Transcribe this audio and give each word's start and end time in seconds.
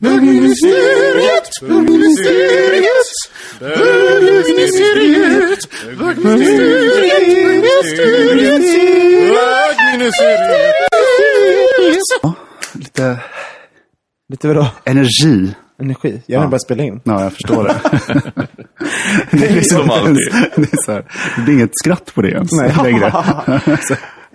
Bögministeriet, 0.00 1.50
bögministeriet, 1.62 3.10
bögministeriet, 3.60 5.58
bögministeriet, 5.98 8.62
bögministeriet. 9.78 10.74
Lite 12.74 13.18
Lite 14.28 14.48
vadå? 14.48 14.66
energi. 14.84 15.54
Energi? 15.82 16.22
Jag 16.26 16.38
har 16.38 16.44
Ja. 16.44 16.50
bara 16.50 16.58
spela 16.58 16.82
in. 16.82 17.00
Ja, 17.04 17.22
jag 17.22 17.32
förstår 17.32 17.64
det. 17.64 17.74
det, 19.30 19.46
är 19.46 19.52
liksom, 19.54 19.78
Som 19.80 19.90
alltid. 19.90 20.32
det, 20.56 20.72
är 20.72 20.84
så 20.84 20.92
här, 20.92 21.04
det 21.36 21.42
blir 21.42 21.54
inget 21.54 21.70
skratt 21.74 22.14
på 22.14 22.22
det 22.22 22.28
ens 22.30 22.52
Nej. 22.52 22.72
längre. 22.82 23.06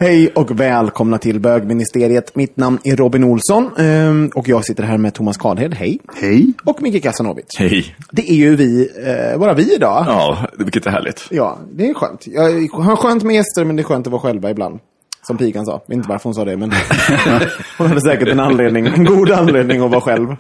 Hej 0.01 0.31
och 0.35 0.59
välkomna 0.59 1.17
till 1.17 1.39
bögministeriet. 1.39 2.35
Mitt 2.35 2.57
namn 2.57 2.79
är 2.83 2.95
Robin 2.95 3.23
Olsson 3.23 3.71
ehm, 3.77 4.31
och 4.35 4.47
jag 4.47 4.65
sitter 4.65 4.83
här 4.83 4.97
med 4.97 5.13
Thomas 5.13 5.37
Karlhed. 5.37 5.73
Hej. 5.73 5.99
Hej. 6.15 6.53
Och 6.65 6.81
Micke 6.81 7.03
Kasanovic. 7.03 7.45
Hej. 7.57 7.95
Det 8.11 8.31
är 8.31 8.35
ju 8.35 8.55
vi, 8.55 8.89
eh, 9.05 9.39
bara 9.39 9.53
vi 9.53 9.75
idag. 9.75 10.05
Ja, 10.07 10.47
vilket 10.57 10.85
är 10.85 10.91
härligt. 10.91 11.27
Ja, 11.29 11.59
det 11.71 11.89
är 11.89 11.93
skönt. 11.93 12.27
Jag 12.27 12.43
har 12.71 12.95
skönt 12.95 13.23
med 13.23 13.35
gäster, 13.35 13.65
men 13.65 13.75
det 13.75 13.81
är 13.81 13.83
skönt 13.83 14.07
att 14.07 14.11
vara 14.11 14.21
själva 14.21 14.49
ibland. 14.49 14.79
Som 15.27 15.37
pigan 15.37 15.65
sa. 15.65 15.71
Jag 15.71 15.79
vet 15.87 15.95
inte 15.95 16.09
varför 16.09 16.23
hon 16.23 16.33
sa 16.33 16.45
det, 16.45 16.57
men 16.57 16.71
hon 17.77 17.87
hade 17.87 18.01
säkert 18.01 18.27
en 18.27 18.39
anledning. 18.39 18.87
En 18.87 19.05
god 19.05 19.31
anledning 19.31 19.81
att 19.81 19.91
vara 19.91 20.01
själv. 20.01 20.27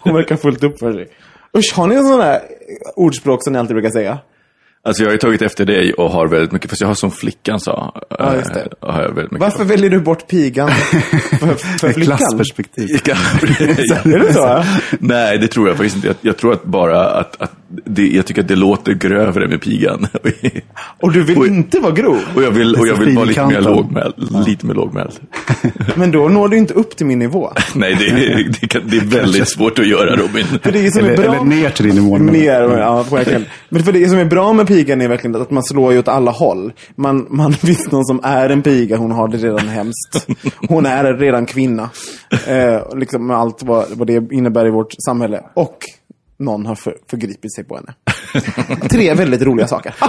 hon 0.00 0.14
verkar 0.14 0.36
fullt 0.36 0.64
upp 0.64 0.78
för 0.78 0.92
sig. 0.92 1.08
Usch, 1.58 1.74
har 1.76 1.86
ni 1.86 1.94
en 1.94 2.08
sån 2.08 2.18
där 2.18 2.40
ordspråk 2.96 3.44
som 3.44 3.52
ni 3.52 3.58
alltid 3.58 3.74
brukar 3.74 3.90
säga? 3.90 4.18
Alltså 4.82 5.02
jag 5.02 5.08
har 5.08 5.12
ju 5.12 5.18
tagit 5.18 5.42
efter 5.42 5.64
dig 5.64 5.92
och 5.92 6.10
har 6.10 6.26
väldigt 6.28 6.52
mycket, 6.52 6.70
fast 6.70 6.80
jag 6.80 6.88
har 6.88 6.94
som 6.94 7.10
flickan 7.10 7.60
sa. 7.60 8.02
Ja, 8.18 8.34
just 8.34 8.54
det. 8.54 8.60
eh, 8.60 8.92
Har 8.94 9.02
jag 9.02 9.08
väldigt 9.08 9.30
mycket 9.32 9.40
Varför 9.40 9.64
väljer 9.64 9.90
du 9.90 10.00
bort 10.00 10.28
pigan 10.28 10.70
för, 11.40 11.54
för 11.78 11.92
flickan? 11.92 12.16
klassperspektiv. 12.16 12.88
Ja, 13.04 13.14
Är 14.04 14.18
det 14.18 14.32
så? 14.34 14.64
Nej, 14.98 15.38
det 15.38 15.48
tror 15.48 15.68
jag 15.68 15.76
faktiskt 15.76 15.96
inte. 15.96 16.08
Jag, 16.08 16.16
jag 16.20 16.36
tror 16.36 16.52
att 16.52 16.64
bara 16.64 17.10
att, 17.10 17.42
att 17.42 17.52
det, 17.84 18.06
jag 18.06 18.26
tycker 18.26 18.42
att 18.42 18.48
det 18.48 18.56
låter 18.56 18.92
grövre 18.94 19.48
med 19.48 19.60
pigan. 19.60 20.06
Och 21.00 21.12
du 21.12 21.22
vill 21.22 21.38
Oj. 21.38 21.48
inte 21.48 21.78
vara 21.80 21.92
grov? 21.92 22.18
och 22.34 22.42
jag 22.42 22.50
vill, 22.50 22.74
och 22.74 22.88
jag 22.88 22.94
vill 22.96 23.16
vara 23.16 23.24
lite 23.26 23.46
mer 23.46 23.60
lågmäld. 23.60 24.14
Lite 24.46 24.66
mer 24.66 24.74
lågmäld. 24.74 25.12
Men 25.94 26.10
då 26.10 26.28
når 26.28 26.48
du 26.48 26.56
inte 26.56 26.74
upp 26.74 26.96
till 26.96 27.06
min 27.06 27.18
nivå. 27.18 27.52
Nej, 27.74 27.96
det, 27.98 28.06
är- 28.08 28.48
det, 28.60 28.66
kan, 28.68 28.82
det 28.84 28.96
är 28.96 29.00
väldigt 29.04 29.48
svårt 29.48 29.78
att 29.78 29.86
göra 29.88 30.16
Robin. 30.16 30.44
För 30.62 30.72
det 30.72 30.86
är 30.86 30.90
som 30.90 31.04
är 31.04 31.08
Eller, 31.10 31.22
bra... 31.22 31.34
eller 31.34 31.44
ner 31.44 31.70
till 31.70 31.86
din 31.86 31.94
nivå. 31.94 32.18
Mer, 32.18 32.60
ja, 32.78 33.02
verkligen. 33.02 33.44
Men 33.68 33.82
för 33.84 33.92
det 33.92 34.08
som 34.08 34.18
är 34.18 34.24
bra 34.24 34.52
med 34.52 34.66
pigan 34.70 35.00
är 35.00 35.08
verkligen 35.08 35.36
att 35.36 35.50
man 35.50 35.62
slår 35.62 35.92
ju 35.92 35.98
åt 35.98 36.08
alla 36.08 36.30
håll. 36.30 36.72
Man, 36.94 37.26
man 37.30 37.52
finns 37.66 37.92
någon 37.92 38.04
som 38.04 38.20
är 38.22 38.50
en 38.50 38.62
piga, 38.62 38.96
hon 38.96 39.10
har 39.10 39.28
det 39.28 39.36
redan 39.36 39.68
hemskt. 39.68 40.26
Hon 40.68 40.86
är 40.86 41.14
redan 41.14 41.46
kvinna. 41.46 41.90
Eh, 42.46 42.96
liksom 42.96 43.26
med 43.26 43.36
allt 43.36 43.62
vad, 43.62 43.86
vad 43.90 44.06
det 44.06 44.32
innebär 44.32 44.66
i 44.66 44.70
vårt 44.70 44.94
samhälle. 45.06 45.44
Och 45.54 45.78
någon 46.38 46.66
har 46.66 46.74
för, 46.74 46.96
förgripit 47.10 47.54
sig 47.54 47.64
på 47.64 47.76
henne. 47.76 47.94
Tre 48.88 49.14
väldigt 49.14 49.42
roliga 49.42 49.66
saker. 49.66 49.94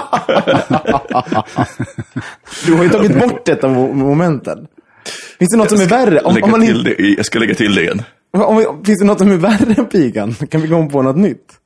Du 2.66 2.74
har 2.74 2.84
ju 2.84 2.90
tagit 2.90 3.20
bort 3.20 3.46
detta 3.46 3.68
mo- 3.68 3.94
momenten. 3.94 4.68
Finns 5.40 5.52
det 5.52 5.58
något 5.58 5.70
som 5.70 5.82
är 5.82 5.86
värre? 5.86 6.20
Om, 6.20 6.44
om 6.44 6.52
man 6.52 6.60
det, 6.60 6.96
jag 7.18 7.26
ska 7.26 7.40
lägga 7.40 7.56
till 7.56 7.76
det 7.76 7.82
igen. 7.82 8.02
om, 8.32 8.84
finns 8.86 9.00
det 9.00 9.06
något 9.06 9.20
som 9.20 9.32
är 9.32 9.38
värre 9.38 9.74
än 9.78 9.86
pigan? 9.86 10.34
Kan 10.34 10.62
vi 10.62 10.68
komma 10.68 10.90
på 10.90 11.02
något 11.02 11.18
nytt? 11.18 11.61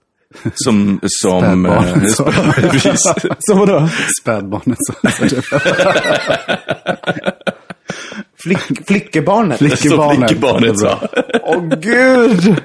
Som, 0.56 1.00
som... 1.04 1.42
Spädbarn. 1.42 1.88
eh, 1.88 2.04
sp- 2.04 2.70
Precis. 2.72 3.02
Så 3.40 3.54
vadå? 3.56 3.90
Spädbarnet. 4.22 4.78
Så, 4.80 4.94
så, 5.30 5.42
Flick, 8.44 8.88
flickebarnet? 8.88 9.58
Flickebarnet. 9.58 10.30
flickebarnet 10.30 10.80
sa. 10.80 11.00
Åh 11.44 11.64
gud! 11.82 12.62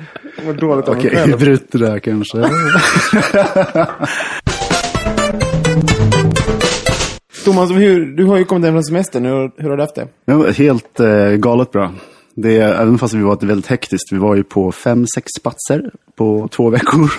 Vad 0.46 0.56
dåligt 0.60 0.88
av 0.88 0.96
mig 0.96 1.06
Okej, 1.08 1.22
vi 1.26 1.34
bryter 1.36 1.78
där 1.78 1.98
kanske. 1.98 2.38
Thomas, 7.44 7.70
hur, 7.70 8.06
du 8.06 8.24
har 8.24 8.38
ju 8.38 8.44
kommit 8.44 8.64
hem 8.64 8.74
från 8.74 8.84
semestern. 8.84 9.24
Hur, 9.24 9.50
hur 9.62 9.70
har 9.70 9.76
du 9.76 9.82
haft 9.82 9.94
det? 9.94 10.08
Helt 10.62 11.00
eh, 11.00 11.28
galet 11.36 11.72
bra. 11.72 11.92
Det, 12.34 12.56
även 12.56 12.98
fast 12.98 13.14
vi 13.14 13.22
var 13.22 13.46
väldigt 13.46 13.66
hektiskt. 13.66 14.12
Vi 14.12 14.18
var 14.18 14.36
ju 14.36 14.42
på 14.42 14.72
fem, 14.72 15.06
sex 15.14 15.30
platser 15.42 15.90
på 16.14 16.48
två 16.48 16.70
veckor. 16.70 17.10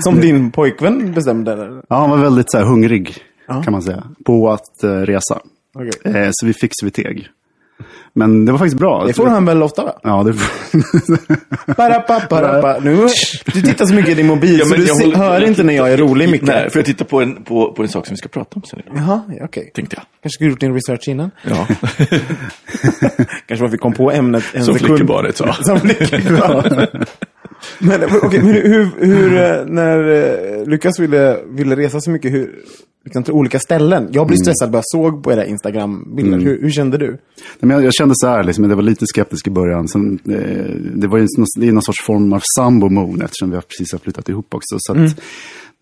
Som 0.02 0.20
din 0.20 0.50
pojkvän 0.50 1.12
bestämde? 1.12 1.52
Eller? 1.52 1.82
ja, 1.88 1.96
han 1.96 2.10
var 2.10 2.16
väldigt 2.16 2.50
så 2.50 2.58
här, 2.58 2.64
hungrig, 2.64 3.16
kan 3.46 3.72
man 3.72 3.82
säga, 3.82 4.04
på 4.24 4.50
att 4.50 4.84
eh, 4.84 4.90
resa. 4.90 5.40
Okej. 5.74 6.14
Eh, 6.14 6.28
så 6.32 6.46
vi 6.46 6.52
fick 6.52 6.70
så 6.74 6.86
vi 6.86 6.90
teg. 6.90 7.28
Men 8.12 8.44
det 8.44 8.52
var 8.52 8.58
faktiskt 8.58 8.76
bra. 8.78 9.04
Det 9.06 9.12
får 9.12 9.26
han 9.26 9.44
väl 9.44 9.62
ofta 9.62 9.84
va? 9.84 9.92
Ja, 10.02 10.22
det 10.22 10.34
Parappa, 11.74 12.20
parappa. 12.28 12.78
Nu, 12.82 12.96
du 13.54 13.60
tittar 13.62 13.86
så 13.86 13.94
mycket 13.94 14.10
i 14.10 14.14
din 14.14 14.26
mobil 14.26 14.58
Ja, 14.58 14.64
så 14.64 14.70
men 14.70 14.80
du 14.80 14.92
håller- 14.92 15.16
hör 15.16 15.40
inte 15.46 15.62
när 15.62 15.74
jag 15.74 15.92
är 15.92 15.96
rolig 15.96 16.28
mycket. 16.30 16.48
Nej, 16.48 16.70
för 16.70 16.78
jag 16.78 16.86
tittar 16.86 17.04
på 17.04 17.20
en, 17.22 17.42
på, 17.44 17.72
på 17.72 17.82
en 17.82 17.88
sak 17.88 18.06
som 18.06 18.14
vi 18.14 18.16
ska 18.18 18.28
prata 18.28 18.50
om 18.56 18.62
sen. 18.62 18.82
Jaha, 18.94 19.22
ja, 19.38 19.44
okej. 19.44 19.70
Tänkte 19.74 19.96
jag. 19.96 20.04
Kanske 20.22 20.34
skulle 20.34 20.50
gjort 20.50 20.60
din 20.60 20.74
research 20.74 21.08
innan. 21.08 21.30
Ja. 21.48 21.66
Kanske 23.46 23.64
varför 23.64 23.68
vi 23.68 23.78
kom 23.78 23.92
på 23.92 24.10
ämnet 24.12 24.44
en 24.54 24.64
Som 24.64 24.74
sekund. 24.74 24.96
flickebarnet 24.96 25.36
sa. 25.36 25.52
Som 25.52 25.80
flickebarnet. 25.80 26.90
Men 27.78 28.04
okej, 28.22 28.42
men 28.42 28.54
hur, 28.54 28.88
hur, 28.98 29.36
eh, 29.36 29.66
när 29.66 30.08
eh, 30.08 30.66
Lukas 30.66 30.98
ville, 30.98 31.40
ville 31.48 31.76
resa 31.76 32.00
så 32.00 32.10
mycket, 32.10 32.32
hur, 32.32 32.62
liksom 33.04 33.22
till 33.22 33.32
olika 33.32 33.58
ställen. 33.58 34.08
Jag 34.12 34.26
blev 34.26 34.36
stressad 34.36 34.70
bara 34.70 34.78
jag 34.78 34.84
såg 34.86 35.22
på 35.22 35.32
era 35.32 35.46
Instagram-bilder. 35.46 36.38
Hur, 36.38 36.62
hur 36.62 36.70
kände 36.70 36.98
du? 36.98 37.06
Nej, 37.06 37.18
men 37.60 37.70
jag, 37.70 37.84
jag 37.84 37.94
kände 37.94 38.14
så 38.16 38.28
här, 38.28 38.44
liksom, 38.44 38.70
jag 38.70 38.76
var 38.76 38.82
lite 38.82 39.06
skeptisk 39.06 39.46
i 39.46 39.50
början. 39.50 39.88
Sen, 39.88 40.18
eh, 40.28 40.74
det 40.94 41.06
var 41.08 41.18
ju 41.18 41.26
någon, 41.38 41.46
det 41.56 41.72
någon 41.72 41.82
sorts 41.82 42.04
form 42.04 42.32
av 42.32 42.42
sambo 42.56 42.88
moon 42.88 43.22
eftersom 43.22 43.50
vi 43.50 43.56
har 43.56 43.62
precis 43.62 43.92
har 43.92 43.98
flyttat 43.98 44.28
ihop 44.28 44.54
också. 44.54 44.76
Så 44.78 44.92
att 44.92 45.20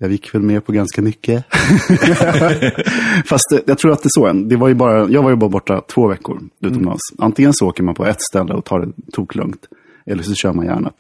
jag 0.00 0.10
gick 0.10 0.34
väl 0.34 0.42
med 0.42 0.66
på 0.66 0.72
ganska 0.72 1.02
mycket. 1.02 1.44
Fast 3.24 3.52
eh, 3.52 3.58
jag 3.66 3.78
tror 3.78 3.92
att 3.92 4.02
det 4.02 4.06
är 4.06 4.20
så 4.20 4.26
än. 4.26 4.48
Det 4.48 4.56
var 4.56 4.68
ju 4.68 4.74
bara, 4.74 5.08
jag 5.08 5.22
var 5.22 5.30
ju 5.30 5.36
bara 5.36 5.50
borta 5.50 5.80
två 5.80 6.08
veckor 6.08 6.40
utomlands. 6.60 7.02
Antingen 7.18 7.54
så 7.54 7.66
åker 7.66 7.82
man 7.82 7.94
på 7.94 8.06
ett 8.06 8.22
ställe 8.22 8.54
och 8.54 8.64
tar 8.64 8.80
det 8.80 8.92
toklugnt. 9.12 9.60
Eller 10.06 10.22
så 10.22 10.34
kör 10.34 10.52
man 10.52 10.66
järnet. 10.66 10.94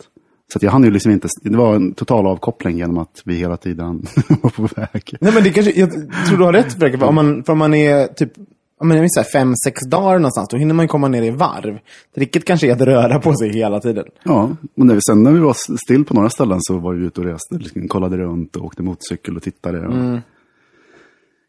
Så 0.52 0.58
jag 0.62 0.70
hann 0.70 0.84
ju 0.84 0.90
liksom 0.90 1.12
inte, 1.12 1.28
det 1.42 1.56
var 1.56 1.74
en 1.74 1.94
total 1.94 2.26
avkoppling 2.26 2.76
genom 2.76 2.98
att 2.98 3.22
vi 3.24 3.34
hela 3.34 3.56
tiden 3.56 4.06
var 4.42 4.50
på 4.50 4.62
väg. 4.62 5.16
Nej, 5.20 5.32
men 5.34 5.42
det 5.42 5.50
kanske, 5.50 5.80
jag 5.80 5.90
tror 6.28 6.38
du 6.38 6.44
har 6.44 6.52
rätt 6.52 6.72
Fredrik. 6.72 7.00
För 7.00 7.06
om 7.06 7.14
man, 7.14 7.44
för 7.44 7.52
om 7.52 7.58
man 7.58 7.74
är 7.74 8.06
typ 8.06 8.32
jag 8.80 9.00
vill 9.00 9.10
säga 9.10 9.24
fem, 9.24 9.54
sex 9.64 9.82
dagar 9.86 10.18
någonstans, 10.18 10.48
då 10.48 10.56
hinner 10.56 10.74
man 10.74 10.88
komma 10.88 11.08
ner 11.08 11.22
i 11.22 11.30
varv. 11.30 11.78
Tricket 12.14 12.44
kanske 12.44 12.68
är 12.68 12.72
att 12.72 12.80
röra 12.80 13.20
på 13.20 13.34
sig 13.34 13.52
hela 13.52 13.80
tiden. 13.80 14.04
Ja, 14.22 14.50
och 14.76 14.86
när 14.86 14.94
vi, 14.94 15.00
sen 15.00 15.22
när 15.22 15.32
vi 15.32 15.38
var 15.38 15.56
still 15.84 16.04
på 16.04 16.14
några 16.14 16.30
ställen 16.30 16.58
så 16.60 16.78
var 16.78 16.94
vi 16.94 17.06
ute 17.06 17.20
och 17.20 17.26
reste. 17.26 17.54
Liksom, 17.54 17.88
kollade 17.88 18.16
runt 18.16 18.56
och 18.56 18.64
åkte 18.64 18.82
motorcykel 18.82 19.36
och 19.36 19.42
tittade. 19.42 19.86
Och 19.86 20.18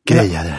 Grejade. 0.10 0.56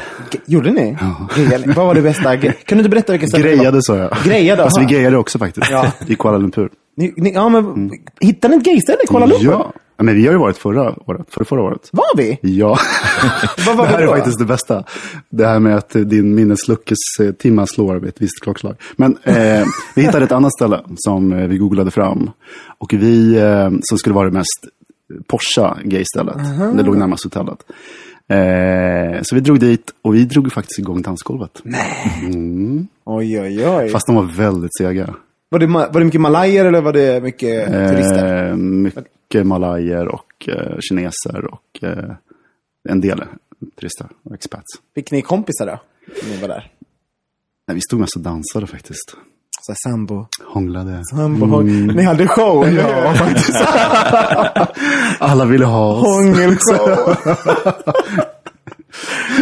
Gjorde 0.46 0.70
ni? 0.70 0.96
Grejade. 1.36 1.72
Vad 1.72 1.86
var 1.86 1.94
det 1.94 2.02
bästa? 2.02 2.36
Kan 2.36 2.52
du 2.66 2.76
inte 2.76 2.88
berätta 2.88 3.12
vilka 3.12 3.26
ställen? 3.26 3.46
Grejade 3.46 3.82
sa 3.82 3.96
jag. 3.96 4.10
Grejade, 4.24 4.64
Alltså 4.64 4.80
vi 4.80 4.86
grejade 4.86 5.16
också 5.16 5.38
faktiskt. 5.38 5.70
Ja. 5.70 5.92
I 6.06 6.14
Kuala 6.14 6.38
Lumpur. 6.38 6.70
Ni, 6.96 7.14
ni, 7.16 7.32
ja, 7.32 7.48
men 7.48 7.90
hittade 8.20 8.54
ni 8.54 8.58
ett 8.60 8.66
gayställe 8.66 8.98
i 9.04 9.06
Kuala 9.06 9.26
Lumpur? 9.26 9.46
Ja. 9.50 9.72
Ja, 9.96 10.04
Men 10.04 10.14
vi 10.14 10.26
har 10.26 10.32
ju 10.32 10.38
varit 10.38 10.58
förra 10.58 10.82
året, 10.82 11.26
förra, 11.28 11.44
förra 11.44 11.62
året. 11.62 11.88
Var 11.92 12.16
vi? 12.16 12.38
Ja, 12.42 12.78
Vad 13.66 13.76
var 13.76 13.86
det 13.86 13.92
här 13.92 14.02
är 14.02 14.06
faktiskt 14.06 14.38
det 14.38 14.44
bästa. 14.44 14.84
Det 15.28 15.46
här 15.46 15.58
med 15.58 15.76
att 15.76 15.90
din 15.90 16.34
minnesluckes 16.34 16.98
eh, 17.20 17.64
slår 17.64 17.94
vid 17.96 18.08
ett 18.08 18.20
visst 18.22 18.40
klockslag. 18.42 18.76
Men 18.96 19.18
eh, 19.22 19.64
vi 19.94 20.02
hittade 20.02 20.24
ett 20.24 20.32
annat 20.32 20.52
ställe 20.52 20.80
som 20.96 21.32
eh, 21.32 21.46
vi 21.48 21.58
googlade 21.58 21.90
fram. 21.90 22.30
Och 22.78 22.92
vi, 22.92 23.36
eh, 23.36 23.70
som 23.82 23.98
skulle 23.98 24.14
vara 24.14 24.26
det 24.30 24.38
mest 24.38 24.66
Porsa 25.26 25.78
gaystället. 25.84 26.36
Det 26.76 26.82
låg 26.82 26.96
närmast 26.96 27.24
hotellet. 27.24 27.58
Eh, 28.30 29.22
så 29.22 29.34
vi 29.34 29.40
drog 29.40 29.60
dit 29.60 29.94
och 30.02 30.14
vi 30.14 30.24
drog 30.24 30.52
faktiskt 30.52 30.78
igång 30.78 31.02
dansgolvet. 31.02 31.62
Oj, 33.04 33.40
oj, 33.40 33.68
oj. 33.68 33.88
Fast 33.88 34.06
de 34.06 34.16
var 34.16 34.36
väldigt 34.36 34.70
sega. 34.78 35.14
Var, 35.48 35.58
det, 35.58 35.66
var 35.66 35.98
det 35.98 36.04
mycket 36.04 36.20
malajer 36.20 36.64
eller 36.64 36.80
var 36.80 36.92
det 36.92 37.22
mycket 37.22 37.66
turister? 37.66 38.48
Eh, 38.48 38.56
mycket 38.56 39.46
malajer 39.46 40.08
och 40.08 40.48
eh, 40.48 40.78
kineser 40.80 41.44
och 41.44 41.82
eh, 41.82 42.14
en 42.88 43.00
del 43.00 43.24
turister 43.80 44.06
och 44.22 44.34
expats. 44.34 44.68
Fick 44.94 45.10
ni 45.10 45.22
kompisar 45.22 45.66
då? 45.66 45.80
När 46.22 46.30
ni 46.30 46.40
var 46.40 46.48
där? 46.48 46.72
Nej, 47.66 47.74
vi 47.74 47.80
stod 47.80 48.00
mest 48.00 48.16
och 48.16 48.22
dansade 48.22 48.66
faktiskt. 48.66 49.16
Så 49.60 49.72
här 49.72 49.90
sambo. 49.90 50.26
Hånglade. 50.46 51.04
sambo 51.10 51.46
hång- 51.46 51.86
Ni 51.96 52.02
hade 52.02 52.28
show, 52.28 52.64
eller 52.68 52.82
hur? 52.82 52.90
Ja, 53.02 53.14
faktiskt. 53.14 53.56
Alla 55.18 55.44
ville 55.44 55.64
ha 55.64 55.92
oss. 55.94 56.06
Hångelshow. 56.06 57.14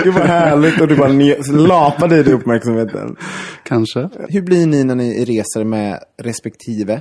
Det 0.05 0.11
var 0.11 0.21
härligt 0.21 0.81
och 0.81 0.89
du 0.89 0.97
bara 0.97 1.09
lapade 1.53 2.17
i 2.19 2.23
dig 2.23 2.35
uppmärksamheten. 2.35 3.17
Kanske. 3.65 4.09
Hur 4.29 4.43
blir 4.43 4.67
ni 4.67 4.85
när 4.85 4.95
ni 4.95 5.25
reser 5.25 5.65
med 5.65 5.99
respektive? 6.23 7.01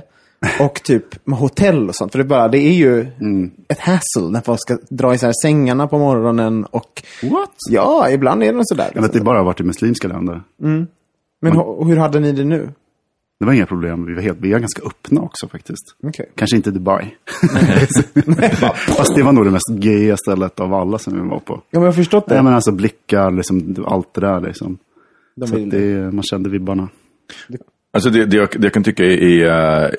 Och 0.60 0.82
typ 0.82 1.26
med 1.26 1.38
hotell 1.38 1.88
och 1.88 1.94
sånt. 1.94 2.12
För 2.12 2.18
det, 2.18 2.22
är 2.24 2.28
bara, 2.28 2.48
det 2.48 2.58
är 2.58 2.72
ju 2.72 3.06
ett 3.68 3.78
hassle 3.80 4.28
när 4.30 4.40
folk 4.40 4.60
ska 4.60 4.78
dra 4.90 5.14
isär 5.14 5.32
sängarna 5.42 5.86
på 5.86 5.98
morgonen. 5.98 6.64
Och 6.64 7.02
What? 7.22 7.50
ja, 7.70 8.10
ibland 8.10 8.42
är 8.42 8.52
det 8.52 8.60
sådär. 8.66 8.90
Jag 8.94 9.02
vet, 9.02 9.12
det 9.12 9.20
bara 9.20 9.42
varit 9.42 9.60
i 9.60 9.64
muslimska 9.64 10.08
länder. 10.08 10.42
Men 11.40 11.52
ho- 11.52 11.84
hur 11.88 11.96
hade 11.96 12.20
ni 12.20 12.32
det 12.32 12.44
nu? 12.44 12.68
Det 13.40 13.46
var 13.46 13.52
inga 13.52 13.66
problem. 13.66 14.06
Vi 14.06 14.14
var, 14.14 14.22
helt, 14.22 14.38
vi 14.40 14.52
var 14.52 14.58
ganska 14.58 14.82
öppna 14.82 15.20
också 15.20 15.48
faktiskt. 15.48 15.96
Okej. 16.02 16.32
Kanske 16.34 16.56
inte 16.56 16.70
Dubai. 16.70 17.04
Fast 18.96 19.14
det 19.16 19.22
var 19.22 19.32
nog 19.32 19.44
det 19.44 19.50
mest 19.50 19.68
gaya 19.68 20.16
stället 20.16 20.60
av 20.60 20.74
alla 20.74 20.98
som 20.98 21.14
vi 21.22 21.28
var 21.28 21.38
på. 21.38 21.54
Ja, 21.54 21.60
men 21.70 21.82
jag 21.82 21.88
har 21.88 21.92
förstått 21.92 22.26
det. 22.28 22.34
Nej, 22.34 22.44
men 22.44 22.54
alltså 22.54 22.72
blickar, 22.72 23.30
liksom, 23.30 23.84
allt 23.86 24.14
det 24.14 24.20
där. 24.20 24.40
Liksom. 24.40 24.78
De 25.36 25.46
Så 25.46 25.56
att 25.56 25.70
det, 25.70 26.14
man 26.14 26.22
kände 26.22 26.50
vibbarna. 26.50 26.88
Alltså 27.92 28.10
det, 28.10 28.24
det, 28.26 28.36
jag, 28.36 28.48
det 28.52 28.64
jag 28.66 28.72
kan 28.72 28.82
tycka 28.84 29.04
är, 29.04 29.22
är 29.22 29.82
eh, 29.84 29.90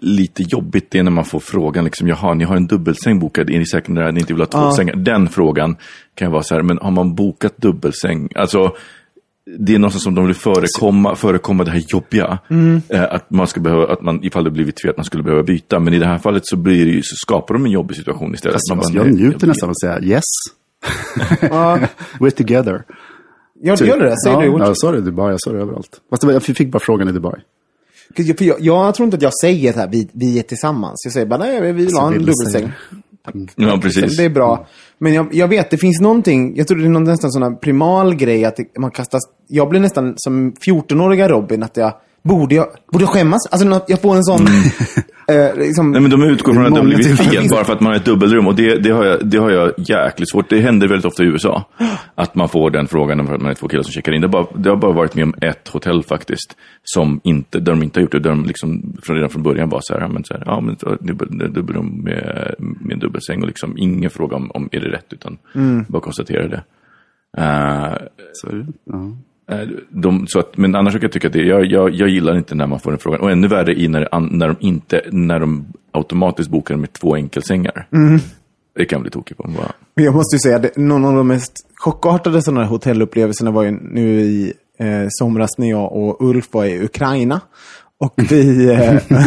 lite 0.00 0.42
jobbigt 0.42 0.90
det 0.90 0.98
är 0.98 1.02
när 1.02 1.10
man 1.10 1.24
får 1.24 1.40
frågan, 1.40 1.84
liksom, 1.84 2.08
jaha, 2.08 2.34
ni 2.34 2.44
har 2.44 2.56
en 2.56 2.66
dubbelsäng 2.66 3.18
bokad, 3.18 3.50
är 3.50 3.58
ni 3.58 3.66
säkra 3.66 3.94
när 3.94 4.12
ni 4.12 4.20
inte 4.20 4.32
vill 4.32 4.42
ha 4.42 4.46
två 4.46 4.58
Ja. 4.58 4.72
sängar? 4.76 4.96
Den 4.96 5.28
frågan 5.28 5.76
kan 6.14 6.28
ju 6.28 6.32
vara 6.32 6.42
så 6.42 6.54
här, 6.54 6.62
men 6.62 6.78
har 6.78 6.90
man 6.90 7.14
bokat 7.14 7.56
dubbelsäng? 7.56 8.28
Alltså, 8.34 8.76
det 9.58 9.74
är 9.74 9.78
någonstans 9.78 10.04
som 10.04 10.14
de 10.14 10.26
vill 10.26 10.34
förekomma, 10.34 11.14
förekomma 11.14 11.64
det 11.64 11.70
här 11.70 11.82
jobbiga. 11.88 12.38
Mm. 12.50 12.82
Eh, 12.88 13.02
att 13.02 13.30
man 13.30 13.46
ska 13.46 13.60
behöva, 13.60 13.92
att 13.92 14.02
man, 14.02 14.24
ifall 14.24 14.44
det 14.44 14.50
blivit 14.50 14.80
fel, 14.80 14.90
att 14.90 14.96
man 14.96 15.04
skulle 15.04 15.22
behöva 15.22 15.42
byta. 15.42 15.80
Men 15.80 15.94
i 15.94 15.98
det 15.98 16.06
här 16.06 16.18
fallet 16.18 16.46
så, 16.46 16.56
blir 16.56 16.84
det 16.84 16.90
ju, 16.90 17.02
så 17.02 17.16
skapar 17.16 17.54
de 17.54 17.64
en 17.64 17.70
jobbig 17.70 17.96
situation 17.96 18.34
istället. 18.34 18.54
Fast, 18.54 18.68
man 18.68 18.78
bara, 18.78 18.92
jag 18.92 19.14
njuter 19.14 19.38
jag 19.40 19.48
nästan 19.48 19.66
av 19.66 19.70
att 19.70 19.80
säga 19.80 20.00
yes. 20.02 20.24
Ja, 21.40 21.78
We're 22.20 22.30
together. 22.30 22.84
gör, 23.62 23.84
gör 23.84 23.98
det? 23.98 24.14
Säger 24.24 24.36
ja, 24.36 24.40
du? 24.40 24.46
Ja, 24.46 24.66
jag 24.66 24.78
sa 24.78 24.92
det 24.92 24.98
i 24.98 25.00
Dubai, 25.00 25.30
jag 25.30 25.40
sa 25.40 25.52
det 25.52 25.58
överallt. 25.58 26.00
Fast 26.10 26.22
jag 26.22 26.42
fick 26.42 26.70
bara 26.70 26.80
frågan 26.80 27.08
i 27.08 27.12
Dubai. 27.12 27.40
För 28.16 28.44
jag, 28.44 28.60
jag 28.60 28.94
tror 28.94 29.04
inte 29.04 29.16
att 29.16 29.22
jag 29.22 29.38
säger 29.40 29.72
så 29.72 29.78
här, 29.78 29.88
vi, 29.88 30.08
vi 30.12 30.38
är 30.38 30.42
tillsammans. 30.42 31.02
Jag 31.04 31.12
säger 31.12 31.26
bara, 31.26 31.38
nej, 31.38 31.60
vi 31.60 31.72
vill 31.72 31.90
Så 31.90 32.00
ha 32.00 32.06
en 32.06 32.12
du 32.12 32.18
dubbelsäng. 32.18 32.72
Ja, 33.56 33.78
precis. 33.82 34.16
Det 34.16 34.24
är 34.24 34.30
bra. 34.30 34.66
Men 34.98 35.14
jag, 35.14 35.34
jag 35.34 35.48
vet, 35.48 35.70
det 35.70 35.78
finns 35.78 36.00
någonting, 36.00 36.56
jag 36.56 36.68
tror 36.68 36.78
det 36.78 36.84
är 36.84 36.88
någon 36.88 37.04
nästan 37.04 37.30
sån 37.30 37.42
här 37.42 37.50
primal 37.50 38.14
grej 38.14 38.44
att 38.44 38.56
det, 38.56 38.78
man 38.78 38.90
kastas, 38.90 39.22
jag 39.48 39.68
blir 39.68 39.80
nästan 39.80 40.14
som 40.16 40.52
14-åriga 40.52 41.28
Robin, 41.28 41.62
att 41.62 41.76
jag, 41.76 41.92
borde 42.28 42.54
jag, 42.54 42.66
borde 42.92 43.04
jag 43.04 43.10
skämmas? 43.12 43.46
Alltså 43.50 43.68
något- 43.68 43.84
jag 43.88 44.00
får 44.02 44.16
en 44.16 44.24
sån, 44.24 44.40
eh, 45.36 45.56
liksom, 45.56 45.90
Nej, 45.92 46.00
men 46.00 46.10
de 46.10 46.22
utgår 46.22 46.54
från 46.54 46.66
att 46.66 46.74
det 46.74 46.80
har 46.80 46.84
blivit 46.86 47.18
fel 47.20 47.46
bara 47.50 47.64
för 47.64 47.72
att 47.72 47.80
man 47.80 47.92
har 47.92 47.96
ett 47.96 48.04
dubbelrum. 48.04 48.46
Och 48.46 48.54
det, 48.54 48.78
det, 48.78 48.90
har 48.90 49.04
jag, 49.04 49.26
det 49.26 49.38
har 49.38 49.50
jag 49.50 49.72
jäkligt 49.78 50.30
svårt. 50.30 50.50
Det 50.50 50.60
händer 50.60 50.88
väldigt 50.88 51.04
ofta 51.04 51.22
i 51.22 51.26
USA. 51.26 51.64
Att 52.14 52.34
man 52.34 52.48
får 52.48 52.70
den 52.70 52.86
frågan 52.88 53.26
för 53.26 53.34
att 53.34 53.40
man 53.40 53.50
är 53.50 53.54
två 53.54 53.68
killar 53.68 53.82
som 53.82 53.92
checkar 53.92 54.12
in. 54.12 54.20
Det 54.20 54.26
har 54.26 54.32
bara, 54.32 54.46
det 54.56 54.68
har 54.68 54.76
bara 54.76 54.92
varit 54.92 55.14
med 55.14 55.24
om 55.24 55.34
ett 55.40 55.68
hotell 55.68 56.02
faktiskt. 56.02 56.56
Som 56.84 57.20
inte, 57.24 57.60
där 57.60 57.72
de 57.72 57.82
inte 57.82 57.98
har 58.00 58.02
gjort 58.02 58.12
det. 58.12 58.18
Där 58.20 58.30
de 58.30 58.44
liksom 58.44 58.96
från, 59.02 59.16
redan 59.16 59.30
från 59.30 59.42
början 59.42 59.68
var 59.68 59.80
så 59.82 59.94
här, 59.94 60.00
ja, 60.00 60.08
men, 60.08 60.24
så 60.24 60.34
här, 60.34 60.42
ja, 60.46 60.60
men 60.60 60.76
så, 60.78 60.94
dubbel, 61.00 61.52
dubbelrum 61.52 61.86
med, 62.04 62.54
med 62.58 62.92
en 62.92 62.98
dubbelsäng. 62.98 63.40
Och 63.40 63.46
liksom 63.46 63.78
ingen 63.78 64.10
fråga 64.10 64.36
om, 64.36 64.50
om 64.50 64.68
är 64.72 64.80
det 64.80 64.88
rätt, 64.88 65.12
utan 65.12 65.36
bara 65.88 66.02
konstatera 66.02 66.48
det. 66.48 66.62
Eh, 67.38 67.94
Så, 68.32 68.48
ja. 68.84 69.16
Eh, 69.50 69.68
De, 69.88 70.26
så 70.26 70.38
att, 70.38 70.56
men 70.56 70.74
annars 70.74 70.92
kan 70.92 71.02
jag 71.02 71.12
tycka 71.12 71.26
att 71.26 71.32
det, 71.32 71.42
jag, 71.42 71.66
jag, 71.66 71.94
jag 71.94 72.08
gillar 72.08 72.36
inte 72.36 72.54
när 72.54 72.66
man 72.66 72.80
får 72.80 72.90
den 72.90 72.98
frågan. 72.98 73.20
Och 73.20 73.30
ännu 73.30 73.48
värre 73.48 73.74
i 73.74 73.88
när, 73.88 74.20
när, 74.20 74.48
de, 74.48 74.56
inte, 74.60 75.02
när 75.12 75.40
de 75.40 75.66
automatiskt 75.92 76.50
bokar 76.50 76.76
med 76.76 76.92
två 76.92 77.14
enkelsängar. 77.14 77.88
Det 78.76 78.84
kan 78.84 79.02
bli 79.02 79.10
tokig 79.10 79.36
på. 79.36 79.42
Bara. 79.42 79.72
Jag 79.94 80.14
måste 80.14 80.36
ju 80.36 80.40
säga, 80.40 80.58
det, 80.58 80.76
någon 80.76 81.04
av 81.04 81.14
de 81.14 81.28
mest 81.28 81.52
chockartade 81.74 82.42
sådana 82.42 82.64
hotellupplevelserna 82.64 83.50
var 83.50 83.62
ju 83.62 83.70
nu 83.70 84.20
i 84.20 84.52
eh, 84.78 85.06
somras 85.08 85.58
när 85.58 85.70
jag 85.70 85.92
och 85.92 86.28
Ulf 86.28 86.48
var 86.52 86.64
i 86.64 86.84
Ukraina. 86.84 87.40
Och 87.98 88.14
vi, 88.30 88.70
eh, 88.70 88.94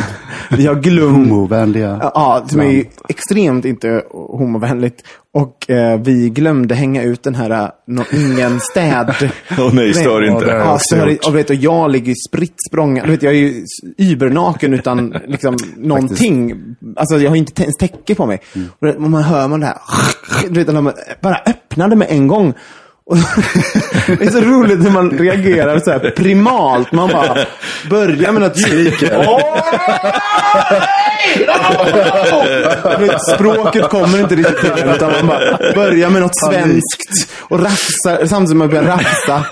vi 0.57 0.67
har 0.67 0.75
glömt... 0.75 1.29
Homovänliga. 1.29 1.99
Ja, 2.01 2.45
som 2.47 2.59
är 2.59 2.71
ju 2.71 2.85
extremt 3.09 3.65
inte 3.65 4.03
homovänligt. 4.11 5.03
Och 5.33 5.69
eh, 5.69 5.99
vi 5.99 6.29
glömde 6.29 6.75
hänga 6.75 7.03
ut 7.03 7.23
den 7.23 7.35
här 7.35 7.49
eh, 7.49 7.69
nå- 7.87 8.05
ingen 8.13 8.59
städ... 8.59 9.13
Åh 9.59 9.73
nej, 9.73 9.93
stör 9.93 10.23
inte. 10.23 10.45
Ja, 10.45 10.79
stör, 10.79 11.17
och, 11.27 11.35
vet, 11.35 11.49
och 11.49 11.55
jag 11.55 11.91
ligger 11.91 12.07
ju 12.07 12.15
spritt 12.29 12.55
språngande. 12.69 13.05
Du 13.05 13.11
vet, 13.11 13.23
jag 13.23 13.33
är 13.33 13.37
ju 13.37 13.65
übernaken 13.97 14.73
utan 14.73 15.15
liksom 15.27 15.57
någonting. 15.77 16.53
Alltså 16.95 17.17
jag 17.17 17.29
har 17.29 17.35
inte 17.35 17.63
ens 17.63 17.77
täcke 17.77 18.15
på 18.15 18.25
mig. 18.25 18.39
Mm. 18.55 18.95
Och, 18.95 19.11
man 19.11 19.23
hör 19.23 19.47
man 19.47 19.59
det 19.59 19.65
här. 19.65 19.77
Du 20.49 20.63
vet, 20.63 20.73
man 20.73 20.93
bara 21.21 21.37
öppnade 21.45 21.95
med 21.95 22.07
en 22.11 22.27
gång. 22.27 22.53
Det 24.07 24.25
är 24.25 24.31
så 24.31 24.41
roligt 24.41 24.85
hur 24.85 24.89
man 24.89 25.09
reagerar 25.11 25.79
så 25.79 25.91
här 25.91 26.11
primalt. 26.11 26.91
Man 26.91 27.09
bara 27.09 27.37
börjar 27.89 28.31
med 28.31 28.41
något 28.41 28.57
vet, 32.99 33.21
Språket 33.35 33.89
kommer 33.89 34.19
inte 34.19 34.35
riktigt 34.35 34.75
till 34.75 34.83
en, 34.83 34.89
utan 34.89 35.11
man 35.11 35.27
bara 35.27 35.73
börjar 35.75 36.09
med 36.09 36.21
något 36.21 36.39
svenskt 36.39 37.31
och 37.39 37.59
rafsar, 37.59 38.25
samtidigt 38.25 38.49
som 38.49 38.57
man 38.57 38.69
börjar 38.69 38.83
rafsa. 38.83 39.45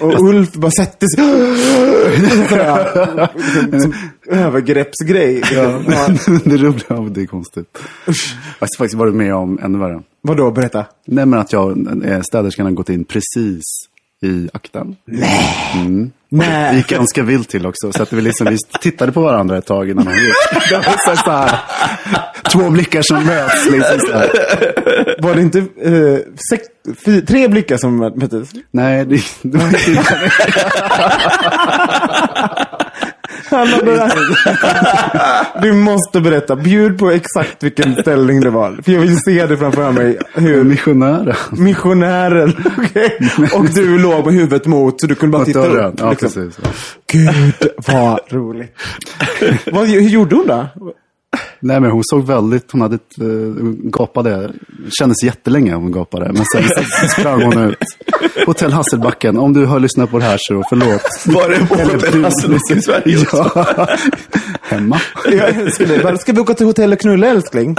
Och 0.00 0.28
Ulf 0.28 0.52
bara 0.52 0.70
sätter 0.70 1.06
sig. 1.06 1.24
Som 3.80 3.94
övergreppsgrej. 4.26 5.42
Ja. 5.52 5.80
det 6.44 6.56
roliga, 6.56 6.84
ja, 6.88 7.06
det 7.10 7.22
är 7.22 7.26
konstigt. 7.26 7.78
Jag 8.06 8.14
har 8.60 8.78
faktiskt 8.78 8.94
varit 8.94 9.14
med 9.14 9.34
om 9.34 9.58
ännu 9.62 9.78
värre. 9.78 10.02
Vadå, 10.22 10.50
berätta. 10.50 10.86
Nej, 11.06 11.26
men 11.26 11.40
att 11.40 11.52
jag, 11.52 11.86
eh, 12.06 12.20
städerskan 12.20 12.66
har 12.66 12.72
gått 12.72 12.88
in 12.88 13.04
precis 13.04 13.62
i 14.22 14.48
akten. 14.52 14.96
Mm. 15.74 16.10
Det 16.28 16.36
Nej. 16.36 16.76
gick 16.76 16.88
ganska 16.88 17.22
vilt 17.22 17.48
till 17.48 17.66
också. 17.66 17.92
Så 17.92 18.02
att 18.02 18.12
vi, 18.12 18.20
liksom, 18.20 18.46
vi 18.50 18.58
tittade 18.80 19.12
på 19.12 19.20
varandra 19.20 19.58
ett 19.58 19.66
tag 19.66 19.90
innan 19.90 20.06
han 20.06 20.16
gick. 20.16 20.34
Det 20.70 20.76
var 20.76 21.16
så 21.16 21.30
här, 21.30 21.58
två 22.52 22.70
blickar 22.70 23.02
som 23.02 23.24
möts. 23.24 23.70
Liksom, 23.70 23.98
så 23.98 24.12
här. 24.12 24.30
Var 25.22 25.34
det 25.34 25.42
inte 25.42 25.58
eh, 25.58 26.18
sex, 26.50 26.64
fy, 27.04 27.20
tre 27.20 27.48
blickar 27.48 27.76
som 27.76 27.96
möttes? 27.96 28.48
Nej, 28.70 29.04
det, 29.04 29.20
det 29.42 29.58
var 29.58 29.66
inte 29.66 30.02
Han 33.50 33.68
hade- 33.68 34.10
Du 35.62 35.72
måste 35.72 36.20
berätta. 36.20 36.56
Bjud 36.56 36.98
på 36.98 37.10
exakt 37.10 37.62
vilken 37.62 37.94
ställning 37.94 38.40
det 38.40 38.50
var. 38.50 38.78
För 38.84 38.92
jag 38.92 39.00
vill 39.00 39.18
se 39.18 39.46
det 39.46 39.56
framför 39.56 39.92
mig. 39.92 40.18
Hur 40.34 40.64
missionären. 40.64 41.34
missionären. 41.52 42.52
okej. 42.78 43.18
Och 43.54 43.64
du 43.74 43.98
låg 43.98 44.24
med 44.26 44.34
huvudet 44.34 44.66
mot 44.66 45.00
så 45.00 45.06
du 45.06 45.14
kunde 45.14 45.38
bara 45.38 45.44
titta 45.44 45.66
upp. 45.66 45.94
Ja, 45.98 46.10
liksom. 46.10 46.28
precis. 46.28 46.58
Gud, 47.12 47.70
vad 47.88 48.20
roligt. 48.30 48.76
vad, 49.72 49.86
hur 49.86 50.00
gjorde 50.00 50.36
hon 50.36 50.46
då? 50.46 50.66
Nej, 51.66 51.80
men 51.80 51.90
hon 51.90 52.00
såg 52.04 52.26
väldigt, 52.26 52.72
hon 52.72 52.80
hade 52.80 52.94
ett, 52.94 53.22
uh, 53.22 53.54
gapade, 53.84 54.50
kändes 54.98 55.22
jättelänge 55.24 55.74
hon 55.74 55.92
gapade. 55.92 56.32
Men 56.32 56.44
sen 56.44 57.08
sprang 57.08 57.42
hon 57.42 57.58
ut. 57.68 57.78
Hotell 58.46 58.72
Hasselbacken, 58.72 59.38
om 59.38 59.52
du 59.52 59.66
har 59.66 59.80
lyssnat 59.80 60.10
på 60.10 60.18
det 60.18 60.24
här 60.24 60.36
så 60.40 60.62
förlåt. 60.68 61.02
Var 61.26 61.48
det 61.50 61.66
på 61.66 61.74
Hotell 61.74 62.24
Hasselbacken 62.24 62.78
i 62.78 62.82
Sverige 62.82 63.18
också? 63.18 63.50
Ja. 63.54 63.88
Hemma. 64.62 65.00
Jag 65.32 65.54
det. 65.88 66.02
Bara, 66.02 66.16
Ska 66.16 66.32
vi 66.32 66.40
åka 66.40 66.54
till 66.54 66.66
hotell 66.66 66.92
och 66.92 66.98
knulla 67.00 67.26
älskling? 67.26 67.76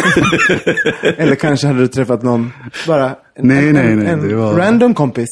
Eller 1.18 1.36
kanske 1.36 1.68
hade 1.68 1.80
du 1.80 1.88
träffat 1.88 2.24
någon, 2.24 2.52
bara 2.88 3.06
en, 3.10 3.16
Nej, 3.48 3.68
en, 3.68 3.74
nej, 3.74 3.92
en, 3.92 4.00
nej, 4.00 4.08
en 4.08 4.28
det 4.30 4.36
var- 4.36 4.54
random 4.54 4.94
kompis. 4.94 5.30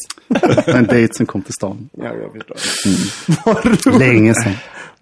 En 0.65 0.86
dejt 0.86 1.13
som 1.13 1.25
kom 1.25 1.41
till 1.41 1.53
stan. 1.53 1.89
Ja, 1.98 2.03
jag 2.05 2.31
förstår. 2.31 3.69
Roligt. 3.69 4.00
Länge 4.00 4.33
sedan. 4.33 4.53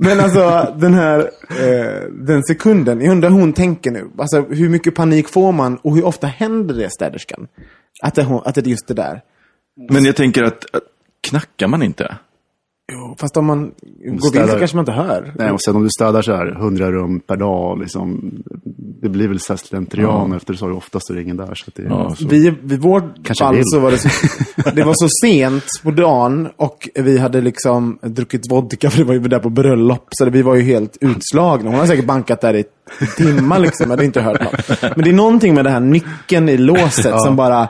Men 0.04 0.20
alltså 0.20 0.76
den 0.78 0.94
här, 0.94 1.20
eh, 1.50 2.10
den 2.12 2.44
sekunden. 2.44 3.02
Jag 3.02 3.12
undrar 3.12 3.30
hur 3.30 3.40
hon 3.40 3.54
tänker 3.54 3.92
nu. 3.92 4.10
Alltså 4.18 4.42
hur 4.42 4.70
mycket 4.70 4.96
panik 4.96 5.30
får 5.30 5.52
man 5.52 5.78
och 5.78 5.96
hur 5.96 6.06
ofta 6.06 6.28
händer 6.28 6.76
det 6.76 6.90
städerskan? 6.90 7.48
Att 8.04 8.16
det, 8.16 8.42
att 8.46 8.56
det 8.56 8.62
är 8.62 8.68
just 8.68 8.88
det 8.88 8.94
där. 8.94 9.22
Men 9.90 10.06
jag 10.06 10.16
tänker 10.16 10.44
att, 10.44 10.76
att 10.76 10.84
knackar 11.22 11.68
man 11.68 11.84
inte? 11.84 12.18
Jo, 12.94 13.16
fast 13.20 13.38
om 13.38 13.46
man 13.46 13.72
går 14.06 14.40
vilse 14.40 14.60
kanske 14.60 14.78
man 14.78 14.82
inte 14.82 14.92
hör. 14.92 15.34
Nej, 15.38 15.52
och 15.52 15.62
sen 15.62 15.76
om 15.76 15.84
du 15.84 15.90
städar 15.90 16.22
så 16.22 16.32
här 16.36 16.52
100 16.52 16.92
rum 16.92 17.20
per 17.20 17.36
dag, 17.36 17.80
liksom, 17.80 18.32
det 19.02 19.10
blir 19.10 19.28
väl 19.28 19.40
så 19.40 19.54
här 19.54 19.58
slentrian 19.58 20.34
efter 20.34 20.54
så 20.54 20.66
har 20.66 20.70
du 20.70 20.76
oftast 20.76 21.10
är 21.10 21.14
det 21.14 21.22
ingen 21.22 21.38
där. 21.38 21.56
Så 21.56 21.66
att 21.68 21.76
det, 21.76 21.84
Ja, 21.84 22.16
så. 22.18 22.28
Vi, 22.28 22.54
vid 22.64 22.82
vårt 22.82 23.04
Kanske 23.24 23.44
fall 23.44 23.56
vill. 23.56 23.64
så 23.66 23.80
var 23.80 23.92
det 23.92 23.98
så, 23.98 24.10
det 24.76 24.84
var 24.84 24.94
så 24.94 25.08
sent 25.28 25.64
på 25.84 25.92
dagen 25.92 26.50
och 26.58 26.90
vi 26.96 27.18
hade 27.18 27.42
liksom 27.42 28.00
druckit 28.02 28.52
vodka 28.52 28.90
för 28.90 28.98
det 28.98 29.04
var 29.04 29.14
ju 29.14 29.20
där 29.20 29.40
på 29.40 29.50
bröllop. 29.50 30.08
Så 30.12 30.30
vi 30.30 30.42
var 30.42 30.56
ju 30.56 30.62
helt 30.62 30.98
utslagna. 31.02 31.70
Hon 31.70 31.80
har 31.80 31.86
säkert 31.86 32.06
bankat 32.06 32.42
där 32.42 32.56
i 32.56 32.64
timmar 33.18 33.60
liksom. 33.60 33.84
Jag 33.84 33.90
hade 33.90 34.06
inte 34.06 34.22
hört 34.22 34.42
något. 34.44 34.82
Men 34.96 35.04
det 35.04 35.10
är 35.10 35.14
någonting 35.14 35.54
med 35.54 35.66
den 35.66 35.74
här 35.74 35.80
nyckeln 35.80 36.50
i 36.50 36.58
låset 36.58 37.22
som 37.22 37.36
bara... 37.36 37.68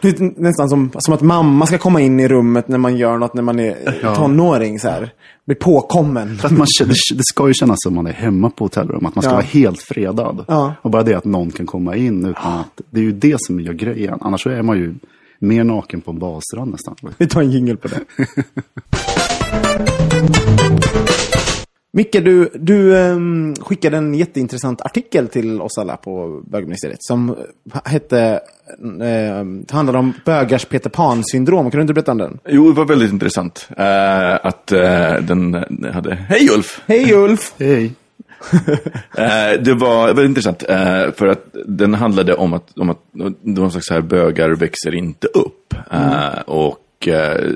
Det 0.00 0.08
är 0.08 0.40
nästan 0.42 0.68
som, 0.68 0.90
som 0.98 1.14
att 1.14 1.20
mamma 1.20 1.66
ska 1.66 1.78
komma 1.78 2.00
in 2.00 2.20
i 2.20 2.28
rummet 2.28 2.68
när 2.68 2.78
man 2.78 2.96
gör 2.96 3.18
något 3.18 3.34
när 3.34 3.42
man 3.42 3.60
är 3.60 3.76
tonåring. 4.14 4.78
Så 4.80 4.88
här. 4.88 5.12
Blir 5.46 5.56
påkommen. 5.56 6.38
För 6.38 6.46
att 6.48 6.52
man, 6.58 6.66
det 7.14 7.24
ska 7.24 7.48
ju 7.48 7.54
kännas 7.54 7.76
som 7.82 7.94
man 7.94 8.06
är 8.06 8.12
hemma 8.12 8.50
på 8.50 8.64
hotellrum, 8.64 9.06
att 9.06 9.14
man 9.14 9.22
ska 9.22 9.30
Ja. 9.30 9.34
vara 9.34 9.44
helt 9.44 9.82
fredad. 9.82 10.44
Ja. 10.48 10.74
Och 10.82 10.90
bara 10.90 11.02
det 11.02 11.14
att 11.14 11.24
någon 11.24 11.50
kan 11.50 11.66
komma 11.66 11.96
in 11.96 12.26
utan 12.26 12.58
att, 12.58 12.80
det 12.90 13.00
är 13.00 13.04
ju 13.04 13.12
det 13.12 13.36
som 13.40 13.60
gör 13.60 13.72
grejen. 13.72 14.18
Annars 14.20 14.42
så 14.42 14.50
är 14.50 14.62
man 14.62 14.76
ju 14.76 14.94
mer 15.38 15.64
naken 15.64 16.00
på 16.00 16.10
en 16.10 16.18
badstrand 16.18 16.70
nästan. 16.70 16.94
Vi 17.18 17.26
tar 17.26 17.40
en 17.42 17.50
jingel 17.50 17.76
på 17.76 17.88
det. 17.88 18.00
Micke, 21.96 22.20
du, 22.24 22.50
du 22.54 22.98
ehm, 22.98 23.54
skickade 23.60 23.96
en 23.96 24.14
jätteintressant 24.14 24.80
artikel 24.80 25.28
till 25.28 25.60
oss 25.60 25.78
alla 25.78 25.96
på 25.96 26.42
bögministeriet 26.46 26.98
som 27.00 27.36
hette, 27.84 28.40
uh, 28.84 29.74
handlade 29.74 29.98
om 29.98 30.12
bögars 30.24 30.64
Peter 30.64 30.90
Pan-syndrom. 30.90 31.70
Kan 31.70 31.78
du 31.78 31.82
inte 31.82 31.94
berätta 31.94 32.12
om 32.12 32.18
den? 32.18 32.38
Jo, 32.48 32.68
det 32.68 32.76
var 32.76 32.84
väldigt 32.84 33.12
intressant. 33.12 33.68
eh, 33.76 34.34
att 34.34 34.72
eh, 34.72 35.14
den 35.20 35.54
hade... 35.92 36.14
Hej 36.14 36.48
Ulf! 36.54 36.82
Hej 36.86 37.14
Ulf! 37.14 37.54
Hej! 37.58 37.92
Eh, 39.16 39.60
det 39.60 39.74
var 39.74 40.06
väldigt 40.06 40.28
intressant, 40.28 40.62
eh, 40.68 41.12
för 41.16 41.26
att 41.26 41.44
den 41.66 41.94
handlade 41.94 42.34
om 42.34 42.52
att, 42.52 42.78
om 42.78 42.90
att 42.90 42.98
en 43.44 43.70
slags 43.70 43.86
så 43.86 43.94
här, 43.94 44.00
bögar 44.00 44.50
växer 44.50 44.94
inte 44.94 45.26
upp. 45.26 45.74
Eh, 45.90 46.40
och 46.46 46.66
eh, 46.66 46.83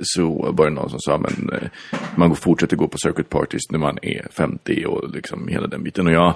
så 0.03 0.53
var 0.53 0.65
det 0.65 0.71
någon 0.71 0.91
som 0.91 1.01
sa, 1.01 1.19
men 1.19 1.51
eh, 1.53 1.69
man 2.17 2.37
fortsätter 2.37 2.77
gå 2.77 2.89
på 2.89 2.99
circuit 2.99 3.29
parties 3.29 3.71
när 3.71 3.79
man 3.79 3.99
är 4.03 4.27
50 4.31 4.85
och 4.87 5.11
liksom 5.11 5.49
hela 5.49 5.67
den 5.67 5.83
biten. 5.83 6.07
Och 6.07 6.13
jag 6.13 6.35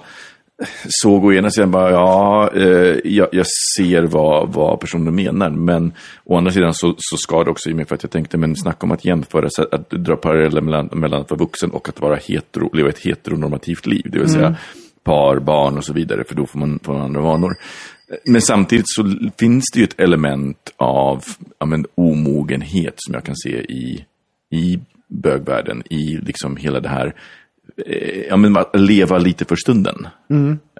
såg 0.88 1.24
å 1.24 1.32
ena 1.32 1.50
sidan 1.50 1.70
bara, 1.70 1.90
ja, 1.90 2.50
eh, 2.54 2.96
jag, 3.04 3.28
jag 3.32 3.46
ser 3.76 4.02
vad, 4.02 4.52
vad 4.52 4.80
personen 4.80 5.14
menar, 5.14 5.50
men 5.50 5.92
å 6.24 6.36
andra 6.36 6.52
sidan 6.52 6.74
så, 6.74 6.94
så 6.98 7.16
ska 7.16 7.44
det 7.44 7.50
också 7.50 7.70
i 7.70 7.74
mig 7.74 7.84
för 7.84 7.94
att 7.94 8.02
jag 8.02 8.10
tänkte, 8.10 8.38
men 8.38 8.56
snacka 8.56 8.86
om 8.86 8.92
att 8.92 9.04
jämföra, 9.04 9.46
att, 9.46 9.74
att 9.74 9.90
dra 9.90 10.16
paralleller 10.16 10.60
mellan, 10.60 10.88
mellan 10.92 11.20
att 11.20 11.30
vara 11.30 11.38
vuxen 11.38 11.70
och 11.70 11.88
att 11.88 12.00
vara 12.00 12.16
hetero, 12.16 12.70
leva 12.72 12.88
ett 12.88 13.04
heteronormativt 13.04 13.86
liv, 13.86 14.02
det 14.04 14.18
vill 14.18 14.28
säga 14.28 14.56
par, 15.04 15.38
barn 15.38 15.78
och 15.78 15.84
så 15.84 15.92
vidare, 15.92 16.24
för 16.24 16.34
då 16.34 16.46
får 16.46 16.58
man, 16.58 16.78
får 16.82 16.92
man 16.92 17.02
andra 17.02 17.20
vanor. 17.20 17.56
Men 18.24 18.42
samtidigt 18.42 18.88
så 18.88 19.14
finns 19.38 19.64
det 19.72 19.78
ju 19.78 19.84
ett 19.84 20.00
element 20.00 20.72
av 20.76 21.24
ja, 21.58 21.66
men, 21.66 21.86
omogenhet 21.94 22.94
som 22.96 23.14
jag 23.14 23.24
kan 23.24 23.36
se 23.36 23.50
i, 23.50 24.04
i 24.50 24.78
bögvärlden, 25.08 25.82
i 25.90 26.16
liksom 26.16 26.56
hela 26.56 26.80
det 26.80 26.88
här 26.88 27.14
eh, 27.86 28.22
ja, 28.28 28.36
men 28.36 28.56
att 28.56 28.80
leva 28.80 29.18
lite 29.18 29.44
för 29.44 29.56
stunden. 29.56 30.06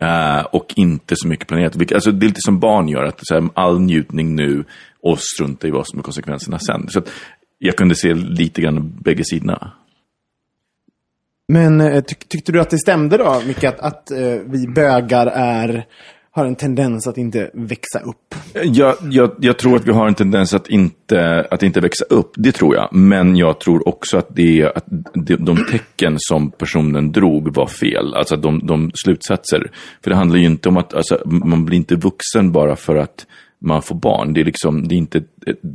Eh, 0.01 0.45
och 0.45 0.73
inte 0.77 1.15
så 1.17 1.29
mycket 1.29 1.49
planerat. 1.49 1.93
Alltså, 1.93 2.13
det 2.13 2.27
är 2.27 2.29
lite 2.29 2.41
som 2.41 2.61
barn 2.61 2.89
gör, 2.89 3.05
att 3.05 3.21
så 3.23 3.35
här, 3.35 3.49
all 3.55 3.81
njutning 3.81 4.35
nu 4.37 4.65
och 5.03 5.19
strunta 5.21 5.67
i 5.69 5.71
vad 5.71 5.89
som 5.89 5.99
är 5.99 6.03
konsekvenserna 6.03 6.59
sen. 6.59 6.89
Så 6.89 7.03
jag 7.59 7.77
kunde 7.77 7.95
se 7.95 8.15
lite 8.15 8.61
grann 8.61 8.99
bägge 9.01 9.25
sidorna. 9.25 9.73
Men 11.49 11.81
eh, 11.81 12.01
tyck, 12.01 12.29
tyckte 12.29 12.53
du 12.53 12.61
att 12.61 12.71
det 12.71 12.79
stämde 12.79 13.17
då, 13.17 13.43
Micke, 13.47 13.65
att, 13.65 13.81
att 13.81 14.11
eh, 14.11 14.35
vi 14.47 14.67
bögar 14.69 15.27
är, 15.27 15.87
har 16.35 16.47
en 16.47 16.55
tendens 16.55 17.07
att 17.07 17.19
inte 17.19 17.51
växa 17.55 17.99
upp? 17.99 18.35
Jag, 18.63 18.95
jag, 19.11 19.31
jag 19.41 19.59
tror 19.59 19.77
att 19.77 19.87
vi 19.87 19.93
har 19.93 20.09
en 20.09 20.15
tendens 20.15 20.55
att 20.55 20.69
inte, 20.69 21.47
att 21.51 21.63
inte 21.63 21.81
växa 21.81 22.05
upp, 22.05 22.33
det 22.37 22.53
tror 22.53 22.75
jag. 22.75 22.89
Men 22.93 23.37
jag 23.37 23.61
tror 23.61 23.89
också 23.89 24.19
att, 24.19 24.27
det, 24.31 24.73
att 24.75 24.85
de, 25.15 25.37
de 25.37 25.57
tecken 25.71 26.15
som 26.19 26.51
personen 26.51 27.13
drog 27.13 27.55
var 27.55 27.67
fel. 27.67 28.15
Alltså 28.15 28.37
de, 28.37 28.67
de 28.67 28.91
slutsatser. 28.95 29.71
För 30.03 30.11
det 30.11 30.17
handlar 30.17 30.39
ju 30.39 30.45
inte 30.45 30.69
om 30.69 30.77
att, 30.77 30.95
alltså, 30.95 31.23
man 31.25 31.65
blir 31.65 31.79
inte 31.79 31.95
vuxen 31.95 32.53
bara 32.53 32.77
för 32.77 32.97
att 32.97 33.27
man 33.59 33.83
får 33.83 33.95
barn. 33.95 34.33
Det 34.33 34.41
är 34.41 34.45
liksom, 34.45 34.89
det 34.89 34.95
är 34.95 34.97
inte, 34.97 35.23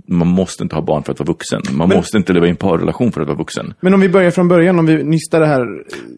man 0.07 0.27
måste 0.27 0.63
inte 0.63 0.75
ha 0.75 0.81
barn 0.81 1.03
för 1.03 1.11
att 1.11 1.19
vara 1.19 1.27
vuxen. 1.27 1.61
Man 1.71 1.89
måste 1.89 2.17
inte 2.17 2.33
leva 2.33 2.47
i 2.47 2.49
en 2.49 2.55
parrelation 2.55 3.11
för 3.11 3.21
att 3.21 3.27
vara 3.27 3.37
vuxen. 3.37 3.73
Men 3.79 3.93
om 3.93 3.99
vi 3.99 4.09
börjar 4.09 4.31
från 4.31 4.47
början, 4.47 4.79
om 4.79 4.85
vi 4.85 5.03
nystar 5.03 5.39
det 5.39 5.47
här 5.47 5.65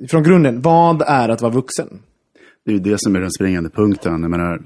från 0.10 0.24
grunden. 0.24 0.62
Vad 0.62 1.02
är 1.02 1.30
att 1.30 1.42
vara 1.42 1.52
vuxen? 1.52 1.88
Det 2.70 2.74
är 2.74 2.78
ju 2.78 2.92
det 2.92 2.96
som 3.00 3.16
är 3.16 3.20
den 3.20 3.32
springande 3.32 3.70
punkten. 3.70 4.22
Jag 4.22 4.32
menar, 4.32 4.62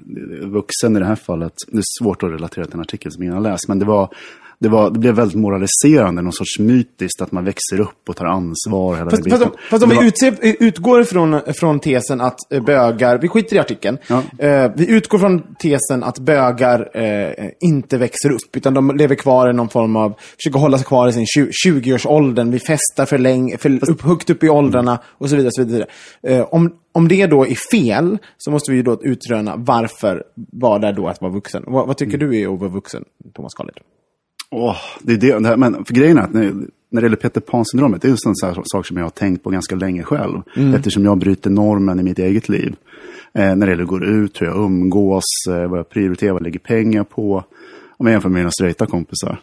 vuxen 0.45 0.95
i 0.95 0.99
det 0.99 1.05
här 1.05 1.15
fallet, 1.15 1.53
det 1.67 1.77
är 1.77 1.83
svårt 2.03 2.23
att 2.23 2.31
relatera 2.31 2.65
till 2.65 2.73
en 2.73 2.79
artikel 2.79 3.11
som 3.11 3.23
ingen 3.23 3.35
har 3.35 3.41
läst, 3.41 3.67
men 3.67 3.79
det 3.79 3.85
var, 3.85 4.09
det, 4.59 4.69
var, 4.69 4.89
det 4.91 4.99
blev 4.99 5.15
väldigt 5.15 5.37
moraliserande, 5.37 6.21
någon 6.21 6.33
sorts 6.33 6.59
mytiskt 6.59 7.21
att 7.21 7.31
man 7.31 7.45
växer 7.45 7.79
upp 7.79 8.09
och 8.09 8.15
tar 8.15 8.25
ansvar. 8.25 8.95
Hela 8.95 9.09
Fast, 9.09 9.29
fast, 9.29 9.43
om, 9.43 9.51
fast 9.69 9.83
om 9.83 9.89
vi 9.89 9.95
var- 9.95 10.03
utser, 10.03 10.35
utgår 10.41 11.03
från, 11.03 11.39
från 11.59 11.79
tesen 11.79 12.21
att 12.21 12.53
eh, 12.53 12.63
bögar, 12.63 13.17
vi 13.17 13.27
skiter 13.27 13.55
i 13.55 13.59
artikeln. 13.59 13.97
Ja. 14.07 14.23
Eh, 14.37 14.71
vi 14.75 14.91
utgår 14.91 15.19
från 15.19 15.55
tesen 15.59 16.03
att 16.03 16.19
bögar 16.19 16.89
eh, 16.93 17.49
inte 17.61 17.97
växer 17.97 18.31
upp, 18.31 18.55
utan 18.57 18.73
de 18.73 18.95
lever 18.95 19.15
kvar 19.15 19.49
i 19.49 19.53
någon 19.53 19.69
form 19.69 19.95
av, 19.95 20.13
försöker 20.37 20.59
hålla 20.59 20.77
sig 20.77 20.87
kvar 20.87 21.07
i 21.07 21.13
sin 21.13 21.25
20 21.25 21.49
20-årsåldern, 21.67 22.51
vi 22.51 22.59
festar 22.59 23.05
för 23.05 23.17
länge, 23.17 23.57
för 23.57 23.89
upp, 23.89 24.01
högt 24.01 24.29
upp 24.29 24.43
i 24.43 24.49
åldrarna 24.49 24.99
och 25.05 25.29
så 25.29 25.35
vidare. 25.35 25.51
Så 25.51 25.63
vidare. 25.63 25.85
Eh, 26.27 26.41
om, 26.51 26.73
om 26.93 27.07
det 27.07 27.27
då 27.27 27.47
är 27.47 27.55
fel, 27.71 28.17
så 28.37 28.51
måste 28.51 28.71
vi 28.71 28.77
ju 28.77 28.83
då 28.83 28.99
utröna 29.03 29.55
varför 29.55 30.23
var 30.35 30.79
det 30.79 30.91
då 30.91 31.07
att 31.07 31.21
vara 31.21 31.31
vuxen. 31.31 31.63
Vad, 31.67 31.87
vad 31.87 31.97
tycker 31.97 32.17
du 32.17 32.39
är 32.39 32.53
att 32.53 32.59
vara 32.59 32.69
vuxen, 32.69 33.03
Thomas 33.33 33.53
Karlid? 33.53 33.75
Åh, 34.51 34.77
det 35.01 35.13
är 35.13 35.39
det, 35.39 35.57
men 35.57 35.85
för 35.85 35.93
grejen 35.93 36.17
är 36.17 36.21
att 36.21 36.33
när, 36.33 36.53
när 36.91 37.01
det 37.01 37.05
gäller 37.05 37.15
Peter 37.15 37.41
Pan-syndromet, 37.41 38.01
det 38.01 38.07
är 38.07 38.11
en 38.11 38.17
sån 38.17 38.35
sak 38.65 38.85
som 38.85 38.97
jag 38.97 39.05
har 39.05 39.09
tänkt 39.09 39.43
på 39.43 39.49
ganska 39.49 39.75
länge 39.75 40.03
själv. 40.03 40.41
Eftersom 40.75 41.05
jag 41.05 41.17
bryter 41.17 41.49
normen 41.49 41.99
i 41.99 42.03
mitt 42.03 42.19
eget 42.19 42.49
liv. 42.49 42.75
Eh, 43.33 43.55
när 43.55 43.65
det 43.65 43.71
gäller 43.71 43.83
att 43.83 43.89
gå 43.89 44.03
ut, 44.03 44.41
hur 44.41 44.47
jag 44.47 44.57
umgås, 44.57 45.23
eh, 45.49 45.69
vad 45.69 45.79
jag 45.79 45.89
prioriterar, 45.89 46.31
vad 46.31 46.41
jag 46.41 46.45
lägger 46.45 46.59
pengar 46.59 47.03
på. 47.03 47.43
Om 47.97 48.05
jag 48.05 48.11
jämför 48.11 48.29
med 48.29 48.39
mina 48.39 48.51
straighta 48.51 48.85
kompisar. 48.85 49.39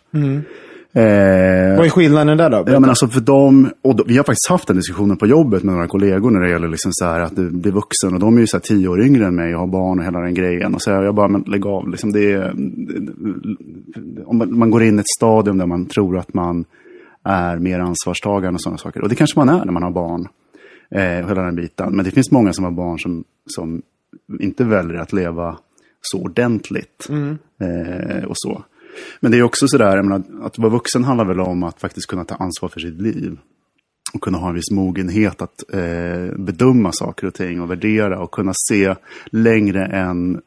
Eh, 0.93 1.77
Vad 1.77 1.87
är 1.87 1.91
skillnaden 1.91 2.39
där 2.39 2.51
då? 2.51 2.65
Ja, 2.67 2.81
men 2.81 2.91
alltså 2.91 3.09
för 3.09 3.21
dem, 3.21 3.71
och 3.83 3.97
då, 3.97 4.05
vi 4.07 4.17
har 4.17 4.25
faktiskt 4.25 4.49
haft 4.49 4.67
den 4.67 4.77
diskussionen 4.77 5.17
på 5.17 5.27
jobbet 5.27 5.63
med 5.63 5.75
några 5.75 5.87
kollegor 5.89 6.31
när 6.31 6.41
det 6.41 6.51
gäller 6.51 6.69
liksom 6.69 6.93
så 6.95 7.05
här 7.05 7.21
att 7.21 7.37
du 7.37 7.51
blir 7.51 7.73
vuxen. 7.73 8.15
Och 8.15 8.21
de 8.21 8.37
är 8.37 8.41
ju 8.41 8.47
så 8.47 8.57
här 8.57 8.63
tio 8.63 8.89
år 8.89 9.03
yngre 9.03 9.27
än 9.27 9.35
mig 9.35 9.55
och 9.55 9.61
har 9.61 9.67
barn 9.67 9.99
och 9.99 10.05
hela 10.05 10.21
den 10.21 10.35
grejen. 10.35 10.75
Och 10.75 10.83
så 10.83 10.91
här, 10.91 11.03
jag 11.03 11.15
bara, 11.15 11.29
men 11.29 11.41
lägg 11.47 11.67
av. 11.67 11.89
Liksom 11.89 12.13
det 12.13 12.33
är, 12.33 12.51
om 14.27 14.39
man, 14.39 14.59
man 14.59 14.71
går 14.71 14.83
in 14.83 14.97
i 14.99 15.01
ett 15.01 15.09
stadium 15.17 15.59
där 15.59 15.67
man 15.67 15.87
tror 15.87 16.19
att 16.19 16.35
man 16.35 16.65
är 17.25 17.57
mer 17.59 17.79
ansvarstagande 17.81 18.57
och 18.57 18.61
sådana 18.63 18.79
saker. 18.79 19.03
Och 19.03 19.09
det 19.09 19.15
kanske 19.15 19.39
man 19.39 19.49
är 19.49 19.65
när 19.65 19.73
man 19.73 19.83
har 19.83 19.91
barn. 19.91 20.29
Eh, 20.95 21.25
och 21.25 21.31
hela 21.31 21.43
den 21.43 21.57
biten. 21.57 21.97
Men 21.97 22.05
det 22.05 22.11
finns 22.11 22.31
många 22.31 22.53
som 22.53 22.65
har 22.65 22.73
barn 22.73 22.99
som, 22.99 23.25
som 23.47 23.83
inte 24.41 24.65
väljer 24.65 25.01
att 25.01 25.13
leva 25.13 25.57
så 26.01 26.23
ordentligt. 26.23 27.09
Eh, 27.61 28.25
och 28.25 28.35
så. 28.37 28.63
Men 29.21 29.33
det 29.33 29.39
är 29.39 29.43
också 29.43 29.69
sådär, 29.69 29.97
jag 29.97 30.05
menar, 30.05 30.47
att 30.47 30.59
vara 30.59 30.71
vuxen 30.71 31.05
handlar 31.05 31.25
väl 31.25 31.41
om 31.41 31.63
att 31.63 31.81
faktiskt 31.81 32.07
kunna 32.07 32.25
ta 32.25 32.35
ansvar 32.35 32.69
för 32.69 32.81
sitt 32.81 33.01
liv. 33.01 33.39
Och 34.15 34.21
kunna 34.21 34.39
ha 34.39 34.49
en 34.49 34.55
viss 34.55 34.71
mogenhet 34.71 35.43
att 35.43 35.75
eh, 35.75 36.39
bedöma 36.39 36.93
saker 36.93 37.27
och 37.27 37.35
ting 37.35 37.61
och 37.61 37.71
värdera 37.71 38.19
och 38.19 38.31
kunna 38.31 38.53
se 38.69 38.95
längre 39.27 39.87
än 39.87 40.41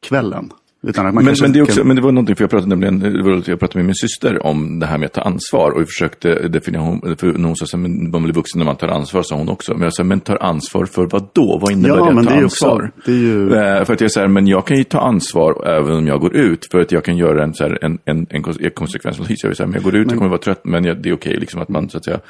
kvällen. 0.00 0.52
Att 0.88 0.96
Men, 1.14 1.14
men, 1.40 1.52
det 1.52 1.62
också, 1.62 1.76
kan- 1.80 1.86
men 1.86 1.96
det 1.96 2.02
var 2.02 2.12
någonting, 2.12 2.36
för 2.36 2.42
jag 2.44 2.50
pratade 2.50 2.76
nämligen, 2.76 3.24
jag 3.46 3.58
pratade 3.60 3.78
med 3.78 3.84
min 3.86 3.94
syster 3.94 4.46
om 4.46 4.78
det 4.78 4.86
här 4.86 4.98
med 4.98 5.06
att 5.06 5.12
ta 5.12 5.20
ansvar. 5.20 5.70
Och 5.70 5.80
vi 5.80 5.84
försökte 5.86 6.48
definiera, 6.48 6.82
hon- 6.82 7.16
för 7.16 7.32
när 7.32 7.46
hon 7.46 7.56
sa 7.56 7.76
men 7.76 8.10
man 8.10 8.22
blir 8.22 8.34
vuxen 8.34 8.58
när 8.58 8.66
man 8.66 8.76
tar 8.76 8.88
ansvar, 8.88 9.22
sa 9.22 9.36
hon 9.36 9.48
också. 9.48 9.72
Men 9.74 9.82
jag 9.82 9.94
sa, 9.94 10.04
men 10.04 10.20
tar 10.20 10.36
ansvar 10.42 10.86
för 10.86 11.06
vad 11.10 11.28
då? 11.32 11.58
Vad 11.62 11.72
innebär 11.72 11.88
Ja, 11.88 12.04
det 12.04 12.14
men 12.14 12.18
att 12.18 12.24
ta 12.28 12.34
det 12.34 12.40
är 12.40 12.44
också- 12.44 12.66
ansvar? 12.66 12.90
det 13.06 13.12
ju- 13.12 13.52
Eh, 13.54 13.84
för 13.84 13.92
att 13.92 14.00
jag 14.00 14.10
säger, 14.10 14.28
men 14.28 14.46
jag 14.46 14.66
kan 14.66 14.76
ju 14.78 14.84
ta 14.84 15.00
ansvar 15.00 15.66
även 15.68 15.96
om 15.96 16.06
jag 16.06 16.20
går 16.20 16.36
ut. 16.36 16.68
För 16.70 16.80
att 16.80 16.92
jag 16.92 17.04
kan 17.04 17.16
göra 17.16 17.44
en, 17.44 17.54
så 17.54 17.64
här, 17.64 17.78
en, 17.84 17.98
en, 18.04 18.26
en 18.30 18.44
en 18.60 18.70
konsekvensanalys. 18.70 19.42
Jag 19.42 19.48
vill 19.50 19.56
säga, 19.56 19.66
men 19.66 19.74
jag 19.74 19.82
går 19.82 19.94
ut, 19.96 20.06
jag 20.10 20.18
kommer 20.18 20.30
vara 20.30 20.40
trött, 20.40 20.60
men 20.64 20.84
jag, 20.84 21.02
det 21.02 21.08
är 21.08 21.14
okej. 21.14 21.36
liksom 21.36 21.62
att 21.62 21.68
man, 21.68 21.88
så 21.88 21.96
att 21.98 22.04
säga, 22.04 22.20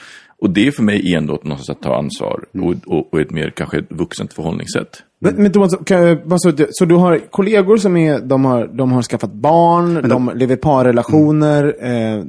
och 0.40 0.50
det 0.50 0.66
är 0.66 0.70
för 0.70 0.82
mig 0.82 1.14
ändå 1.14 1.32
någonstans 1.42 1.70
att 1.70 1.82
ta 1.82 1.96
ansvar. 1.98 2.44
Mm. 2.54 2.66
Och, 2.66 2.74
och, 2.86 3.12
och 3.14 3.20
ett 3.20 3.30
mer 3.30 3.50
kanske 3.50 3.82
vuxent 3.88 4.32
förhållningssätt. 4.32 5.02
Men, 5.24 5.34
men 5.42 5.52
Thomas, 5.52 5.74
kan, 5.86 6.02
jag- 6.02 6.56
du? 6.56 6.66
så 6.70 6.84
du 6.84 6.94
har 6.94 7.18
kollegor 7.30 7.76
som 7.76 7.96
är, 7.96 8.20
de 8.20 8.44
har, 8.44 8.66
de 8.66 8.92
har 8.92 9.02
skaffat 9.02 9.32
barn, 9.32 10.08
de, 10.08 10.30
lever 10.34 10.54
i 10.54 10.56
parrelationer. 10.56 11.64
Eh, 11.80 12.24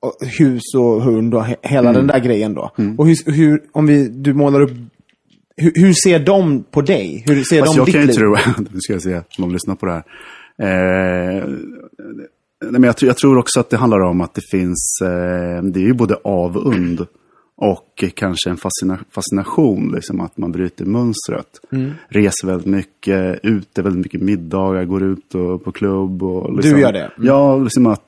och 0.00 0.12
hus 0.38 0.62
och 0.76 1.02
hund 1.02 1.34
och 1.34 1.44
he 1.44 1.56
hela 1.62 1.92
den 1.92 2.06
där 2.06 2.18
grejen 2.18 2.54
då. 2.54 2.70
Och 2.98 3.06
hur, 3.06 3.32
hur, 3.32 3.62
om 3.72 3.86
vi, 3.86 4.08
du 4.08 4.34
målar 4.34 4.60
upp, 4.60 4.70
hur, 5.56 5.72
hur 5.74 5.92
ser 5.92 6.18
de 6.18 6.64
på 6.70 6.80
dig? 6.82 7.24
Hur 7.26 7.42
ser 7.44 7.60
Fast 7.60 7.72
de 7.74 7.78
jag 7.78 7.86
ditt 7.86 7.94
kan 7.94 8.00
ju 8.02 8.06
liv? 8.06 8.14
tro, 8.14 8.36
nu 8.72 8.80
ska 8.80 8.92
jag 8.92 9.02
se 9.02 9.14
om 9.16 9.22
de 9.38 9.52
lyssnar 9.52 9.74
på 9.74 9.86
det 9.86 9.92
här. 9.92 10.02
Eh, 10.62 11.44
nej, 12.64 12.72
men 12.72 12.82
jag, 12.82 12.96
tror- 12.96 13.06
jag 13.08 13.16
tror 13.16 13.38
också 13.38 13.60
att 13.60 13.70
det 13.70 13.76
handlar 13.76 14.00
om 14.00 14.20
att 14.20 14.34
det 14.34 14.42
finns, 14.50 14.98
eh, 15.02 15.62
det 15.62 15.80
är 15.80 15.84
ju 15.84 15.94
både 15.94 16.14
avund 16.24 17.06
och 17.56 18.04
kanske 18.14 18.50
en 18.50 18.56
fascina, 18.56 18.98
fascination, 19.10 19.92
liksom 19.94 20.20
att 20.20 20.36
man 20.36 20.52
bryter 20.52 20.84
mönstret. 20.84 21.60
Mm. 21.72 21.92
Reser 22.08 22.46
väldigt 22.46 22.66
mycket, 22.66 23.40
ute 23.42 23.82
väldigt 23.82 24.02
mycket 24.02 24.20
middagar, 24.22 24.84
går 24.84 25.02
ut 25.02 25.34
och, 25.34 25.64
på 25.64 25.72
klubb. 25.72 26.22
Och 26.22 26.54
liksom, 26.54 26.72
Du 26.72 26.80
gör 26.80 26.92
det? 26.92 27.10
Mm. 27.16 27.26
Ja, 27.26 27.56
liksom 27.56 27.86
att, 27.86 28.04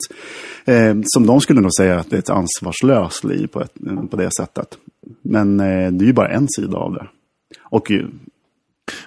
eh, 0.65 0.97
som 1.03 1.27
de 1.27 1.41
skulle 1.41 1.61
nog 1.61 1.75
säga, 1.75 1.99
att 1.99 2.11
det 2.11 2.17
är 2.17 2.19
ett 2.19 2.31
ansvarslöst 2.31 3.25
liv 3.25 3.47
på, 3.47 3.61
ett, 3.61 3.75
på 4.11 4.17
det 4.17 4.31
sättet. 4.37 4.79
Men 5.23 5.61
eh, 5.61 5.93
det 5.93 6.05
är 6.05 6.07
ju 6.07 6.13
bara 6.13 6.29
en 6.29 6.47
sida 6.49 6.79
av 6.79 6.93
det. 6.93 7.09
Och 7.61 7.93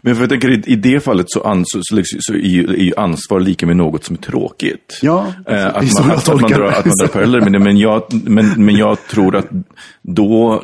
Men 0.02 0.16
för 0.16 0.22
jag 0.24 0.30
tänker 0.30 0.52
i, 0.52 0.64
i 0.66 0.76
det 0.76 1.00
fallet 1.00 1.26
så, 1.30 1.42
ans, 1.42 1.68
så, 1.82 1.96
liksom- 1.96 2.36
är, 2.36 2.40
ju, 2.40 2.94
ansvar 2.98 3.40
lika 3.40 3.66
med 3.66 3.78
något 3.78 4.04
som 4.04 4.16
är 4.16 4.22
tråkigt. 4.22 5.00
Ja, 5.02 5.34
Eh, 5.48 5.66
att, 5.68 5.94
man, 5.94 6.12
att, 6.12 6.30
att, 6.30 6.42
man 6.42 6.52
drar, 6.52 6.68
att 6.68 6.86
man 6.86 6.96
drar 6.98 7.08
paralleller 7.08 7.42
med 7.42 7.52
det. 7.52 7.60
Men 7.60 7.78
jag, 7.78 8.04
men, 8.10 8.66
men 8.66 8.76
jag 8.76 9.08
tror 9.08 9.36
att 9.36 9.48
då, 10.02 10.64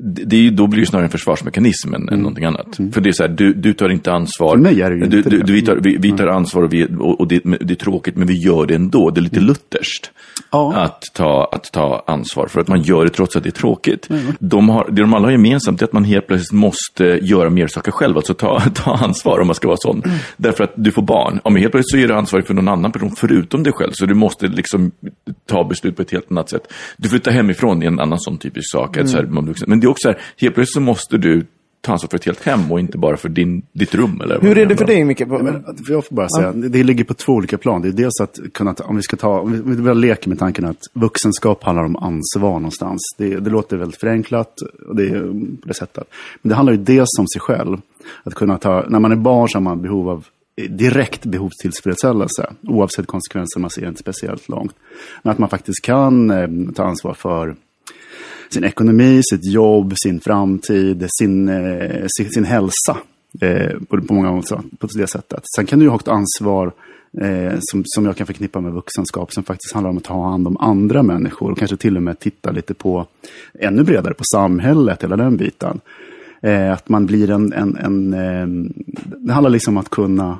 det 0.00 0.36
är 0.36 0.40
ju, 0.40 0.50
då 0.50 0.66
blir 0.66 0.80
det 0.80 0.86
snarare 0.86 1.06
en 1.06 1.10
försvarsmekanism 1.10 1.94
än, 1.94 2.08
än 2.08 2.18
någonting 2.18 2.44
annat. 2.44 2.76
För 2.92 3.00
det 3.00 3.08
är 3.08 3.12
så 3.12 3.22
här, 3.22 3.30
du, 3.30 3.52
du 3.52 3.72
tar 3.72 3.88
inte 3.88 4.12
ansvar. 4.12 4.54
Mm. 4.54 4.64
För 4.64 4.72
mig 4.72 4.82
är 4.82 4.90
det 4.90 4.96
ju 4.96 5.06
du, 5.06 5.16
inte 5.18 5.30
du, 5.30 5.38
det. 5.38 5.52
vi, 5.52 5.62
tar, 5.62 5.76
vi, 5.76 5.96
vi 5.96 6.12
tar 6.12 6.26
ansvar 6.26 6.62
och, 6.62 6.72
vi, 6.72 6.86
och, 6.98 7.20
och 7.20 7.28
det, 7.28 7.40
det 7.60 7.74
är 7.74 7.74
tråkigt, 7.74 8.16
men 8.16 8.26
vi 8.26 8.34
gör 8.34 8.66
det 8.66 8.74
ändå. 8.74 9.10
Det 9.10 9.20
är 9.20 9.22
lite 9.22 9.40
lutherskt. 9.40 10.10
Ja. 10.50 10.74
Att, 10.74 11.02
ta, 11.14 11.48
att 11.52 11.72
ta 11.72 12.04
ansvar, 12.06 12.46
för 12.46 12.60
att 12.60 12.68
man 12.68 12.82
gör 12.82 13.04
det 13.04 13.10
trots 13.10 13.36
att 13.36 13.42
det 13.42 13.48
är 13.48 13.50
tråkigt. 13.50 14.08
De 14.38 14.68
har, 14.68 14.86
det 14.90 15.00
de 15.00 15.14
alla 15.14 15.26
har 15.26 15.32
gemensamt 15.32 15.82
är 15.82 15.86
att 15.86 15.92
man 15.92 16.04
helt 16.04 16.26
plötsligt 16.26 16.60
måste 16.60 17.04
göra 17.04 17.50
mer 17.50 17.66
saker 17.66 17.92
själv, 17.92 18.16
alltså 18.16 18.34
ta, 18.34 18.60
ta 18.74 18.94
ansvar 18.94 19.40
om 19.40 19.46
man 19.46 19.54
ska 19.54 19.68
vara 19.68 19.78
sån. 19.80 20.02
Därför 20.36 20.64
att 20.64 20.72
du 20.76 20.92
får 20.92 21.02
barn. 21.02 21.40
Om 21.44 21.56
helt 21.56 21.72
plötsligt 21.72 22.00
så 22.00 22.04
är 22.04 22.08
du 22.08 22.14
ansvarig 22.14 22.46
för 22.46 22.54
någon 22.54 22.68
annan 22.68 22.92
person 22.92 23.10
förutom 23.16 23.62
dig 23.62 23.72
själv, 23.72 23.90
så 23.92 24.06
du 24.06 24.14
måste 24.14 24.46
liksom 24.46 24.90
ta 25.46 25.64
beslut 25.64 25.96
på 25.96 26.02
ett 26.02 26.10
helt 26.10 26.30
annat 26.30 26.50
sätt. 26.50 26.72
Du 26.96 27.08
flyttar 27.08 27.30
hemifrån 27.30 27.82
i 27.82 27.86
en 27.86 28.00
annan 28.00 28.20
sån 28.20 28.38
typisk 28.38 28.70
sak. 28.72 28.96
Att 28.96 29.08
så 29.08 29.16
här. 29.16 29.24
Men 29.66 29.80
det 29.80 29.87
är 29.88 29.90
också 29.90 30.02
så 30.02 30.08
här, 30.08 30.20
helt 30.36 30.54
plötsligt 30.54 30.74
så 30.74 30.80
måste 30.80 31.18
du 31.18 31.46
ta 31.80 31.92
ansvar 31.92 32.08
för 32.08 32.16
ett 32.16 32.24
helt 32.24 32.44
hem 32.44 32.72
och 32.72 32.80
inte 32.80 32.98
bara 32.98 33.16
för 33.16 33.28
din, 33.28 33.62
ditt 33.72 33.94
rum. 33.94 34.20
Eller 34.20 34.40
Hur 34.40 34.58
är 34.58 34.66
det 34.66 34.76
för 34.76 34.84
dig, 34.84 35.04
Micke? 35.04 35.26
Men, 35.26 35.64
för 35.86 35.92
jag 35.92 36.06
får 36.06 36.16
bara 36.16 36.28
säga, 36.28 36.52
det, 36.52 36.68
det 36.68 36.82
ligger 36.82 37.04
på 37.04 37.14
två 37.14 37.32
olika 37.32 37.58
plan. 37.58 37.82
Det 37.82 37.88
är 37.88 37.92
dels 37.92 38.20
att 38.20 38.38
kunna 38.54 38.74
ta, 38.74 38.84
om 38.84 38.96
vi 38.96 39.02
ska 39.02 39.16
ta, 39.16 39.40
om 39.40 39.76
vi, 39.76 39.82
väl 39.82 40.00
leker 40.00 40.28
med 40.28 40.38
tanken 40.38 40.64
att 40.64 40.82
vuxenskap 40.92 41.64
handlar 41.64 41.84
om 41.84 41.96
ansvar 41.96 42.52
någonstans. 42.52 43.00
Det, 43.18 43.36
det 43.36 43.50
låter 43.50 43.76
väldigt 43.76 44.00
förenklat 44.00 44.54
och 44.88 44.96
det 44.96 45.04
är 45.04 45.20
på 45.62 45.68
det 45.68 45.74
sättet. 45.74 46.04
Men 46.42 46.48
det 46.48 46.54
handlar 46.54 46.72
ju 46.72 46.78
dels 46.78 47.18
om 47.18 47.26
sig 47.26 47.40
själv. 47.40 47.76
Att 48.24 48.34
kunna 48.34 48.58
ta, 48.58 48.84
när 48.88 48.98
man 48.98 49.12
är 49.12 49.16
barn 49.16 49.48
så 49.48 49.56
har 49.58 49.62
man 49.62 49.82
behov 49.82 50.08
av 50.08 50.26
direkt 50.68 51.24
behovstillfredsställelse. 51.24 52.52
Oavsett 52.62 53.06
konsekvenser, 53.06 53.60
man 53.60 53.70
ser 53.70 53.88
inte 53.88 54.00
speciellt 54.00 54.48
långt. 54.48 54.74
Men 55.22 55.32
att 55.32 55.38
man 55.38 55.48
faktiskt 55.48 55.82
kan 55.82 56.30
eh, 56.30 56.72
ta 56.74 56.84
ansvar 56.84 57.14
för 57.14 57.56
sin 58.50 58.64
ekonomi, 58.64 59.20
sitt 59.30 59.52
jobb, 59.52 59.94
sin 59.96 60.20
framtid, 60.20 61.06
sin, 61.18 61.48
eh, 61.48 62.06
sin, 62.18 62.30
sin 62.30 62.44
hälsa. 62.44 62.96
Eh, 63.40 63.78
på, 63.88 64.02
på 64.02 64.14
många 64.14 64.42
sätt, 64.42 64.58
på 64.78 64.86
det 64.94 65.06
sättet. 65.06 65.42
Sen 65.56 65.66
kan 65.66 65.78
du 65.78 65.84
ju 65.84 65.88
ha 65.88 65.96
ett 65.96 66.08
ansvar 66.08 66.72
eh, 67.20 67.58
som, 67.60 67.82
som 67.86 68.06
jag 68.06 68.16
kan 68.16 68.26
förknippa 68.26 68.60
med 68.60 68.72
vuxenskap 68.72 69.32
som 69.32 69.44
faktiskt 69.44 69.74
handlar 69.74 69.90
om 69.90 69.96
att 69.96 70.04
ta 70.04 70.30
hand 70.30 70.46
om 70.46 70.56
andra 70.56 71.02
människor 71.02 71.50
och 71.50 71.58
kanske 71.58 71.76
till 71.76 71.96
och 71.96 72.02
med 72.02 72.18
titta 72.18 72.50
lite 72.50 72.74
på 72.74 73.06
ännu 73.58 73.82
bredare 73.82 74.14
på 74.14 74.24
samhället, 74.32 75.02
hela 75.02 75.16
den 75.16 75.36
biten. 75.36 75.80
Eh, 76.42 76.72
att 76.72 76.88
man 76.88 77.06
blir 77.06 77.30
en, 77.30 77.52
en, 77.52 77.76
en 77.76 78.14
eh, 78.14 78.72
det 79.18 79.32
handlar 79.32 79.50
liksom 79.50 79.76
om 79.76 79.80
att 79.80 79.90
kunna 79.90 80.38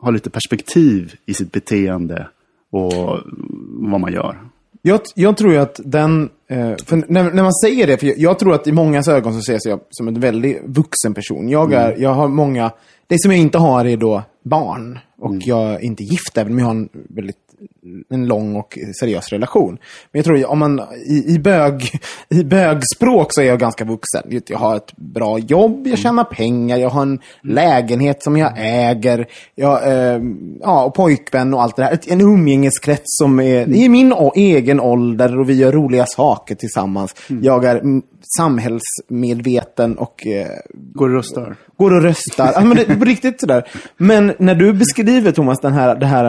ha 0.00 0.10
lite 0.10 0.30
perspektiv 0.30 1.14
i 1.26 1.34
sitt 1.34 1.52
beteende 1.52 2.28
och 2.70 3.18
vad 3.68 4.00
man 4.00 4.12
gör. 4.12 4.38
Jag, 4.82 5.00
jag 5.14 5.36
tror 5.36 5.52
ju 5.52 5.58
att 5.58 5.80
den... 5.84 6.28
För 6.86 7.12
när, 7.12 7.30
när 7.32 7.42
man 7.42 7.52
säger 7.52 7.86
det, 7.86 7.98
för 7.98 8.06
jag, 8.06 8.18
jag 8.18 8.38
tror 8.38 8.54
att 8.54 8.66
i 8.66 8.72
mångas 8.72 9.08
ögon 9.08 9.32
så 9.32 9.38
ses 9.38 9.64
jag 9.64 9.80
som 9.90 10.08
en 10.08 10.20
väldigt 10.20 10.62
vuxen 10.64 11.14
person. 11.14 11.48
Jag, 11.48 11.72
är, 11.72 11.96
jag 11.98 12.14
har 12.14 12.28
många... 12.28 12.70
Det 13.06 13.18
som 13.18 13.30
jag 13.30 13.40
inte 13.40 13.58
har 13.58 13.84
är 13.84 13.96
då 13.96 14.22
barn. 14.44 14.98
Och 15.18 15.34
jag 15.38 15.74
är 15.74 15.78
inte 15.78 16.02
gift, 16.02 16.38
även 16.38 16.52
om 16.52 16.58
jag 16.58 16.66
har 16.66 16.74
en 16.74 16.88
väldigt 16.92 17.45
en 18.10 18.26
lång 18.26 18.56
och 18.56 18.78
seriös 19.00 19.28
relation. 19.28 19.78
Men 20.12 20.18
jag 20.18 20.24
tror 20.24 20.46
om 20.46 20.58
man 20.58 20.80
i, 21.06 21.34
i, 21.34 21.38
bög, 21.38 22.00
i 22.28 22.44
bögspråk 22.44 23.26
så 23.30 23.40
är 23.40 23.44
jag 23.44 23.60
ganska 23.60 23.84
vuxen. 23.84 24.40
Jag 24.46 24.58
har 24.58 24.76
ett 24.76 24.96
bra 24.96 25.38
jobb, 25.38 25.86
jag 25.86 25.98
tjänar 25.98 26.24
pengar, 26.24 26.76
jag 26.76 26.90
har 26.90 27.02
en 27.02 27.20
lägenhet 27.42 28.22
som 28.22 28.36
jag 28.36 28.52
äger. 28.56 29.26
Jag, 29.54 29.88
eh, 29.88 30.20
ja, 30.60 30.84
och 30.84 30.94
pojkvän 30.94 31.54
och 31.54 31.62
allt 31.62 31.76
det 31.76 31.82
där. 31.82 31.98
En 32.12 32.20
umgängeskrets 32.20 33.18
som 33.18 33.40
är 33.40 33.74
i 33.74 33.88
min 33.88 34.14
egen 34.34 34.80
ålder 34.80 35.38
och 35.38 35.50
vi 35.50 35.54
gör 35.54 35.72
roliga 35.72 36.06
saker 36.06 36.54
tillsammans. 36.54 37.14
Jag 37.42 37.64
är 37.64 37.76
mm, 37.76 38.02
samhällsmedveten 38.36 39.98
och 39.98 40.26
eh, 40.26 40.46
Går 40.94 41.08
och 41.08 41.14
röstar. 41.14 41.56
går 41.76 41.94
och 41.96 42.02
röstar. 42.02 42.52
Ja, 42.54 42.60
men 42.64 42.76
det 42.76 42.96
på 42.96 43.04
riktigt 43.04 43.40
sådär. 43.40 43.68
Men 43.96 44.32
när 44.38 44.54
du 44.54 44.72
beskriver, 44.72 45.32
Thomas, 45.32 45.60
den 45.60 45.72
här, 45.72 45.96
det 45.96 46.06
här, 46.06 46.24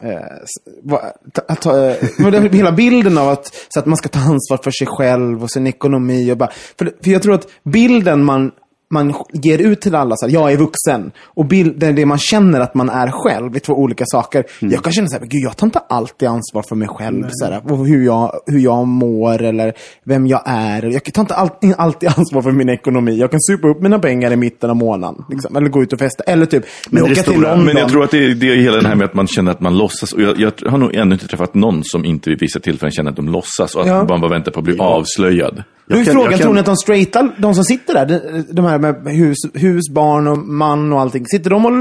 eh, 0.00 0.20
va, 0.82 1.00
ta, 1.32 1.54
ta, 1.54 1.86
eh, 1.86 2.52
hela 2.52 2.72
bilden 2.72 3.18
av 3.18 3.28
att, 3.28 3.54
så 3.68 3.78
att 3.80 3.86
man 3.86 3.96
ska 3.96 4.08
ta 4.08 4.20
ansvar 4.20 4.60
för 4.64 4.70
sig 4.70 4.86
själv 4.86 5.42
och 5.42 5.50
sin 5.50 5.66
ekonomi. 5.66 6.32
Och 6.32 6.36
bara, 6.36 6.50
för, 6.78 6.92
för 7.04 7.10
jag 7.10 7.22
tror 7.22 7.34
att 7.34 7.48
bilden 7.64 8.24
man, 8.24 8.50
man 8.92 9.14
ger 9.32 9.58
ut 9.58 9.80
till 9.80 9.94
alla, 9.94 10.16
så 10.16 10.26
här, 10.26 10.32
jag 10.32 10.52
är 10.52 10.56
vuxen. 10.56 11.12
Och 11.26 11.46
bilden, 11.46 11.94
det 11.94 12.06
man 12.06 12.18
känner 12.18 12.60
att 12.60 12.74
man 12.74 12.88
är 12.88 13.10
själv, 13.10 13.56
är 13.56 13.60
två 13.60 13.72
olika 13.72 14.04
saker. 14.06 14.44
Jag 14.60 14.84
kan 14.84 14.92
känna 14.92 15.08
så 15.08 15.18
här, 15.18 15.26
gud, 15.26 15.42
jag 15.44 15.56
tar 15.56 15.66
inte 15.66 15.78
alltid 15.78 16.28
ansvar 16.28 16.64
för 16.68 16.76
mig 16.76 16.88
själv. 16.88 17.24
Så 17.30 17.44
här, 17.44 17.72
och 17.72 17.86
hur, 17.86 18.04
jag, 18.04 18.32
hur 18.46 18.58
jag 18.58 18.86
mår 18.88 19.42
eller 19.42 19.72
vem 20.04 20.26
jag 20.26 20.42
är. 20.44 20.82
Jag 20.82 21.04
tar 21.04 21.22
inte 21.22 21.34
alltid, 21.34 21.74
alltid 21.78 22.08
ansvar 22.16 22.42
för 22.42 22.50
min 22.52 22.68
ekonomi. 22.68 23.16
Jag 23.16 23.30
kan 23.30 23.40
supa 23.40 23.68
upp 23.68 23.82
mina 23.82 23.98
pengar 23.98 24.32
i 24.32 24.36
mitten 24.36 24.70
av 24.70 24.76
månaden. 24.76 25.24
Liksom, 25.30 25.56
eller 25.56 25.68
gå 25.68 25.82
ut 25.82 25.92
och 25.92 25.98
festa. 25.98 26.24
Eller 26.24 26.46
typ, 26.46 26.64
Men 26.90 27.02
åka 27.02 27.14
till 27.22 27.40
London. 27.40 27.64
Men 27.64 27.76
jag 27.76 27.88
tror 27.88 28.04
att 28.04 28.10
det 28.10 28.24
är, 28.24 28.34
det 28.34 28.52
är 28.52 28.56
hela 28.56 28.80
det 28.80 28.88
här 28.88 28.94
med 28.94 29.04
att 29.04 29.14
man 29.14 29.26
känner 29.26 29.50
att 29.50 29.60
man 29.60 29.78
låtsas. 29.78 30.12
Och 30.12 30.20
jag, 30.22 30.40
jag 30.40 30.52
har 30.70 30.78
nog 30.78 30.94
ännu 30.94 31.14
inte 31.14 31.26
träffat 31.28 31.54
någon 31.54 31.84
som 31.84 32.04
inte 32.04 32.30
vid 32.30 32.38
vissa 32.40 32.60
tillfällen 32.60 32.92
känner 32.92 33.10
att 33.10 33.16
de 33.16 33.28
låtsas. 33.28 33.74
Och 33.74 33.80
att 33.80 33.86
Ja. 33.86 34.04
man 34.08 34.20
bara 34.20 34.30
väntar 34.30 34.52
på 34.52 34.58
att 34.58 34.64
bli 34.64 34.78
avslöjad. 34.78 35.62
Då 35.92 35.98
är 36.00 36.04
kan- 36.04 36.14
frågan, 36.14 36.30
kan- 36.32 36.40
tror 36.40 36.54
ni 36.54 36.60
att 36.60 36.66
de 36.66 36.76
straighta, 36.76 37.28
de 37.38 37.54
som 37.54 37.64
sitter 37.64 37.94
där, 37.94 38.06
de, 38.06 38.42
de 38.52 38.64
här 38.64 38.78
med 38.78 39.14
hus, 39.16 39.36
hus, 39.54 39.88
barn 39.90 40.26
och 40.28 40.38
man 40.38 40.92
och 40.92 41.00
allting, 41.00 41.26
sitter 41.26 41.50
de 41.50 41.66
och, 41.66 41.72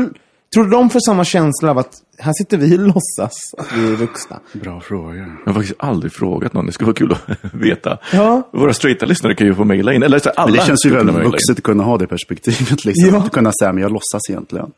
tror 0.53 0.63
du 0.63 0.69
de 0.69 0.89
får 0.89 0.99
samma 0.99 1.23
känsla 1.23 1.71
av 1.71 1.77
att 1.77 1.93
här 2.19 2.33
sitter 2.33 2.57
vi 2.57 2.75
och 2.77 2.79
låtsas 2.81 3.33
att 3.57 3.67
vi 3.77 3.87
är 3.93 3.95
vuxna? 3.95 4.39
Bra 4.53 4.81
fråga. 4.81 5.15
Jag 5.15 5.27
har 5.45 5.53
faktiskt 5.53 5.79
aldrig 5.79 6.13
frågat 6.13 6.53
någon. 6.53 6.65
Det 6.65 6.71
skulle 6.71 6.85
vara 6.85 6.95
kul 6.95 7.11
att 7.11 7.37
veta. 7.53 7.97
Ja. 8.13 8.49
Våra 8.53 8.73
straighta 8.73 9.05
lyssnare 9.05 9.35
kan 9.35 9.47
ju 9.47 9.55
få 9.55 9.63
mejla 9.63 9.93
in. 9.93 10.03
Eller 10.03 10.21
alla 10.39 10.47
Men 10.51 10.59
det 10.59 10.65
känns 10.65 10.85
ju 10.85 10.89
väldigt 10.89 11.15
vuxet 11.15 11.57
att 11.57 11.63
kunna 11.63 11.83
ha 11.83 11.97
det 11.97 12.07
perspektivet. 12.07 12.85
Liksom. 12.85 13.09
Ja. 13.09 13.17
Att 13.17 13.31
kunna 13.31 13.51
säga, 13.61 13.73
men 13.73 13.81
jag 13.83 13.91
låtsas 13.91 14.21
egentligen. 14.29 14.71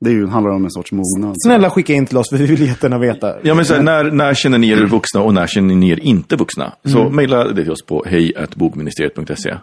Det 0.00 0.10
ju, 0.10 0.26
handlar 0.26 0.52
om 0.52 0.64
en 0.64 0.70
sorts 0.70 0.92
mognad. 0.92 1.34
Snälla 1.44 1.70
skicka 1.70 1.92
in 1.92 2.06
till 2.06 2.16
oss, 2.16 2.30
för 2.30 2.36
vi 2.36 2.46
vill 2.46 2.66
jättegärna 2.66 2.98
veta. 2.98 3.34
Ja, 3.42 3.54
men 3.54 3.64
så 3.64 3.74
här, 3.74 3.82
när, 3.82 4.04
när 4.10 4.34
känner 4.34 4.58
ni 4.58 4.68
er 4.70 4.84
vuxna 4.86 5.20
och 5.20 5.34
när 5.34 5.46
känner 5.46 5.74
ni 5.74 5.90
er 5.90 6.00
inte 6.00 6.36
vuxna? 6.36 6.72
Så 6.84 7.10
mejla 7.10 7.44
det 7.44 7.62
till 7.62 7.72
oss 7.72 7.86
på 7.86 8.04
hejatbogministeriet.se. 8.06 9.54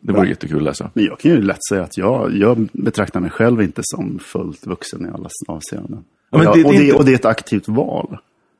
det 0.00 0.12
vore 0.12 0.28
jättekul 0.28 0.56
att 0.58 0.62
läsa. 0.64 0.90
Men 0.94 1.04
jag 1.04 1.18
kan 1.18 1.30
ju 1.30 1.42
lätt 1.42 1.64
säga 1.68 1.82
att 1.82 1.98
jag, 1.98 2.36
jag 2.36 2.68
betraktar 2.72 3.20
mig 3.20 3.30
själv 3.30 3.62
inte 3.62 3.80
som 3.84 4.18
fullt 4.18 4.66
vuxen 4.66 5.06
i 5.06 5.08
alla 5.14 5.28
avseenden. 5.48 5.98
Ja, 6.30 6.38
men 6.38 6.46
och, 6.48 6.54
det- 6.56 6.60
jag, 6.60 6.66
och, 6.66 6.72
det 6.72 6.76
är 6.76 6.80
det, 6.80 6.84
inte- 6.86 6.98
och 6.98 7.04
det 7.04 7.10
är 7.10 7.14
ett 7.14 7.24
aktivt 7.24 7.68
val. 7.68 8.18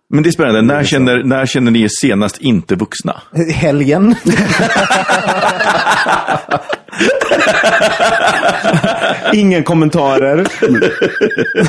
Men 0.08 0.22
det 0.22 0.28
är 0.28 0.32
spännande. 0.32 0.62
När 0.62 0.84
känner, 0.84 1.24
när 1.24 1.46
känner 1.46 1.70
ni 1.70 1.82
er 1.82 1.88
senast 2.00 2.40
inte 2.40 2.74
vuxna? 2.74 3.22
Helgen. 3.54 4.14
Inga 9.32 9.62
kommentarer. 9.62 10.46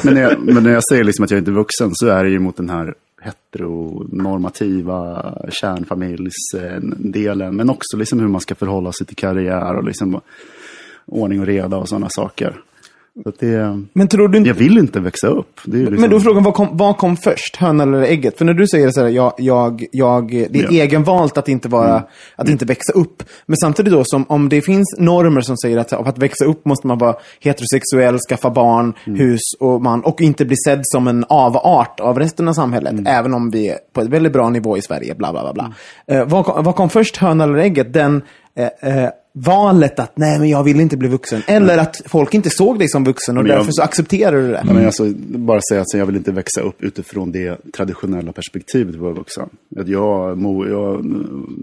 Men 0.03 0.13
när, 0.13 0.21
jag, 0.21 0.39
men 0.39 0.63
när 0.63 0.71
jag 0.71 0.83
säger 0.89 1.03
liksom 1.03 1.25
att 1.25 1.31
jag 1.31 1.37
inte 1.37 1.51
är 1.51 1.55
vuxen 1.55 1.91
så 1.93 2.07
är 2.07 2.23
det 2.23 2.29
ju 2.29 2.39
mot 2.39 2.57
den 2.57 2.69
här 2.69 2.93
heteronormativa 3.21 5.33
kärnfamiljsdelen. 5.49 7.55
Men 7.55 7.69
också 7.69 7.97
liksom 7.97 8.19
hur 8.19 8.27
man 8.27 8.41
ska 8.41 8.55
förhålla 8.55 8.91
sig 8.91 9.07
till 9.07 9.15
karriär 9.15 9.75
och 9.75 9.83
liksom 9.83 10.21
ordning 11.05 11.39
och 11.39 11.45
reda 11.45 11.77
och 11.77 11.89
sådana 11.89 12.09
saker. 12.09 12.55
Det, 13.39 13.81
Men 13.93 14.07
tror 14.07 14.27
du 14.27 14.37
inte... 14.37 14.49
jag 14.49 14.55
vill 14.55 14.77
inte 14.77 14.99
växa 14.99 15.27
upp. 15.27 15.59
Liksom, 15.63 15.95
Men 16.01 16.09
då 16.09 16.15
är 16.15 16.19
frågan, 16.19 16.43
vad 16.43 16.53
kom, 16.53 16.67
vad 16.71 16.97
kom 16.97 17.17
först? 17.17 17.55
Hönan 17.55 17.93
eller 17.93 18.03
ägget? 18.05 18.37
För 18.37 18.45
när 18.45 18.53
du 18.53 18.67
säger 18.67 18.89
så 18.91 19.01
här, 19.01 19.07
jag, 19.09 19.33
jag, 19.37 19.85
jag, 19.91 20.27
det 20.31 20.43
är 20.43 20.49
Ja. 20.53 20.59
Mm. 20.69 20.81
egenvalt 20.81 21.37
att 21.37 21.49
inte 21.49 21.67
vara, 21.69 22.03
att 22.35 22.49
inte 22.49 22.65
växa 22.65 22.93
upp. 22.93 23.23
Men 23.45 23.57
samtidigt 23.57 23.93
då, 23.93 24.01
som 24.05 24.25
om 24.29 24.49
det 24.49 24.61
finns 24.61 24.95
normer 24.99 25.41
som 25.41 25.57
säger 25.57 25.77
att 25.77 25.89
för 25.89 26.05
att 26.09 26.17
växa 26.17 26.45
upp 26.45 26.65
måste 26.65 26.87
man 26.87 26.97
vara 26.97 27.15
heterosexuell, 27.39 28.17
skaffa 28.29 28.49
barn, 28.49 28.93
Mm. 29.07 29.19
hus 29.19 29.41
och 29.59 29.81
man, 29.81 30.01
och 30.03 30.21
inte 30.21 30.45
bli 30.45 30.55
sedd 30.65 30.81
som 30.83 31.07
en 31.07 31.25
avart 31.29 31.99
av 31.99 32.19
resten 32.19 32.47
av 32.47 32.53
samhället. 32.53 32.91
Mm. 32.91 33.05
Även 33.07 33.33
om 33.33 33.49
vi 33.51 33.69
är 33.69 33.77
på 33.93 34.01
ett 34.01 34.09
väldigt 34.09 34.33
bra 34.33 34.49
nivå 34.49 34.77
i 34.77 34.81
Sverige, 34.81 35.15
bla 35.15 35.31
bla 35.31 35.41
bla. 35.41 35.53
bla. 35.53 35.73
Eh, 36.15 36.27
vad, 36.27 36.45
kom, 36.45 36.63
vad 36.63 36.75
kom 36.75 36.89
först, 36.89 37.17
hönan 37.17 37.49
eller 37.49 37.59
ägget? 37.63 37.93
Den, 37.93 38.21
eh, 38.57 38.65
eh, 39.03 39.09
valet 39.37 39.99
att 39.99 40.11
nej 40.17 40.39
men 40.39 40.49
jag 40.49 40.63
vill 40.63 40.79
inte 40.79 40.97
bli 40.97 41.07
vuxen. 41.07 41.41
Eller 41.47 41.77
att 41.77 42.01
folk 42.05 42.33
inte 42.33 42.49
såg 42.49 42.79
dig 42.79 42.89
som 42.89 43.03
vuxen 43.03 43.37
och 43.37 43.43
Men 43.43 43.51
jag- 43.51 43.59
därför 43.59 43.71
så 43.71 43.81
accepterar 43.83 44.31
du 44.41 44.47
det. 44.47 44.61
Men 44.65 44.85
alltså, 44.85 45.09
bara 45.27 45.59
säga 45.69 45.81
att 45.81 45.93
jag 45.93 46.05
vill 46.05 46.15
inte 46.15 46.31
växa 46.31 46.61
upp 46.61 46.83
utifrån 46.83 47.31
det 47.31 47.57
traditionella 47.77 48.31
perspektivet 48.31 48.93
på 48.93 48.97
att 48.97 49.01
vara 49.03 49.13
vuxen. 49.13 49.49
Att 49.79 49.87
jag, 49.87 50.37
mo, 50.37 50.67
jag 50.67 51.05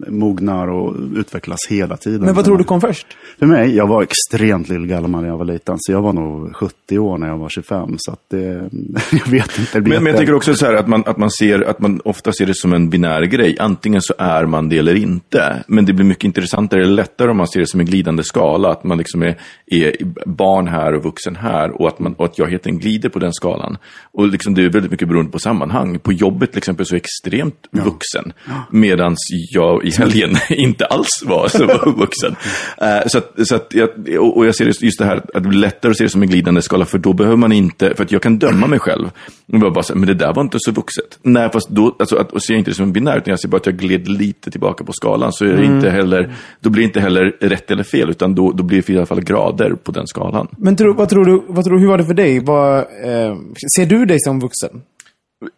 mognar 0.08 0.68
och 0.68 0.94
utvecklas 1.16 1.58
hela 1.68 1.96
tiden. 1.96 2.20
Men 2.20 2.34
vad 2.34 2.44
tror 2.44 2.58
du 2.58 2.64
kom 2.64 2.80
först? 2.80 3.06
För 3.38 3.46
mig, 3.46 3.76
jag 3.76 3.86
var 3.86 4.02
extremt 4.02 4.68
lillgammal 4.68 5.22
när 5.22 5.28
jag 5.28 5.38
var 5.38 5.44
liten. 5.44 5.76
Så 5.78 5.92
jag 5.92 6.02
var 6.02 6.12
nog 6.12 6.56
70 6.56 6.98
år 6.98 7.18
när 7.18 7.28
jag 7.28 7.38
var 7.38 7.48
25. 7.48 7.94
Så 7.98 8.12
att 8.12 8.20
det, 8.30 8.38
jag 9.12 9.30
vet 9.30 9.58
inte. 9.58 9.80
Men, 9.80 9.88
men 9.90 10.06
jag 10.06 10.16
tänker 10.16 10.34
också 10.34 10.54
så 10.54 10.66
här 10.66 10.74
att 10.74 10.88
man, 10.88 11.02
att 11.06 11.16
man 11.18 11.30
ser, 11.30 11.62
att 11.70 11.80
man 11.80 12.00
ofta 12.04 12.32
ser 12.32 12.46
det 12.46 12.54
som 12.54 12.72
en 12.72 12.90
binär 12.90 13.22
grej. 13.22 13.56
Antingen 13.60 14.02
så 14.02 14.14
är 14.18 14.46
man 14.46 14.68
det 14.68 14.78
eller 14.78 14.94
inte. 14.94 15.64
Men 15.66 15.84
det 15.84 15.92
blir 15.92 16.06
mycket 16.06 16.24
intressantare 16.24 16.80
eller 16.82 16.92
lättare 16.94 17.30
om 17.30 17.36
man 17.36 17.48
ser 17.48 17.61
det 17.62 17.66
som 17.66 17.80
en 17.80 17.86
glidande 17.86 18.24
skala. 18.24 18.70
Att 18.70 18.84
man 18.84 18.98
liksom 18.98 19.22
är, 19.22 19.36
är 19.66 19.92
barn 20.26 20.68
här 20.68 20.94
och 20.94 21.04
vuxen 21.04 21.36
här. 21.36 21.80
Och 21.80 21.88
att, 21.88 21.98
man, 21.98 22.14
och 22.14 22.24
att 22.24 22.38
jag 22.38 22.50
heter 22.50 22.70
en 22.70 22.78
glider 22.78 23.08
på 23.08 23.18
den 23.18 23.32
skalan. 23.32 23.78
Och 24.12 24.28
liksom 24.28 24.54
det 24.54 24.64
är 24.64 24.70
väldigt 24.70 24.90
mycket 24.90 25.08
beroende 25.08 25.32
på 25.32 25.38
sammanhang. 25.38 25.98
På 25.98 26.12
jobbet 26.12 26.50
till 26.50 26.58
exempel 26.58 26.86
så 26.86 26.94
är 26.94 26.96
jag 26.96 27.02
extremt 27.04 27.66
vuxen. 27.70 28.32
Medan 28.70 29.16
jag 29.50 29.84
i 29.84 29.90
helgen 29.90 30.36
inte 30.48 30.86
alls 30.86 31.22
var 31.26 31.48
så 31.48 31.66
vuxen. 31.96 32.36
Eh, 32.80 33.06
så 33.06 33.18
att, 33.18 33.32
så 33.48 33.54
att 33.54 33.74
jag, 33.74 33.88
och 34.36 34.46
jag 34.46 34.54
ser 34.54 34.64
det, 34.64 34.82
just 34.82 34.98
det 34.98 35.04
här 35.04 35.16
att 35.16 35.42
det 35.42 35.48
blir 35.48 35.58
lättare 35.58 35.90
att 35.90 35.96
se 35.96 36.04
det 36.04 36.10
som 36.10 36.22
en 36.22 36.28
glidande 36.28 36.62
skala. 36.62 36.84
För 36.84 36.98
då 36.98 37.12
behöver 37.12 37.36
man 37.36 37.52
inte, 37.52 37.94
för 37.94 38.04
att 38.04 38.12
jag 38.12 38.22
kan 38.22 38.38
döma 38.38 38.66
mig 38.66 38.78
själv. 38.78 39.10
Och 39.52 39.72
bara, 39.72 39.82
så 39.82 39.92
här, 39.92 40.00
men 40.00 40.06
det 40.06 40.14
där 40.14 40.32
var 40.34 40.42
inte 40.42 40.58
så 40.60 40.72
vuxet. 40.72 41.18
Nej, 41.22 41.50
fast 41.52 41.68
då 41.68 41.96
alltså, 41.98 42.16
att, 42.16 42.32
och 42.32 42.42
ser 42.42 42.54
jag 42.54 42.60
inte 42.60 42.70
det 42.70 42.74
som 42.74 42.84
en 42.84 42.92
binär, 42.92 43.16
utan 43.16 43.30
jag 43.30 43.40
ser 43.40 43.48
bara 43.48 43.56
att 43.56 43.66
jag 43.66 43.76
gled 43.76 44.08
lite 44.08 44.50
tillbaka 44.50 44.84
på 44.84 44.92
skalan. 44.92 45.32
Så 45.32 45.44
är 45.44 45.56
det 45.56 45.64
inte 45.64 45.90
heller, 45.90 46.34
då 46.60 46.70
blir 46.70 46.82
det 46.82 46.86
inte 46.86 47.00
heller 47.00 47.36
rätt 47.52 47.70
eller 47.70 47.84
fel, 47.84 48.10
utan 48.10 48.34
då, 48.34 48.52
då 48.52 48.62
blir 48.62 48.82
det 48.86 48.92
i 48.92 48.96
alla 48.96 49.06
fall 49.06 49.20
grader 49.20 49.74
på 49.84 49.92
den 49.92 50.06
skalan. 50.06 50.48
Men 50.58 50.76
tro, 50.76 50.94
vad 50.94 51.08
tror 51.08 51.24
du, 51.24 51.42
vad 51.48 51.64
tror, 51.64 51.78
hur 51.78 51.86
var 51.86 51.98
det 51.98 52.04
för 52.04 52.14
dig? 52.14 52.40
Vad, 52.40 52.78
eh, 52.78 53.36
ser 53.76 53.86
du 53.86 54.04
dig 54.04 54.20
som 54.20 54.40
vuxen? 54.40 54.82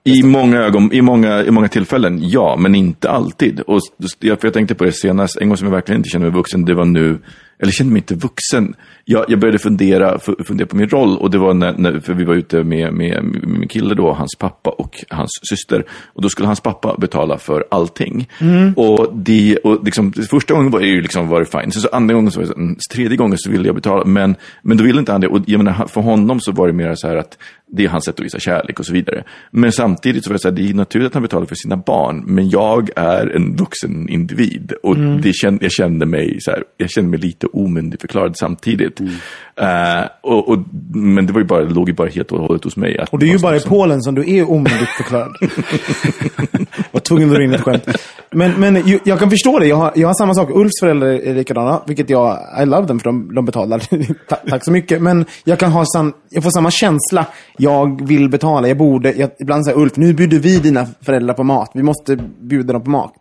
I 0.04 0.22
många, 0.22 0.59
ögon, 0.59 0.92
i, 0.92 1.02
många, 1.02 1.44
I 1.44 1.50
många 1.50 1.68
tillfällen, 1.68 2.18
ja, 2.22 2.57
men 2.59 2.74
inte 2.74 3.11
alltid. 3.11 3.61
Och 3.61 3.80
jag, 4.20 4.40
för 4.40 4.46
jag 4.46 4.54
tänkte 4.54 4.74
på 4.74 4.85
det 4.85 4.92
senast, 4.92 5.37
en 5.37 5.48
gång 5.48 5.57
som 5.57 5.66
jag 5.66 5.74
verkligen 5.74 5.98
inte 6.00 6.09
kände 6.09 6.26
mig 6.26 6.37
vuxen, 6.37 6.64
det 6.64 6.74
var 6.74 6.85
nu, 6.85 7.18
eller 7.59 7.73
kände 7.73 7.93
mig 7.93 8.01
inte 8.01 8.14
vuxen. 8.14 8.75
Jag, 9.05 9.25
jag 9.29 9.38
började 9.40 9.59
fundera, 9.59 10.19
fu- 10.19 10.45
fundera 10.45 10.67
på 10.67 10.77
min 10.77 10.88
roll 10.88 11.19
och 11.19 11.31
det 11.31 11.38
var 11.38 11.55
när, 11.55 11.75
när 11.79 12.01
för 12.01 12.14
vi 12.14 12.25
var 12.25 12.35
ute 12.35 12.64
med, 12.64 12.93
med, 12.93 13.25
med 13.25 13.49
min 13.49 13.69
kille 13.69 13.95
då, 13.95 14.12
hans 14.12 14.37
pappa 14.38 14.71
och 14.71 15.05
hans 15.09 15.31
syster. 15.51 15.85
Och 16.07 16.23
då 16.23 16.29
skulle 16.29 16.47
hans 16.49 16.61
pappa 16.61 16.97
betala 16.99 17.38
för 17.38 17.64
allting. 17.71 18.29
Och, 18.77 19.17
det, 19.17 19.57
och 19.57 19.85
liksom, 19.85 20.12
första 20.12 20.55
gången 20.55 20.71
var 20.71 20.81
det 20.81 20.87
ju 20.87 21.01
liksom, 21.03 21.29
var 21.29 21.40
det 21.40 21.47
fine. 21.47 21.73
Sen 21.73 21.83
så 21.83 21.88
andra 21.88 22.14
gången, 22.14 22.31
så 22.31 22.40
var 22.40 22.47
det, 22.47 22.55
mm, 22.57 22.77
tredje 22.93 23.17
gången 23.17 23.38
så 23.38 23.51
ville 23.51 23.67
jag 23.67 23.75
betala. 23.75 24.05
Men, 24.05 24.37
men 24.62 24.77
då 24.77 24.85
ville 24.85 24.99
inte 24.99 25.12
han 25.12 25.21
det. 25.21 25.29
Och 25.29 25.40
jag 25.47 25.59
menar, 25.59 25.87
för 25.87 26.01
honom 26.01 26.40
så 26.40 26.53
var 26.53 26.67
det 26.67 26.73
mer 26.73 26.95
så 26.95 27.09
här 27.09 27.17
att 27.17 27.38
det 27.73 27.85
är 27.85 27.88
hans 27.88 28.05
sätt 28.05 28.21
att 28.21 28.25
visa 28.25 28.38
kärlek 28.38 28.81
och 28.81 28.87
så 28.87 28.93
vidare. 28.93 29.25
Men 29.51 29.73
samtidigt 29.73 30.25
så 30.25 30.31
var 30.31 30.35
det 30.35 30.38
så 30.40 30.49
här, 30.49 30.57
det 30.57 30.71
är 30.71 30.75
naturligt 30.75 31.07
att 31.07 31.14
han 31.14 31.23
betalar 31.23 31.47
för 31.47 31.55
sina 31.55 31.77
barn, 31.77 32.25
men 32.27 32.49
jag 32.49 32.90
är 32.97 33.37
en 33.37 33.57
vuxen 33.57 34.09
individ. 34.09 34.73
Och 34.83 34.97
det 34.97 35.33
kände, 35.35 35.64
jag, 35.64 35.73
kände 35.73 36.07
mig 36.07 36.37
så 36.40 36.51
här, 36.51 36.62
jag 36.77 36.90
kände 36.90 37.11
mig 37.11 37.19
lite 37.19 37.43
omyndigförklarad 37.52 38.37
samtidigt. 38.37 39.00
Eh, 39.00 40.04
och, 40.22 40.48
och, 40.48 40.59
men 40.94 41.26
det 41.26 41.33
var 41.33 41.40
ju 41.40 41.46
bara, 41.46 41.61
låg 41.61 41.88
ju 41.88 41.94
bara 41.94 42.09
helt 42.09 42.33
och 42.33 42.38
hållet 42.40 42.64
hos 42.64 42.76
mig. 42.76 43.04
Och 43.11 43.18
det 43.18 43.26
är 43.26 43.28
ju 43.28 43.38
bara 43.38 43.48
i 43.57 43.59
någonstans- 43.59 43.68
Polen 43.68 44.02
som 44.02 44.14
du 44.14 44.37
är 44.37 44.50
omyndigförklarad. 44.50 45.33
var 46.92 47.00
tvungen 47.00 47.28
att 47.28 47.35
dra 47.35 47.42
in 47.44 47.54
ett 47.54 47.61
skämt. 47.61 47.85
Men, 48.30 48.52
men 48.61 48.87
ju- 48.87 48.98
jag 49.04 49.18
kan 49.18 49.30
förstå 49.30 49.59
det. 49.59 49.66
Jag 49.66 49.76
har, 49.76 49.92
jag 49.94 50.09
har 50.09 50.14
samma 50.14 50.35
sak. 50.35 50.50
Ulfs 50.54 50.80
föräldrar 50.80 51.07
är 51.09 51.35
likadana, 51.35 51.80
vilket 51.87 52.11
jag, 52.11 52.38
I 52.62 52.66
love 52.66 52.87
them 52.87 52.98
för 53.00 53.04
de, 53.04 53.35
de 53.35 53.44
betalar. 53.44 53.78
Ta, 54.28 54.37
tack 54.37 54.64
så 54.64 54.70
mycket. 54.72 55.02
Men 55.02 55.24
jag 55.44 55.59
kan 55.59 55.72
ha 55.72 55.85
sam, 55.87 56.12
jag 56.30 56.42
får 56.42 56.50
samma 56.50 56.70
känsla. 56.70 57.26
Jag 57.59 58.07
vill 58.07 58.28
betala. 58.28 58.68
Jag 58.68 58.76
borde, 58.76 59.12
jag, 59.12 59.30
ibland 59.38 59.64
säger 59.64 59.78
Ulf, 59.78 59.96
nu 59.96 60.12
bjuder 60.14 60.38
vi 60.38 60.59
dina 60.59 60.87
föräldrar 61.00 61.35
på 61.35 61.42
mat. 61.44 61.70
Vi 61.74 61.83
måste 61.83 62.16
bjuda 62.40 62.72
dem 62.72 62.83
på 62.83 62.90
mat. 62.90 63.12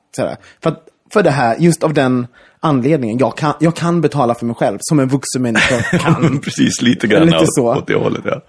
För, 0.64 0.70
att, 0.70 0.80
för 1.14 1.24
det 1.24 1.32
här, 1.32 1.56
just 1.60 1.84
av 1.84 1.94
den 1.94 2.28
anledningen. 2.60 3.18
Jag 3.18 3.38
kan, 3.38 3.54
jag 3.60 3.76
kan 3.76 4.02
betala 4.02 4.36
för 4.36 4.46
mig 4.46 4.56
själv, 4.56 4.78
som 4.82 5.00
en 5.00 5.08
vuxen 5.08 5.42
människa 5.42 5.82
kan. 6.00 6.40
Precis, 6.40 6.82
lite 6.82 7.08
grann 7.08 7.26
Lite 7.26 7.46
så. 7.48 7.76
åt 7.76 7.88
det 7.88 7.96
hållet. 7.96 8.22
Ja. 8.26 8.42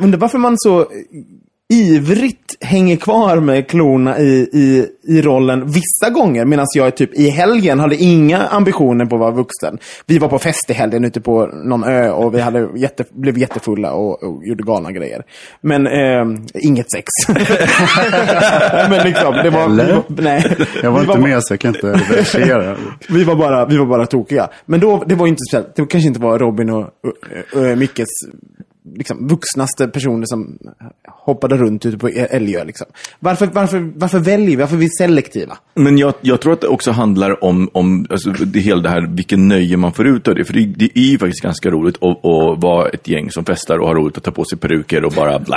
Undrar 0.00 0.18
varför 0.18 0.38
man 0.38 0.54
så 0.58 0.86
ivrigt 1.68 2.56
hänger 2.60 2.96
kvar 2.96 3.40
med 3.40 3.68
klorna 3.68 4.18
i, 4.18 4.48
i, 4.52 4.86
i 5.02 5.22
rollen 5.22 5.66
vissa 5.66 6.10
gånger. 6.10 6.44
Medan 6.44 6.66
jag 6.74 6.96
typ 6.96 7.14
i 7.14 7.28
helgen 7.30 7.80
hade 7.80 7.96
inga 7.96 8.38
ambitioner 8.38 9.06
på 9.06 9.16
att 9.16 9.20
vara 9.20 9.30
vuxen. 9.30 9.78
Vi 10.06 10.18
var 10.18 10.28
på 10.28 10.38
fest 10.38 10.70
i 10.70 10.72
helgen 10.72 11.04
ute 11.04 11.20
på 11.20 11.46
någon 11.46 11.84
ö 11.84 12.10
och 12.10 12.34
vi 12.34 12.40
hade 12.40 12.68
jätte, 12.76 13.04
blev 13.10 13.38
jättefulla 13.38 13.92
och, 13.92 14.22
och 14.22 14.46
gjorde 14.46 14.62
galna 14.62 14.92
grejer. 14.92 15.22
Men 15.60 15.86
eh, 15.86 16.40
inget 16.54 16.90
sex. 16.90 17.08
Men 18.90 19.06
liksom, 19.06 19.34
det 19.34 19.50
var... 19.50 19.64
Eller? 19.64 19.86
Vi 19.86 19.92
var 19.92 20.04
nej. 20.08 20.56
Jag 20.82 20.90
var 20.90 21.00
Vi 21.00 21.06
inte 21.06 21.18
med 21.18 21.42
så 21.42 21.52
jag 21.52 21.60
kan 21.60 21.74
inte 21.74 21.86
verifiera. 21.86 22.76
vi 23.08 23.24
var 23.24 23.36
bara, 23.36 23.66
vi 23.66 23.76
var 23.76 23.86
bara 23.86 24.06
tokiga. 24.06 24.48
Men 24.66 24.80
då, 24.80 25.04
det 25.06 25.14
var 25.14 25.26
inte 25.26 25.40
speciellt. 25.48 25.76
Det 25.76 25.86
kanske 25.86 26.08
inte 26.08 26.20
var 26.20 26.38
Robin 26.38 26.70
och 26.70 26.90
uh, 27.56 27.62
uh, 27.62 27.76
Mickes 27.76 28.08
liksom, 28.96 29.28
vuxnaste 29.28 29.88
personer 29.88 30.26
som 30.26 30.58
hoppade 31.08 31.56
runt 31.56 31.86
ute 31.86 31.98
på 31.98 32.08
Älgö. 32.08 32.64
Liksom. 32.64 32.86
Varför, 33.18 33.46
varför, 33.46 33.92
varför 33.96 34.18
väljer 34.18 34.46
vi? 34.46 34.56
Varför 34.56 34.76
är 34.76 34.80
vi 34.80 34.90
selektiva? 34.90 35.56
Men 35.74 35.98
jag, 35.98 36.14
jag 36.20 36.40
tror 36.40 36.52
att 36.52 36.60
det 36.60 36.68
också 36.68 36.90
handlar 36.90 37.44
om, 37.44 37.70
om 37.72 38.06
alltså, 38.10 38.30
det 38.30 38.60
hela 38.60 38.82
det 38.82 38.88
här, 38.88 39.06
vilken 39.06 39.48
nöje 39.48 39.76
man 39.76 39.92
får 39.92 40.06
ut 40.06 40.28
av 40.28 40.34
det. 40.34 40.44
För 40.44 40.52
det, 40.52 40.66
det 40.66 40.98
är 40.98 41.10
ju 41.10 41.18
faktiskt 41.18 41.42
ganska 41.42 41.70
roligt 41.70 41.96
att, 41.96 42.24
att 42.26 42.62
vara 42.62 42.88
ett 42.88 43.08
gäng 43.08 43.30
som 43.30 43.44
festar 43.44 43.78
och 43.78 43.88
har 43.88 43.94
roligt 43.94 44.16
att 44.16 44.24
ta 44.24 44.30
på 44.30 44.44
sig 44.44 44.58
peruker 44.58 45.04
och 45.04 45.12
bara 45.12 45.38
blä. 45.38 45.56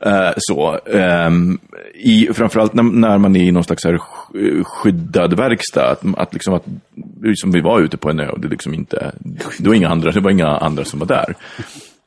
Eh, 0.00 0.32
så. 0.36 0.78
Um, 0.86 1.58
i, 1.94 2.28
framförallt 2.32 2.74
när, 2.74 2.82
när 2.82 3.18
man 3.18 3.36
är 3.36 3.42
i 3.42 3.52
någon 3.52 3.64
slags 3.64 3.84
här 3.84 3.98
skyddad 4.62 5.36
verkstad. 5.36 5.90
Att, 5.90 6.02
att, 6.16 6.34
liksom 6.34 6.54
att, 6.54 6.64
som 7.34 7.52
vi 7.52 7.60
var 7.60 7.80
ute 7.80 7.96
på 7.96 8.10
en 8.10 8.20
ö 8.20 8.28
och 8.28 8.40
det, 8.40 8.48
liksom 8.48 8.74
inte, 8.74 9.12
det, 9.58 9.68
var 9.68 9.74
inga 9.74 9.88
andra, 9.88 10.10
det 10.10 10.20
var 10.20 10.30
inga 10.30 10.48
andra 10.48 10.84
som 10.84 10.98
var 10.98 11.06
där. 11.06 11.34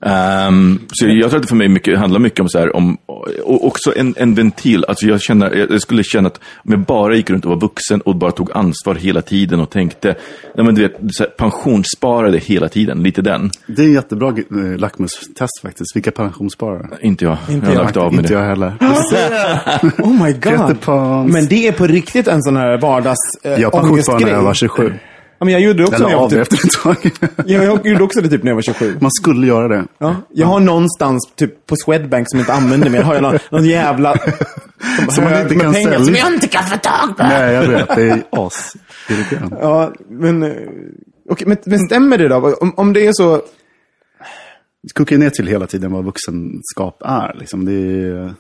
Ehm, 0.06 0.80
så 0.92 1.08
jag 1.08 1.30
tror 1.30 1.36
att 1.36 1.42
det 1.42 1.48
för 1.48 1.56
mig 1.56 1.68
mycket, 1.70 2.00
handlar 2.00 2.20
mycket 2.20 2.40
om, 2.40 2.50
så 2.50 2.60
här, 2.60 2.76
om 2.76 2.98
och 3.44 3.68
också 3.68 3.94
en, 3.98 4.14
en 4.18 4.36
ventil. 4.36 4.86
Alltså 4.88 5.06
jag, 5.06 5.22
känner, 5.22 5.68
jag 5.72 5.82
skulle 5.82 6.04
känna 6.04 6.28
att 6.28 6.40
om 6.66 6.72
jag 6.72 6.80
bara 6.80 7.16
gick 7.16 7.30
runt 7.30 7.46
och 7.46 7.52
var 7.52 7.60
vuxen 7.60 8.02
och 8.02 8.16
bara 8.16 8.32
tog 8.32 8.52
ansvar 8.54 8.96
hela 8.96 9.22
tiden 9.22 9.60
och 9.60 9.70
tänkte, 9.70 10.16
nej 10.56 10.66
men 10.66 10.76
du 10.76 10.82
vet, 10.82 10.96
så 11.12 11.24
här, 11.24 11.30
pensionssparade 11.30 12.38
hela 12.38 12.70
tiden, 12.70 13.04
lite 13.04 13.22
den. 13.22 13.52
Det 13.68 13.82
är 13.82 13.86
en 13.86 13.94
jättebra 13.94 14.28
eh, 14.30 14.78
lackmustest 14.78 15.62
faktiskt. 15.62 15.96
Vilka 15.96 16.12
pensionssparare? 16.12 16.98
Inte 17.02 17.26
jag, 17.26 17.38
Inte 17.50 17.66
jag 17.66 17.72
har 17.72 17.74
jag. 17.76 17.84
lagt 17.84 17.98
av 17.98 18.14
med 18.14 18.20
Inte 18.24 18.34
det. 18.34 18.40
jag 18.40 18.48
heller. 18.48 18.74
Oh 20.00 20.24
my 20.24 20.34
god. 20.34 21.32
Men 21.32 21.48
det 21.48 21.68
är 21.68 21.72
på 21.72 21.88
riktigt 21.88 22.28
en 22.28 22.42
sån 22.44 22.58
här 22.58 22.78
vardags 22.82 23.18
äh, 23.44 23.52
Jag 23.52 23.72
pensionssparade 23.72 24.26
när 24.26 24.32
jag 24.32 24.44
var 24.44 24.54
27. 24.54 24.94
Ja, 25.40 25.46
men 25.46 25.54
jag 25.54 25.62
gjorde 25.62 25.84
också 25.84 25.98
när 25.98 26.06
Eller 26.06 26.12
jag 26.12 26.18
var 26.18 26.26
av 26.26 26.30
typ, 26.30 26.40
efter 26.40 26.58
ett 26.58 26.72
tag. 26.72 27.12
jag, 27.46 27.66
jag 27.66 27.88
gjorde 27.88 28.04
också 28.04 28.22
det 28.22 28.30
typ 28.30 28.44
när 28.44 28.52
jag 28.52 28.56
var 28.56 28.62
27. 28.62 28.98
Man 29.02 29.12
skulle 29.12 29.48
göra 29.48 29.68
det. 29.68 29.86
Ja, 29.98 30.16
jag 30.34 30.48
har 30.48 30.60
någonstans 30.60 31.32
typ 31.36 31.66
på 31.66 31.76
Swedbank 31.86 32.30
som 32.30 32.40
jag 32.40 32.44
inte 32.44 32.54
använder 32.54 32.90
mer, 32.90 33.02
har 33.02 33.14
jag 33.14 33.24
någon, 33.24 33.40
någon 33.52 33.66
jävla... 33.66 34.16
Som 35.10 35.24
man 35.24 35.42
inte 35.42 35.56
kan 35.56 35.74
pengar 35.74 35.92
sälja. 35.92 36.06
Som 36.06 36.16
jag 36.16 36.34
inte 36.34 36.48
kan 36.48 36.64
få 36.64 36.78
tag 36.78 37.18
på. 37.18 37.24
Nej, 37.24 37.54
jag 37.54 37.68
vet. 37.68 37.96
Det 37.96 38.10
är 38.10 38.24
asirriterande. 38.32 39.58
Ja, 39.62 39.94
men... 40.10 40.44
eh, 40.44 40.52
Okej, 41.30 41.48
men, 41.48 41.58
men 41.66 41.80
stämmer 41.80 42.18
det 42.18 42.28
då? 42.28 42.56
Om, 42.62 42.74
om 42.78 42.94
det 42.94 43.08
är 43.08 43.14
så... 43.14 43.42
Det 44.84 44.94
kokar 44.94 45.16
ju 45.16 45.20
ner 45.20 45.30
till 45.30 45.48
hela 45.48 45.68
tiden 45.68 45.92
vad 45.92 46.06
vuxenskap 46.06 47.02
är. 47.06 47.36
Liksom. 47.40 47.66
Det 47.66 47.74
är... 47.74 48.34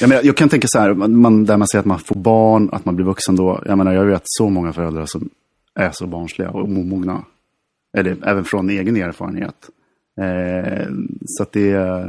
Jag, 0.00 0.08
menar, 0.08 0.22
jag 0.22 0.36
kan 0.36 0.48
tänka 0.48 0.68
så 0.68 0.78
här, 0.78 0.94
man, 0.94 1.44
där 1.44 1.56
man 1.56 1.68
säger 1.68 1.80
att 1.80 1.86
man 1.86 1.98
får 1.98 2.14
barn, 2.14 2.70
att 2.72 2.84
man 2.84 2.96
blir 2.96 3.06
vuxen 3.06 3.36
då. 3.36 3.62
Jag 3.66 3.78
menar, 3.78 3.92
jag 3.92 4.04
vet 4.04 4.22
så 4.24 4.48
många 4.48 4.72
föräldrar 4.72 5.06
som 5.06 5.28
är 5.78 5.90
så 5.90 6.06
barnsliga 6.06 6.50
och 6.50 6.64
omogna. 6.64 7.24
Eller 7.96 8.16
även 8.28 8.44
från 8.44 8.70
egen 8.70 8.96
erfarenhet. 8.96 9.70
Eh, 10.20 10.88
så 11.26 11.42
att 11.42 11.52
det. 11.52 12.06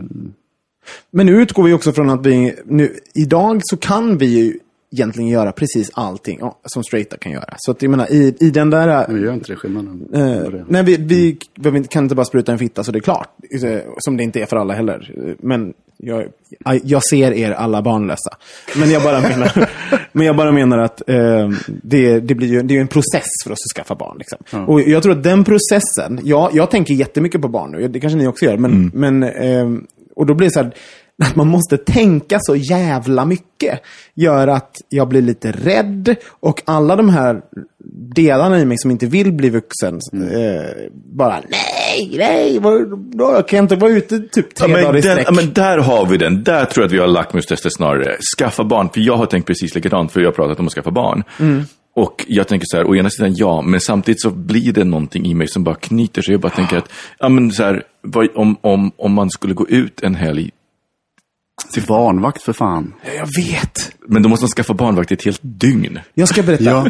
Men 1.11 1.25
nu 1.25 1.41
utgår 1.41 1.63
vi 1.63 1.73
också 1.73 1.91
från 1.91 2.09
att 2.09 2.25
vi... 2.25 2.55
Nu, 2.65 2.95
idag 3.13 3.61
så 3.63 3.77
kan 3.77 4.17
vi 4.17 4.25
ju 4.25 4.59
egentligen 4.91 5.29
göra 5.29 5.51
precis 5.51 5.91
allting 5.93 6.37
ja, 6.41 6.59
som 6.65 6.83
straighta 6.83 7.17
kan 7.17 7.31
göra. 7.31 7.53
Så 7.57 7.71
att 7.71 7.81
jag 7.81 7.91
menar, 7.91 8.11
i, 8.11 8.35
i 8.39 8.49
den 8.49 8.69
där... 8.69 9.07
Men 9.07 9.21
gör 9.21 9.33
inte 9.33 9.51
det 9.51 9.55
skillnaden? 9.55 10.07
Eh, 10.13 10.63
nej, 10.67 10.83
vi, 10.83 10.97
vi, 10.97 11.37
vi 11.55 11.83
kan 11.83 12.03
inte 12.03 12.15
bara 12.15 12.25
spruta 12.25 12.51
en 12.51 12.59
fitta 12.59 12.83
så 12.83 12.91
det 12.91 12.99
är 12.99 13.01
klart. 13.01 13.29
Eh, 13.63 13.79
Som 13.97 14.17
det 14.17 14.23
inte 14.23 14.41
är 14.41 14.45
för 14.45 14.57
alla 14.57 14.73
heller. 14.73 15.35
Men 15.39 15.73
jag, 16.03 16.27
jag 16.83 17.03
ser 17.03 17.31
er 17.31 17.51
alla 17.51 17.81
barnlösa. 17.81 18.37
Men 18.75 18.91
jag 18.91 19.03
bara 19.03 19.21
menar, 19.21 19.69
men 20.11 20.25
jag 20.25 20.35
bara 20.35 20.51
menar 20.51 20.77
att 20.77 21.09
eh, 21.09 21.49
det, 21.67 22.19
det 22.19 22.35
blir 22.35 22.47
ju 22.47 22.61
det 22.61 22.77
är 22.77 22.81
en 22.81 22.87
process 22.87 23.27
för 23.43 23.51
oss 23.51 23.59
att 23.65 23.77
skaffa 23.77 23.95
barn. 23.95 24.17
Liksom. 24.17 24.65
Och 24.65 24.81
jag 24.81 25.03
tror 25.03 25.17
att 25.17 25.23
den 25.23 25.43
processen, 25.43 26.19
ja, 26.23 26.49
jag 26.53 26.71
tänker 26.71 26.93
jättemycket 26.93 27.41
på 27.41 27.47
barn 27.47 27.71
nu, 27.71 27.87
det 27.87 27.99
kanske 27.99 28.17
ni 28.17 28.27
också 28.27 28.45
gör, 28.45 28.57
men, 28.57 28.91
men 28.93 29.23
eh, 29.23 29.67
och 30.15 30.25
då 30.25 30.33
blir 30.33 30.47
det 30.47 30.53
så 30.53 30.63
här, 30.63 30.71
att 31.21 31.35
man 31.35 31.47
måste 31.47 31.77
tänka 31.77 32.37
så 32.41 32.55
jävla 32.55 33.25
mycket 33.25 33.79
gör 34.15 34.47
att 34.47 34.75
jag 34.89 35.07
blir 35.07 35.21
lite 35.21 35.51
rädd 35.51 36.15
och 36.29 36.61
alla 36.65 36.95
de 36.95 37.09
här 37.09 37.41
delarna 38.15 38.59
i 38.59 38.65
mig 38.65 38.77
som 38.77 38.91
inte 38.91 39.05
vill 39.05 39.33
bli 39.33 39.49
vuxen 39.49 39.99
eh, 40.13 40.91
bara 40.93 41.41
nej, 41.49 42.15
nej, 42.17 42.59
då 43.11 43.41
kan 43.47 43.57
jag 43.57 43.63
inte 43.63 43.75
vara 43.75 43.91
ute 43.91 44.19
typ 44.19 44.55
tre 44.55 44.67
Ja, 44.69 44.73
men, 44.73 44.83
dagar 44.83 44.97
i 44.97 45.01
sträck. 45.01 45.27
ja, 45.27 45.31
men 45.31 45.53
där 45.53 45.77
har 45.77 46.05
vi 46.05 46.17
den. 46.17 46.43
Där 46.43 46.65
tror 46.65 46.83
jag 46.83 46.87
att 46.87 46.93
vi 46.93 46.99
har 46.99 47.07
lackmustestet 47.07 47.73
snarare. 47.73 48.17
Skaffa 48.37 48.63
barn. 48.63 48.89
För 48.93 49.01
jag 49.01 49.17
har 49.17 49.25
tänkt 49.25 49.45
precis 49.47 49.75
likadant, 49.75 50.11
för 50.11 50.19
jag 50.19 50.27
har 50.27 50.33
pratat 50.33 50.59
om 50.59 50.67
att 50.67 50.73
skaffa 50.73 50.91
barn. 50.91 51.23
Mm. 51.39 51.63
Och 51.95 52.25
jag 52.27 52.47
tänker 52.47 52.65
så 52.69 52.77
här, 52.77 52.89
å 52.89 52.95
ena 52.95 53.09
sidan 53.09 53.33
ja, 53.35 53.61
men 53.61 53.79
samtidigt 53.79 54.21
så 54.21 54.29
blir 54.29 54.73
det 54.73 54.83
någonting 54.83 55.25
i 55.25 55.33
mig 55.33 55.47
som 55.47 55.63
bara 55.63 55.75
knyter 55.75 56.21
sig. 56.21 56.31
Jag 56.33 56.41
bara 56.41 56.51
tänker 56.51 56.77
att, 56.77 56.91
ja 57.19 57.29
men 57.29 57.51
så 57.51 57.63
här, 57.63 57.83
om, 58.35 58.57
om, 58.61 58.91
om 58.97 59.13
man 59.13 59.29
skulle 59.29 59.53
gå 59.53 59.67
ut 59.67 60.01
en 60.03 60.15
helg, 60.15 60.51
Till 61.73 61.83
barnvakt 61.83 62.41
för 62.41 62.53
fan. 62.53 62.93
Jag 63.17 63.43
vet. 63.43 63.91
men 64.07 64.23
då 64.23 64.29
måste 64.29 64.43
man 64.43 64.49
skaffa 64.49 64.73
barnvakt 64.73 65.11
i 65.11 65.13
ett 65.13 65.25
helt 65.25 65.39
dygn. 65.43 65.99
Jag 66.13 66.27
ska 66.27 66.43
berätta. 66.43 66.63
Ja. 66.63 66.87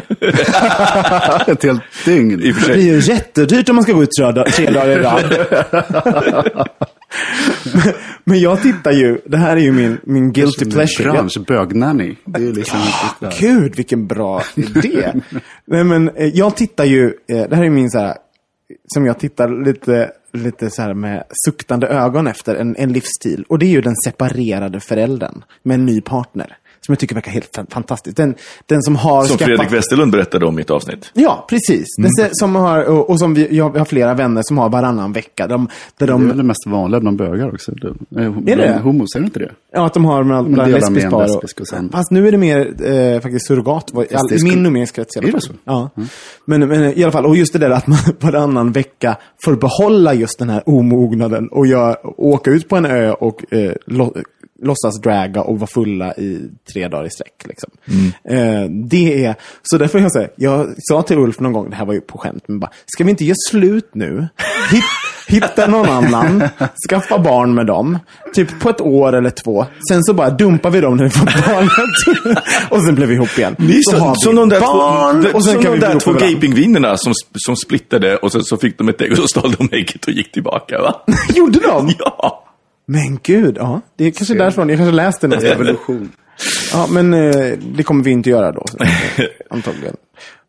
Ett 1.52 1.62
helt 1.62 1.82
dygn. 2.04 2.40
I 2.42 2.52
och 2.52 2.56
för 2.56 2.60
Det 2.60 2.66
sig. 2.66 2.74
blir 2.74 2.92
ju 2.94 3.12
jättedyrt 3.12 3.68
om 3.68 3.76
man 3.76 3.82
ska 3.82 3.92
gå 3.92 4.02
ut 4.02 4.10
tre, 4.18 4.32
dag- 4.32 4.46
tre 4.52 4.66
dagar 4.70 4.88
i 4.88 4.96
rad. 4.96 5.46
Men- 8.24 8.40
jag 8.40 8.62
tittar 8.62 8.92
ju, 8.92 9.18
det 9.26 9.36
här 9.36 9.56
är 9.56 9.60
ju 9.60 9.72
min, 9.72 9.98
min 10.04 10.32
guilty 10.32 10.64
pleasure. 10.70 11.12
Bransch, 11.12 11.38
bögnanny. 11.46 12.16
Det 12.24 12.42
är 12.44 12.52
liksom 12.52 12.78
där. 13.20 13.34
Gud, 13.40 13.76
vilken 13.76 14.06
bra 14.06 14.42
idé. 14.54 15.12
Nej, 15.66 15.84
men 15.84 16.08
eh, 16.08 16.26
jag 16.26 16.56
tittar 16.56 16.84
ju, 16.84 17.04
eh, 17.28 17.42
det 17.50 17.56
här 17.56 17.64
är 17.64 17.70
min 17.70 17.90
så 17.90 17.98
här, 17.98 18.14
som 18.94 19.06
jag 19.06 19.18
tittar 19.18 19.64
lite, 19.64 20.12
lite 20.32 20.70
så 20.70 20.82
här 20.82 20.94
med 20.94 21.24
suktande 21.46 21.86
ögon 21.86 22.26
efter, 22.26 22.54
en, 22.54 22.76
en 22.76 22.92
livsstil. 22.92 23.44
Och 23.48 23.58
det 23.58 23.66
är 23.66 23.70
ju 23.70 23.80
den 23.80 23.96
separerade 24.04 24.80
föräldern 24.80 25.44
med 25.62 25.74
en 25.74 25.86
ny 25.86 26.00
partner. 26.00 26.56
Som 26.86 26.92
jag 26.92 26.98
tycker 26.98 27.14
verkar 27.14 27.30
helt 27.32 27.54
fan- 27.56 27.66
fantastiskt. 27.70 28.16
Den, 28.16 28.34
den 28.66 28.82
som 28.82 28.96
har 28.96 29.24
Som 29.24 29.36
skaffat... 29.38 29.46
Fredrik 29.56 29.72
Westerlund 29.72 30.12
berättade 30.12 30.46
om 30.46 30.58
i 30.58 30.62
ett 30.62 30.70
avsnitt. 30.70 31.10
Ja, 31.14 31.46
precis. 31.48 31.86
Den 31.98 32.10
se- 32.10 32.28
som 32.32 32.54
har, 32.54 32.84
och, 32.84 33.10
och 33.10 33.18
som 33.18 33.34
vi, 33.34 33.56
jag 33.56 33.76
har 33.78 33.84
flera 33.84 34.14
vänner 34.14 34.42
som 34.44 34.58
har 34.58 34.68
varannan 34.70 35.12
vecka. 35.12 35.46
De, 35.46 35.66
där 35.66 36.06
Det 36.06 36.12
är 36.12 36.12
de, 36.12 36.28
väl 36.28 36.36
det 36.36 36.42
mest 36.42 36.66
vanliga 36.66 37.00
bland 37.00 37.16
bögar 37.18 37.54
också. 37.54 37.72
Det, 37.72 38.20
är 38.20 38.48
Är 38.48 38.56
det? 38.56 38.80
Homos, 38.82 39.14
är 39.16 39.20
det 39.20 39.24
inte 39.24 39.38
det? 39.38 39.50
Ja, 39.72 39.86
att 39.86 39.94
de 39.94 40.04
har 40.04 40.24
med 40.24 40.36
De 40.36 40.52
bland 40.52 40.68
delar 40.72 40.80
lesbisk 40.80 41.10
par. 41.10 41.26
lesbisk 41.26 41.60
och 41.60 41.68
sen- 41.68 41.88
Fast 41.92 42.10
nu 42.10 42.28
är 42.28 42.32
det 42.32 42.38
mer 42.38 42.90
eh, 43.14 43.20
faktiskt 43.20 43.46
surrogat. 43.46 43.90
I, 43.94 44.14
all, 44.14 44.26
det 44.28 44.36
I 44.36 44.42
min 44.44 44.66
umgängeskrets 44.66 45.16
i 45.16 45.18
alla 45.18 45.28
Är 45.28 45.32
det 45.32 45.40
fall. 45.40 45.40
så? 45.42 45.50
Mm. 45.50 45.60
Ja. 45.64 45.90
Men, 46.44 46.68
men 46.68 46.98
i 46.98 47.02
alla 47.02 47.12
fall, 47.12 47.26
och 47.26 47.36
just 47.36 47.52
det 47.52 47.58
där 47.58 47.70
att 47.70 47.86
man 47.86 47.98
varannan 48.20 48.72
vecka 48.72 49.16
får 49.44 49.56
behålla 49.56 50.14
just 50.14 50.38
den 50.38 50.50
här 50.50 50.62
omognaden 50.68 51.48
och 51.48 51.66
jag, 51.66 51.96
åka 52.20 52.50
ut 52.50 52.68
på 52.68 52.76
en 52.76 52.86
ö 52.86 53.10
och 53.12 53.52
eh, 53.54 53.72
lo, 53.86 54.14
låtsas 54.62 55.00
draga 55.00 55.42
och 55.42 55.58
vara 55.58 55.70
fulla 55.74 56.14
i 56.14 56.50
tre 56.72 56.88
dagar 56.88 57.06
i 57.06 57.10
sträck. 57.10 57.44
Liksom. 57.44 57.70
Mm. 57.88 58.62
Eh, 58.64 58.70
det 58.88 59.24
är, 59.24 59.34
så 59.62 59.78
därför 59.78 59.98
jag 59.98 60.12
säga, 60.12 60.28
jag 60.36 60.66
sa 60.78 61.02
till 61.02 61.18
Ulf 61.18 61.40
någon 61.40 61.52
gång, 61.52 61.70
det 61.70 61.76
här 61.76 61.84
var 61.84 61.94
ju 61.94 62.00
på 62.00 62.18
skämt, 62.18 62.44
men 62.46 62.60
bara, 62.60 62.70
ska 62.86 63.04
vi 63.04 63.10
inte 63.10 63.24
göra 63.24 63.36
slut 63.50 63.90
nu? 63.92 64.28
Hitt, 64.70 64.84
hitta 65.28 65.66
någon 65.66 65.88
annan, 65.88 66.42
skaffa 66.88 67.18
barn 67.18 67.54
med 67.54 67.66
dem, 67.66 67.98
typ 68.34 68.60
på 68.60 68.70
ett 68.70 68.80
år 68.80 69.12
eller 69.12 69.30
två. 69.30 69.66
Sen 69.88 70.04
så 70.04 70.14
bara 70.14 70.30
dumpar 70.30 70.70
vi 70.70 70.80
dem 70.80 70.96
när 70.96 71.04
vi 71.04 71.10
får 71.10 71.24
barnet. 71.24 72.38
och 72.70 72.82
sen 72.82 72.94
blir 72.94 73.06
vi 73.06 73.14
ihop 73.14 73.38
igen. 73.38 73.56
Ni, 73.58 73.82
så 73.82 73.96
har 73.96 74.14
vi 74.14 74.20
som 74.20 74.34
de 74.36 74.48
där 74.48 74.60
barn, 74.60 75.22
två, 75.22 75.36
och 75.36 75.44
sen 75.44 75.52
som 75.54 75.62
kan 75.62 75.72
de 75.72 75.78
vi 75.78 75.86
där 75.86 76.00
två 76.00 76.12
gaypingvinerna 76.12 76.96
som, 76.96 77.12
som 77.34 77.56
splittade 77.56 78.16
och 78.16 78.32
sen 78.32 78.44
så 78.44 78.56
fick 78.56 78.78
de 78.78 78.88
ett 78.88 79.00
ägg 79.00 79.12
och 79.12 79.18
så 79.18 79.28
stal 79.28 79.54
de 79.58 79.68
ägget 79.72 80.04
och 80.04 80.12
gick 80.12 80.32
tillbaka 80.32 80.78
va? 80.78 81.02
Gjorde 81.34 81.58
de? 81.58 81.92
Ja! 81.98 82.48
Men 82.92 83.18
gud, 83.22 83.56
ja. 83.58 83.80
Det 83.96 84.04
är 84.04 84.10
kanske 84.10 84.34
därifrån. 84.34 84.68
Jag 84.68 84.78
kanske 84.78 84.94
läste 84.96 85.28
någonstans. 85.28 85.54
Evolution. 85.54 86.12
Ja, 86.72 86.86
men 86.90 87.14
eh, 87.14 87.58
det 87.76 87.82
kommer 87.82 88.04
vi 88.04 88.10
inte 88.10 88.30
göra 88.30 88.52
då. 88.52 88.64
Antagligen. 89.50 89.96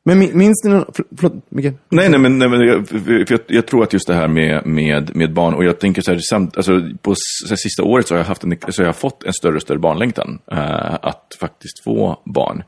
Men 0.05 0.19
min- 0.19 0.37
minns 0.37 0.63
ni 0.63 0.69
någon... 0.71 0.85
för- 0.93 1.05
Förlåt, 1.17 1.33
Micke? 1.49 1.73
Nej, 1.89 2.09
nej, 2.09 2.19
men, 2.19 2.37
nej, 2.39 2.49
men 2.49 2.59
jag, 2.61 2.85
jag, 3.29 3.39
jag 3.47 3.65
tror 3.65 3.83
att 3.83 3.93
just 3.93 4.07
det 4.07 4.13
här 4.13 4.27
med, 4.27 4.65
med, 4.65 5.15
med 5.15 5.33
barn, 5.33 5.53
och 5.53 5.63
jag 5.65 5.79
tänker 5.79 6.01
så 6.01 6.11
här, 6.11 6.19
samt, 6.29 6.57
alltså, 6.57 6.71
på 7.01 7.15
här, 7.49 7.55
sista 7.55 7.83
året 7.83 8.07
så 8.07 8.13
har 8.13 8.19
jag, 8.19 8.25
haft 8.25 8.43
en, 8.43 8.57
så 8.69 8.81
har 8.81 8.85
jag 8.87 8.95
fått 8.95 9.23
en 9.23 9.33
större 9.33 9.55
och 9.55 9.61
större 9.61 9.79
barnlängtan. 9.79 10.39
eh, 10.51 10.93
att 11.01 11.37
faktiskt 11.39 11.83
få 11.83 12.21
barn. 12.25 12.63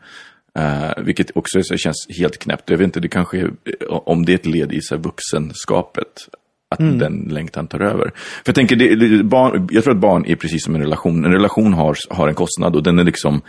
Eh, 0.60 1.04
vilket 1.06 1.38
också 1.38 1.64
så 1.64 1.74
här, 1.74 1.78
känns 1.78 2.08
helt 2.20 2.38
knäppt. 2.38 2.70
Jag 2.70 2.78
vet 2.78 2.86
inte, 2.86 3.00
det 3.00 3.08
kanske 3.08 3.38
är, 3.38 3.52
om 4.10 4.26
det 4.26 4.32
är 4.32 4.36
ett 4.36 4.46
led 4.46 4.74
i 4.74 4.82
så 4.82 4.96
här, 4.96 5.02
vuxenskapet. 5.02 6.08
Att 6.70 6.80
den 7.00 7.28
längtan 7.32 7.68
tar 7.68 7.80
över. 7.80 8.12
För 8.16 8.44
jag 8.46 8.56
tänker, 8.56 8.76
det, 8.76 9.24
barn, 9.24 9.68
jag 9.72 9.84
tror 9.84 9.94
att 9.94 10.02
barn 10.02 10.26
är 10.26 10.36
precis 10.36 10.64
som 10.64 10.76
en 10.76 10.82
relation. 10.82 11.26
En 11.26 11.32
relation 11.32 11.74
har, 11.74 11.98
har 12.10 12.28
en 12.28 12.36
kostnad 12.36 12.76
och 12.76 12.84
den 12.84 13.00
är 13.00 13.04
liksom, 13.04 13.42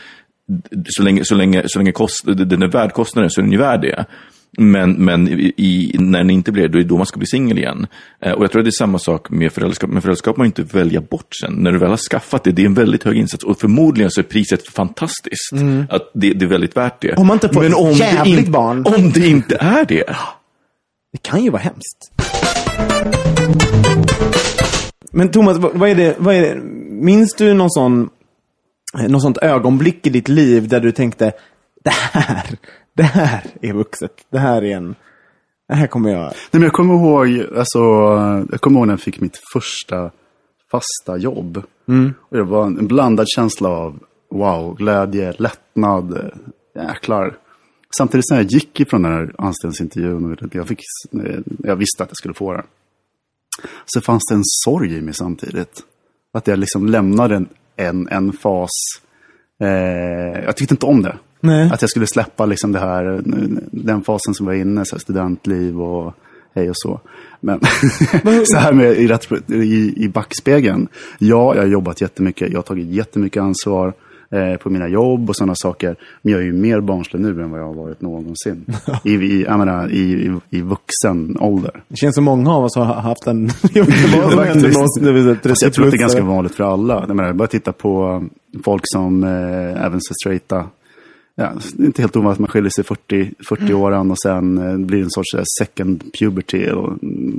så 0.88 1.02
länge, 1.02 1.24
så 1.24 1.35
länge, 1.35 1.62
så 1.66 1.79
länge 1.79 1.92
kost, 1.92 2.24
den 2.26 2.62
är 2.62 2.68
värd 2.72 2.92
kostnaden 2.92 3.31
så 3.31 3.40
är 3.40 3.42
den 3.42 3.52
ju 3.52 3.59
värd 3.59 3.81
det. 3.81 4.05
Men, 4.59 4.92
men 4.92 5.29
i, 5.57 5.96
när 5.98 6.18
den 6.18 6.31
inte 6.31 6.52
blir 6.52 6.62
det, 6.62 6.68
då 6.68 6.79
är 6.79 6.83
det 6.83 6.88
då 6.88 6.96
man 6.96 7.07
ska 7.07 7.18
bli 7.18 7.26
singel 7.26 7.59
igen. 7.59 7.87
Eh, 8.22 8.33
och 8.33 8.44
jag 8.44 8.50
tror 8.50 8.61
att 8.61 8.64
det 8.64 8.68
är 8.68 8.79
samma 8.79 8.98
sak 8.98 9.31
med 9.31 9.52
föräldraskap. 9.52 9.90
Men 9.90 10.02
föräldraskap 10.02 10.37
man 10.37 10.46
inte 10.46 10.62
välja 10.62 11.00
bort 11.00 11.29
sen. 11.40 11.52
När 11.52 11.72
du 11.72 11.79
väl 11.79 11.90
har 11.90 11.96
skaffat 11.96 12.44
det, 12.44 12.52
det 12.52 12.62
är 12.62 12.66
en 12.66 12.74
väldigt 12.74 13.02
hög 13.02 13.16
insats. 13.16 13.44
Och 13.44 13.61
förmodligen 13.61 14.11
så 14.11 14.20
är 14.20 14.24
priset 14.24 14.68
fantastiskt. 14.68 15.52
Att 15.88 16.11
det, 16.14 16.33
det 16.33 16.44
är 16.44 16.48
väldigt 16.48 16.76
värt 16.76 17.00
det. 17.00 17.14
Om 17.14 17.26
man 17.26 17.35
inte 17.35 17.48
får 17.48 17.62
men 17.62 17.72
ett 17.92 17.98
jävligt 17.98 18.38
inte- 18.38 18.50
barn. 18.50 18.85
Om 18.87 19.11
det 19.11 19.26
inte 19.29 19.57
är 19.61 19.85
det. 19.85 20.16
Det 21.12 21.22
kan 21.22 21.44
ju 21.44 21.50
vara 21.50 21.62
hemskt. 21.62 22.12
Men 25.12 25.30
Thomas, 25.30 25.58
vad 25.58 25.88
är 25.88 25.94
det, 25.94 26.16
vad 26.18 26.34
är 26.34 26.42
det, 26.42 26.60
minns 26.90 27.34
du 27.34 27.54
någon 27.54 27.70
sån, 27.70 28.10
någon 29.08 29.20
sånt 29.20 29.38
ögonblick 29.38 30.06
i 30.06 30.10
ditt 30.10 30.28
liv 30.28 30.68
där 30.68 30.80
du 30.80 30.92
tänkte, 30.92 31.32
det 31.84 31.90
här, 31.90 32.56
det 32.96 33.02
här 33.02 33.44
är 33.62 33.72
vuxet. 33.72 34.12
Det 34.30 34.38
här 34.38 34.64
är 34.64 34.76
en, 34.76 34.94
det 35.68 35.74
här 35.74 35.86
kommer 35.86 36.10
jag... 36.10 36.20
Nej, 36.20 36.32
men 36.50 36.62
jag 36.62 36.72
kommer 36.72 36.94
ihåg, 36.94 37.46
alltså, 37.58 37.78
jag 38.50 38.60
kommer 38.60 38.78
ihåg 38.78 38.86
när 38.86 38.92
jag 38.92 39.00
fick 39.00 39.20
mitt 39.20 39.40
första 39.52 40.10
fasta 40.70 41.16
jobb. 41.16 41.62
Och 42.30 42.36
det 42.36 42.42
var 42.42 42.66
en 42.66 42.86
blandad 42.86 43.26
känsla 43.28 43.68
av 43.68 43.98
wow, 44.30 44.74
glädje, 44.74 45.32
lättnad, 45.38 46.16
eh, 46.16 46.84
jäklar. 46.88 47.36
Samtidigt 47.98 48.30
när 48.30 48.37
jag 48.37 48.46
gick 48.46 48.80
ifrån 48.80 49.02
den 49.02 49.12
här 49.12 49.35
anställningsintervjun 49.38 50.32
och 50.32 50.54
jag, 50.54 50.68
fick, 50.68 50.80
eh, 51.12 51.38
jag 51.59 51.76
visste 51.76 52.02
att 52.02 52.09
jag 52.09 52.16
skulle 52.16 52.35
få 52.35 52.52
den. 52.52 52.64
Så 53.87 54.00
fanns 54.00 54.22
det 54.28 54.35
en 54.35 54.44
sorg 54.44 54.96
i 54.96 55.00
mig 55.00 55.14
samtidigt. 55.14 55.82
Att 56.32 56.46
jag 56.46 56.59
liksom 56.59 56.87
lämnade 56.87 57.37
en, 57.37 57.48
en, 57.76 58.09
en 58.09 58.32
fas. 58.32 58.70
Eh, 59.62 60.44
jag 60.44 60.56
tyckte 60.56 60.74
inte 60.74 60.87
om 60.87 61.02
det. 61.02 61.16
Nej. 61.40 61.70
Att 61.72 61.82
jag 61.82 61.90
skulle 61.90 62.06
släppa 62.06 62.46
liksom 62.46 62.72
det 62.72 62.78
här, 62.78 63.22
den 63.70 64.02
fasen 64.02 64.35
som 64.35 64.46
var 64.46 64.52
inne, 64.52 64.85
så 64.85 64.98
studentliv 64.98 65.80
och 65.80 66.14
hej 66.54 66.70
och 66.70 66.76
så. 66.76 67.00
Men 67.40 67.61
så 68.44 68.56
här 68.56 68.72
med 68.72 68.92
i, 68.92 69.54
i, 69.54 70.04
i 70.04 70.09
backspegeln. 70.09 70.88
Ja, 71.18 71.54
jag 71.54 71.62
har 71.62 71.68
jobbat 71.68 72.00
jättemycket. 72.00 72.50
Jag 72.50 72.59
har 72.59 72.62
tagit 72.62 72.87
jättemycket 72.87 73.42
ansvar 73.42 73.94
eh, 74.30 74.56
på 74.56 74.70
mina 74.70 74.88
jobb 74.88 75.28
och 75.28 75.36
sådana 75.36 75.54
saker. 75.54 75.96
Men 76.22 76.32
jag 76.32 76.40
är 76.40 76.44
ju 76.44 76.52
mer 76.52 76.80
barnslig 76.80 77.20
nu 77.20 77.42
än 77.42 77.50
vad 77.50 77.60
jag 77.60 77.66
har 77.66 77.74
varit 77.74 78.00
någonsin. 78.00 78.64
I, 79.04 79.14
i, 79.14 79.42
jag 79.42 79.58
menar, 79.58 79.92
i, 79.92 80.00
i, 80.00 80.58
i 80.58 80.60
vuxen 80.60 81.36
ålder. 81.40 81.82
Det 81.88 81.96
känns 81.96 82.14
som 82.14 82.24
många 82.24 82.54
av 82.54 82.64
oss 82.64 82.76
har 82.76 82.84
haft 82.84 83.26
en... 83.26 83.50
Jag 83.72 83.84
vet 83.84 84.04
inte 84.04 84.18
vad 84.22 84.32
som 84.32 84.44
hände 84.44 84.68
med 84.68 84.76
oss 84.76 85.00
när 85.00 85.12
vi 85.12 85.22
var 85.22 85.34
30 85.34 85.48
Fast 85.48 85.62
jag 85.62 85.72
tror 85.72 85.84
att 85.84 85.90
det 85.90 85.96
är 85.96 86.00
ganska 86.00 86.22
vanligt 86.22 86.54
för 86.54 86.64
alla. 86.64 87.04
Jag 87.08 87.16
menar, 87.16 87.32
bara 87.32 87.48
titta 87.48 87.72
på 87.72 88.24
folk 88.64 88.82
som 88.84 89.24
eh, 89.24 89.84
även 89.84 90.00
så 90.00 90.14
straighta. 90.22 90.64
Ja, 91.38 91.53
det 91.75 91.83
är 91.83 91.87
inte 91.87 92.03
helt 92.03 92.16
ovanligt 92.16 92.37
att 92.37 92.40
man 92.40 92.49
skiljer 92.49 92.70
sig 92.70 92.85
40, 92.85 93.31
40 93.49 93.75
åren 93.75 94.11
och 94.11 94.18
sen 94.18 94.59
eh, 94.59 94.77
blir 94.77 94.99
det 94.99 95.05
en 95.05 95.11
sorts 95.11 95.35
eh, 95.35 95.42
second 95.59 96.05
puberty 96.18 96.70
och 96.70 96.99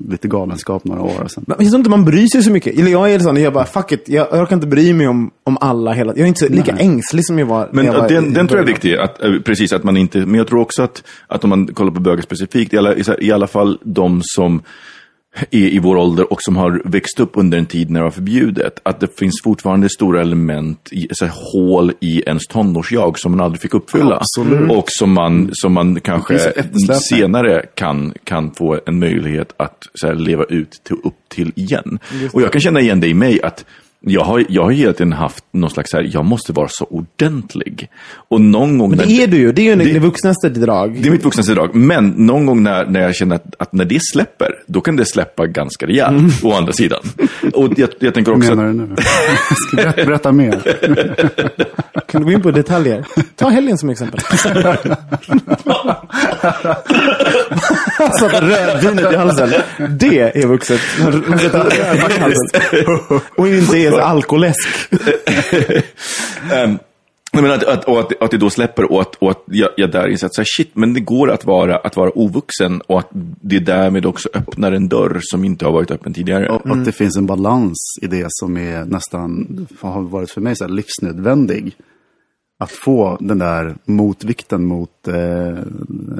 lite 0.09 0.27
galenskap 0.27 0.83
några 0.83 1.01
år. 1.01 1.23
Och 1.23 1.31
sen. 1.31 1.43
Men 1.47 1.55
jag 1.59 1.67
tror 1.67 1.79
inte 1.79 1.89
man 1.89 2.05
bryr 2.05 2.27
sig 2.27 2.43
så 2.43 2.51
mycket. 2.51 2.79
Eller 2.79 2.91
jag 2.91 3.13
är 3.13 3.19
sån, 3.19 3.41
jag 3.41 3.53
bara, 3.53 3.65
fuck 3.65 3.91
it, 3.91 4.09
jag 4.09 4.33
orkar 4.33 4.55
inte 4.55 4.67
bry 4.67 4.93
mig 4.93 5.07
om, 5.07 5.31
om 5.43 5.57
alla 5.61 5.93
hela 5.93 6.11
Jag 6.11 6.23
är 6.23 6.27
inte 6.27 6.39
så, 6.39 6.53
lika 6.53 6.73
Nej. 6.73 6.85
ängslig 6.85 7.25
som 7.25 7.39
jag 7.39 7.45
var 7.45 7.69
Men 7.71 7.85
jag 7.85 7.93
var 7.93 8.09
den, 8.09 8.33
den 8.33 8.47
tror 8.47 8.59
jag 8.59 8.69
är 8.69 8.73
viktig, 8.73 8.95
att, 8.95 9.23
eh, 9.23 9.39
precis 9.45 9.73
att 9.73 9.83
man 9.83 9.97
inte, 9.97 10.19
men 10.19 10.35
jag 10.35 10.47
tror 10.47 10.59
också 10.59 10.83
att, 10.83 11.03
att 11.27 11.43
om 11.43 11.49
man 11.49 11.67
kollar 11.67 11.91
på 11.91 11.99
bögar 11.99 12.21
specifikt, 12.21 12.73
i 12.73 12.77
alla, 12.77 12.95
i 13.19 13.31
alla 13.31 13.47
fall 13.47 13.79
de 13.83 14.21
som 14.23 14.61
i, 15.49 15.75
i 15.75 15.79
vår 15.79 15.95
ålder 15.95 16.33
och 16.33 16.41
som 16.41 16.55
har 16.55 16.81
växt 16.85 17.19
upp 17.19 17.31
under 17.33 17.57
en 17.57 17.65
tid 17.65 17.89
när 17.89 17.99
det 17.99 18.03
var 18.03 18.11
förbjudet, 18.11 18.79
att 18.83 18.99
det 18.99 19.19
finns 19.19 19.41
fortfarande 19.43 19.89
stora 19.89 20.21
element, 20.21 20.89
i, 20.91 21.07
så 21.11 21.25
här, 21.25 21.33
hål 21.35 21.93
i 21.99 22.23
ens 22.25 22.47
tonårsjag 22.47 23.19
som 23.19 23.31
man 23.31 23.41
aldrig 23.41 23.61
fick 23.61 23.73
uppfylla. 23.73 24.15
Absolut. 24.15 24.71
Och 24.71 24.85
som 24.87 25.13
man, 25.13 25.49
som 25.53 25.73
man 25.73 25.99
kanske 25.99 26.53
senare 26.93 27.65
kan, 27.75 28.13
kan 28.23 28.51
få 28.51 28.79
en 28.85 28.99
möjlighet 28.99 29.53
att 29.57 29.83
så 29.93 30.07
här, 30.07 30.15
leva 30.15 30.43
ut 30.43 30.71
till, 30.83 30.95
upp 31.03 31.29
till 31.29 31.51
igen. 31.55 31.99
Och 32.33 32.41
jag 32.41 32.51
kan 32.51 32.61
känna 32.61 32.81
igen 32.81 32.99
det 32.99 33.07
i 33.07 33.13
mig 33.13 33.41
att 33.41 33.65
jag 34.01 34.23
har, 34.23 34.45
jag 34.49 34.63
har 34.63 34.71
hela 34.71 34.93
tiden 34.93 35.13
haft 35.13 35.43
någon 35.53 35.69
slags 35.69 35.93
här, 35.93 36.09
jag 36.13 36.25
måste 36.25 36.53
vara 36.53 36.67
så 36.69 36.85
ordentlig. 36.85 37.89
Och 38.29 38.41
någon 38.41 38.77
gång... 38.77 38.89
Men 38.89 38.99
det 38.99 39.05
när- 39.05 39.23
är 39.23 39.27
du 39.27 39.37
ju. 39.37 39.51
Det 39.51 39.61
är 39.61 39.63
ju 39.63 39.71
en- 39.71 39.77
Det- 39.79 39.93
det 39.93 39.99
vuxnaste 39.99 40.49
drag. 40.49 40.97
det 41.01 41.07
är 41.07 41.11
mitt 41.11 41.25
vuxnaste 41.25 41.53
drag. 41.53 41.75
Men 41.75 42.07
någon 42.09 42.45
gång 42.45 42.63
när, 42.63 42.85
när 42.85 43.01
jag 43.01 43.15
känner 43.15 43.35
att, 43.35 43.55
att 43.59 43.73
när 43.73 43.85
det 43.85 43.99
släpper, 44.13 44.51
då 44.67 44.81
kan 44.81 44.95
det 44.95 45.05
släppa 45.05 45.45
ganska 45.47 45.85
rejält. 45.87 46.43
Å 46.43 46.53
andra 46.53 46.73
sidan. 46.73 46.99
Och 47.53 47.73
jag, 47.77 47.89
jag 47.99 48.13
tänker 48.13 48.31
också 48.37 48.55
menar 48.55 48.67
du 48.67 48.73
nu? 48.73 48.95
Ska 49.67 49.75
berätta, 49.75 50.05
berätta 50.05 50.31
mer. 50.31 50.61
Kan 52.07 52.21
du 52.21 52.25
gå 52.25 52.31
in 52.31 52.41
på 52.41 52.51
detaljer? 52.51 53.05
Ta 53.35 53.49
helgen 53.49 53.77
som 53.77 53.89
exempel. 53.89 54.19
Satt 58.19 58.41
rödvinet 58.43 59.13
i 59.13 59.15
halsen. 59.15 59.49
Det 59.89 60.19
är 60.43 60.47
vuxet. 60.47 60.79
Rödvin 60.99 61.39
i 62.15 62.19
halsen. 62.19 62.61
Och 63.37 63.47
inte 63.47 63.77
är 63.87 63.91
så 63.91 63.99
alkoläsk. 63.99 64.67
Nej, 67.33 67.43
men 67.43 67.51
att, 67.51 67.63
att, 67.63 67.83
och 67.83 67.99
att, 67.99 68.21
att 68.21 68.31
det 68.31 68.37
då 68.37 68.49
släpper 68.49 68.91
och 68.91 69.01
att, 69.01 69.15
och 69.15 69.31
att 69.31 69.43
jag, 69.45 69.69
jag 69.77 69.91
där 69.91 70.07
inser 70.07 70.27
att 70.27 70.35
så 70.35 70.41
här, 70.41 70.47
shit, 70.57 70.71
men 70.73 70.93
det 70.93 70.99
går 70.99 71.31
att 71.31 71.45
vara, 71.45 71.77
att 71.77 71.95
vara 71.95 72.11
ovuxen 72.17 72.81
och 72.81 72.99
att 72.99 73.09
det 73.41 73.59
därmed 73.59 74.05
också 74.05 74.29
öppnar 74.33 74.71
en 74.71 74.87
dörr 74.87 75.19
som 75.21 75.43
inte 75.43 75.65
har 75.65 75.71
varit 75.71 75.91
öppen 75.91 76.13
tidigare. 76.13 76.49
Och 76.49 76.69
att 76.69 76.85
det 76.85 76.91
finns 76.91 77.17
en 77.17 77.25
balans 77.25 77.77
i 78.01 78.07
det 78.07 78.25
som 78.29 78.57
är 78.57 78.85
nästan, 78.85 79.67
har 79.79 80.01
varit 80.01 80.31
för 80.31 80.41
mig 80.41 80.55
så 80.55 80.63
här 80.63 80.71
livsnödvändig. 80.71 81.75
Att 82.59 82.71
få 82.71 83.17
den 83.19 83.39
där 83.39 83.75
motvikten 83.85 84.65
mot 84.65 85.07
eh, 85.07 85.13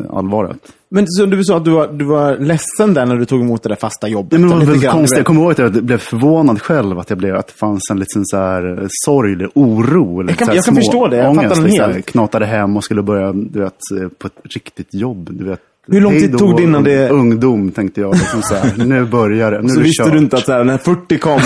allvaret. 0.09 0.57
Men 0.89 1.07
så 1.07 1.25
du 1.25 1.43
sa 1.43 1.57
att 1.57 1.65
du 1.65 1.71
var, 1.71 1.87
du 1.87 2.05
var 2.05 2.37
ledsen 2.37 2.93
där 2.93 3.05
när 3.05 3.15
du 3.15 3.25
tog 3.25 3.41
emot 3.41 3.63
det 3.63 3.69
där 3.69 3.75
fasta 3.75 4.07
jobbet. 4.07 4.41
Det 4.41 4.47
var 4.47 4.57
väldigt 4.59 4.89
konstigt. 4.89 5.17
Jag 5.17 5.25
kommer 5.25 5.41
ihåg 5.41 5.51
att 5.51 5.57
jag 5.57 5.71
blev 5.71 5.97
förvånad 5.97 6.61
själv 6.61 6.99
att, 6.99 7.09
jag 7.09 7.19
blev, 7.19 7.35
att 7.35 7.47
det 7.47 7.53
fanns 7.53 7.81
en 7.91 7.99
liten 7.99 8.25
så 8.25 8.37
här 8.37 8.81
eh, 8.81 8.87
sorg, 9.05 9.33
eller 9.33 9.49
oro. 9.55 10.19
Eller 10.19 10.31
Jag 10.31 10.37
kan- 10.39 10.55
jag 10.55 10.65
kan 10.65 10.75
förstå 10.75 11.07
det. 11.07 11.17
Jag 11.17 11.29
ångest, 11.29 11.43
fattar 11.43 11.55
den 11.61 11.63
liksom. 11.71 11.91
helt. 11.91 12.05
Knatade 12.05 12.45
hem 12.45 12.77
och 12.77 12.83
skulle 12.83 13.01
börja 13.01 13.33
du 13.33 13.59
vet, 13.59 13.77
eh, 14.01 14.07
på 14.07 14.27
ett 14.27 14.37
riktigt 14.43 14.93
jobb. 14.93 15.29
Du 15.31 15.45
vet. 15.45 15.59
Hur 15.87 16.01
lång 16.01 16.13
tid 16.13 16.37
tog 16.37 16.57
det 16.57 16.63
innan 16.63 16.83
det- 16.83 17.09
Ungdom 17.09 17.71
tänkte 17.71 18.01
jag. 18.01 18.13
Liksom 18.13 18.41
så 18.41 18.55
här, 18.55 18.85
nu 18.85 19.05
börjar 19.05 19.51
det. 19.51 19.61
Nu 19.61 19.69
Så 19.69 19.75
det 19.75 19.81
visste 19.83 20.03
kört. 20.03 20.11
du 20.13 20.17
inte 20.17 20.37
att 20.37 20.45
så 20.45 20.51
här, 20.51 20.63
när 20.63 20.77
40 20.77 21.17
kom, 21.17 21.41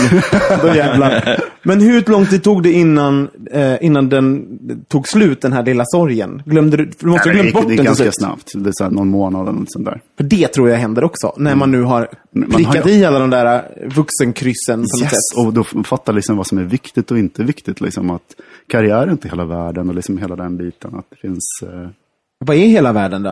då 0.62 0.76
jävlar. 0.76 1.38
Men 1.64 1.82
hur 1.82 2.04
lång 2.12 2.26
tid 2.26 2.44
tog 2.44 2.64
det 2.64 2.72
innan, 2.72 3.28
eh, 3.52 3.86
innan 3.86 4.10
den 4.10 4.46
tog 4.88 5.08
slut, 5.08 5.42
den 5.42 5.54
här 5.54 5.66
lilla 5.66 5.84
sorgen? 5.86 6.44
Glömde 6.46 6.78
du? 6.78 6.90
Du 7.00 7.08
måste 7.08 7.30
ha 7.30 7.34
glömt 7.34 7.38
det 7.42 7.46
gick, 7.46 7.54
bort 7.54 7.64
det 7.64 7.68
den 7.70 7.78
gick 7.78 7.86
ganska 7.86 8.12
snabbt. 8.12 8.52
Det 8.56 8.70
är 8.70 8.74
så 8.76 8.84
här, 8.84 8.92
någon 8.92 9.08
månad 9.08 9.42
eller 9.48 9.60
något 9.60 9.72
sånt 9.72 9.86
där. 9.86 10.02
För 10.18 10.24
det 10.24 10.48
tror 10.48 10.70
jag 10.70 10.78
händer 10.78 11.04
också. 11.04 11.34
När 11.38 11.56
man 11.56 11.72
nu 11.72 11.82
har 11.82 12.00
har 12.36 12.58
prickat 12.58 12.88
ju- 12.88 12.92
i 12.92 13.06
alla 13.06 13.20
de 13.20 13.30
där 13.30 13.56
eh, 13.56 13.62
vuxenkryssen 13.96 14.80
på 14.82 15.00
Yes, 15.04 15.10
sätt. 15.12 15.46
och 15.46 15.54
då 15.54 15.64
fattar 15.84 16.14
liksom 16.14 16.38
vad 16.38 16.48
som 16.48 16.58
är 16.58 16.64
viktigt 16.64 17.12
och 17.12 17.18
inte 17.20 17.44
viktigt. 17.44 17.82
Liksom 17.82 18.10
att 18.10 18.22
karriär 18.70 19.08
är 19.08 19.12
inte 19.12 19.30
hela 19.30 19.46
världen 19.46 19.90
och 19.90 19.96
liksom 19.96 20.18
hela 20.18 20.36
den 20.36 20.58
biten. 20.58 20.96
Att 20.96 21.06
det 21.10 21.28
finns... 21.28 21.44
Eh, 21.64 21.90
Vad 22.46 22.56
är 22.58 22.68
hela 22.68 22.94
världen 22.94 23.24
då? 23.24 23.32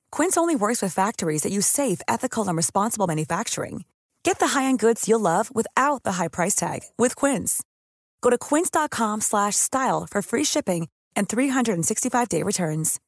Quince 0.11 0.37
only 0.37 0.55
works 0.55 0.81
with 0.81 0.93
factories 0.93 1.43
that 1.43 1.51
use 1.51 1.67
safe, 1.67 2.01
ethical, 2.07 2.47
and 2.47 2.57
responsible 2.57 3.07
manufacturing. 3.07 3.83
Get 4.23 4.39
the 4.39 4.47
high-end 4.47 4.79
goods 4.79 5.07
you'll 5.07 5.19
love 5.21 5.49
without 5.55 6.03
the 6.03 6.13
high 6.13 6.27
price 6.27 6.55
tag 6.55 6.79
with 6.97 7.15
Quince. 7.15 7.63
Go 8.21 8.29
to 8.29 8.37
quince.com 8.37 9.21
slash 9.21 9.55
style 9.55 10.07
for 10.09 10.21
free 10.21 10.43
shipping 10.43 10.87
and 11.15 11.27
365-day 11.27 12.43
returns. 12.43 12.99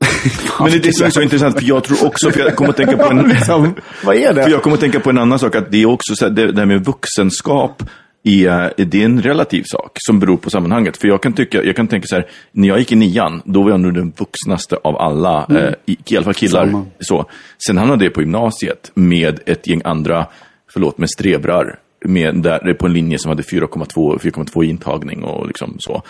Men 0.60 0.70
det 0.70 0.76
är 0.76 0.82
det 0.82 0.92
som 0.96 1.06
är 1.06 1.10
så 1.10 1.22
intressant, 1.22 1.58
för 1.58 1.66
jag 1.66 1.84
tror 1.84 2.06
också, 2.06 2.30
för 2.30 2.40
jag 2.40 2.56
kommer 2.56 2.70
att 2.70 2.76
tänka 2.76 2.96
på 2.96 3.10
en... 3.10 3.28
Liksom, 3.28 3.74
vad 4.04 4.16
är 4.16 4.34
För 4.34 4.34
det? 4.34 4.50
jag 4.50 4.62
kommer 4.62 4.74
att 4.74 4.80
tänka 4.80 5.00
på 5.00 5.10
en 5.10 5.18
annan 5.18 5.38
sak, 5.38 5.54
att 5.54 5.70
det 5.70 5.82
är 5.82 5.86
också 5.86 6.14
så 6.16 6.24
här, 6.24 6.32
det, 6.32 6.52
det 6.52 6.58
här 6.60 6.66
med 6.66 6.84
vuxenskap, 6.84 7.82
är, 8.26 8.72
det 8.76 9.00
är 9.00 9.04
en 9.04 9.22
relativ 9.22 9.62
sak 9.66 9.90
som 10.06 10.18
beror 10.18 10.36
på 10.36 10.50
sammanhanget. 10.50 10.96
För 10.96 11.08
jag 11.08 11.22
kan, 11.22 11.32
tycka, 11.32 11.64
jag 11.64 11.76
kan 11.76 11.88
tänka 11.88 12.06
så 12.06 12.16
här, 12.16 12.26
när 12.52 12.68
jag 12.68 12.78
gick 12.78 12.92
i 12.92 12.96
nian, 12.96 13.42
då 13.44 13.62
var 13.62 13.70
jag 13.70 13.80
nog 13.80 13.94
den 13.94 14.12
vuxnaste 14.18 14.76
av 14.76 14.96
alla, 14.96 15.46
eh, 15.50 15.74
i, 15.86 15.96
i 16.06 16.16
alla 16.16 16.24
fall 16.24 16.34
killar. 16.34 16.66
Samma. 16.66 16.86
Så. 17.00 17.24
Sen 17.66 17.78
hamnade 17.78 18.04
jag 18.04 18.14
på 18.14 18.20
gymnasiet 18.20 18.90
med 18.94 19.40
ett 19.46 19.66
gäng 19.66 19.82
andra, 19.84 20.26
förlåt, 20.72 20.98
med 20.98 21.10
strebrar, 21.10 21.78
med, 22.04 22.42
där, 22.42 22.74
på 22.74 22.86
en 22.86 22.92
linje 22.92 23.18
som 23.18 23.28
hade 23.28 23.42
4,2 23.42 24.18
4,2 24.18 24.64
i 24.64 24.68
intagning 24.68 25.24
och 25.24 25.46
liksom 25.46 25.76
så. 25.78 26.02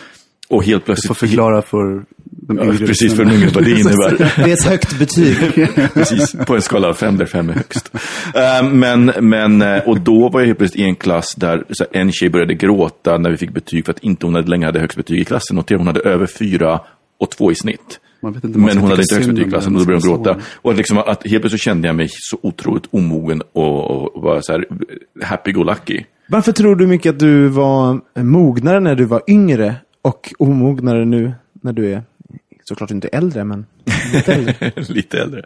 Och 0.48 0.64
helt 0.64 0.82
du 0.82 0.86
plötsligt... 0.86 1.08
får 1.08 1.26
förklara 1.26 1.62
för 1.62 2.04
de 2.48 2.58
Ja, 2.58 2.86
precis, 2.86 3.14
för 3.14 3.24
de 3.24 3.34
yngre 3.34 3.48
vad 3.54 3.64
det 3.64 3.70
innebär. 3.80 4.32
Det 4.44 4.50
är 4.50 4.52
ett 4.52 4.64
högt 4.64 4.98
betyg. 4.98 5.36
Precis, 5.94 6.36
på 6.46 6.54
en 6.54 6.62
skala 6.62 6.88
av 6.88 6.94
fem 6.94 7.16
där 7.16 7.26
fem 7.26 7.48
är 7.48 7.52
högst. 7.54 7.90
Eh, 8.34 8.68
men, 8.70 9.12
men, 9.20 9.62
eh, 9.62 9.78
och 9.78 10.00
då 10.00 10.28
var 10.28 10.40
jag 10.40 10.46
helt 10.46 10.58
plötsligt 10.58 10.82
i 10.82 10.84
en 10.84 10.94
klass 10.96 11.34
där 11.36 11.64
så 11.70 11.84
här, 11.92 12.00
en 12.00 12.12
tjej 12.12 12.28
började 12.28 12.54
gråta 12.54 13.18
när 13.18 13.30
vi 13.30 13.36
fick 13.36 13.50
betyg 13.50 13.84
för 13.84 13.92
att 13.92 13.98
inte 13.98 14.26
hon 14.26 14.34
hade 14.34 14.48
länge 14.50 14.66
hade 14.66 14.80
högst 14.80 14.96
betyg 14.96 15.20
i 15.20 15.24
klassen. 15.24 15.56
Notera, 15.56 15.78
hon 15.78 15.86
hade 15.86 16.00
över 16.00 16.26
fyra 16.26 16.80
och 17.20 17.30
två 17.30 17.52
i 17.52 17.54
snitt. 17.54 18.00
Man 18.22 18.32
vet 18.32 18.44
inte 18.44 18.58
Men 18.58 18.78
hon 18.78 18.90
hade 18.90 19.02
inte 19.02 19.14
högst 19.14 19.30
betyg 19.30 19.46
i 19.46 19.50
klassen 19.50 19.74
och 19.74 19.80
då 19.80 19.86
började 19.86 20.08
hon 20.08 20.16
gråta. 20.22 20.34
så. 20.34 20.40
Och 20.62 20.74
liksom, 20.74 20.98
att 20.98 21.26
helt 21.26 21.42
plötsligt 21.42 21.62
kände 21.62 21.88
jag 21.88 21.96
mig 21.96 22.08
så 22.10 22.38
otroligt 22.42 22.84
omogen 22.90 23.42
och, 23.52 23.90
och 23.90 24.22
var 24.22 24.40
så 24.40 24.52
här 24.52 24.64
happy-go-lucky. 25.22 26.04
Varför 26.28 26.52
tror 26.52 26.76
du 26.76 26.86
mycket 26.86 27.10
att 27.10 27.18
du 27.18 27.48
var 27.48 28.00
mognare 28.22 28.80
när 28.80 28.94
du 28.94 29.04
var 29.04 29.22
yngre 29.28 29.74
och 30.02 30.32
omognare 30.38 31.04
nu 31.04 31.32
när 31.62 31.72
du 31.72 31.92
är 31.92 32.02
såklart 32.68 32.90
inte 32.90 33.08
äldre, 33.08 33.44
men 33.44 33.66
lite 34.12 34.34
äldre? 34.34 34.72
Lite 34.88 35.18
äldre. 35.20 35.44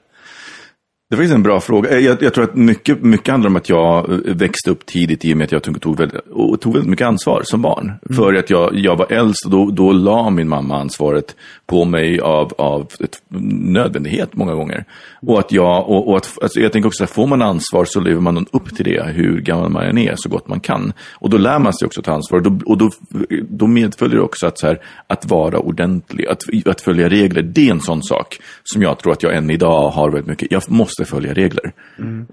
Det 1.10 1.14
är 1.14 1.16
faktiskt 1.16 1.34
en 1.34 1.42
bra 1.42 1.60
fråga. 1.60 1.90
Eh, 1.90 1.98
Jag, 1.98 2.22
jag 2.22 2.34
tror 2.34 2.44
att 2.44 2.54
mycket, 2.54 3.02
mycket 3.02 3.28
handlar 3.28 3.50
om 3.50 3.56
att 3.56 3.68
jag 3.68 4.10
eh, 4.10 4.34
växte 4.34 4.70
upp 4.70 4.86
tidigt 4.86 5.24
i 5.24 5.32
och 5.32 5.36
med 5.36 5.44
att 5.44 5.52
jag 5.52 5.62
tog, 5.62 5.80
tog, 5.80 5.98
väldigt, 5.98 6.20
och 6.30 6.60
tog 6.60 6.72
väldigt 6.72 6.90
mycket 6.90 7.06
ansvar 7.06 7.42
som 7.44 7.62
barn. 7.62 7.92
För 8.16 8.34
att 8.34 8.50
jag, 8.50 8.70
jag 8.74 8.96
var 8.96 9.12
äldst 9.12 9.44
och 9.44 9.50
då, 9.50 9.70
då 9.70 9.92
la 9.92 10.30
min 10.30 10.48
mamma 10.48 10.80
ansvaret 10.80 11.36
på 11.66 11.84
mig 11.84 12.20
av, 12.20 12.52
av 12.58 12.86
ett, 13.00 13.22
nödvändighet 13.60 14.34
många 14.34 14.54
gånger. 14.54 14.84
Och 15.22 15.38
att 15.38 15.52
jag, 15.52 15.88
och, 15.88 16.08
och 16.08 16.16
att, 16.16 16.38
alltså 16.42 16.60
jag 16.60 16.72
tänker 16.72 16.86
också 16.86 17.04
att 17.04 17.10
får 17.10 17.26
man 17.26 17.42
ansvar 17.42 17.84
så 17.84 18.00
lever 18.00 18.20
man 18.20 18.46
upp 18.52 18.76
till 18.76 18.84
det, 18.84 19.06
hur 19.14 19.40
gammal 19.40 19.70
man 19.70 19.82
än 19.82 19.98
är, 19.98 20.14
så 20.16 20.28
gott 20.28 20.48
man 20.48 20.60
kan. 20.60 20.92
Och 21.12 21.30
då 21.30 21.36
lär 21.36 21.58
man 21.58 21.72
sig 21.72 21.86
också 21.86 22.02
ta 22.02 22.12
ansvar. 22.12 22.38
Och 22.38 22.52
då, 22.52 22.58
och 22.66 22.78
då, 22.78 22.90
då 23.48 23.66
medföljer 23.66 24.16
det 24.16 24.22
också 24.22 24.46
att, 24.46 24.58
så 24.58 24.66
här, 24.66 24.80
att 25.06 25.26
vara 25.30 25.58
ordentlig, 25.58 26.26
att, 26.26 26.42
att 26.66 26.80
följa 26.80 27.08
regler. 27.08 27.42
Det 27.42 27.68
är 27.68 27.70
en 27.70 27.80
sån 27.80 28.02
sak 28.02 28.38
som 28.64 28.82
jag 28.82 28.98
tror 28.98 29.12
att 29.12 29.22
jag 29.22 29.36
än 29.36 29.50
idag 29.50 29.90
har 29.90 30.10
väldigt 30.10 30.28
mycket. 30.28 30.52
Jag 30.52 30.62
måste 30.68 30.99
följa 31.04 31.32
regler. 31.34 31.72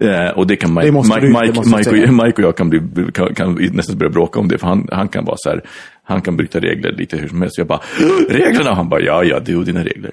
Eh, 0.00 0.30
och 0.30 0.46
det 0.46 0.56
kan 0.56 0.74
Mike, 0.74 0.86
Det 0.86 0.92
måste 0.92 1.14
Mike, 1.14 1.26
du, 1.26 1.32
det 1.32 1.40
Mike, 1.40 1.56
måste 1.56 1.70
jag 1.70 1.94
Mike, 1.94 2.08
och, 2.08 2.26
Mike 2.26 2.42
och 2.42 2.48
jag 2.48 2.56
kan, 2.56 2.70
bli, 2.70 2.80
kan, 3.14 3.34
kan 3.34 3.54
nästan 3.72 3.98
börja 3.98 4.10
bråka 4.10 4.40
om 4.40 4.48
det. 4.48 4.58
För 4.58 4.66
han, 4.66 4.88
han 4.92 5.08
kan 5.08 5.24
vara 5.24 5.36
så 5.38 5.50
här, 5.50 5.62
han 6.04 6.20
kan 6.20 6.36
bryta 6.36 6.60
regler 6.60 6.92
lite 6.92 7.16
hur 7.16 7.28
som 7.28 7.40
helst. 7.40 7.58
Jag 7.58 7.66
bara, 7.66 7.80
reglerna! 8.28 8.74
Han 8.74 8.88
bara, 8.88 9.00
ja, 9.00 9.24
ja, 9.24 9.40
du 9.40 9.56
och 9.56 9.64
dina 9.64 9.84
regler. 9.84 10.10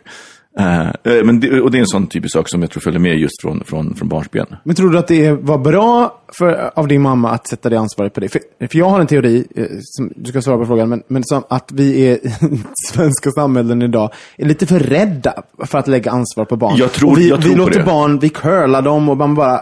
Eh, 0.59 1.23
men 1.23 1.39
det, 1.39 1.61
och 1.61 1.71
det 1.71 1.77
är 1.77 1.79
en 1.79 1.87
sån 1.87 2.07
typisk 2.07 2.33
sak 2.33 2.49
som 2.49 2.61
jag 2.61 2.71
tror 2.71 2.81
följer 2.81 2.99
med 2.99 3.17
just 3.17 3.41
från, 3.41 3.63
från, 3.63 3.95
från 3.95 4.09
barnsben. 4.09 4.47
Men 4.63 4.75
tror 4.75 4.89
du 4.89 4.97
att 4.97 5.07
det 5.07 5.31
var 5.31 5.57
bra 5.57 6.21
för, 6.37 6.71
av 6.75 6.87
din 6.87 7.01
mamma 7.01 7.31
att 7.31 7.47
sätta 7.47 7.69
det 7.69 7.79
ansvaret 7.79 8.13
på 8.13 8.19
dig? 8.19 8.29
För, 8.29 8.41
för 8.71 8.77
jag 8.77 8.89
har 8.89 8.99
en 8.99 9.07
teori, 9.07 9.45
eh, 9.55 9.65
som, 9.81 10.13
du 10.15 10.29
ska 10.29 10.41
svara 10.41 10.57
på 10.57 10.65
frågan, 10.65 10.89
men, 10.89 11.03
men 11.07 11.23
som 11.23 11.43
att 11.49 11.71
vi 11.73 12.07
är, 12.07 12.15
i 12.53 12.63
svenska 12.87 13.31
samhällen 13.31 13.81
idag, 13.81 14.13
är 14.37 14.45
lite 14.45 14.65
för 14.65 14.79
rädda 14.79 15.33
för 15.65 15.77
att 15.77 15.87
lägga 15.87 16.11
ansvar 16.11 16.45
på 16.45 16.55
barn. 16.55 16.75
Jag 16.77 16.91
tror- 16.91 17.11
och 17.11 17.17
vi, 17.17 17.29
jag 17.29 17.41
tror 17.41 17.51
vi 17.51 17.57
låter 17.57 17.79
det. 17.79 17.85
barn, 17.85 18.19
vi 18.19 18.29
curlar 18.29 18.81
dem 18.81 19.09
och 19.09 19.17
man 19.17 19.35
bara... 19.35 19.59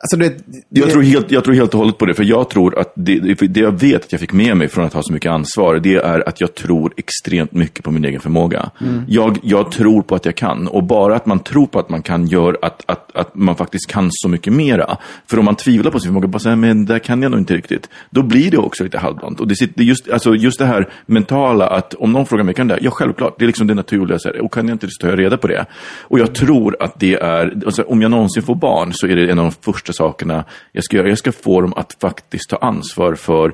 Alltså 0.00 0.16
det, 0.16 0.28
det, 0.68 0.80
Jag 0.80 0.90
tror, 0.90 1.02
helt, 1.02 1.30
jag 1.30 1.44
tror 1.44 1.54
helt 1.54 1.74
och 1.74 1.80
hållet 1.80 1.98
på 1.98 2.06
det, 2.06 2.14
för 2.14 2.24
jag 2.24 2.50
tror 2.50 2.78
att 2.78 2.92
det, 2.96 3.18
det 3.40 3.60
jag 3.60 3.80
vet 3.80 4.04
att 4.04 4.12
jag 4.12 4.20
fick 4.20 4.32
med 4.32 4.56
mig 4.56 4.68
från 4.68 4.84
att 4.84 4.92
ha 4.92 5.02
så 5.02 5.12
mycket 5.12 5.30
ansvar, 5.30 5.76
det 5.82 5.94
är 5.94 6.28
att 6.28 6.40
jag 6.40 6.54
tror 6.54 6.92
extremt 6.96 7.52
mycket 7.52 7.84
på 7.84 7.90
min 7.90 8.04
egen 8.04 8.20
förmåga. 8.20 8.70
Jag, 9.08 9.38
jag 9.42 9.72
tror 9.72 10.02
på 10.02 10.14
att 10.14 10.24
jag 10.24 10.34
kan, 10.34 10.68
och 10.68 10.84
bara 10.84 11.16
att 11.16 11.26
man 11.26 11.38
tror 11.38 11.66
på 11.66 11.78
att 11.78 11.88
man 11.88 12.02
kan 12.02 12.26
gör 12.26 12.58
att, 12.62 12.82
att, 12.86 13.16
att 13.16 13.34
man 13.34 13.56
faktiskt 13.56 13.90
kan 13.90 14.08
så 14.12 14.28
mycket 14.28 14.52
mera. 14.52 14.96
För 15.30 15.38
om 15.38 15.44
man 15.44 15.56
tvivlar 15.56 15.90
på 15.90 15.98
sin 16.00 16.08
förmåga, 16.08 16.28
bara 16.28 16.38
säga, 16.38 16.56
men 16.56 16.86
där 16.86 16.98
kan 16.98 17.22
jag 17.22 17.30
nog 17.30 17.40
inte 17.40 17.54
riktigt, 17.56 17.88
då 18.10 18.22
blir 18.22 18.50
det 18.50 18.58
också 18.58 18.84
lite 18.84 18.98
halvdant. 18.98 19.40
Och 19.40 19.48
det, 19.48 19.56
sitter- 19.56 19.74
det 19.78 19.84
just, 19.84 20.08
alltså 20.10 20.34
just 20.34 20.58
det 20.58 20.66
här 20.66 20.88
mentala, 21.06 21.66
att 21.66 21.94
om 21.94 22.12
någon 22.12 22.26
frågar 22.26 22.44
mig, 22.44 22.54
kan 22.54 22.68
det? 22.68 22.78
Ja, 22.80 22.90
självklart, 22.90 23.38
det 23.38 23.44
är 23.44 23.46
liksom 23.46 23.66
det 23.66 23.74
naturliga, 23.74 24.18
så 24.18 24.28
här, 24.28 24.40
och 24.44 24.52
kan 24.52 24.68
jag 24.68 24.74
inte, 24.74 24.86
så 24.90 25.02
tar 25.02 25.08
jag 25.08 25.18
reda 25.18 25.36
på 25.36 25.46
det. 25.46 25.66
Och 26.02 26.18
jag 26.18 26.34
tror 26.34 26.76
att 26.82 27.00
det 27.00 27.14
är, 27.14 27.62
alltså, 27.66 27.82
om 27.82 28.02
jag 28.02 28.10
någonsin 28.10 28.42
får 28.42 28.54
barn, 28.54 28.92
så 28.92 29.06
är 29.06 29.16
det 29.16 29.30
en 29.30 29.38
av 29.38 29.44
de 29.44 29.72
första 29.72 29.85
sakerna 29.92 30.44
jag 30.72 30.84
ska 30.84 30.96
göra. 30.96 31.08
Jag 31.08 31.18
ska 31.18 31.32
få 31.32 31.60
dem 31.60 31.72
att 31.76 31.96
faktiskt 32.00 32.50
ta 32.50 32.56
ansvar 32.56 33.14
för 33.14 33.52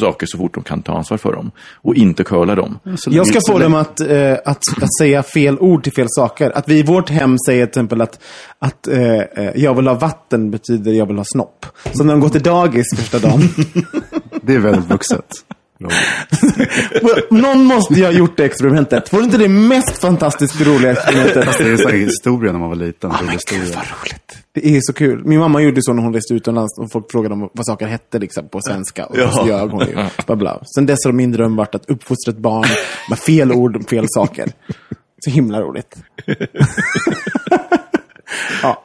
saker 0.00 0.26
så 0.26 0.38
fort 0.38 0.54
de 0.54 0.62
kan 0.62 0.82
ta 0.82 0.92
ansvar 0.92 1.16
för 1.16 1.32
dem. 1.32 1.50
Och 1.74 1.94
inte 1.94 2.24
curla 2.24 2.54
dem. 2.54 2.78
Så 2.96 3.10
Jag 3.12 3.26
ska 3.26 3.40
få 3.48 3.58
dem 3.58 3.74
att, 3.74 4.00
eh, 4.00 4.32
att, 4.32 4.62
att 4.82 4.96
säga 4.98 5.22
fel 5.22 5.58
ord 5.58 5.82
till 5.82 5.92
fel 5.92 6.06
saker. 6.10 6.58
Att 6.58 6.68
vi 6.68 6.78
i 6.78 6.82
vårt 6.82 7.10
hem 7.10 7.36
säger 7.46 7.66
till 7.66 7.70
exempel 7.70 8.00
att, 8.00 8.20
att 8.58 8.88
eh, 8.88 9.16
eh, 9.16 9.50
jag 9.54 9.74
vill 9.74 9.86
ha 9.86 9.94
vatten 9.94 10.50
betyder 10.50 10.92
jag 10.92 11.06
vill 11.06 11.16
ha 11.16 11.24
snopp. 11.24 11.66
Så 11.92 12.04
när 12.04 12.12
de 12.12 12.20
går 12.20 12.28
till 12.28 12.42
dagis 12.42 12.86
första 12.96 13.18
dagen. 13.18 13.40
Det 14.42 14.54
är 14.54 14.58
väldigt 14.58 14.90
vuxet. 14.90 15.44
Någon 17.30 17.64
måste 17.64 17.94
ju 17.94 18.04
ha 18.04 18.12
gjort 18.12 18.36
det 18.36 18.44
experimentet. 18.44 19.12
Var 19.12 19.20
det 19.20 19.24
inte 19.24 19.38
det 19.38 19.48
mest 19.48 19.98
fantastiskt 19.98 20.60
roliga 20.60 20.92
experimentet? 20.92 21.58
Det 21.58 21.70
är 21.70 21.76
så 21.76 21.88
här 21.88 21.96
historia 21.96 22.52
när 22.52 22.58
man 22.58 22.68
var 22.68 22.76
liten. 22.76 23.10
Ja, 23.12 23.18
men 23.22 23.28
historia. 23.28 23.64
gud 23.64 23.74
vad 23.74 23.84
roligt. 23.84 24.47
Det 24.62 24.76
är 24.76 24.80
så 24.80 24.92
kul. 24.92 25.24
Min 25.24 25.38
mamma 25.38 25.62
gjorde 25.62 25.82
så 25.82 25.92
när 25.92 26.02
hon 26.02 26.14
reste 26.14 26.34
utomlands 26.34 26.78
och 26.78 26.92
folk 26.92 27.10
frågade 27.12 27.34
om 27.34 27.50
vad 27.52 27.66
saker 27.66 27.86
hette 27.86 28.18
liksom, 28.18 28.48
på 28.48 28.60
svenska. 28.60 29.06
Och 29.06 29.18
Ja. 29.18 29.30
så 29.30 29.46
ljög 29.46 29.70
hon 29.70 29.86
ju. 29.86 29.96
Bla, 30.26 30.36
bla. 30.36 30.60
Sen 30.74 30.86
dess 30.86 31.04
har 31.04 31.12
min 31.12 31.32
dröm 31.32 31.56
varit 31.56 31.74
att 31.74 31.90
uppfostra 31.90 32.32
ett 32.32 32.38
barn 32.38 32.66
med 33.10 33.18
fel 33.18 33.52
ord 33.52 33.76
och 33.76 33.88
fel 33.88 34.04
saker. 34.08 34.48
Så 35.24 35.30
himla 35.30 35.60
roligt. 35.60 35.96
ja. 38.62 38.84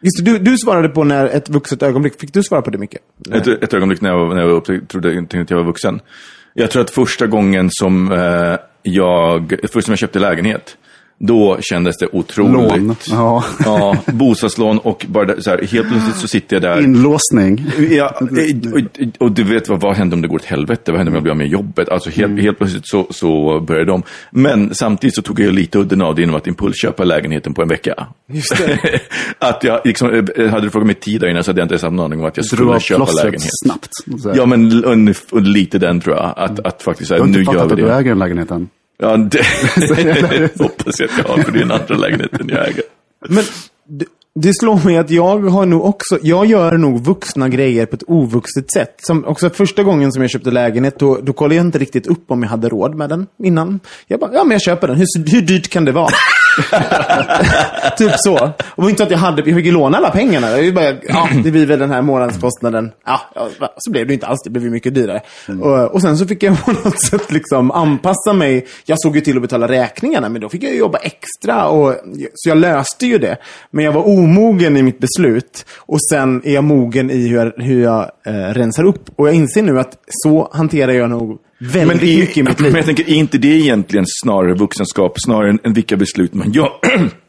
Just 0.00 0.24
du, 0.24 0.38
du 0.38 0.58
svarade 0.58 0.88
på 0.88 1.04
när 1.04 1.26
ett 1.26 1.48
vuxet 1.48 1.82
ögonblick. 1.82 2.20
Fick 2.20 2.32
du 2.32 2.42
svara 2.42 2.62
på 2.62 2.70
det 2.70 2.78
mycket? 2.78 3.02
Ett, 3.32 3.46
ett 3.46 3.74
ögonblick 3.74 4.00
när 4.00 4.10
jag, 4.10 4.34
när 4.34 4.42
jag 4.42 4.64
trodde 4.88 5.14
tänkte 5.14 5.40
att 5.40 5.50
jag 5.50 5.56
var 5.58 5.64
vuxen. 5.64 6.00
Jag 6.54 6.70
tror 6.70 6.82
att 6.82 6.90
första 6.90 7.26
gången 7.26 7.68
som 7.70 8.12
eh, 8.12 8.56
jag, 8.82 9.54
först 9.72 9.84
som 9.84 9.92
jag 9.92 9.98
köpte 9.98 10.18
lägenhet, 10.18 10.76
då 11.18 11.58
kändes 11.60 11.98
det 11.98 12.06
otroligt. 12.12 12.52
Lån. 12.82 12.96
Ja. 13.10 13.44
ja, 13.64 13.96
bostadslån 14.06 14.78
och 14.78 15.06
bara 15.08 15.40
så 15.40 15.50
här, 15.50 15.58
helt 15.58 15.88
plötsligt 15.88 16.16
så 16.16 16.28
sitter 16.28 16.56
jag 16.56 16.62
där. 16.62 16.82
Inlåsning. 16.82 17.66
Ja, 17.90 18.18
och, 18.18 19.26
och 19.26 19.32
du 19.32 19.42
vet 19.44 19.68
vad, 19.68 19.80
vad 19.80 19.96
händer 19.96 20.16
om 20.16 20.22
det 20.22 20.28
går 20.28 20.36
åt 20.36 20.44
helvete? 20.44 20.92
Vad 20.92 20.96
händer 20.96 21.10
om 21.10 21.14
jag 21.14 21.22
blir 21.22 21.30
av 21.30 21.36
med 21.38 21.48
jobbet? 21.48 21.88
Alltså 21.88 22.10
helt, 22.10 22.40
helt 22.40 22.58
plötsligt 22.58 22.86
så, 22.86 23.06
så 23.10 23.60
började 23.60 23.90
de. 23.90 24.02
Men 24.30 24.74
samtidigt 24.74 25.14
så 25.14 25.22
tog 25.22 25.40
jag 25.40 25.54
lite 25.54 25.78
udden 25.78 26.02
av 26.02 26.14
det 26.14 26.20
genom 26.20 26.36
att 26.36 26.46
impulsköpa 26.46 27.04
lägenheten 27.04 27.54
på 27.54 27.62
en 27.62 27.68
vecka. 27.68 28.06
Just 28.32 28.56
det. 28.58 29.00
att 29.38 29.64
jag 29.64 29.80
liksom, 29.84 30.14
eh, 30.36 30.48
hade 30.48 30.66
du 30.66 30.70
frågat 30.70 30.86
mig 30.86 30.94
tidigare 30.94 31.30
innan 31.30 31.44
så 31.44 31.50
hade 31.50 31.60
jag 31.60 31.64
inte 31.64 31.74
ens 31.74 31.82
haft 31.82 31.94
någon 31.94 32.04
aning 32.06 32.20
om 32.20 32.24
att 32.26 32.36
jag 32.36 32.46
skulle 32.46 32.72
av 32.74 32.78
köpa 32.78 33.06
lägenhet. 33.12 33.50
snabbt. 33.64 33.90
Ja, 34.34 34.46
men 34.46 34.70
ungef- 34.84 35.30
och 35.32 35.42
lite 35.42 35.78
den 35.78 36.00
tror 36.00 36.16
jag. 36.16 36.34
Att, 36.36 36.60
att 36.60 36.82
faktiskt 36.82 37.08
så 37.08 37.14
här, 37.14 37.20
har 37.20 37.26
nu 37.28 37.38
inte 37.40 37.52
gör 37.52 37.58
fattat 37.60 37.78
vi 37.78 37.82
att 37.82 37.88
du 37.88 37.92
det. 37.94 37.98
äger 37.98 38.08
den 38.10 38.18
lägenheten. 38.18 38.68
Ja, 39.02 39.16
det 39.16 39.42
hoppas 40.58 41.00
jag 41.00 41.10
att 41.10 41.18
jag 41.18 41.24
har, 41.24 41.42
för 41.42 41.52
den 41.52 41.70
andra 41.70 41.94
lägenheten 41.94 42.48
jag 42.48 42.68
äger. 42.68 42.82
Men 43.28 43.44
det, 44.34 44.54
slår 44.54 44.84
mig 44.84 44.98
att 44.98 45.10
jag 45.10 45.38
har 45.38 45.66
nog 45.66 45.84
också, 45.84 46.18
jag 46.22 46.46
gör 46.46 46.72
nog 46.78 47.04
vuxna 47.04 47.48
grejer 47.48 47.86
på 47.86 47.96
ett 47.96 48.02
ovuxet 48.06 48.72
sätt. 48.72 48.94
Som 48.98 49.24
också 49.24 49.50
första 49.50 49.82
gången 49.82 50.12
som 50.12 50.22
jag 50.22 50.30
köpte 50.30 50.50
lägenhet, 50.50 50.98
då, 50.98 51.18
då 51.22 51.32
kollade 51.32 51.54
jag 51.54 51.66
inte 51.66 51.78
riktigt 51.78 52.06
upp 52.06 52.30
om 52.30 52.42
jag 52.42 52.50
hade 52.50 52.68
råd 52.68 52.94
med 52.94 53.08
den 53.08 53.26
innan. 53.42 53.80
Jag 54.06 54.20
bara, 54.20 54.30
ja 54.34 54.44
men 54.44 54.52
jag 54.52 54.62
köper 54.62 54.88
den. 54.88 54.96
Hur, 54.96 55.30
hur 55.30 55.42
dyrt 55.42 55.68
kan 55.68 55.84
det 55.84 55.92
vara? 55.92 56.08
typ 57.98 58.12
så. 58.16 58.50
Och 58.64 58.90
inte 58.90 59.02
att 59.02 59.10
jag 59.10 59.18
hade, 59.18 59.42
jag 59.42 59.56
fick 59.56 59.66
ju 59.66 59.72
låna 59.72 59.98
alla 59.98 60.10
pengarna. 60.10 60.58
Jag 60.58 60.74
bara, 60.74 60.94
ja, 61.02 61.28
det 61.44 61.50
blir 61.50 61.66
väl 61.66 61.78
den 61.78 61.90
här 61.90 62.02
månadskostnaden. 62.02 62.92
Ja, 63.06 63.20
så 63.76 63.90
blev 63.90 64.06
det 64.06 64.14
inte 64.14 64.26
alls. 64.26 64.40
Det 64.44 64.50
blev 64.50 64.64
ju 64.64 64.70
mycket 64.70 64.94
dyrare. 64.94 65.20
Och, 65.60 65.94
och 65.94 66.02
sen 66.02 66.18
så 66.18 66.26
fick 66.26 66.42
jag 66.42 66.64
på 66.64 66.72
något 66.72 67.00
sätt 67.00 67.32
liksom 67.32 67.70
anpassa 67.70 68.32
mig. 68.32 68.66
Jag 68.84 69.00
såg 69.00 69.14
ju 69.16 69.20
till 69.20 69.36
att 69.36 69.42
betala 69.42 69.68
räkningarna, 69.68 70.28
men 70.28 70.40
då 70.40 70.48
fick 70.48 70.62
jag 70.62 70.76
jobba 70.76 70.98
extra. 70.98 71.68
Och, 71.68 71.94
så 72.34 72.48
jag 72.48 72.58
löste 72.58 73.06
ju 73.06 73.18
det. 73.18 73.36
Men 73.70 73.84
jag 73.84 73.92
var 73.92 74.02
omogen 74.24 74.76
i 74.76 74.82
mitt 74.82 74.98
beslut. 74.98 75.66
Och 75.78 75.98
sen 76.10 76.42
är 76.44 76.54
jag 76.54 76.64
mogen 76.64 77.10
i 77.10 77.28
hur 77.28 77.36
jag, 77.36 77.52
hur 77.56 77.82
jag 77.82 78.10
eh, 78.26 78.32
rensar 78.32 78.84
upp. 78.84 79.10
Och 79.16 79.28
jag 79.28 79.34
inser 79.34 79.62
nu 79.62 79.80
att 79.80 79.98
så 80.08 80.48
hanterar 80.52 80.92
jag 80.92 81.10
nog 81.10 81.38
väldigt 81.58 82.02
i- 82.02 82.18
mycket 82.20 82.36
i 82.36 82.42
mitt 82.42 82.58
Men 82.60 82.66
liv. 82.66 82.76
jag 82.76 82.86
tänker, 82.86 83.10
är 83.10 83.14
inte 83.14 83.38
det 83.38 83.48
egentligen 83.48 84.04
snarare 84.22 84.54
vuxenskap, 84.54 85.12
snarare 85.16 85.50
än, 85.50 85.58
än 85.64 85.72
vilka 85.72 85.96
beslut 85.96 86.34
man 86.34 86.52
gör? 86.52 86.68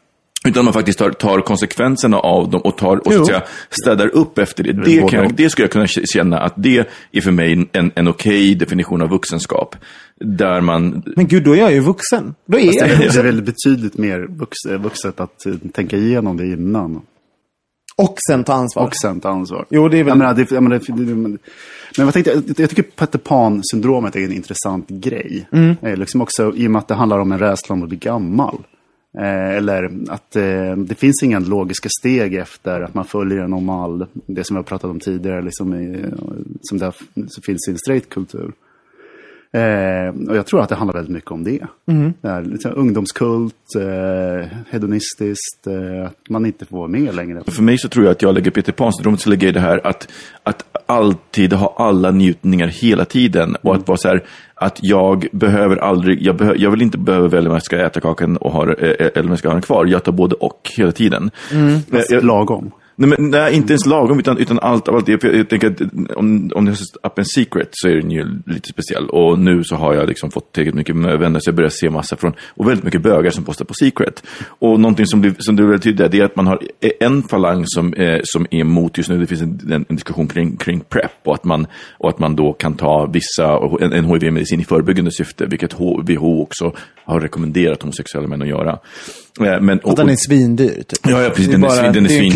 Utan 0.48 0.64
man 0.64 0.74
faktiskt 0.74 0.98
tar, 0.98 1.10
tar 1.10 1.40
konsekvenserna 1.40 2.18
av 2.18 2.50
dem 2.50 2.60
och, 2.60 2.78
tar, 2.78 3.06
och 3.06 3.12
så 3.12 3.20
att 3.20 3.26
säga, 3.26 3.42
städar 3.70 4.06
upp 4.14 4.38
efter 4.38 4.64
det. 4.64 4.72
Det, 4.72 5.08
kan 5.08 5.22
jag, 5.22 5.34
det 5.34 5.50
skulle 5.50 5.64
jag 5.64 5.72
kunna 5.72 5.86
känna 5.86 6.38
att 6.38 6.54
det 6.56 6.86
är 7.12 7.20
för 7.20 7.30
mig 7.30 7.68
en, 7.72 7.92
en 7.94 8.08
okej 8.08 8.54
definition 8.54 9.02
av 9.02 9.08
vuxenskap. 9.08 9.76
Där 10.20 10.60
man... 10.60 11.02
Men 11.16 11.26
gud, 11.26 11.44
då 11.44 11.52
är 11.52 11.60
jag 11.60 11.72
ju 11.72 11.80
vuxen. 11.80 12.34
Då 12.46 12.58
är 12.58 12.66
Fast 12.66 12.80
jag 12.80 12.88
det, 12.88 12.94
ju 12.94 13.08
är, 13.08 13.12
det 13.12 13.22
väl 13.22 13.42
betydligt 13.42 13.98
mer 13.98 14.28
eh, 14.70 14.78
vuxet 14.78 15.20
att 15.20 15.46
eh, 15.46 15.54
tänka 15.72 15.96
igenom 15.96 16.36
det 16.36 16.46
innan. 16.46 17.02
Och 17.96 18.16
sen 18.30 18.44
ta 18.44 18.52
ansvar. 18.52 18.84
Och 18.86 18.96
sen 18.96 19.20
ta 19.20 19.28
ansvar. 19.28 19.66
Jo, 19.70 19.88
det 19.88 19.98
är 19.98 20.04
väl- 20.04 20.08
Jag 20.08 20.18
menar, 20.18 20.34
det, 20.34 20.50
jag 20.50 20.62
menar, 20.62 20.78
det, 20.86 21.04
det, 21.04 21.14
men 21.14 21.38
men 21.96 22.06
vad 22.06 22.14
tänkte 22.14 22.32
jag, 22.32 22.42
jag 22.56 22.70
tycker 22.70 22.82
Peter 22.82 23.18
Pan-syndromet 23.18 24.16
är 24.16 24.20
en 24.20 24.32
intressant 24.32 24.88
grej. 24.88 25.48
Mm. 25.52 25.76
Eh, 25.82 25.96
liksom 25.96 26.20
också 26.20 26.52
i 26.56 26.66
och 26.66 26.70
med 26.70 26.78
att 26.78 26.88
det 26.88 26.94
handlar 26.94 27.18
om 27.18 27.32
en 27.32 27.38
rädsla 27.38 27.72
om 27.72 27.82
att 27.82 27.88
bli 27.88 27.98
gammal. 27.98 28.58
Eh, 29.18 29.56
eller 29.56 29.90
att 30.08 30.36
eh, 30.36 30.76
det 30.76 30.94
finns 30.94 31.22
inga 31.22 31.38
logiska 31.38 31.88
steg 32.00 32.34
efter 32.34 32.80
att 32.80 32.94
man 32.94 33.04
följer 33.04 33.38
en 33.38 33.50
normal, 33.50 34.06
det 34.12 34.44
som 34.44 34.56
vi 34.56 34.58
har 34.58 34.64
pratat 34.64 34.90
om 34.90 35.00
tidigare, 35.00 35.42
liksom 35.42 35.74
i, 35.74 36.04
som 36.60 36.78
det 36.78 36.92
finns 37.46 37.68
i 37.68 37.70
en 37.70 37.78
straight 37.78 38.08
kultur. 38.08 38.52
Eh, 39.54 40.28
och 40.28 40.36
jag 40.36 40.46
tror 40.46 40.62
att 40.62 40.68
det 40.68 40.74
handlar 40.74 40.94
väldigt 40.94 41.14
mycket 41.14 41.30
om 41.30 41.44
det. 41.44 41.66
det 42.20 42.28
är 42.28 42.42
liksom 42.42 42.72
ungdomskult, 42.74 43.74
eh, 43.76 44.48
hedonistiskt, 44.70 45.66
eh, 45.66 46.06
att 46.06 46.28
man 46.28 46.46
inte 46.46 46.64
får 46.64 46.76
vara 46.76 46.88
med 46.88 47.14
längre. 47.14 47.42
För 47.46 47.62
mig 47.62 47.78
så 47.78 47.88
tror 47.88 48.04
jag 48.04 48.12
att 48.12 48.22
jag 48.22 48.34
lägger 48.34 48.50
Peter 48.50 48.72
Pan-syndromet, 48.72 49.20
så 49.20 49.30
lägger 49.30 49.46
jag 49.46 49.54
det 49.54 49.60
här 49.60 49.86
att, 49.86 50.08
att 50.42 50.64
alltid 50.94 51.52
ha 51.52 51.74
alla 51.78 52.10
njutningar 52.10 52.66
hela 52.66 53.04
tiden. 53.04 53.56
Och 53.62 53.74
att 53.74 53.88
vara 53.88 53.98
så 53.98 54.08
här, 54.08 54.24
att 54.54 54.78
jag 54.82 55.26
behöver 55.32 55.76
aldrig, 55.76 56.22
jag, 56.22 56.36
behö, 56.36 56.54
jag 56.56 56.70
vill 56.70 56.82
inte 56.82 56.98
behöva 56.98 57.28
välja 57.28 57.50
om 57.50 57.54
jag 57.54 57.62
ska 57.62 57.76
äta 57.86 58.00
kakan 58.00 58.36
och 58.36 58.52
ha, 58.52 58.64
det, 58.64 58.72
eh, 58.72 59.06
eller 59.14 59.22
om 59.22 59.28
jag 59.28 59.38
ska 59.38 59.48
ha 59.48 59.54
den 59.54 59.62
kvar. 59.62 59.86
Jag 59.86 60.04
tar 60.04 60.12
både 60.12 60.34
och 60.34 60.70
hela 60.76 60.92
tiden. 60.92 61.30
Eh, 61.92 62.00
jag- 62.10 62.24
Lagom. 62.24 62.70
Nej, 62.96 63.08
men, 63.08 63.30
nej, 63.30 63.54
inte 63.54 63.72
ens 63.72 63.86
lagom, 63.86 64.18
utan, 64.18 64.38
utan 64.38 64.58
allt 64.58 64.88
av 64.88 64.94
allt. 64.94 65.08
Jag, 65.08 65.24
jag 65.24 65.48
tänker 65.48 65.70
att 65.70 65.80
om, 66.16 66.50
om 66.54 66.64
det 66.64 66.70
är 66.70 67.06
Up 67.06 67.18
and 67.18 67.28
Secret 67.28 67.68
så 67.72 67.88
är 67.88 67.94
den 67.94 68.10
ju 68.10 68.24
lite 68.46 68.68
speciell. 68.68 69.08
Och 69.08 69.38
nu 69.38 69.64
så 69.64 69.76
har 69.76 69.94
jag 69.94 70.08
liksom 70.08 70.30
fått 70.30 70.52
tillräckligt 70.52 70.74
mycket 70.74 70.96
vänner 70.96 71.40
så 71.40 71.48
jag 71.48 71.54
börjar 71.54 71.70
se 71.70 71.90
massa 71.90 72.16
från, 72.16 72.32
och 72.48 72.68
väldigt 72.68 72.84
mycket 72.84 73.02
bögar 73.02 73.30
som 73.30 73.44
postar 73.44 73.64
på 73.64 73.74
Secret. 73.74 74.22
Och 74.46 74.80
någonting 74.80 75.06
som 75.06 75.20
blir, 75.20 75.34
som 75.38 75.56
blir 75.56 75.66
väldigt 75.66 75.82
tydligt 75.82 76.12
det 76.12 76.20
är 76.20 76.24
att 76.24 76.36
man 76.36 76.46
har 76.46 76.62
en 77.00 77.22
falang 77.22 77.66
som, 77.66 77.94
eh, 77.94 78.20
som 78.24 78.46
är 78.50 78.58
emot 78.58 78.98
just 78.98 79.10
nu, 79.10 79.18
det 79.18 79.26
finns 79.26 79.42
en, 79.42 79.60
en, 79.72 79.84
en 79.88 79.96
diskussion 79.96 80.28
kring, 80.28 80.56
kring 80.56 80.80
PREP 80.80 81.12
och 81.24 81.34
att, 81.34 81.44
man, 81.44 81.66
och 81.98 82.08
att 82.08 82.18
man 82.18 82.36
då 82.36 82.52
kan 82.52 82.74
ta 82.74 83.06
vissa, 83.06 83.58
en, 83.80 83.92
en 83.92 84.04
HIV-medicin 84.04 84.60
i 84.60 84.64
förebyggande 84.64 85.10
syfte, 85.10 85.46
vilket 85.46 85.74
WHO 85.80 86.42
också 86.42 86.72
har 87.04 87.20
rekommenderat 87.20 87.82
homosexuella 87.82 88.28
män 88.28 88.42
att 88.42 88.48
göra. 88.48 88.78
Eh, 89.40 89.60
Men, 89.60 89.80
Att 89.84 89.96
den 89.96 90.08
är 90.08 90.16
svindyr. 90.16 90.68
Typ. 90.68 90.98
Ja, 91.02 91.22
ja, 91.22 91.28
precis. 91.28 91.46
Den 91.46 91.64
är, 91.64 91.68
bara, 91.68 91.70
svin, 91.70 91.92
den 91.92 92.04
är, 92.04 92.08
det 92.08 92.14
är 92.14 92.18
en 92.18 92.30
svin, 92.30 92.32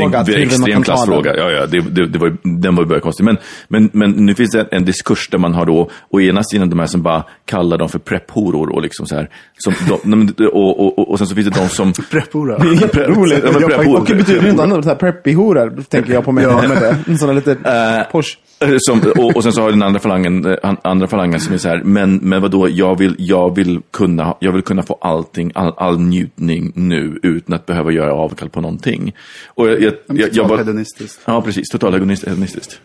klassfråga. 0.00 0.22
Det 0.22 0.32
är 0.32 0.36
en 0.36 0.42
extrem 0.42 0.82
klassfråga. 0.82 1.36
Ja, 1.36 1.50
ja, 1.50 1.66
det, 1.66 1.80
det, 1.80 2.06
det 2.06 2.18
var, 2.18 2.36
den 2.42 2.74
var 2.74 2.82
ju 2.82 2.88
bara 2.88 3.00
konstig. 3.00 3.24
Men, 3.24 3.36
men, 3.68 3.90
men 3.92 4.10
nu 4.10 4.34
finns 4.34 4.50
det 4.50 4.68
en, 4.70 4.84
diskurs 4.84 5.28
där 5.28 5.38
man 5.38 5.54
har 5.54 5.66
då, 5.66 5.90
å 6.10 6.20
ena 6.20 6.42
sidan 6.42 6.70
de 6.70 6.78
här 6.78 6.86
som 6.86 7.02
bara 7.02 7.24
kallar 7.44 7.78
dem 7.78 7.88
för 7.88 7.98
prepphoror 7.98 8.74
och 8.74 8.82
liksom 8.82 9.06
så 9.06 9.14
här. 9.14 9.30
Som 9.58 9.74
de, 10.04 10.34
och, 10.46 10.80
och, 10.80 10.98
och, 10.98 11.10
och 11.10 11.18
sen 11.18 11.26
så 11.26 11.34
finns 11.34 11.48
det 11.48 11.60
de 11.60 11.68
som... 11.68 11.92
Prepphora. 12.10 12.58
Det 12.68 12.68
är 12.68 12.72
jätteroligt. 12.72 13.40
Ja. 13.44 13.98
Och 13.98 14.06
det 14.06 14.14
betyder 14.14 14.48
inte 14.48 14.62
annat. 14.62 14.98
Preppy-horor, 15.00 15.82
tänker 15.82 16.12
jag 16.12 16.24
på 16.24 16.32
mig. 16.32 16.44
Ja. 16.44 16.68
med 16.68 16.82
det. 16.82 16.96
En 17.06 17.18
sån 17.18 17.28
här 17.28 17.34
lite 17.34 17.50
Eh, 17.50 18.12
Porsche. 18.12 18.38
Som, 18.78 19.00
och, 19.18 19.36
och 19.36 19.42
sen 19.42 19.52
så 19.52 19.62
har 19.62 19.70
den 19.70 19.82
andra 19.82 20.00
falangen, 20.00 20.44
eh, 20.46 20.56
an- 20.62 20.76
andra 20.82 21.06
falangen 21.06 21.40
som 21.40 21.54
är 21.54 21.58
så 21.58 21.68
här, 21.68 21.82
men, 21.84 22.16
men 22.16 22.42
vadå, 22.42 22.68
jag 22.68 22.98
vill, 22.98 23.14
jag, 23.18 23.54
vill 23.56 23.80
kunna, 23.90 24.36
jag 24.40 24.52
vill 24.52 24.62
kunna 24.62 24.82
få 24.82 24.98
allting, 25.00 25.52
all, 25.54 25.74
all 25.76 26.00
njutning 26.00 26.72
nu 26.74 27.18
utan 27.22 27.54
att 27.54 27.66
behöva 27.66 27.90
göra 27.92 28.12
avkall 28.14 28.48
på 28.48 28.60
någonting. 28.60 29.12
Och 29.54 29.68
jag, 29.68 29.82
jag, 29.82 29.92
jag, 30.06 30.28
jag 30.32 30.48
bara, 30.48 30.58
hedonistiskt. 30.58 31.20
Ja, 31.24 31.42
precis. 31.42 31.68
Total 31.68 31.94
hedonist- 31.94 32.28
hedonistiskt. 32.28 32.80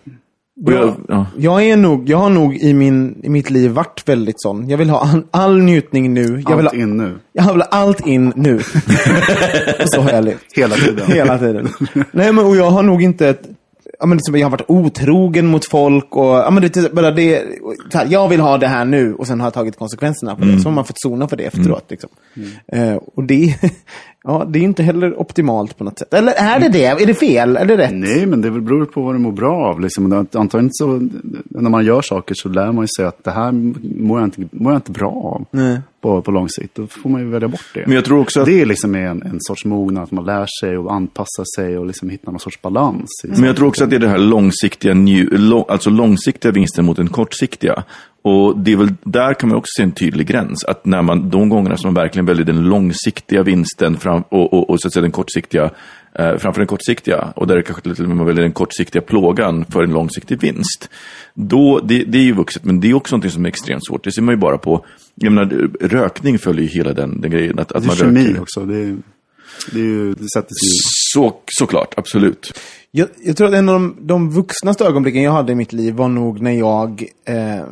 Och 0.66 0.74
jag, 0.74 0.96
ja. 1.08 1.26
Jag, 1.38 1.64
är 1.64 1.78
nog, 1.78 2.10
jag 2.10 2.18
har 2.18 2.30
nog 2.30 2.56
i, 2.56 2.74
min, 2.74 3.20
i 3.24 3.30
mitt 3.30 3.50
liv 3.50 3.72
varit 3.72 4.04
väldigt 4.06 4.42
sån. 4.42 4.70
Jag 4.70 4.78
vill 4.78 4.90
ha 4.90 5.00
all, 5.00 5.24
all 5.32 5.62
njutning 5.62 6.14
nu. 6.14 6.44
Jag 6.48 6.58
vill 6.58 6.68
Allt 6.68 6.76
ha, 6.76 6.82
in 6.84 6.98
nu. 6.98 7.16
jag 7.34 7.52
vill 7.54 7.62
ha 7.62 7.68
allt 7.72 8.08
in 8.08 8.34
nu. 8.36 8.56
och 8.56 9.90
så 9.90 10.02
har 10.02 10.12
jag 10.12 10.26
levt. 10.26 10.46
Hela 10.56 10.76
tiden. 10.76 11.06
Hela 11.12 11.38
tiden. 11.40 11.70
Nej, 12.12 12.34
men 12.34 12.46
och 12.46 12.56
jag 12.56 12.70
har 12.70 12.84
nog 12.84 13.04
inte... 13.04 13.28
Ett, 13.30 13.42
ja, 14.04 14.08
men 14.08 14.18
liksom, 14.18 14.36
jag 14.36 14.46
har 14.46 14.52
varit 14.52 14.70
otrogen 14.70 15.48
mot 15.48 15.66
folk 15.66 16.16
och 16.16 16.26
ja, 16.26 16.50
men 16.52 16.64
det, 16.64 16.94
bara 16.94 17.12
det, 17.12 17.44
här, 17.94 18.08
jag 18.10 18.30
vill 18.30 18.40
ha 18.40 18.58
det 18.58 18.68
här 18.68 18.86
nu 18.86 19.16
och 19.16 19.28
sen 19.28 19.40
har 19.40 19.48
jag 19.48 19.54
tagit 19.54 19.78
konsekvenserna 19.78 20.36
på 20.36 20.46
det. 20.46 20.60
Så 20.60 20.70
har 20.70 20.76
man 20.76 20.86
fått 20.86 21.02
sona 21.02 21.28
för 21.28 21.36
det 21.38 21.44
efteråt. 21.44 21.86
Liksom. 21.90 22.10
Eh, 22.68 22.96
och 22.96 23.24
det, 23.24 23.56
ja, 24.24 24.46
det 24.50 24.60
är 24.60 24.64
inte 24.64 24.84
heller 24.84 25.20
optimalt 25.22 25.78
på 25.78 25.84
något 25.84 26.00
sätt. 26.00 26.14
Eller 26.14 26.34
är 26.34 26.60
det 26.60 26.70
det? 26.70 26.86
Är 26.86 27.06
det 27.06 27.14
fel? 27.14 27.58
Är 27.58 27.66
det 27.66 27.78
rätt? 27.78 27.94
Nej, 27.94 28.26
men 28.26 28.42
det 28.42 28.50
väl 28.50 28.62
beror 28.62 28.86
på 28.86 29.02
vad 29.02 29.16
du 29.16 29.20
mår 29.20 29.32
bra 29.32 29.56
av. 29.56 29.80
Liksom. 29.80 30.28
Antagligen 30.34 30.70
så, 30.74 31.10
när 31.44 31.70
man 31.70 31.86
gör 31.86 32.02
saker 32.02 32.36
så 32.38 32.50
lär 32.50 32.72
man 32.72 32.84
ju 32.84 32.88
sig 32.98 33.06
att 33.06 33.24
det 33.24 33.32
här 33.32 33.52
mår 34.02 34.20
jag 34.20 34.28
inte, 34.28 34.42
mår 34.52 34.72
jag 34.72 34.78
inte 34.78 34.92
bra 34.92 35.12
av 35.12 35.46
Nej. 35.52 35.80
på, 36.02 36.22
på 36.22 36.32
lång 36.32 36.50
sikt. 36.50 36.76
Då 36.76 36.88
får 36.88 37.10
man 37.10 37.22
ju 37.22 37.30
välja 37.30 37.48
bort 37.48 37.72
det. 37.74 37.84
Men 37.86 37.96
jag 37.96 38.06
tror 38.06 38.20
också 38.20 38.40
att, 38.40 38.46
Det 38.46 38.62
är 38.62 38.66
liksom 38.66 38.96
en, 38.96 39.22
en 39.22 39.38
sorts 39.40 39.66
mognad, 39.66 40.04
att 40.04 40.12
man 40.12 40.26
lär 40.26 40.48
sig 40.62 40.78
och 40.78 40.94
anpassar 40.94 41.46
sig 41.56 41.78
och 41.78 41.86
liksom 41.86 42.10
hittar 42.10 42.32
någon 42.32 42.40
sorts 42.40 42.62
balans. 42.62 43.10
Men 43.24 43.44
jag 43.44 43.56
tror 43.56 43.68
också 43.68 43.84
att 43.84 43.90
det 43.90 43.96
är 43.96 44.00
det 44.00 44.10
här 44.10 44.18
långsiktiga, 44.18 44.94
nju, 44.94 45.30
lång, 45.32 45.66
alltså 45.68 45.90
långsiktiga 45.90 46.52
vinsten 46.52 46.86
mot 46.86 46.98
den 46.98 47.10
kortsiktiga. 47.10 47.84
Och 48.26 48.58
det 48.58 48.72
är 48.72 48.76
väl, 48.76 48.94
där 49.04 49.34
kan 49.34 49.50
man 49.50 49.58
också 49.58 49.70
se 49.78 49.84
en 49.84 49.92
tydlig 49.92 50.28
gräns. 50.28 50.64
Att 50.66 50.86
när 50.86 51.02
man, 51.02 51.30
de 51.30 51.50
gångerna 51.50 51.78
som 51.78 51.88
man 51.88 52.04
verkligen 52.04 52.26
väljer 52.26 52.46
den 52.46 52.64
långsiktiga 52.64 53.44
vinsten 53.44 53.98
fram, 53.98 54.24
och, 54.30 54.54
och, 54.54 54.70
och 54.70 54.82
så 54.82 54.88
att 54.88 54.94
säga 54.94 55.02
den 55.02 55.12
kortsiktiga, 55.12 55.72
eh, 56.20 56.38
framför 56.38 56.60
den 56.60 56.68
kortsiktiga, 56.68 57.34
och 57.36 57.48
där 57.48 57.56
det 57.56 57.64
kanske 57.64 57.82
till 57.82 58.04
och 58.04 58.08
med 58.08 58.18
man 58.18 58.26
väljer 58.26 58.44
den 58.44 58.52
kortsiktiga 58.52 59.02
plågan 59.02 59.66
för 59.66 59.84
en 59.84 59.92
långsiktig 59.92 60.40
vinst. 60.40 60.90
Då, 61.34 61.80
det, 61.80 62.04
det 62.04 62.18
är 62.18 62.24
ju 62.24 62.34
vuxet, 62.34 62.64
men 62.64 62.80
det 62.80 62.90
är 62.90 62.94
också 62.94 63.18
något 63.18 63.32
som 63.32 63.46
är 63.46 63.50
extremt 63.50 63.86
svårt. 63.88 64.04
Det 64.04 64.12
ser 64.12 64.22
man 64.22 64.36
ju 64.36 64.40
bara 64.40 64.58
på, 64.58 64.86
jag 65.16 65.32
menar, 65.32 65.70
rökning 65.82 66.40
följer 66.40 66.64
ju 66.64 66.70
hela 66.70 66.94
den, 66.94 67.22
den 67.22 67.32
grejen. 67.32 67.60
Att, 67.60 67.72
att 67.72 67.82
det 67.82 67.88
man 67.88 67.96
är 67.96 68.00
kemi 68.00 68.28
röker. 68.28 68.42
också. 68.42 68.66
Det, 68.66 68.78
är, 68.78 68.98
det, 69.72 69.80
är 69.80 69.84
ju, 69.84 70.14
det 70.14 70.30
sätter 70.30 70.54
sig. 70.54 70.70
Så, 71.14 71.34
såklart, 71.46 71.94
absolut. 71.98 72.60
Jag, 72.92 73.08
jag 73.24 73.38
tror 73.38 73.48
att 73.48 73.54
en 73.54 73.70
av 73.70 73.76
de, 73.76 73.96
de 74.02 74.30
vuxnaste 74.32 74.86
ögonblicken 74.86 75.24
jag 75.24 75.32
hade 75.32 75.52
i 75.52 75.56
mitt 75.56 75.74
liv 75.74 75.94
var 75.94 76.08
nog 76.08 76.42
när 76.42 76.52
jag... 76.52 77.06
Eh, 77.28 77.66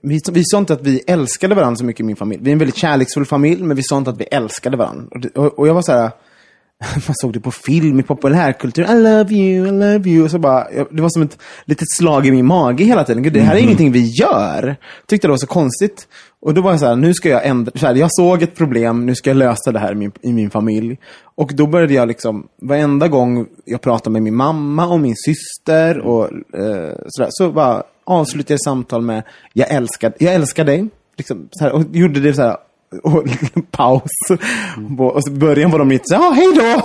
vi, 0.00 0.20
vi 0.32 0.44
sa 0.44 0.58
inte 0.58 0.72
att 0.72 0.82
vi 0.82 1.02
älskade 1.06 1.54
varandra 1.54 1.76
så 1.76 1.84
mycket 1.84 2.00
i 2.00 2.04
min 2.04 2.16
familj. 2.16 2.42
Vi 2.42 2.50
är 2.50 2.52
en 2.52 2.58
väldigt 2.58 2.76
kärleksfull 2.76 3.24
familj, 3.26 3.62
men 3.62 3.76
vi 3.76 3.82
sa 3.82 3.98
inte 3.98 4.10
att 4.10 4.20
vi 4.20 4.24
älskade 4.24 4.76
varandra. 4.76 5.06
Och, 5.10 5.44
och, 5.44 5.58
och 5.58 5.68
jag 5.68 5.74
var 5.74 5.82
så 5.82 5.92
här... 5.92 6.10
Man 6.94 7.14
såg 7.14 7.32
det 7.32 7.40
på 7.40 7.50
film, 7.50 8.00
i 8.00 8.02
populärkultur. 8.02 8.82
I 8.82 9.02
love 9.02 9.34
you, 9.34 9.66
I 9.66 9.70
love 9.70 10.10
you. 10.10 10.28
Så 10.28 10.38
bara, 10.38 10.66
det 10.90 11.02
var 11.02 11.08
som 11.08 11.22
ett 11.22 11.38
litet 11.64 11.88
slag 11.96 12.26
i 12.26 12.30
min 12.30 12.46
mage 12.46 12.84
hela 12.84 13.04
tiden. 13.04 13.22
Gud, 13.22 13.32
det 13.32 13.40
här 13.40 13.54
är 13.54 13.58
ingenting 13.58 13.92
vi 13.92 14.12
gör. 14.20 14.76
Tyckte 15.06 15.26
det 15.26 15.30
var 15.30 15.38
så 15.38 15.46
konstigt. 15.46 16.08
Och 16.40 16.54
då 16.54 16.60
var 16.60 16.70
jag 16.70 16.80
så 16.80 16.86
här, 16.86 16.96
nu 16.96 17.14
ska 17.14 17.28
jag 17.28 17.46
ändra. 17.46 17.72
Så 17.74 17.86
här, 17.86 17.94
jag 17.94 18.08
såg 18.12 18.42
ett 18.42 18.56
problem, 18.56 19.06
nu 19.06 19.14
ska 19.14 19.30
jag 19.30 19.36
lösa 19.36 19.72
det 19.72 19.78
här 19.78 19.92
i 19.92 19.94
min, 19.94 20.12
i 20.22 20.32
min 20.32 20.50
familj. 20.50 20.98
Och 21.34 21.50
då 21.54 21.66
började 21.66 21.94
jag 21.94 22.08
liksom, 22.08 22.48
varenda 22.62 23.08
gång 23.08 23.46
jag 23.64 23.80
pratade 23.80 24.12
med 24.12 24.22
min 24.22 24.34
mamma 24.34 24.86
och 24.86 25.00
min 25.00 25.16
syster 25.16 25.98
och 25.98 26.24
eh, 26.58 26.94
sådär, 27.06 27.28
så 27.30 27.52
bara 27.52 27.82
avslutade 28.04 28.52
jag 28.52 28.60
samtal 28.60 29.02
med, 29.02 29.22
jag 29.52 29.70
älskar, 29.70 30.12
jag 30.18 30.34
älskar 30.34 30.64
dig. 30.64 30.88
Liksom, 31.16 31.48
så 31.50 31.64
här, 31.64 31.72
och 31.72 31.84
gjorde 31.92 32.20
det 32.20 32.34
så 32.34 32.42
här, 32.42 32.56
och 33.02 33.24
paus. 33.70 34.02
Och, 34.98 35.14
och 35.16 35.24
så 35.24 35.30
början 35.30 35.70
var 35.70 35.78
de 35.78 35.88
lite 35.88 36.04
så 36.06 36.14
här, 36.14 36.22
ja, 36.22 36.30
hej 36.30 36.46
då! 36.54 36.82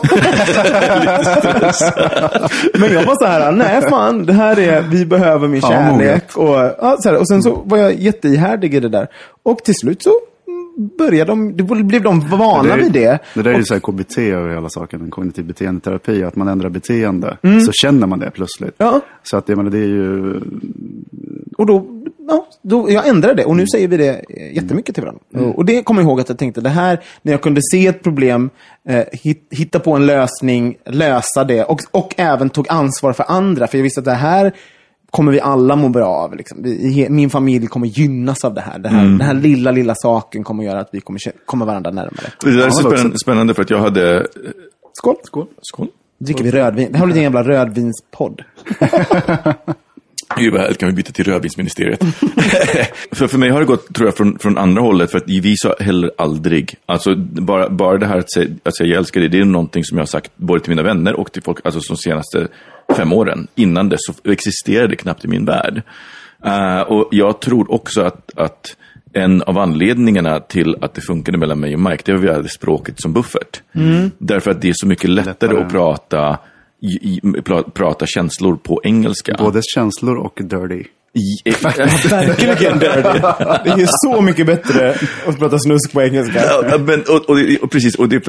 Men 2.79 2.93
jag 2.93 3.03
var 3.05 3.15
så 3.15 3.25
här, 3.25 3.51
nej 3.51 3.81
fan, 3.89 4.25
det 4.25 4.33
här 4.33 4.59
är, 4.59 4.81
vi 4.81 5.05
behöver 5.05 5.47
min 5.47 5.61
Ja, 5.63 5.67
kärlek. 5.69 6.37
Och, 6.37 6.55
ja, 6.55 6.97
så 6.99 7.09
här, 7.09 7.17
och 7.17 7.27
sen 7.27 7.43
så 7.43 7.61
var 7.65 7.77
jag 7.77 7.93
jätteihärdig 7.99 8.73
i 8.75 8.79
det 8.79 8.89
där. 8.89 9.07
Och 9.43 9.57
till 9.63 9.75
slut 9.75 10.03
så 10.03 10.11
började 10.97 11.31
de, 11.31 11.57
det 11.57 11.63
blev 11.63 12.01
de 12.03 12.19
vana 12.29 12.73
är- 12.73 12.77
vid 12.77 12.91
det. 12.91 13.19
Det 13.33 13.41
där 13.41 13.51
är 13.53 13.57
ju 13.57 13.63
så 13.63 13.73
här 13.73 13.81
KBT 13.81 14.17
och 14.17 14.51
hela 14.51 14.69
saken, 14.69 15.01
en 15.01 15.11
kognitiv 15.11 15.45
beteendeterapi. 15.45 16.23
Att 16.23 16.35
man 16.35 16.47
ändrar 16.47 16.69
beteende, 16.69 17.37
Mm. 17.41 17.61
så 17.61 17.71
känner 17.71 18.07
man 18.07 18.19
det 18.19 18.31
plötsligt. 18.31 18.75
Ja. 18.77 19.01
Så 19.23 19.37
att 19.37 19.47
menar, 19.57 19.71
det 19.71 19.77
är 19.77 19.87
ju... 19.87 20.39
Och 21.57 21.65
då, 21.65 21.85
ja, 22.27 22.47
då, 22.61 22.91
jag 22.91 23.07
ändrade 23.07 23.33
det 23.35 23.45
och 23.45 23.55
nu 23.55 23.67
säger 23.67 23.87
vi 23.87 23.97
det 23.97 24.09
eh, 24.29 24.55
jättemycket 24.55 24.95
till 24.95 25.03
varandra. 25.03 25.21
Och- 25.35 25.57
Och 25.57 25.65
det 25.65 25.83
kommer 25.83 26.01
jag 26.01 26.07
ihåg 26.09 26.19
att 26.21 26.29
jag 26.29 26.37
tänkte, 26.37 26.61
det 26.61 26.69
här, 26.69 27.03
när 27.21 27.33
jag 27.33 27.41
kunde 27.41 27.61
se 27.71 27.87
ett 27.87 28.03
problem, 28.03 28.49
eh, 28.89 29.03
hit, 29.11 29.47
hitta 29.51 29.79
på 29.79 29.93
en 29.93 30.05
lösning, 30.05 30.75
lösa 30.85 31.43
det 31.43 31.63
och, 31.63 31.81
och 31.91 32.13
även 32.17 32.49
tog 32.49 32.65
ansvar 32.69 33.13
för 33.13 33.25
andra. 33.27 33.67
För 33.67 33.77
jag 33.77 33.83
visste 33.83 33.99
att 33.99 34.05
det 34.05 34.11
här 34.13 34.53
kommer 35.11 35.31
vi 35.31 35.39
alla 35.39 35.75
må 35.75 35.89
bra 35.89 36.07
av. 36.07 36.35
Liksom. 36.35 36.57
Min 37.09 37.29
familj 37.29 37.67
kommer 37.67 37.87
gynnas 37.87 38.45
av 38.45 38.53
det 38.53 38.61
här. 38.61 38.79
Det 38.79 38.89
här 38.89 39.03
Den 39.03 39.21
här 39.21 39.33
lilla, 39.33 39.71
lilla 39.71 39.95
saken 39.95 40.43
kommer 40.43 40.63
göra 40.63 40.79
att 40.79 40.89
vi 40.91 41.01
kommer 41.01 41.19
komma 41.45 41.65
varandra 41.65 41.91
närmare. 41.91 42.25
Det 42.43 42.51
där 42.57 42.65
är 42.65 42.69
så 42.69 42.89
spännande, 42.89 43.17
spännande 43.19 43.53
för 43.53 43.61
att 43.61 43.69
jag 43.69 43.77
hade... 43.79 44.27
Skål! 44.93 45.15
Skål. 45.23 45.47
Skål. 45.61 45.87
dricker 46.19 46.43
vi 46.43 46.51
rödvin. 46.51 46.87
Det 46.91 46.97
här 46.97 47.05
blir 47.05 47.17
en 47.17 47.23
jävla 47.23 47.43
rödvinspodd. 47.43 48.41
Gud 50.37 50.53
vad 50.53 50.77
kan 50.77 50.89
vi 50.89 50.95
byta 50.95 51.11
till 51.11 51.25
rödvinsministeriet? 51.25 52.03
för, 53.11 53.27
för 53.27 53.37
mig 53.37 53.49
har 53.49 53.59
det 53.59 53.65
gått, 53.65 53.93
tror 53.93 54.07
jag, 54.07 54.15
från, 54.17 54.39
från 54.39 54.57
andra 54.57 54.81
hållet. 54.81 55.11
För 55.11 55.17
att 55.17 55.27
vi 55.27 55.55
sa 55.57 55.75
heller 55.79 56.11
aldrig. 56.17 56.75
Alltså, 56.85 57.15
bara, 57.15 57.69
bara 57.69 57.97
det 57.97 58.05
här 58.05 58.17
att 58.17 58.31
säga, 58.31 58.49
att 58.63 58.77
säga 58.77 58.89
jag 58.89 58.97
älskar 58.97 59.19
dig, 59.19 59.29
det 59.29 59.39
är 59.39 59.45
någonting 59.45 59.83
som 59.83 59.97
jag 59.97 60.01
har 60.01 60.07
sagt 60.07 60.31
både 60.35 60.59
till 60.61 60.69
mina 60.69 60.83
vänner 60.83 61.13
och 61.13 61.31
till 61.31 61.43
folk, 61.43 61.57
alltså 61.63 61.79
de 61.89 61.97
senaste 61.97 62.47
fem 62.97 63.13
åren. 63.13 63.47
Innan 63.55 63.89
dess 63.89 63.99
så 64.05 64.31
existerade 64.31 64.87
det 64.87 64.95
knappt 64.95 65.25
i 65.25 65.27
min 65.27 65.45
värld. 65.45 65.81
Eh, 66.45 66.81
och 66.81 67.09
jag 67.11 67.39
tror 67.39 67.71
också 67.71 68.01
att, 68.01 68.31
att 68.35 68.75
en 69.13 69.41
av 69.41 69.57
anledningarna 69.57 70.39
till 70.39 70.75
att 70.81 70.93
det 70.93 71.01
funkade 71.01 71.37
mellan 71.37 71.59
mig 71.59 71.73
och 71.73 71.79
Mike, 71.79 72.03
det 72.05 72.11
var 72.11 72.19
att 72.19 72.25
vi 72.25 72.33
hade 72.33 72.49
språket 72.49 73.01
som 73.01 73.13
buffert. 73.13 73.61
Därför 74.17 74.51
att 74.51 74.61
det 74.61 74.69
är 74.69 74.73
så 74.75 74.87
mycket 74.87 75.09
lättare, 75.09 75.53
Lättare. 75.53 75.65
att 75.65 75.71
prata, 75.71 76.39
i, 76.83 77.09
i, 77.09 77.19
pra- 77.23 77.71
prata 77.71 78.05
känslor 78.05 78.55
på 78.55 78.81
engelska. 78.83 79.35
Både 79.39 79.61
känslor 79.75 80.17
och 80.17 80.33
dirty. 80.43 80.83
Verkligen 82.09 82.79
dirty. 82.79 83.19
Det 83.63 83.69
är 83.69 83.77
ju 83.77 83.85
så 83.87 84.21
mycket 84.21 84.45
bättre 84.45 84.95
att 85.27 85.39
prata 85.39 85.59
snusk 85.59 85.91
på 85.93 86.01
engelska. 86.01 86.41
Ja, 86.69 86.77
men, 86.77 87.01
och, 87.01 87.29
och, 87.29 87.35
det- 87.37 87.57
och 87.57 87.71
precis, 87.71 87.95
och 87.95 88.09
det, 88.09 88.19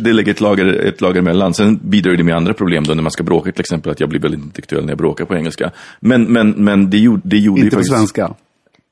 det 0.00 0.12
lägger 0.12 0.32
ett 0.32 0.40
lager, 0.40 0.66
ett 0.66 1.00
lager 1.00 1.18
emellan. 1.20 1.54
Sen 1.54 1.80
bidrar 1.82 2.12
det 2.16 2.24
med 2.24 2.36
andra 2.36 2.54
problem 2.54 2.84
då 2.84 2.94
när 2.94 3.02
man 3.02 3.10
ska 3.12 3.22
bråka, 3.22 3.52
till 3.52 3.60
exempel 3.60 3.92
att 3.92 4.00
jag 4.00 4.08
blir 4.08 4.20
väldigt 4.20 4.40
intellektuell 4.40 4.82
när 4.84 4.90
jag 4.90 4.98
bråkar 4.98 5.24
på 5.24 5.34
engelska. 5.36 5.70
Men, 6.00 6.24
men, 6.24 6.50
men 6.50 6.90
det 6.90 6.98
gjorde, 6.98 7.22
det 7.24 7.36
gjorde 7.38 7.60
ju 7.60 7.64
Inte 7.64 7.76
på 7.76 7.80
faktiskt 7.80 7.96
svenska. 7.96 8.34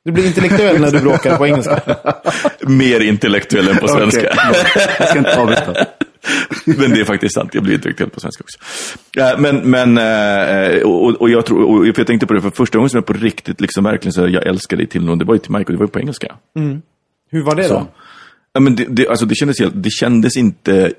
Du 0.04 0.12
blir 0.12 0.26
intellektuell 0.26 0.80
när 0.80 0.90
du 0.90 1.00
bråkar 1.00 1.36
på 1.36 1.46
engelska. 1.46 1.80
mer 2.66 3.00
intellektuell 3.00 3.68
än 3.68 3.76
på 3.76 3.88
svenska. 3.88 4.20
Bra. 4.20 4.54
Jag 4.98 5.08
ska 5.08 5.18
inte 5.18 5.36
avbryta. 5.40 5.74
men 6.64 6.90
det 6.90 7.00
är 7.00 7.04
faktiskt 7.04 7.34
sant, 7.34 7.54
jag 7.54 7.62
blir 7.62 7.74
intellektuell 7.74 8.10
på 8.10 8.20
svenska 8.20 8.44
också. 8.44 8.58
Ja, 9.12 9.36
Men, 9.38 9.70
men 9.70 9.98
eh, 9.98 10.82
och, 10.82 11.20
och 11.20 11.30
jag 11.30 11.46
tror, 11.46 11.64
och 11.64 11.86
jag 11.86 12.06
tänkte 12.06 12.26
på 12.26 12.34
det 12.34 12.42
för 12.42 12.50
första 12.50 12.78
gången 12.78 12.90
som 12.90 12.98
jag 12.98 13.06
på 13.06 13.12
riktigt 13.12 13.60
liksom 13.60 13.84
verkligen 13.84 14.12
så 14.12 14.20
här, 14.20 14.28
jag 14.28 14.46
älskar 14.46 14.76
dig 14.76 14.86
till 14.86 15.04
någon, 15.04 15.18
det 15.18 15.24
var 15.24 15.34
ju 15.34 15.38
till 15.38 15.54
och 15.54 15.64
det 15.64 15.76
var 15.76 15.84
ju 15.84 15.88
på 15.88 16.00
engelska. 16.00 16.34
Hur 17.30 17.42
var 17.42 17.54
det 17.54 17.68
då? 17.68 17.86
Ja, 18.52 18.60
men 18.60 18.76
det, 18.76 18.84
det, 18.84 19.08
alltså 19.08 19.26
det, 19.26 19.34
kändes 19.34 19.60
helt, 19.60 19.82
det 19.82 19.90
kändes 19.90 20.36
inte 20.36 20.92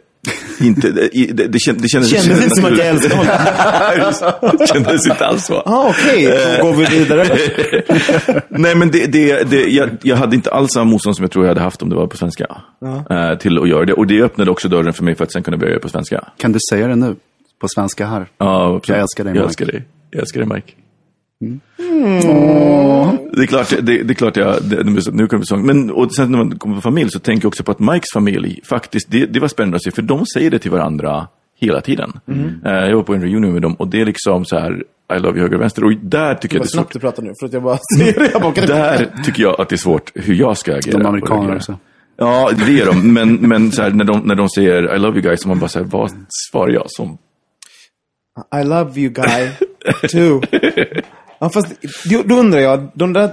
Inte, 0.62 0.92
det, 0.92 1.10
det, 1.34 1.48
det, 1.48 1.60
känd, 1.60 1.82
det 1.82 1.88
kändes, 1.88 2.10
Kändes 2.12 2.44
inte 2.44 2.56
som 2.56 2.66
att 2.66 2.78
jag 2.78 2.88
älskade 2.88 3.16
honom. 3.16 4.58
det 4.60 4.68
kändes 4.68 5.08
inte 5.08 5.26
alls 5.26 5.46
så. 5.46 5.56
Ah, 5.56 5.90
Okej, 5.90 6.58
då 6.60 6.64
går 6.66 6.74
vi 6.74 6.86
vidare. 7.00 7.38
Nej, 8.50 8.76
men 8.76 8.92
det, 8.92 9.06
det, 9.08 9.44
det, 9.50 9.64
jag, 9.70 9.90
jag 10.04 10.16
hade 10.16 10.36
inte 10.36 10.52
alls 10.52 10.72
samma 10.74 10.92
motstånd 10.92 11.16
som 11.16 11.24
jag 11.24 11.32
tror 11.32 11.46
jag 11.46 11.50
hade 11.50 11.62
haft 11.62 11.82
om 11.82 11.90
det 11.90 11.96
var 11.96 12.08
på 12.08 12.18
svenska. 12.18 12.46
eh, 13.10 13.38
till 13.38 13.58
att 13.60 13.70
göra 13.70 13.86
det. 13.86 13.94
Och 13.94 14.08
det 14.08 14.22
öppnade 14.22 14.52
också 14.52 14.70
dörren 14.70 14.94
för 14.94 15.04
mig 15.04 15.16
för 15.16 15.24
att 15.24 15.32
sen 15.32 15.44
kunna 15.44 15.58
börja 15.58 15.70
göra 15.70 15.80
det 15.80 15.84
på 15.84 15.90
svenska. 15.90 16.24
Kan 16.38 16.52
du 16.52 16.60
säga 16.70 16.88
det 16.88 16.96
nu? 16.96 17.16
På 17.62 17.68
svenska 17.68 18.06
här? 18.06 18.28
Ja, 18.38 18.82
Jag 18.88 19.00
älskar 19.00 19.24
dig, 19.24 19.32
Jag 19.34 19.36
Mike. 19.36 19.48
älskar 19.48 19.66
dig. 19.66 19.84
Jag 20.12 20.20
älskar 20.22 20.40
dig, 20.40 20.50
Mike. 20.56 20.72
Det 23.36 23.42
är 23.42 23.46
klart, 23.48 23.70
det, 23.70 24.04
det 24.04 24.14
är 24.14 24.16
klart 24.16 24.38
jag, 24.38 24.64
det, 24.64 24.84
nu 25.12 25.28
kommer 25.28 25.44
sång. 25.44 25.66
Men 25.66 25.92
och 25.92 26.16
sen 26.16 26.32
när 26.32 26.38
man 26.38 26.60
kommer 26.60 26.76
på 26.76 26.82
familj 26.82 27.10
så 27.12 27.20
tänker 27.20 27.46
jag 27.46 27.50
också 27.50 27.64
på 27.64 27.72
att 27.72 27.80
Mikes 27.80 28.14
familj, 28.14 28.62
faktiskt, 28.70 29.12
det, 29.12 29.26
det 29.26 29.40
var 29.40 29.48
spännande 29.48 29.76
att 29.76 29.84
se, 29.84 29.92
för 29.92 30.02
de 30.02 30.26
säger 30.26 30.52
det 30.52 30.60
till 30.60 30.72
varandra 30.72 31.28
hela 31.60 31.82
tiden. 31.82 32.12
Eh, 32.66 32.72
jag 32.74 32.96
var 32.96 33.04
på 33.04 33.14
en 33.14 33.22
reunion 33.22 33.54
med 33.54 33.62
dem 33.62 33.74
och 33.74 33.88
det 33.88 34.02
är 34.02 34.06
liksom 34.06 34.46
så 34.46 34.60
här, 34.60 34.84
I 35.16 35.20
love 35.20 35.28
you 35.30 35.40
höger 35.40 35.56
och 35.56 35.62
vänster. 35.62 35.84
Och 35.84 35.94
där 36.02 36.36
tycker 36.36 36.56
jag 36.56 36.60
Vad 36.60 36.68
det 36.68 36.70
är 36.70 36.72
snabbt 36.72 36.92
svårt. 36.94 36.94
du 36.94 37.00
pratar 37.00 37.24
nu, 37.24 37.34
för 37.40 37.46
att 37.46 37.54
jag 37.54 37.64
bara 37.64 37.78
ser 37.98 38.20
det. 38.20 38.30
Jag 38.34 38.42
bara, 38.42 38.54
kan 38.54 38.66
Där 38.68 39.10
tycker 39.26 39.44
jag 39.44 39.62
att 39.62 39.70
det 39.70 39.76
är 39.76 39.78
svårt 39.78 40.12
hur 40.16 40.36
jag 40.36 40.58
ska 40.58 40.76
agera. 40.76 40.98
De 40.98 41.06
amerikaner 41.06 41.56
också. 41.56 41.78
Ja, 42.18 42.52
det 42.66 42.82
är 42.82 42.86
de. 42.86 43.14
Men, 43.14 43.36
men 43.36 43.72
så 43.72 43.82
här, 43.82 43.92
när, 43.92 44.06
de, 44.06 44.20
när 44.20 44.36
de 44.36 44.50
säger 44.50 44.96
I 44.96 45.00
love 45.00 45.14
you 45.14 45.22
guys, 45.22 45.42
så 45.42 45.48
man 45.48 45.60
bara 45.60 45.68
säger 45.68 45.86
vad 45.88 46.12
svarar 46.52 46.72
jag 46.72 46.86
som? 46.88 47.18
I 48.62 48.64
love 48.64 49.02
you 49.02 49.14
guy, 49.14 49.50
too. 50.12 50.42
Ja, 51.44 51.50
fast 51.50 51.68
då, 52.06 52.22
då 52.26 52.36
undrar 52.36 52.60
jag, 52.60 52.88
de 52.94 53.14
där 53.14 53.32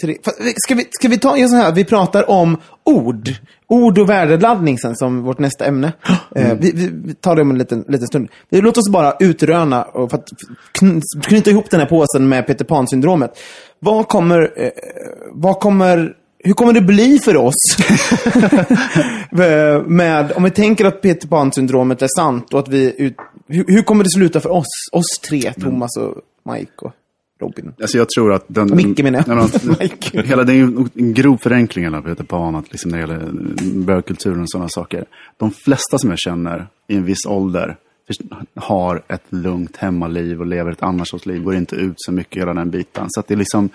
tre... 0.00 0.16
Fast, 0.24 0.38
ska, 0.56 0.74
vi, 0.74 0.86
ska 0.90 1.08
vi 1.08 1.18
ta 1.18 1.36
en 1.36 1.48
sån 1.48 1.58
här, 1.58 1.72
vi 1.72 1.84
pratar 1.84 2.30
om 2.30 2.56
ord. 2.84 3.28
Ord 3.68 3.98
och 3.98 4.08
värdeladdning 4.08 4.78
sen 4.78 4.96
som 4.96 5.22
vårt 5.22 5.38
nästa 5.38 5.64
ämne. 5.64 5.92
Eh, 6.36 6.54
vi, 6.60 6.70
vi, 7.04 7.14
tar 7.14 7.36
det 7.36 7.42
om 7.42 7.50
en 7.50 7.58
liten, 7.58 7.84
liten 7.88 8.06
stund. 8.06 8.28
Vi- 8.50 8.60
Låt 8.60 8.78
oss 8.78 8.90
bara 8.90 9.14
utröna, 9.20 9.82
och 9.82 10.10
för 10.10 10.18
att 10.18 10.28
kn- 10.80 11.02
knyta 11.22 11.50
ihop 11.50 11.70
den 11.70 11.80
här 11.80 11.86
påsen 11.86 12.28
med 12.28 12.46
Peter 12.46 12.64
Pan-syndromet. 12.64 13.38
Vad 13.78 14.08
kommer, 14.08 14.52
eh, 14.56 14.70
vad 15.32 15.60
kommer 15.60 16.12
hur 16.38 16.52
kommer 16.54 16.72
det 16.72 16.80
bli 16.80 17.18
för 17.18 17.36
oss? 17.36 17.54
Eh, 19.44 19.82
med, 19.86 20.32
om 20.36 20.42
vi 20.44 20.50
tänker 20.50 20.84
att 20.84 21.02
Peter 21.02 21.28
Pan-syndromet 21.28 22.02
är 22.02 22.08
sant 22.16 22.52
och 22.54 22.58
att 22.60 22.68
vi... 22.68 22.94
Ut, 22.98 23.16
hur, 23.48 23.64
hur 23.68 23.82
kommer 23.82 24.04
det 24.04 24.10
sluta 24.10 24.40
för 24.40 24.50
oss? 24.52 24.66
Oss 24.92 25.18
tre, 25.28 25.52
Thomas 25.52 25.96
och 25.96 26.14
Mike 26.54 26.72
och 26.82 26.92
Robin. 27.40 27.72
Alltså 27.80 27.98
jag 27.98 28.08
tror 28.08 28.32
att 28.32 28.44
den... 28.46 28.76
Micke 28.76 29.02
menar 29.02 29.24
jag. 29.26 29.50
Mike. 29.80 30.22
Hela 30.22 30.44
det 30.44 30.52
är 30.52 30.56
ju 30.56 30.88
en 30.94 31.14
grov 31.14 31.36
förenkling 31.36 31.94
av 31.94 32.02
Peter 32.02 32.58
att 32.58 32.72
liksom 32.72 32.90
när 32.90 32.98
det 32.98 33.00
gäller 33.00 33.32
bögkulturen 33.84 34.42
och 34.42 34.50
sådana 34.50 34.68
saker. 34.68 35.04
De 35.36 35.50
flesta 35.50 35.98
som 35.98 36.10
jag 36.10 36.18
känner 36.18 36.66
i 36.88 36.96
en 36.96 37.04
viss 37.04 37.26
ålder 37.26 37.76
har 38.54 39.02
ett 39.08 39.24
lugnt 39.28 39.76
hemmaliv 39.76 40.40
och 40.40 40.46
lever 40.46 40.72
ett 40.72 40.82
annars 40.82 41.08
sorts 41.08 41.26
liv, 41.26 41.42
går 41.42 41.54
inte 41.54 41.76
ut 41.76 41.94
så 41.96 42.12
mycket, 42.12 42.42
hela 42.42 42.54
den 42.54 42.70
biten. 42.70 43.06
Så 43.08 43.20
att 43.20 43.28
det 43.28 43.34
är 43.34 43.38
liksom, 43.38 43.68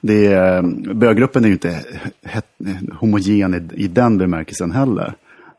det 0.00 0.26
är, 0.26 0.62
böggruppen 0.94 1.44
är 1.44 1.48
ju 1.48 1.52
inte 1.52 1.84
het, 2.22 2.46
homogen 2.92 3.54
i, 3.54 3.82
i 3.84 3.88
den 3.88 4.18
bemärkelsen 4.18 4.72
heller. 4.72 5.14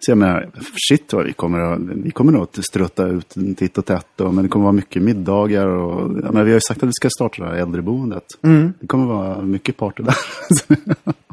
Så 0.06 0.12
jag 0.12 0.18
menar, 0.18 0.49
shit 0.89 1.14
vad 1.14 1.26
vi 1.26 1.34
kommer 1.34 1.60
att, 1.60 1.80
vi 1.80 2.12
kommer 2.12 2.32
nog 2.32 2.43
att 2.43 2.66
strutta 2.66 3.08
ut 3.08 3.36
titt 3.58 3.78
och 3.78 3.86
tätt. 3.86 4.22
Och, 4.22 4.34
men 4.34 4.43
det 4.43 4.49
kommer 4.49 4.64
att 4.64 4.68
vara 4.68 4.76
mycket 4.76 5.01
middagar. 5.01 5.68
Och, 5.68 6.10
menar, 6.10 6.43
vi 6.43 6.51
har 6.51 6.56
ju 6.56 6.62
sagt 6.62 6.84
att 6.84 6.89
vi 6.89 6.93
ska 6.93 7.10
starta 7.10 7.43
det 7.43 7.49
här 7.49 7.58
äldreboendet. 7.58 8.24
Det 8.80 8.88
kommer 8.88 9.03
att 9.03 9.10
vara 9.10 9.41
mycket 9.41 9.78
party 9.78 10.03
där. 10.03 10.16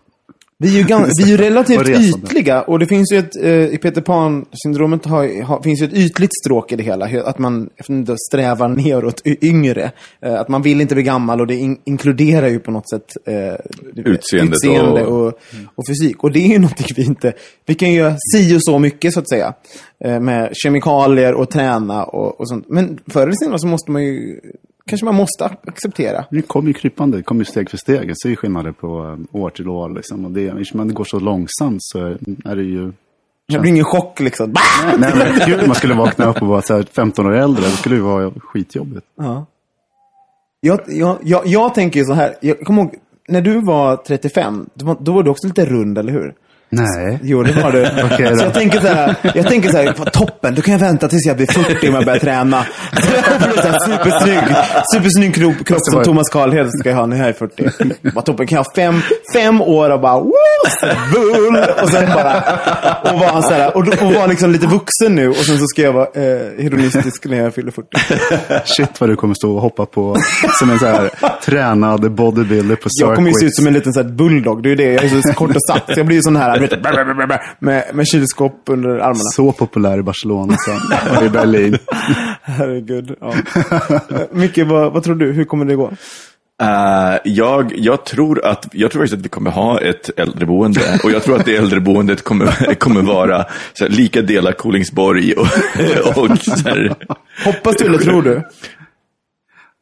Vi 0.62 0.68
är 0.68 0.78
ju, 0.78 0.84
vi 1.18 1.22
är 1.24 1.28
ju 1.28 1.36
relativt 1.36 1.78
ytliga 2.24 2.62
och 2.62 2.78
det 2.78 2.86
finns 2.86 3.12
ju 3.12 3.18
ett, 3.18 3.36
eh, 3.42 3.50
i 3.74 3.78
Peter 3.82 4.00
Pan-syndromet 4.00 5.04
har, 5.06 5.42
har, 5.42 5.62
finns 5.62 5.82
ju 5.82 5.86
ett 5.86 5.92
ytligt 5.94 6.30
stråk 6.44 6.72
i 6.72 6.76
det 6.76 6.82
hela. 6.82 7.06
Att 7.24 7.38
man 7.38 7.68
då 7.88 8.16
strävar 8.30 8.68
neråt 8.68 9.22
yngre. 9.24 9.90
Eh, 10.22 10.34
att 10.34 10.48
man 10.48 10.62
vill 10.62 10.80
inte 10.80 10.94
bli 10.94 11.02
gammal 11.04 11.40
och 11.40 11.46
det 11.46 11.54
in, 11.54 11.78
inkluderar 11.84 12.48
ju 12.48 12.58
på 12.58 12.70
något 12.70 12.90
sätt 12.90 13.04
eh, 13.26 13.54
Utseendet 13.96 14.54
utseende 14.54 15.06
och- 15.06 15.26
och, 15.26 15.32
och 15.74 15.84
fysik. 15.88 16.24
Och 16.24 16.32
det 16.32 16.38
är 16.38 16.48
ju 16.48 16.58
någonting 16.58 16.86
vi 16.96 17.04
inte, 17.04 17.32
vi 17.66 17.74
kan 17.74 17.90
ju 17.90 17.96
göra 17.98 18.16
si 18.32 18.56
och 18.56 18.62
så 18.64 18.78
mycket 18.78 19.12
så 19.14 19.20
att 19.20 19.28
säga. 19.28 19.54
Eh, 20.04 20.20
med 20.20 20.50
kemikalier 20.52 21.34
och 21.34 21.50
träna 21.50 22.04
och, 22.04 22.40
och 22.40 22.48
sånt. 22.48 22.64
Men 22.68 22.98
förr 23.10 23.22
eller 23.22 23.32
senare 23.32 23.58
så 23.58 23.66
måste 23.66 23.90
man 23.90 24.04
ju, 24.04 24.40
kanske 24.86 25.04
man 25.04 25.14
måste 25.14 25.44
ac- 25.44 25.56
acceptera. 25.68 26.24
Det 26.30 26.42
kommer 26.42 26.68
ju 26.68 26.74
krypande, 26.74 27.16
det 27.16 27.22
kommer 27.22 27.40
ju 27.40 27.44
steg 27.44 27.70
för 27.70 27.76
steg. 27.76 28.10
Jag 28.10 28.18
ser 28.22 28.28
ju 28.28 28.36
skillnader 28.36 28.72
på 28.72 29.16
eh, 29.32 29.40
år 29.40 29.50
till 29.50 29.68
år. 29.68 29.88
Liksom. 29.90 30.24
Och 30.24 30.30
det, 30.30 30.46
eftersom 30.46 30.88
det 30.88 30.94
går 30.94 31.04
så 31.04 31.18
långsamt 31.20 31.78
så 31.80 31.98
är 32.44 32.56
det 32.56 32.62
ju... 32.62 32.92
Det 33.48 33.58
blir 33.58 33.70
ingen 33.70 33.84
chock 33.84 34.20
liksom. 34.20 34.54
Nej, 34.98 35.12
men 35.16 35.38
gud, 35.46 35.66
man 35.66 35.74
skulle 35.74 35.94
vakna 35.94 36.26
upp 36.30 36.42
och 36.42 36.48
vara 36.48 36.62
så 36.62 36.74
här 36.76 36.82
15 36.82 37.26
år 37.26 37.34
äldre. 37.34 37.64
Det 37.64 37.70
skulle 37.70 37.94
ju 37.94 38.00
vara 38.00 38.30
skitjobbigt. 38.40 39.06
Ja. 39.16 39.46
Jag, 40.60 40.80
jag, 40.86 41.18
jag, 41.22 41.46
jag 41.46 41.74
tänker 41.74 42.00
ju 42.00 42.06
så 42.06 42.12
här, 42.12 42.34
jag 42.40 42.60
kommer 42.60 42.82
ihåg, 42.82 42.94
när 43.28 43.40
du 43.40 43.60
var 43.60 43.96
35, 43.96 44.66
då 44.74 44.86
var, 44.86 44.96
då 45.00 45.12
var 45.12 45.22
du 45.22 45.30
också 45.30 45.46
lite 45.46 45.66
rund, 45.66 45.98
eller 45.98 46.12
hur? 46.12 46.34
Nej. 46.74 47.18
Jo, 47.22 47.42
det 47.42 47.62
var 47.62 47.72
du. 47.72 47.82
Då. 48.30 48.36
så 48.36 48.44
jag 48.44 48.54
tänker 48.54 48.80
så 48.80 48.86
här, 48.86 49.14
jag 49.34 49.46
tänker 49.48 49.70
så 49.70 49.76
här, 49.76 49.94
"Vad 49.98 50.12
toppen, 50.12 50.54
då 50.54 50.62
kan 50.62 50.72
jag 50.72 50.78
vänta 50.78 51.08
tills 51.08 51.26
jag 51.26 51.36
blir 51.36 51.46
40 51.46 51.88
om 51.88 51.94
jag 51.94 52.04
börjar 52.04 52.18
träna. 52.18 52.64
Supersnygg, 53.86 54.56
supersnygg 54.94 55.34
kropp, 55.34 55.64
kropp 55.66 55.78
som 55.82 56.02
Thomas 56.04 56.28
Karlhed 56.28 56.70
ska 56.72 56.88
jag 56.88 56.96
ha 56.96 57.06
när 57.06 57.16
jag 57.16 57.28
är 57.28 57.32
40. 57.32 57.70
Vad 58.14 58.24
toppen, 58.24 58.46
kan 58.46 58.56
jag 58.56 58.64
ha 58.64 58.72
fem, 58.74 59.00
fem 59.32 59.62
år 59.62 59.90
och 59.90 60.00
bara, 60.00 60.20
bull, 61.12 61.56
och 61.82 61.88
sen 61.90 62.06
bara, 62.14 62.42
och 63.12 63.18
vara 63.20 63.42
så 63.42 63.52
här, 63.54 63.76
och, 63.76 63.88
och 64.02 64.12
vara 64.14 64.26
liksom 64.26 64.52
lite 64.52 64.66
vuxen 64.66 65.14
nu, 65.14 65.28
och 65.28 65.36
sen 65.36 65.58
så 65.58 65.66
ska 65.66 65.82
jag 65.82 65.92
vara 65.92 66.06
eh, 66.14 66.62
hedonistisk 66.62 67.24
när 67.24 67.36
jag 67.38 67.54
fyller 67.54 67.70
40. 67.70 67.88
Shit 68.64 69.00
vad 69.00 69.10
du 69.10 69.16
kommer 69.16 69.34
stå 69.34 69.54
och 69.54 69.60
hoppa 69.62 69.86
på 69.86 70.16
som 70.58 70.70
en 70.70 70.78
så 70.78 70.86
här 70.86 71.10
tränad 71.44 72.12
bodybuilder 72.12 72.76
på 72.76 72.88
Jag 73.00 73.14
kommer 73.14 73.28
ju 73.28 73.34
se 73.34 73.36
ut 73.36 73.40
circuits. 73.40 73.56
som 73.56 73.66
en 73.66 73.72
liten 73.72 73.92
så 73.92 74.02
här 74.02 74.08
bulldog. 74.08 74.62
Det 74.62 74.68
är 74.68 74.70
ju 74.70 74.76
det. 74.76 74.92
Jag 74.92 75.04
är 75.04 75.22
så 75.22 75.32
kort 75.32 75.50
och 75.50 75.62
satt. 75.68 75.82
Så 75.86 76.00
jag 76.00 76.06
blir 76.06 76.16
ju 76.16 76.22
sån 76.22 76.36
här, 76.36 76.61
vet, 76.62 76.70
du, 76.70 76.76
brr, 76.76 77.04
brr, 77.04 77.14
brr, 77.14 77.26
brr, 77.26 77.40
med, 77.58 77.84
med 77.94 78.06
kylskåp 78.06 78.62
under 78.66 78.88
armarna. 78.88 79.14
Så 79.14 79.52
populär 79.52 79.98
i 79.98 80.02
Barcelona 80.02 80.56
sen. 80.56 81.16
Och 81.16 81.24
i 81.24 81.28
Berlin. 81.28 81.78
Herregud. 82.42 83.16
Ja. 83.20 83.34
Micke, 84.30 84.58
vad, 84.58 84.92
vad 84.92 85.04
tror 85.04 85.14
du? 85.14 85.32
Hur 85.32 85.44
kommer 85.44 85.64
det 85.64 85.74
gå? 85.74 85.92
Eh, 86.62 87.18
jag, 87.24 87.72
jag, 87.76 88.04
tror 88.04 88.44
att, 88.44 88.68
jag 88.72 88.90
tror 88.90 89.02
faktiskt 89.02 89.18
att 89.18 89.24
vi 89.24 89.28
kommer 89.28 89.50
ha 89.50 89.80
ett 89.80 90.10
äldreboende. 90.16 91.00
Och 91.04 91.10
jag 91.10 91.22
tror 91.22 91.36
att 91.36 91.44
det 91.44 91.56
äldreboendet 91.56 92.22
kommer, 92.22 92.74
kommer 92.74 93.02
vara 93.02 93.46
så 93.72 93.84
här, 93.84 93.90
lika 93.90 94.22
delar 94.22 94.52
Kolingsborg 94.52 95.32
och, 95.32 95.46
och 96.16 96.38
så 96.38 96.68
här, 96.68 96.94
Hoppas 97.44 97.76
du 97.76 97.84
eller 97.84 97.98
tror 97.98 98.22
du? 98.22 98.42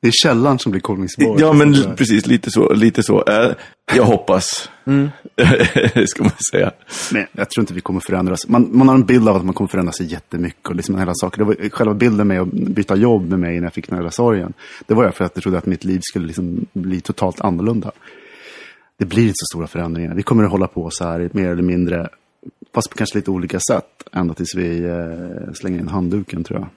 Det 0.02 0.08
är 0.08 0.12
källan 0.12 0.58
som 0.58 0.72
blir 0.72 0.80
Kolingsborg. 0.80 1.40
Ja, 1.40 1.52
men 1.52 1.96
precis 1.96 2.26
lite 2.26 2.50
så. 2.50 2.72
Lite 2.72 3.02
så. 3.02 3.24
Eh, 3.26 3.50
jag 3.96 4.04
hoppas. 4.04 4.70
ska 6.06 6.22
man 6.22 6.32
säga. 6.52 6.72
Men 7.12 7.26
jag 7.32 7.50
tror 7.50 7.62
inte 7.62 7.74
vi 7.74 7.80
kommer 7.80 8.00
förändras. 8.00 8.48
Man, 8.48 8.70
man 8.72 8.88
har 8.88 8.94
en 8.94 9.06
bild 9.06 9.28
av 9.28 9.36
att 9.36 9.44
man 9.44 9.54
kommer 9.54 9.68
förändra 9.68 9.92
sig 9.92 10.06
jättemycket. 10.06 10.68
Och 10.68 10.76
liksom 10.76 10.98
hela 10.98 11.12
saker. 11.14 11.38
Det 11.38 11.44
var, 11.44 11.68
själva 11.70 11.94
bilden 11.94 12.28
med 12.28 12.40
att 12.40 12.52
byta 12.52 12.96
jobb 12.96 13.28
med 13.28 13.38
mig 13.38 13.56
när 13.56 13.66
jag 13.66 13.72
fick 13.72 13.90
den 13.90 14.02
här 14.02 14.10
sorgen. 14.10 14.52
Det 14.86 14.94
var 14.94 15.04
jag 15.04 15.14
för 15.14 15.24
att 15.24 15.32
jag 15.34 15.42
trodde 15.42 15.58
att 15.58 15.66
mitt 15.66 15.84
liv 15.84 16.00
skulle 16.02 16.26
liksom 16.26 16.66
bli 16.72 17.00
totalt 17.00 17.40
annorlunda. 17.40 17.92
Det 18.96 19.04
blir 19.04 19.22
inte 19.22 19.34
så 19.34 19.56
stora 19.56 19.66
förändringar. 19.66 20.14
Vi 20.14 20.22
kommer 20.22 20.44
att 20.44 20.50
hålla 20.50 20.66
på 20.66 20.88
så 20.90 21.04
här 21.04 21.30
mer 21.32 21.48
eller 21.48 21.62
mindre. 21.62 22.08
Fast 22.74 22.90
på 22.90 22.96
kanske 22.96 23.18
lite 23.18 23.30
olika 23.30 23.60
sätt. 23.60 24.08
Ända 24.12 24.34
tills 24.34 24.54
vi 24.54 24.84
eh, 24.84 25.52
slänger 25.54 25.78
in 25.78 25.88
handduken 25.88 26.44
tror 26.44 26.60
jag. 26.60 26.68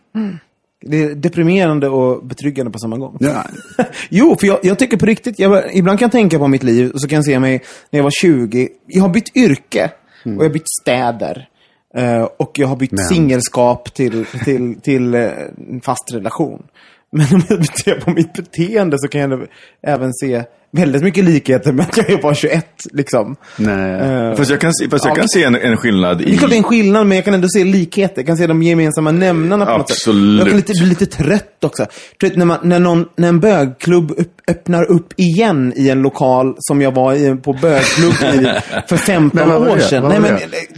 Det 0.87 1.03
är 1.03 1.15
deprimerande 1.15 1.89
och 1.89 2.25
betryggande 2.25 2.71
på 2.71 2.79
samma 2.79 2.97
gång. 2.97 3.17
Ja, 3.19 3.43
Jo, 4.09 4.37
för 4.39 4.47
jag, 4.47 4.59
jag 4.63 4.79
tycker 4.79 4.97
på 4.97 5.05
riktigt, 5.05 5.39
jag, 5.39 5.75
ibland 5.75 5.99
kan 5.99 6.05
jag 6.05 6.11
tänka 6.11 6.39
på 6.39 6.47
mitt 6.47 6.63
liv 6.63 6.91
och 6.91 7.01
så 7.01 7.07
kan 7.07 7.15
jag 7.15 7.25
se 7.25 7.39
mig 7.39 7.63
när 7.89 7.99
jag 7.99 8.03
var 8.03 8.11
20. 8.11 8.69
Jag 8.87 9.01
har 9.01 9.09
bytt 9.09 9.35
yrke 9.37 9.91
och 10.23 10.31
jag 10.31 10.43
har 10.43 10.49
bytt 10.49 10.69
städer. 10.81 11.49
Eh, 11.95 12.23
och 12.37 12.59
jag 12.59 12.67
har 12.67 12.75
bytt 12.75 12.91
Men. 12.91 13.05
singelskap 13.05 13.93
till, 13.93 14.25
till, 14.25 14.81
till 14.81 15.13
eh, 15.13 15.31
en 15.69 15.81
fast 15.81 16.13
relation. 16.13 16.63
Men 17.11 17.27
om 17.33 17.41
jag 17.49 17.79
ser 17.79 17.99
på 17.99 18.11
mitt 18.11 18.33
beteende 18.33 18.97
så 18.99 19.07
kan 19.07 19.21
jag 19.21 19.47
även 19.81 20.13
se 20.13 20.43
väldigt 20.73 21.03
mycket 21.03 21.23
likheter 21.23 21.71
med 21.71 21.85
att 21.85 21.97
jag 21.97 22.09
är 22.09 22.21
bara 22.21 22.35
21. 22.35 22.65
Liksom. 22.91 23.35
nej. 23.57 23.91
Eh, 24.01 24.35
Fast 24.35 24.49
jag 24.51 24.61
kan, 24.61 24.71
fast 24.91 25.05
jag 25.05 25.11
Ja, 25.11 25.15
kan 25.15 25.29
se 25.29 25.43
en, 25.43 25.55
en 25.55 25.77
skillnad 25.77 26.17
det 26.17 26.23
i... 26.23 26.33
är 26.33 26.37
klart 26.37 26.49
det 26.49 26.55
är 26.55 26.57
en 26.57 26.63
skillnad, 26.63 27.07
men 27.07 27.15
jag 27.15 27.25
kan 27.25 27.33
ändå 27.33 27.47
se 27.47 27.63
likheter. 27.63 28.15
Jag 28.17 28.25
kan 28.25 28.37
se 28.37 28.47
de 28.47 28.63
gemensamma 28.63 29.11
nämnarna 29.11 29.65
på 29.65 29.77
något 29.77 29.89
sätt. 29.89 29.97
Absolut. 29.97 30.39
Jag 30.39 30.47
kan 30.47 30.57
lite, 30.57 30.73
bli 30.73 30.85
lite 30.85 31.05
trött 31.05 31.63
också. 31.63 31.85
Du 32.19 32.27
vet, 32.29 32.37
när, 32.37 32.45
man, 32.45 32.57
när, 32.63 32.79
någon, 32.79 33.05
när 33.17 33.27
en 33.29 33.39
bögklubb 33.39 34.11
upp, 34.11 34.33
öppnar 34.51 34.91
upp 34.91 35.13
igen 35.19 35.73
i 35.75 35.89
en 35.89 36.01
lokal 36.01 36.55
som 36.59 36.81
jag 36.81 36.91
var 36.95 37.13
i 37.13 37.35
på 37.35 37.53
bögklubb 37.53 38.13
i 38.13 38.47
för 38.89 38.97
15 38.97 39.49
Men 39.49 39.57
år 39.57 39.75
det? 39.75 39.81
sedan. 39.81 40.09
Nej, 40.09 40.19
men, 40.19 40.33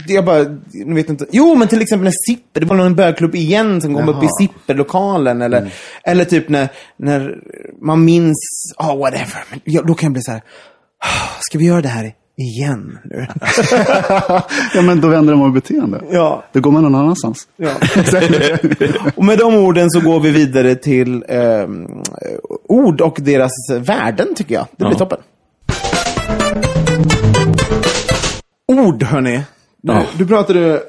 det? 0.06 0.12
jag 0.12 0.24
bara, 0.24 0.38
jag 0.72 0.94
vet 0.94 1.10
inte. 1.10 1.26
Jo, 1.32 1.54
men 1.54 1.68
till 1.68 1.80
exempel 1.82 2.04
när 2.04 2.12
Zipper, 2.32 2.60
det 2.60 2.66
var 2.66 2.76
någon 2.76 2.94
bögklubb 2.94 3.34
igen 3.34 3.80
som 3.80 3.94
kom 3.94 4.08
upp 4.08 4.22
i 4.22 4.26
Jaha. 4.26 4.30
Zipper-lokalen. 4.40 5.42
Eller, 5.42 5.70
eller 6.04 6.24
typ 6.24 6.48
när, 6.48 6.68
när 6.98 7.30
man 7.82 8.04
minns, 8.04 8.36
oh, 8.78 8.98
whatever. 8.98 9.44
Men, 9.50 9.60
ja, 9.64 9.82
då 9.86 9.94
kan 9.94 10.06
jag 10.06 10.12
bli 10.12 10.22
så 10.22 10.30
här, 10.32 10.40
"Ah, 11.04 11.40
ska 11.40 11.58
vi 11.58 11.64
göra 11.66 11.80
det 11.80 11.88
här 11.88 12.12
Igen 12.38 12.98
nu. 13.04 13.26
Ja, 14.74 14.82
men 14.82 15.00
då 15.00 15.08
vänder 15.08 15.32
de 15.32 15.42
av 15.42 15.52
beteende. 15.52 16.00
ja. 16.10 16.44
Då 16.52 16.60
går 16.60 16.70
man 16.70 16.82
någon 16.82 16.94
annanstans. 16.94 17.48
Ja. 17.56 17.70
och 19.16 19.24
med 19.24 19.38
de 19.38 19.54
orden 19.56 19.90
så 19.90 20.00
går 20.00 20.20
vi 20.20 20.30
vidare 20.30 20.74
till 20.74 21.24
eh, 21.28 21.66
ord 22.68 23.00
och 23.00 23.16
deras 23.20 23.52
värden, 23.80 24.34
tycker 24.34 24.54
jag. 24.54 24.66
Det 24.76 24.84
blir 24.84 24.92
Ja. 24.92 24.98
toppen. 24.98 25.18
Ord, 28.68 29.02
hörni. 29.02 29.40
Ja. 29.82 30.02
Du 30.18 30.26
pratade 30.26 30.74
eh, 30.74 30.80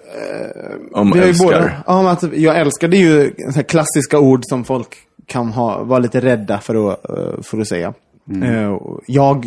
Om 0.99 1.11
vi 1.11 1.19
älskar. 1.19 1.45
båda, 1.45 1.71
ja, 1.87 1.99
om 1.99 2.07
att 2.07 2.23
jag 2.33 2.57
älskar. 2.59 2.87
Det 2.87 2.97
är 2.97 3.01
ju 3.01 3.33
så 3.37 3.55
här 3.55 3.63
klassiska 3.63 4.19
ord 4.19 4.41
som 4.43 4.63
folk 4.65 4.87
kan 5.27 5.47
ha, 5.51 5.83
vara 5.83 5.99
lite 5.99 6.19
rädda 6.21 6.59
för 6.59 6.91
att, 6.91 7.09
eh, 7.09 7.41
för 7.43 7.57
att 7.61 7.67
säga. 7.67 7.93
Eh, 8.43 8.67
och 8.67 9.01
jag 9.07 9.45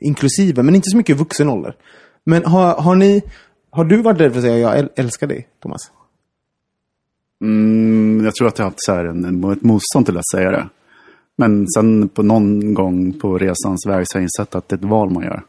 inklusive, 0.00 0.62
men 0.62 0.74
inte 0.74 0.90
så 0.90 0.96
mycket 0.96 1.16
i 1.16 1.18
vuxen 1.18 1.48
ålder. 1.48 1.74
Men 2.24 2.44
har, 2.44 2.74
har 2.74 2.94
ni, 2.94 3.22
har 3.70 3.84
du 3.84 4.02
varit 4.02 4.20
rädd 4.20 4.32
för 4.32 4.38
att 4.38 4.44
säga 4.44 4.58
jag 4.58 4.78
äl- 4.78 4.88
älskar 4.96 5.26
dig, 5.26 5.48
Thomas? 5.62 5.80
Mm, 7.42 8.24
jag 8.24 8.34
tror 8.34 8.48
att 8.48 8.58
jag 8.58 8.64
har 8.64 8.70
haft 8.70 8.84
så 8.84 8.92
en, 8.92 9.24
en, 9.24 9.52
ett 9.52 9.62
motstånd 9.62 10.06
till 10.06 10.18
att 10.18 10.28
säga 10.34 10.50
det. 10.50 10.68
Men 11.36 11.66
sen 11.68 12.08
på 12.08 12.22
någon 12.22 12.74
gång 12.74 13.12
på 13.12 13.38
resans 13.38 13.86
väg 13.86 14.04
så 14.08 14.18
har 14.18 14.20
jag 14.20 14.24
insett 14.24 14.54
att 14.54 14.68
det 14.68 14.74
är 14.74 14.78
ett 14.78 14.84
val 14.84 15.10
man 15.10 15.24
gör. 15.24 15.42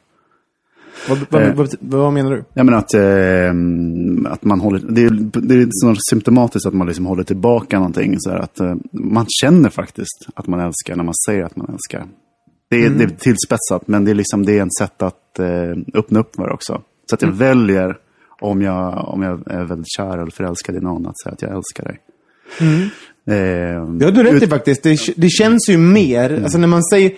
Vad, 1.10 1.20
vad, 1.30 1.42
Eh. 1.44 1.54
vad, 1.54 1.76
vad 1.80 2.14
menar 2.14 2.32
du? 2.32 2.44
Jag 2.54 2.66
menar 2.66 2.78
att, 2.78 2.94
eh, 2.94 4.32
att 4.34 4.44
man 4.44 4.60
håller, 4.60 4.80
det 4.90 5.04
är, 5.04 5.42
det 5.42 5.56
är 5.56 5.68
så 5.72 5.96
symptomatiskt 6.10 6.66
att 6.68 6.74
man 6.74 6.88
liksom 6.88 7.06
håller 7.06 7.24
tillbaka 7.24 7.78
någonting. 7.78 8.16
Så 8.20 8.30
här 8.30 8.40
att, 8.40 8.60
eh, 8.60 8.76
man 8.92 9.26
känner 9.30 9.70
faktiskt 9.70 10.28
att 10.34 10.48
man 10.48 10.60
älskar 10.60 10.96
när 10.96 11.04
man 11.04 11.14
säger 11.26 11.44
att 11.44 11.56
man 11.56 11.70
älskar. 11.70 12.08
Det 12.70 12.86
är, 12.86 12.90
det 12.90 13.04
är 13.04 13.10
tillspetsat, 13.10 13.88
men 13.88 14.06
det 14.06 14.12
är, 14.12 14.16
liksom, 14.16 14.46
det 14.46 14.58
är 14.58 14.62
en 14.62 14.72
sätt 14.80 15.02
att 15.02 15.40
eh, 15.40 15.72
öppna 15.94 16.20
upp 16.20 16.36
för 16.36 16.50
också. 16.50 16.82
Så 17.10 17.16
att 17.16 17.22
jag 17.22 17.32
väljer, 17.32 17.98
om 18.40 18.62
jag, 18.62 19.08
om 19.08 19.22
jag 19.22 19.52
är 19.52 19.64
väldigt 19.64 19.92
kär 19.98 20.18
eller 20.18 20.32
förälskad 20.32 20.76
i 20.76 20.80
någon, 20.80 21.08
att 21.08 21.20
säga 21.20 21.34
att 21.34 21.42
jag 21.42 21.56
älskar 21.56 21.84
dig. 21.84 22.00
Eh, 22.60 22.88
Ja, 24.00 24.12
du 24.12 24.24
rätt 24.24 24.44
i 24.44 24.48
faktiskt. 24.48 24.84
Det, 24.84 25.00
det 25.16 25.30
känns 25.30 25.70
ju 25.70 25.78
mer, 25.78 26.42
alltså 26.44 26.58
när 26.58 26.68
man 26.68 26.84
säger, 26.84 27.12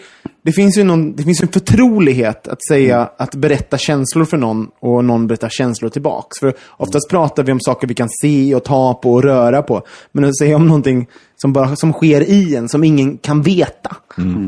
det 0.44 0.52
finns 0.52 0.78
ju 0.78 0.84
någon, 0.84 1.16
det 1.16 1.24
finns 1.24 1.42
en 1.42 1.48
förtrolighet 1.48 2.48
att 2.48 2.68
säga, 2.68 3.10
att 3.18 3.36
berätta 3.36 3.78
känslor 3.78 4.26
för 4.26 4.38
någon 4.38 4.68
och 4.80 5.06
någon 5.06 5.28
berättar 5.28 5.50
känslor 5.50 5.90
tillbaks. 5.90 6.40
För 6.40 6.54
oftast 6.78 7.10
pratar 7.10 7.44
vi 7.44 7.52
om 7.52 7.60
saker 7.60 7.88
vi 7.88 7.94
kan 7.94 8.10
se 8.22 8.56
och 8.56 8.64
ta 8.64 8.94
på 8.94 9.14
och 9.14 9.24
röra 9.24 9.62
på. 9.62 9.84
Men 10.12 10.26
att 10.26 10.38
säga 10.38 10.56
om 10.56 10.68
någonting 10.68 11.08
som 11.36 11.54
bara, 11.54 11.76
som 11.76 11.94
sker 11.94 12.22
i 12.22 12.56
en, 12.56 12.70
som 12.70 12.84
ingen 12.84 13.18
kan 13.18 13.42
veta. 13.42 13.96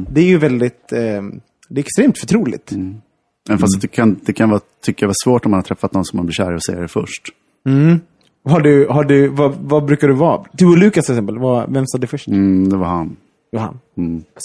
Det 0.09 0.21
är 0.21 0.25
ju 0.25 0.37
väldigt, 0.37 0.91
eh, 0.91 0.99
det 1.69 1.79
är 1.79 1.83
extremt 1.83 2.19
förtroligt. 2.19 2.71
Även 3.49 3.59
fast 3.59 3.81
det 3.81 3.87
kan, 3.87 4.19
det 4.25 4.33
kan 4.33 4.49
vara, 4.49 4.61
tycka 4.85 5.05
vara 5.05 5.15
svårt 5.23 5.45
om 5.45 5.51
man 5.51 5.57
har 5.57 5.63
träffat 5.63 5.93
någon 5.93 6.05
som 6.05 6.17
man 6.17 6.25
blir 6.25 6.33
kär 6.33 6.53
i 6.53 6.57
och 6.57 6.63
säger 6.63 6.81
det 6.81 6.87
först. 6.87 7.23
Har 8.45 8.61
du, 8.61 8.87
har 8.89 9.03
du, 9.03 9.27
vad, 9.27 9.55
vad 9.61 9.85
brukar 9.85 10.07
du 10.07 10.13
vara? 10.13 10.45
Du 10.51 10.65
och 10.65 10.77
Lukas 10.77 11.05
till 11.05 11.13
exempel, 11.13 11.37
vad, 11.39 11.73
vem 11.73 11.87
sa 11.87 11.97
det 11.97 12.07
först? 12.07 12.27
Mm, 12.27 12.69
det 12.69 12.77
var 12.77 12.87
han. 12.87 13.15
Johan. 13.51 13.79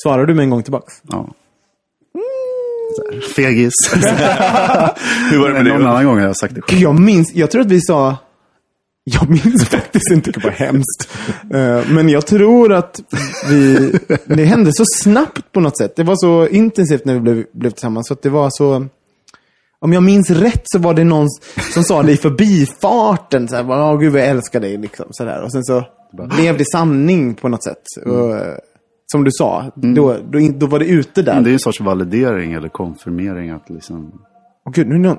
Svarar 0.05 0.26
du 0.26 0.34
med 0.34 0.42
en 0.42 0.51
gång 0.51 0.62
tillbaks? 0.62 0.94
Ja. 1.09 1.28
Här, 3.12 3.20
Fegis. 3.20 3.72
Hur 5.30 5.38
var 5.38 5.49
det 5.49 5.55
med 5.55 5.64
Någon 5.64 5.80
det? 5.80 5.88
annan 5.88 6.05
gång 6.05 6.18
har 6.18 6.26
jag 6.26 6.36
sagt 6.36 6.55
det 6.55 6.61
själv. 6.62 6.80
Jag 6.82 7.01
minns, 7.01 7.34
jag 7.34 7.51
tror 7.51 7.61
att 7.62 7.66
vi 7.70 7.80
sa, 7.80 8.16
jag 9.05 9.30
minns 9.30 9.64
faktiskt 9.68 10.11
inte, 10.12 10.30
det 10.30 10.44
var 10.44 10.51
hemskt. 10.51 11.09
Eh, 11.55 11.92
Men 11.94 12.09
jag 12.09 12.26
tror 12.26 12.72
att 12.72 13.01
vi, 13.51 13.92
det 14.26 14.44
hände 14.44 14.72
så 14.72 14.84
snabbt 14.86 15.53
på 15.53 15.61
något 15.61 15.78
sätt. 15.78 15.96
Det 15.96 16.03
var 16.03 16.16
så 16.16 16.49
intensivt 16.49 17.05
när 17.05 17.14
vi 17.14 17.20
blev, 17.20 17.44
blev 17.53 17.70
tillsammans. 17.70 18.07
Så 18.09 18.14
att 18.14 18.22
det 18.22 18.30
var 18.30 18.49
så, 18.51 18.86
om 19.81 19.93
jag 19.93 20.03
minns 20.03 20.31
rätt 20.31 20.62
så 20.64 20.79
var 20.79 20.95
det 20.95 21.05
någon 21.05 21.26
som 21.74 21.83
sa 21.83 22.03
det 22.03 22.12
i 22.12 22.16
förbifarten. 22.16 23.49
Så 23.49 23.57
här, 23.57 23.70
Åh 23.70 23.99
gud 23.99 24.12
vad 24.12 24.20
jag 24.20 24.29
älskar 24.29 24.61
dig. 24.61 24.76
Liksom, 24.76 25.07
så 25.11 25.24
där. 25.24 25.43
Och 25.43 25.53
sen 25.53 25.64
så 25.64 25.85
blev 26.37 26.59
det 26.59 26.64
sanning 26.72 27.35
på 27.35 27.49
något 27.49 27.64
sätt. 27.64 27.83
Och, 28.07 28.37
eh, 28.37 28.55
som 29.12 29.24
du 29.24 29.31
sa, 29.33 29.72
då, 29.74 30.16
då, 30.31 30.39
in- 30.39 30.59
då 30.59 30.66
var 30.66 30.79
det 30.79 30.87
ute 30.87 31.22
där. 31.22 31.35
Men 31.35 31.45
det 31.45 31.51
är 31.51 31.53
en 31.53 31.59
sorts 31.59 31.81
validering 31.81 32.53
eller 32.53 32.68
konfirmering. 32.68 33.51
Att 33.51 33.70
liksom... 33.70 34.12
Åh 34.66 34.72
gud, 34.72 34.87
nu 34.89 34.95
är 34.95 34.99
någon, 34.99 35.16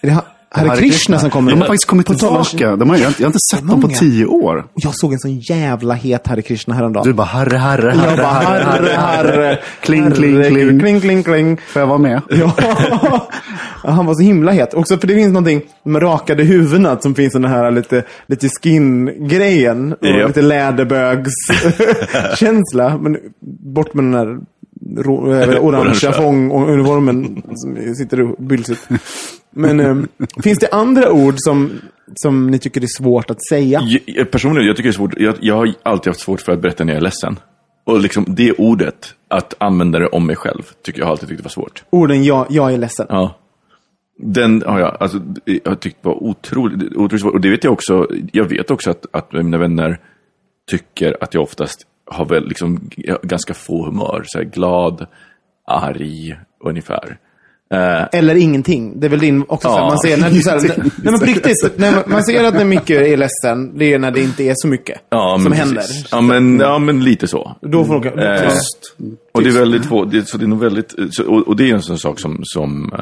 är 0.00 0.06
det 0.06 0.12
Hare 0.50 0.76
Krishna 0.76 1.18
som 1.18 1.30
kommer? 1.30 1.50
De 1.50 1.60
har 1.60 1.66
faktiskt 1.66 1.86
kommit 1.86 2.06
På 2.06 2.14
tillbaka. 2.14 2.76
De 2.76 2.90
har, 2.90 2.96
jag, 2.96 3.02
har 3.04 3.08
inte- 3.08 3.22
jag 3.22 3.26
har 3.26 3.30
inte 3.30 3.38
sett 3.56 3.68
dem 3.68 3.80
på 3.80 3.88
tio 3.88 4.26
år. 4.26 4.66
Jag 4.74 4.94
såg 4.94 5.12
en 5.12 5.18
sån 5.18 5.38
jävla 5.38 5.94
het 5.94 6.26
Hare 6.26 6.42
Krishna 6.42 6.74
häromdagen. 6.74 7.04
Du 7.06 7.12
bara 7.12 7.26
herre, 7.26 7.56
herre, 7.56 7.86
jag 7.86 7.94
herre, 7.94 8.16
bara, 8.16 8.26
herre, 8.32 8.92
herre. 8.96 9.58
Kling, 9.80 10.10
kling, 10.10 10.42
kling. 10.42 10.80
kling, 10.80 11.00
kling, 11.00 11.22
kling. 11.22 11.56
Får 11.68 11.80
jag 11.80 11.86
vara 11.86 11.98
med? 11.98 12.22
Ja. 12.30 12.52
Han 13.84 14.06
var 14.06 14.14
så 14.14 14.22
himla 14.22 14.52
het. 14.52 14.74
Också 14.74 14.98
för 14.98 15.06
det 15.06 15.14
finns 15.14 15.32
någonting 15.32 15.62
med 15.84 16.02
rakade 16.02 16.44
huvudena 16.44 16.98
som 17.00 17.14
finns 17.14 17.32
den 17.32 17.44
här 17.44 17.70
lite, 17.70 18.02
lite 18.26 18.48
skin-grejen. 18.48 19.94
Japp. 20.00 20.28
lite 20.28 20.42
läderbögs-känsla. 20.42 22.98
Men 23.00 23.16
bort 23.74 23.94
med 23.94 24.04
den 24.04 24.14
här 24.14 24.38
orangea 24.96 25.60
Orangea. 25.60 26.12
fånguniformen 26.12 27.42
som 27.54 27.94
sitter 27.94 28.42
bylsigt. 28.42 28.88
Men 29.50 29.80
eh, 29.80 29.96
finns 30.42 30.58
det 30.58 30.68
andra 30.72 31.12
ord 31.12 31.34
som, 31.36 31.70
som 32.14 32.46
ni 32.46 32.58
tycker 32.58 32.82
är 32.82 32.86
svårt 32.86 33.30
att 33.30 33.46
säga? 33.48 33.80
Jag- 34.06 34.30
Personligen, 34.30 34.66
jag 34.66 34.76
tycker 34.76 34.88
det 34.88 34.90
är 34.90 34.96
svårt. 34.96 35.14
Jag, 35.20 35.34
jag 35.40 35.54
har 35.56 35.72
alltid 35.82 36.10
haft 36.10 36.20
svårt 36.20 36.40
för 36.40 36.52
att 36.52 36.62
berätta 36.62 36.84
när 36.84 36.92
jag 36.92 36.98
är 36.98 37.02
ledsen. 37.04 37.38
Och 37.84 38.00
liksom 38.00 38.24
det 38.28 38.52
ordet, 38.52 39.14
att 39.28 39.54
använda 39.58 39.98
det 39.98 40.06
om 40.06 40.26
mig 40.26 40.36
själv, 40.36 40.62
tycker 40.84 40.98
jag 40.98 41.06
har 41.06 41.10
alltid 41.12 41.28
tyckt 41.28 41.42
var 41.42 41.48
svårt. 41.50 41.84
Orden 41.90 42.24
jag, 42.24 42.46
jag 42.50 42.72
är 42.72 42.78
ledsen. 42.78 43.06
Ja. 43.08 43.38
Den 44.22 44.62
har 44.66 44.80
jag, 44.80 44.96
alltså, 45.00 45.20
jag 45.44 45.60
har 45.70 45.74
tyckt 45.76 46.04
var 46.04 46.22
otroligt, 46.22 46.92
otroligt 46.96 47.20
svårt. 47.20 47.34
Och 47.34 47.40
det 47.40 47.50
vet 47.50 47.64
jag 47.64 47.72
också, 47.72 48.06
jag 48.32 48.44
vet 48.44 48.70
också 48.70 48.90
att, 48.90 49.06
att 49.12 49.32
mina 49.32 49.58
vänner 49.58 49.98
tycker 50.70 51.16
att 51.20 51.34
jag 51.34 51.42
oftast 51.42 51.86
har 52.10 52.24
väl 52.24 52.48
liksom 52.48 52.90
ganska 53.22 53.54
få 53.54 53.84
humör. 53.84 54.22
Så 54.26 54.42
glad, 54.42 55.06
arg, 55.66 56.36
ungefär. 56.64 57.18
Eh, 57.70 58.18
Eller 58.18 58.34
ingenting. 58.34 59.00
Det 59.00 59.06
är 59.06 59.08
väl 59.08 59.18
din 59.18 59.44
också. 59.48 59.68
Ja, 59.68 59.86
man 59.86 59.98
ser 59.98 60.16
när 60.16 60.30
du, 60.30 60.40
så 60.40 60.50
här, 60.50 60.58
ingenting. 60.64 60.92
nej, 61.02 61.12
men 61.12 61.20
riktigt, 61.20 61.78
när 61.78 62.04
man, 62.06 62.24
ser 62.24 62.44
att 62.44 62.54
när 62.54 62.64
Micke 62.64 62.90
är 62.90 63.16
ledsen, 63.16 63.78
det 63.78 63.92
är 63.94 63.98
när 63.98 64.10
det 64.10 64.20
inte 64.20 64.44
är 64.44 64.54
så 64.56 64.68
mycket 64.68 65.00
ja, 65.10 65.38
som 65.42 65.52
precis. 65.52 65.66
händer. 65.66 65.84
Ja 66.10 66.20
men, 66.20 66.58
ja, 66.58 66.78
men 66.78 67.04
lite 67.04 67.28
så. 67.28 67.56
Då 67.60 67.84
får 67.84 68.00
de 68.00 68.08
Eh, 68.08 68.48
tyst. 68.48 68.96
Och 69.32 69.42
det 69.42 69.48
är 69.48 69.52
väldigt 69.52 69.86
få, 69.86 70.04
det, 70.04 70.28
så 70.28 70.38
det 70.38 70.44
är 70.44 70.48
nog 70.48 70.60
väldigt, 70.60 70.94
så, 71.10 71.24
och, 71.24 71.48
och 71.48 71.56
det 71.56 71.70
är 71.70 71.74
en 71.74 71.82
sån 71.82 71.98
sak 71.98 72.20
som, 72.20 72.40
som 72.42 72.92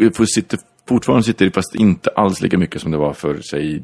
uh, 0.00 0.24
sitter, 0.34 0.58
fortfarande 0.88 1.24
sitter 1.24 1.46
i, 1.46 1.50
fast 1.50 1.74
inte 1.74 2.10
alls 2.10 2.42
lika 2.42 2.58
mycket 2.58 2.82
som 2.82 2.90
det 2.90 2.98
var 2.98 3.12
för, 3.12 3.40
säg, 3.50 3.82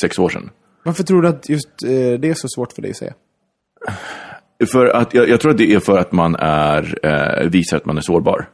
sex 0.00 0.18
år 0.18 0.28
sedan. 0.28 0.50
Varför 0.84 1.02
tror 1.02 1.22
du 1.22 1.28
att 1.28 1.48
just 1.48 1.68
eh, 1.84 2.20
det 2.20 2.28
är 2.28 2.34
så 2.34 2.48
svårt 2.48 2.72
för 2.72 2.82
dig 2.82 2.90
att 2.90 2.96
säga? 2.96 3.14
För 4.72 4.86
att, 4.86 5.14
jag, 5.14 5.28
jag 5.28 5.40
tror 5.40 5.50
att 5.50 5.58
det 5.58 5.72
är 5.72 5.80
för 5.80 5.98
att 5.98 6.12
man 6.12 6.36
är, 6.36 6.98
eh, 7.02 7.48
visar 7.48 7.76
att 7.76 7.84
man 7.84 7.96
är 7.96 8.00
sårbar. 8.00 8.48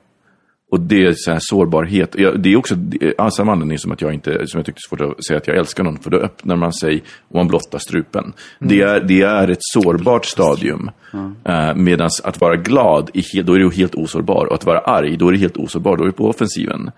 Och 0.70 0.80
det 0.80 1.04
är 1.04 1.12
så 1.16 1.30
här 1.30 1.38
sårbarhet. 1.42 2.12
Det 2.12 2.52
är 2.52 2.56
också 2.56 2.74
av 3.18 3.30
samma 3.30 3.52
anledning 3.52 3.78
som 3.78 3.92
att 3.92 4.00
jag 4.00 4.14
inte, 4.14 4.46
som 4.46 4.58
jag 4.58 4.66
tyckte 4.66 4.80
svårt 4.88 5.00
att 5.00 5.24
säga 5.24 5.38
att 5.38 5.46
jag 5.46 5.56
älskar 5.56 5.84
någon. 5.84 5.98
För 5.98 6.10
då 6.10 6.18
öppnar 6.18 6.56
man 6.56 6.72
sig 6.72 7.02
och 7.28 7.34
man 7.34 7.48
blottar 7.48 7.78
strupen. 7.78 8.32
Det, 8.58 8.80
är, 8.80 9.00
det 9.00 9.22
är 9.22 9.48
ett 9.48 9.58
sårbart 9.60 10.24
stadium. 10.24 10.90
Eh, 11.44 11.74
Medan 11.74 12.08
att 12.24 12.40
vara 12.40 12.56
glad, 12.56 13.10
är 13.14 13.34
helt, 13.34 13.46
då 13.46 13.54
är 13.54 13.58
du 13.58 13.70
helt 13.70 13.94
osårbar. 13.94 14.46
Och 14.46 14.54
att 14.54 14.64
vara 14.64 14.78
arg, 14.78 15.16
då 15.16 15.28
är 15.28 15.32
du 15.32 15.38
helt 15.38 15.56
osårbar. 15.56 15.96
Då 15.96 16.02
är 16.02 16.06
du 16.06 16.12
på 16.12 16.28
offensiven. 16.28 16.90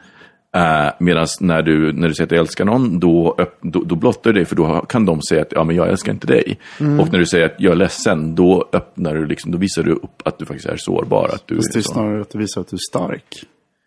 Uh, 0.57 0.93
Medan 0.99 1.27
när 1.41 1.63
du, 1.63 1.93
när 1.93 2.09
du 2.09 2.15
säger 2.15 2.27
att 2.27 2.31
du 2.31 2.37
älskar 2.37 2.65
någon, 2.65 3.01
då, 3.01 3.37
då, 3.61 3.83
då 3.85 3.95
blottar 3.95 4.33
du 4.33 4.39
dig, 4.39 4.45
för 4.45 4.57
då 4.57 4.87
kan 4.89 5.07
de 5.07 5.23
säga 5.23 5.43
att 5.43 5.53
ja, 5.53 5.65
men 5.65 5.77
jag 5.77 5.89
älskar 5.89 6.13
inte 6.13 6.27
dig. 6.27 6.59
Och 7.01 7.13
när 7.13 7.19
du 7.19 7.27
säger 7.27 7.47
att 7.47 7.55
jag 7.59 7.73
är 7.73 7.77
ledsen, 7.77 8.35
då 8.35 8.69
öppnar 8.73 9.15
du 9.15 9.27
liksom, 9.27 9.53
då 9.53 9.59
visar 9.59 9.83
du 9.83 9.93
upp 9.93 10.23
att 10.25 10.39
du 10.39 10.47
faktiskt 10.47 10.69
är 10.69 10.77
sårbar. 10.77 11.31
Att 11.35 11.47
du 11.47 11.57
Fast 11.57 11.73
det 11.73 11.79
är 11.79 11.83
snarare 11.83 12.21
att 12.21 12.31
det 12.31 12.39
visar 12.39 12.61
att 12.61 12.69
du 12.69 12.77
är 12.77 12.91
stark. 12.91 13.45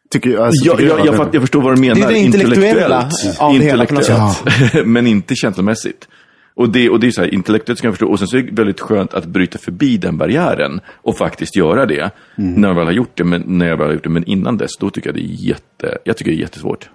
Tycker 0.09 0.30
jag. 0.30 0.43
Alltså, 0.43 0.68
Ja, 0.68 0.78
tycker 0.78 0.89
ja, 0.89 1.05
jag, 1.05 1.16
fatt, 1.16 1.34
jag 1.34 1.43
förstår 1.43 1.61
vad 1.61 1.76
du 1.76 1.82
menar. 1.82 1.95
Det 1.95 2.01
är 2.01 2.07
det 2.07 2.18
intellektuella 2.18 3.01
Intellektuellt. 3.03 3.41
av 3.41 3.59
det 3.59 3.66
hela 3.66 4.86
men 4.86 5.07
inte 5.07 5.36
känslomässigt. 5.36 6.07
Och 6.56 6.70
det, 6.70 6.89
och 6.89 6.99
det 6.99 7.08
är 7.08 7.12
så 7.12 7.22
här, 7.22 7.34
intellektuellt 7.34 7.78
ska 7.78 7.88
jag 7.88 7.93
förstå. 7.93 8.08
Och 8.08 8.20
sen 8.20 8.28
så 8.28 8.38
är 8.38 8.41
det 8.41 8.51
väldigt 8.51 8.80
skönt 8.80 9.14
att 9.14 9.26
bryta 9.26 9.58
förbi 9.58 9.97
den 9.97 10.18
barriären 10.18 10.80
och 10.93 11.18
faktiskt 11.18 11.56
göra 11.56 11.86
det. 11.86 12.12
När 12.36 12.68
jag 12.68 12.76
väl 12.76 12.86
har 12.86 12.91
gjort 12.93 13.18
det, 13.18 13.24
men, 13.24 13.43
när 13.47 13.68
jag 13.68 13.78
väl 13.78 13.88
har 13.88 13.93
gjort 13.93 14.03
det. 14.03 14.10
Men 14.10 14.24
innan 14.24 14.58
dess, 14.58 14.72
då 14.80 14.89
tycker 14.89 15.10
jag 15.10 15.16
det 15.16 15.22
är 15.22 15.47
jätte, 15.47 15.97
jag 16.03 16.18
tycker 16.18 16.32
det 16.32 16.38
är 16.38 16.41
jättesvårt. 16.41 16.89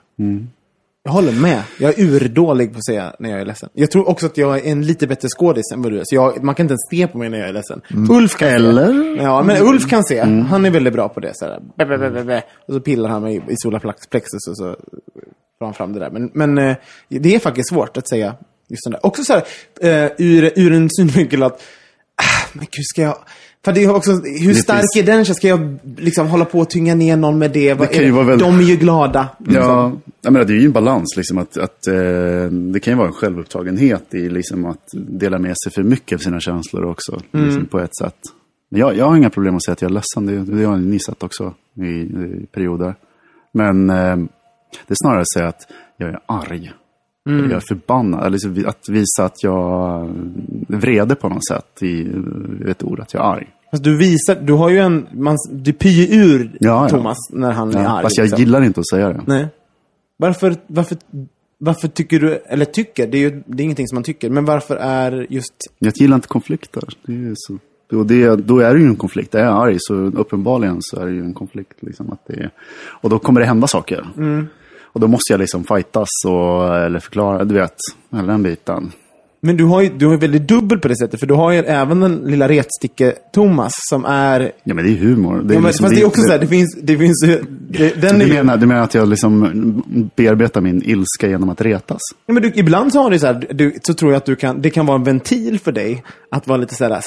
Jag 1.03 1.13
håller 1.13 1.33
med. 1.33 1.63
Jag 1.79 1.99
är 1.99 2.05
urdålig 2.05 2.73
på 2.73 2.79
att 2.79 2.87
säga 2.87 3.15
när 3.19 3.31
jag 3.31 3.41
är 3.41 3.45
ledsen. 3.45 3.69
Jag 3.73 3.91
tror 3.91 4.09
också 4.09 4.27
att 4.27 4.37
jag 4.37 4.59
är 4.59 4.73
en 4.73 4.87
lite 4.87 5.07
bättre 5.07 5.29
skådis 5.29 5.73
än 5.73 5.83
vad 5.83 5.93
du 5.93 5.99
är. 5.99 6.03
Så 6.05 6.15
jag, 6.15 6.45
man 6.45 6.55
kan 6.55 6.65
inte 6.65 6.73
ens 6.73 6.91
se 6.91 7.13
på 7.13 7.19
mig 7.19 7.29
när 7.29 7.39
jag 7.39 7.49
är 7.49 7.53
ledsen. 7.53 7.81
Ulf 8.11 8.37
kan 8.37 8.49
Eller? 8.49 9.17
se. 9.17 9.23
Ja, 9.23 9.43
men 9.43 9.63
Ulf 9.63 9.89
kan 9.89 10.05
se. 10.05 10.21
Han 10.21 10.65
är 10.65 10.71
väldigt 10.71 10.93
bra 10.93 11.09
på 11.09 11.21
det. 11.21 11.31
Så 11.35 11.45
här, 11.45 11.61
bä, 11.79 11.85
bä, 11.85 11.99
bä, 11.99 12.11
bä, 12.11 12.25
bä. 12.25 12.43
Och 12.67 12.75
så 12.75 12.81
pillar 12.81 13.11
han 13.11 13.23
mig 13.23 13.37
i 13.49 13.55
solarplexus 13.57 14.49
och 14.49 14.57
så 14.57 14.77
får 15.59 15.65
han 15.65 15.75
fram 15.75 15.93
det 15.93 15.99
där. 15.99 16.11
Men, 16.11 16.31
men 16.35 16.59
eh, 16.59 16.77
det 17.09 17.35
är 17.35 17.39
faktiskt 17.39 17.69
svårt 17.69 17.97
att 17.97 18.09
säga 18.09 18.35
just 18.71 18.85
den 18.85 18.93
där. 18.93 19.07
Också 19.07 19.25
så 19.25 19.33
här, 19.33 19.43
eh, 20.05 20.11
ur, 20.19 20.51
ur 20.57 20.73
en 20.73 20.89
synvinkel 20.91 21.43
att, 21.43 21.53
ah, 22.17 22.49
men 22.53 22.67
gud, 22.71 22.85
ska 22.87 23.03
jag, 23.03 23.17
För 23.65 23.73
det 23.73 23.85
är 23.85 23.95
också, 23.95 24.11
hur 24.13 24.55
stark 24.55 24.81
finns- 24.81 24.97
är 24.97 25.03
den? 25.03 25.25
Ska 25.25 25.49
jag 25.49 25.79
liksom 25.97 26.27
hålla 26.29 26.45
på 26.45 26.59
och 26.59 26.71
tynga 26.71 26.95
ner 26.95 27.17
någon 27.17 27.39
med 27.39 27.51
det? 27.51 27.75
Vad 27.75 27.91
kan 27.91 28.01
är 28.01 28.05
ju 28.05 28.11
vara 28.11 28.25
väldigt- 28.25 28.47
De 28.47 28.59
är 28.59 28.63
ju 28.63 28.77
glada. 28.77 29.29
Ja, 29.39 29.93
jag 30.23 30.33
menar, 30.33 30.47
det 30.47 30.53
är 30.53 30.57
ju 30.61 30.67
en 30.67 30.73
balans. 30.73 31.17
Liksom, 31.17 31.39
att, 31.39 31.57
att, 31.57 31.87
eh, 31.87 31.95
det 32.73 32.81
kan 32.81 32.93
ju 32.93 32.97
vara 32.97 33.07
en 33.09 33.13
självupptagenhet 33.15 34.15
i 34.15 34.29
liksom, 34.29 34.65
att 34.67 34.85
dela 34.95 35.39
med 35.39 35.55
sig 35.65 35.73
för 35.73 35.83
mycket 35.83 36.17
av 36.17 36.19
sina 36.19 36.41
känslor 36.41 36.85
också. 36.85 37.21
Liksom, 37.33 37.67
på 37.67 37.81
ett 37.81 37.97
sätt. 38.03 38.17
Jag, 38.69 38.97
jag 38.97 39.07
har 39.07 39.17
inga 39.17 39.31
problem 39.31 39.57
att 39.57 39.65
säga 39.65 39.73
att 39.73 39.83
jag 39.83 39.91
är 39.91 39.95
ledsen. 39.95 40.27
Det, 40.27 40.57
det 40.57 40.65
har 40.65 40.77
ni 40.77 40.99
sett 40.99 41.23
också 41.23 41.55
i, 41.77 41.83
i 41.83 42.47
perioder. 42.53 42.95
Men 43.53 43.91
eh, 43.91 44.17
det 44.87 44.93
är 44.93 44.97
snarare 45.03 45.21
att 45.21 45.33
säga 45.33 45.49
att 45.49 45.61
jag 45.97 46.09
är 46.09 46.19
arg. 46.27 46.73
Jag 47.25 47.53
är 47.53 47.63
förbannad. 47.69 48.27
Eller 48.27 48.69
att 48.69 48.89
visa 48.89 49.25
att 49.25 49.43
jag 49.43 50.09
vrede 50.69 51.15
på 51.15 51.29
något 51.29 51.47
sätt 51.49 51.83
i 51.83 52.09
ett 52.69 52.83
ord. 52.83 53.01
Att 53.01 53.15
jag 53.15 53.25
är 53.25 53.29
arg. 53.37 53.47
Fast 53.71 53.85
du 53.85 53.97
visar, 53.97 54.35
du 54.43 54.53
har 54.53 54.71
ju 54.71 54.79
en, 54.79 55.07
man, 55.13 55.37
du 55.53 55.73
pyr 55.73 56.15
ur 56.15 56.57
Ja, 56.61 56.69
ja. 56.83 56.89
Thomas 56.89 57.19
när 57.31 57.53
han 57.53 57.75
är 57.75 57.83
Ja, 57.83 57.89
arg. 57.89 58.03
fast 58.03 58.17
jag 58.19 58.25
liksom. 58.25 58.41
gillar 58.41 58.63
inte 58.63 58.81
att 58.81 58.89
säga 58.89 59.09
det. 59.09 59.21
Nej. 59.27 59.49
Varför, 60.17 60.57
varför, 60.67 60.99
varför 61.59 61.89
tycker 61.89 62.21
du, 62.21 62.35
eller 62.35 62.65
tycker, 62.65 63.07
det 63.07 63.19
är 63.19 63.21
ju 63.31 63.43
det 63.47 63.63
är 63.63 63.65
ingenting 63.65 63.89
som 63.89 63.97
man 63.97 64.03
tycker, 64.03 64.31
men 64.31 64.45
varför 64.45 64.77
är 64.77 65.27
just, 65.31 65.55
Jag 65.79 65.93
gillar 65.97 66.15
inte 66.17 66.29
konflikter. 66.29 66.83
Det 67.07 67.13
är 67.13 67.33
så. 67.35 67.59
Och 67.99 68.07
det, 68.07 68.37
då 68.37 68.59
är 68.59 68.75
det 68.75 68.81
ju 68.81 68.87
en 68.87 68.97
konflikt. 68.97 69.35
Är 69.35 69.45
jag 69.45 69.63
arg 69.63 69.77
så 69.79 69.95
uppenbarligen 69.95 70.77
så 70.81 71.01
är 71.01 71.07
det 71.07 71.13
ju 71.13 71.21
en 71.21 71.35
konflikt. 71.35 71.73
Liksom, 71.81 72.13
att 72.13 72.27
det 72.27 72.51
och 72.87 73.11
då 73.11 73.19
kommer 73.19 73.41
det 73.41 73.47
hända 73.47 73.67
saker. 73.67 74.07
Och 74.93 75.01
då 75.01 75.07
måste 75.09 75.33
jag 75.33 75.41
liksom 75.41 75.65
fightas 75.65 76.09
och, 76.27 76.77
eller 76.77 76.99
förklara, 77.01 77.45
du 77.45 77.55
vet, 77.55 77.77
hela 78.13 78.27
den 78.27 78.43
biten. 78.43 78.93
men 79.43 79.57
du 79.57 79.65
har 79.65 79.81
ju, 79.83 79.89
du 79.89 80.07
har 80.07 80.17
väldigt 80.17 80.49
dubbel 80.49 80.79
på 80.79 80.89
det 80.89 80.97
sättet, 80.97 81.21
för 81.21 81.27
du 81.27 81.35
har 81.35 81.51
ju 81.53 81.59
även 81.59 82.01
den 82.01 82.17
lilla 82.17 82.49
retsticke-Thomas 82.49 83.73
som 83.91 84.05
är, 84.05 84.53
Ja 84.65 84.75
men 84.75 84.85
det 84.85 84.91
är 84.91 84.97
humor. 84.97 85.43
Det 85.45 85.55
är 85.55 85.57
ja, 85.57 85.61
men, 85.61 85.69
liksom- 85.69 85.85
fast 85.85 85.95
det 85.97 86.03
är 86.03 86.07
också 86.07 86.23
så 86.23 86.29
här, 86.29 86.39
det 86.39 86.47
finns, 86.47 86.79
det 86.83 86.99
finns 86.99 87.21
det, 87.23 88.01
den 88.01 88.19
du, 88.19 88.27
menar, 88.27 88.57
du 88.57 88.67
menar 88.67 88.83
att 88.83 88.95
jag 88.95 89.09
liksom 89.09 89.83
bearbetar 90.17 90.61
min 90.61 90.83
ilska 90.85 91.29
genom 91.29 91.49
att 91.49 91.61
retas? 91.61 92.01
Ja, 92.27 92.35
men 92.35 92.43
du, 92.43 92.53
ibland 92.55 92.93
så 92.93 93.03
har 93.03 93.11
du 93.11 93.19
så 93.19 93.27
här, 93.27 93.47
du, 93.51 93.79
så 93.83 93.95
tror 93.95 94.13
jag 94.13 94.17
att 94.17 94.27
du 94.27 94.37
kan, 94.37 94.63
det 94.63 94.71
kan 94.71 94.87
vara 94.87 94.99
en 94.99 95.05
ventil 95.05 95.59
för 95.61 95.73
dig 95.73 96.05
att 96.31 96.47
vara 96.47 96.59
lite 96.59 96.75
så 96.75 96.85
här 96.85 97.01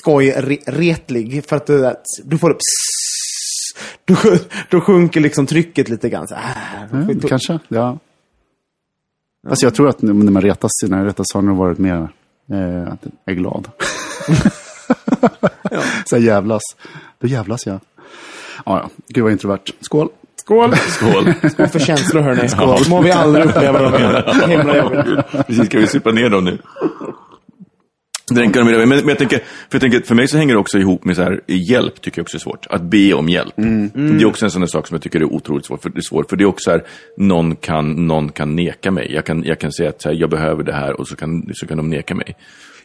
skojretlig. 0.00 1.44
För 1.48 1.56
att 1.56 1.66
du, 1.66 1.92
du 2.24 2.38
får 2.38 2.50
upp 2.50 2.58
då, 4.04 4.16
då 4.70 4.80
sjunker 4.80 5.20
liksom 5.20 5.46
trycket 5.46 5.88
lite 5.88 6.08
grann. 6.08 6.28
Så 6.28 6.34
här. 6.34 6.88
Mm, 6.92 7.20
kanske, 7.20 7.58
ja. 7.68 7.98
Fast 9.48 9.62
jag 9.62 9.74
tror 9.74 9.88
att 9.88 10.02
när 10.02 10.12
man 10.12 10.42
retas, 10.42 10.70
när 10.88 10.98
jag 10.98 11.06
retas 11.06 11.26
har 11.34 11.42
det 11.42 11.48
nog 11.48 11.56
varit 11.56 11.78
mer 11.78 12.08
eh, 12.52 12.92
att 12.92 13.06
jag 13.24 13.34
är 13.34 13.34
glad. 13.34 13.68
Så 16.04 16.16
jag 16.16 16.20
jävlas. 16.20 16.62
Då 17.18 17.26
jävlas 17.26 17.66
jag. 17.66 17.80
Ja, 18.66 18.78
ja. 18.78 18.90
Gud 19.08 19.24
vad 19.24 19.32
introvert. 19.32 19.72
Skål! 19.80 20.08
Skål! 20.36 20.76
Skål. 20.76 21.34
Skål 21.50 21.68
för 21.68 21.78
känslor 21.78 22.22
hörni. 22.22 22.48
Skål. 22.48 22.80
Må 22.88 23.00
vi 23.00 23.10
aldrig 23.10 23.44
uppleva 23.44 23.82
dem 23.82 23.94
igen. 24.00 24.50
Himla 24.50 24.76
jobbigt. 24.76 25.26
Precis, 25.46 25.66
ska 25.66 25.78
vi 25.78 25.86
supa 25.86 26.10
ner 26.12 26.30
dem 26.30 26.44
nu? 26.44 26.58
Dränka 28.30 28.58
dem 28.58 28.68
i 28.68 28.72
det. 28.72 28.78
Men, 28.78 28.88
men 28.88 29.08
jag 29.08 29.18
tänker, 29.18 29.38
för 29.38 29.44
jag 29.70 29.80
tänker, 29.80 30.00
för 30.00 30.14
mig 30.14 30.28
så 30.28 30.36
hänger 30.36 30.54
det 30.54 30.60
också 30.60 30.78
ihop 30.78 31.04
med 31.04 31.16
så 31.16 31.22
här, 31.22 31.40
hjälp, 31.46 32.00
tycker 32.00 32.18
jag 32.18 32.24
också 32.24 32.36
är 32.36 32.40
svårt. 32.40 32.66
Att 32.70 32.82
be 32.82 33.14
om 33.14 33.28
hjälp. 33.28 33.54
Det 33.56 34.22
är 34.22 34.26
också 34.26 34.44
en 34.44 34.50
sån 34.50 34.60
där 34.60 34.66
sak 34.66 34.86
som 34.86 34.94
jag 34.94 35.02
tycker 35.02 35.20
är 35.20 35.32
otroligt 35.32 35.66
svårt. 35.66 35.82
För 35.82 35.90
det 35.90 35.98
är 35.98 36.02
svårt, 36.02 36.30
för 36.30 36.36
det 36.36 36.44
är 36.44 36.46
också 36.46 36.64
så 36.64 36.70
här, 36.70 36.84
någon 37.16 37.56
kan, 37.56 38.06
någon 38.06 38.28
kan 38.28 38.56
neka 38.56 38.90
mig. 38.90 39.12
Jag 39.12 39.24
kan, 39.24 39.44
jag 39.44 39.58
kan 39.58 39.72
säga 39.72 39.88
att 39.88 40.04
här, 40.04 40.12
jag 40.12 40.30
behöver 40.30 40.62
det 40.62 40.72
här 40.72 41.00
och 41.00 41.08
så 41.08 41.16
kan, 41.16 41.50
så 41.54 41.66
kan 41.66 41.76
de 41.76 41.90
neka 41.90 42.14
mig. 42.14 42.36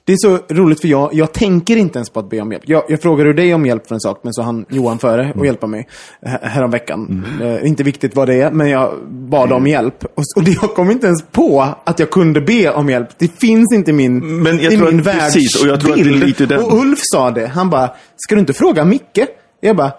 Det 0.03 0.13
är 0.13 0.17
så 0.17 0.39
roligt 0.49 0.81
för 0.81 0.87
jag, 0.87 1.13
jag 1.13 1.31
tänker 1.33 1.77
inte 1.77 1.97
ens 1.99 2.09
på 2.09 2.19
att 2.19 2.29
be 2.29 2.41
om 2.41 2.51
hjälp. 2.51 2.63
Jag, 2.65 2.83
jag 2.89 3.01
frågade 3.01 3.33
dig 3.33 3.53
om 3.53 3.65
hjälp 3.65 3.87
för 3.87 3.95
en 3.95 4.01
sak, 4.01 4.19
men 4.23 4.33
så 4.33 4.41
han 4.41 4.65
Johan 4.69 4.99
före 4.99 5.33
och 5.37 5.45
hjälpa 5.45 5.67
mig 5.67 5.87
här- 6.21 6.39
häromveckan. 6.43 7.25
Eh, 7.41 7.67
inte 7.67 7.83
viktigt 7.83 8.15
vad 8.15 8.27
det 8.27 8.35
är, 8.41 8.51
men 8.51 8.69
jag 8.69 8.93
bad 9.09 9.51
om 9.51 9.67
hjälp. 9.67 10.03
Och, 10.05 10.23
och 10.35 10.43
jag 10.43 10.75
kom 10.75 10.91
inte 10.91 11.07
ens 11.07 11.23
på 11.31 11.67
att 11.83 11.99
jag 11.99 12.09
kunde 12.09 12.41
be 12.41 12.71
om 12.71 12.89
hjälp. 12.89 13.09
Det 13.17 13.27
finns 13.39 13.73
inte 13.73 13.93
min, 13.93 14.41
Men 14.43 14.59
jag 14.59 14.73
i 14.73 14.77
tror 14.77 14.91
min 14.91 15.03
precis, 15.03 15.61
och 15.63 15.67
jag 15.67 15.79
tror 15.81 15.89
att 15.91 15.95
det 15.95 16.01
är 16.01 16.05
världsbild. 16.05 16.25
lite 16.27 16.45
den- 16.45 16.63
Och 16.63 16.79
Ulf 16.79 16.99
sa 17.01 17.31
det. 17.31 17.47
Han 17.47 17.69
bara, 17.69 17.89
ska 18.17 18.35
du 18.35 18.39
inte 18.39 18.53
fråga 18.53 18.85
Micke? 18.85 19.19
Jag 19.61 19.75
bara, 19.75 19.91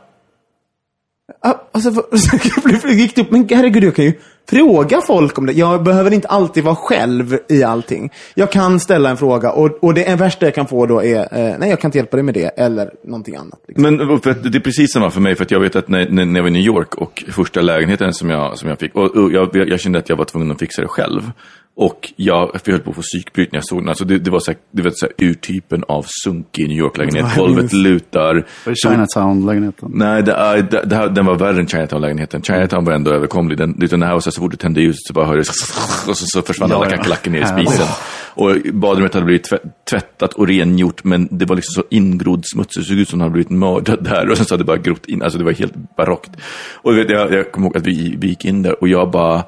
Alltså, 1.43 1.93
för- 1.93 2.87
det 2.89 2.93
gick 2.95 3.15
det 3.15 3.23
upp, 3.23 3.31
men 3.31 3.49
herregud, 3.51 3.85
jag 3.85 3.95
kan 3.95 4.05
ju 4.05 4.13
fråga 4.51 5.01
folk 5.01 5.39
om 5.39 5.47
det. 5.47 5.53
Jag 5.53 5.83
behöver 5.83 6.11
inte 6.13 6.29
alltid 6.29 6.65
vara 6.65 6.75
själv 6.75 7.39
i 7.49 7.63
allting. 7.63 8.11
Jag 8.35 8.53
kan 8.53 8.81
ställa 8.81 9.11
en 9.11 9.17
fråga 9.17 9.51
och, 9.53 9.85
och 9.85 9.95
det 9.95 10.15
värsta 10.19 10.47
jag 10.47 10.55
kan 10.55 10.67
få 10.67 10.87
då 10.87 11.03
är, 11.05 11.19
eh, 11.21 11.55
nej 11.59 11.71
jag 11.71 11.81
kan 11.81 11.89
inte 11.89 11.99
hjälpa 11.99 12.17
dig 12.17 12.25
med 12.25 12.35
det, 12.35 12.47
eller 12.47 12.91
någonting 13.05 13.35
annat. 13.37 13.61
Liksom. 13.69 13.97
Men 13.97 14.21
för 14.21 14.31
att 14.31 14.53
det 14.53 14.59
är 14.59 14.61
precis 14.61 14.93
samma 14.93 15.11
för 15.11 15.21
mig, 15.21 15.35
för 15.35 15.45
att 15.45 15.51
jag 15.51 15.61
vet 15.61 15.77
att 15.77 15.89
när, 15.89 16.09
när, 16.09 16.35
jag 16.39 16.43
var 16.43 16.49
i 16.49 16.53
New 16.53 16.63
York 16.63 16.95
och 16.95 17.25
första 17.29 17.61
lägenheten 17.61 18.13
som 18.15 18.31
jag, 18.31 18.59
som 18.59 18.69
jag 18.69 18.79
fick, 18.79 18.95
och, 18.95 19.17
och 19.17 19.33
jag, 19.33 19.49
jag 19.55 19.81
kände 19.81 19.99
att 19.99 20.09
jag 20.09 20.17
var 20.17 20.25
tvungen 20.25 20.51
att 20.51 20.59
fixa 20.59 20.83
det 20.83 20.89
själv. 20.89 21.31
Och 21.77 22.13
jag, 22.17 22.61
höll 22.67 22.79
på 22.81 22.91
att 22.91 22.97
få 22.97 23.03
psykbryt 23.03 23.53
när 23.53 23.57
jag 23.57 23.65
såg 23.67 23.79
den. 23.79 23.89
Alltså 23.89 24.05
det, 24.05 24.19
det 24.19 24.31
var 24.31 24.41
så 24.41 24.51
här, 24.51 24.59
det 24.71 24.83
var 24.83 24.91
så 24.95 25.07
här 25.07 25.27
urtypen 25.29 25.85
av 25.89 26.07
sunkig 26.25 26.69
New 26.69 26.79
York-lägenhet. 26.79 27.27
Golvet 27.37 27.73
lutar. 27.73 28.35
Var 28.35 28.73
det 28.73 28.75
Chinatown-lägenheten? 28.77 29.91
Nej, 29.95 30.23
det, 30.23 30.33
är- 30.33 30.63
det, 30.63 30.85
det 30.85 31.09
den 31.09 31.27
var 31.27 31.30
värre 31.35 31.61
än 31.61 31.67
Chinatown-lägenheten. 31.67 32.43
Chinatown 32.43 32.85
var 32.85 32.93
ändå 32.93 33.11
överkomlig. 33.11 33.59
Den, 33.59 33.79
den 33.79 34.03
här 34.03 34.13
var 34.13 34.21
så, 34.21 34.31
fort 34.31 34.51
du 34.51 34.57
tände 34.57 34.81
ljuset 34.81 35.07
så 35.07 35.13
bara 35.13 35.27
hördes 35.27 35.49
och 36.09 36.17
så, 36.17 36.27
så 36.27 36.43
försvann 36.43 36.71
Ja, 36.71 36.77
alla 36.77 36.91
kackerlackor 36.91 37.31
ner 37.31 37.43
i 37.43 37.47
spisen. 37.47 37.87
Och 38.35 38.57
badrummet 38.73 39.15
hade 39.15 39.27
blivit 39.27 39.45
tvätt, 39.45 39.63
tvättat 39.91 40.33
och 40.33 40.49
rengjort, 40.49 41.05
men 41.05 41.29
det 41.31 41.45
var 41.45 41.57
liksom 41.57 41.83
så 41.83 41.89
ingrodd 41.91 42.45
smuts. 42.47 42.77
Det 42.77 42.85
såg 42.85 42.97
ut 42.97 43.09
som 43.09 43.19
den 43.19 43.23
hade 43.23 43.33
blivit 43.33 43.51
mördad 43.51 44.05
där. 44.05 44.31
Och 44.31 44.37
sen 44.37 44.47
så 44.47 44.55
hade 44.55 44.63
det 44.63 44.67
bara 44.67 44.77
grott 44.77 45.07
in. 45.07 45.23
Alltså 45.23 45.39
det 45.39 45.45
var 45.45 45.53
helt 45.53 45.97
barockt. 45.97 46.31
Och 46.75 46.95
jag, 46.95 47.33
jag 47.33 47.53
kommer 47.53 47.67
ihåg 47.67 47.77
att 47.77 47.87
vi, 47.87 48.17
vi 48.19 48.29
gick 48.29 48.45
in 48.45 48.63
där 48.63 48.81
och 48.81 48.89
jag 48.89 49.11
bara... 49.11 49.45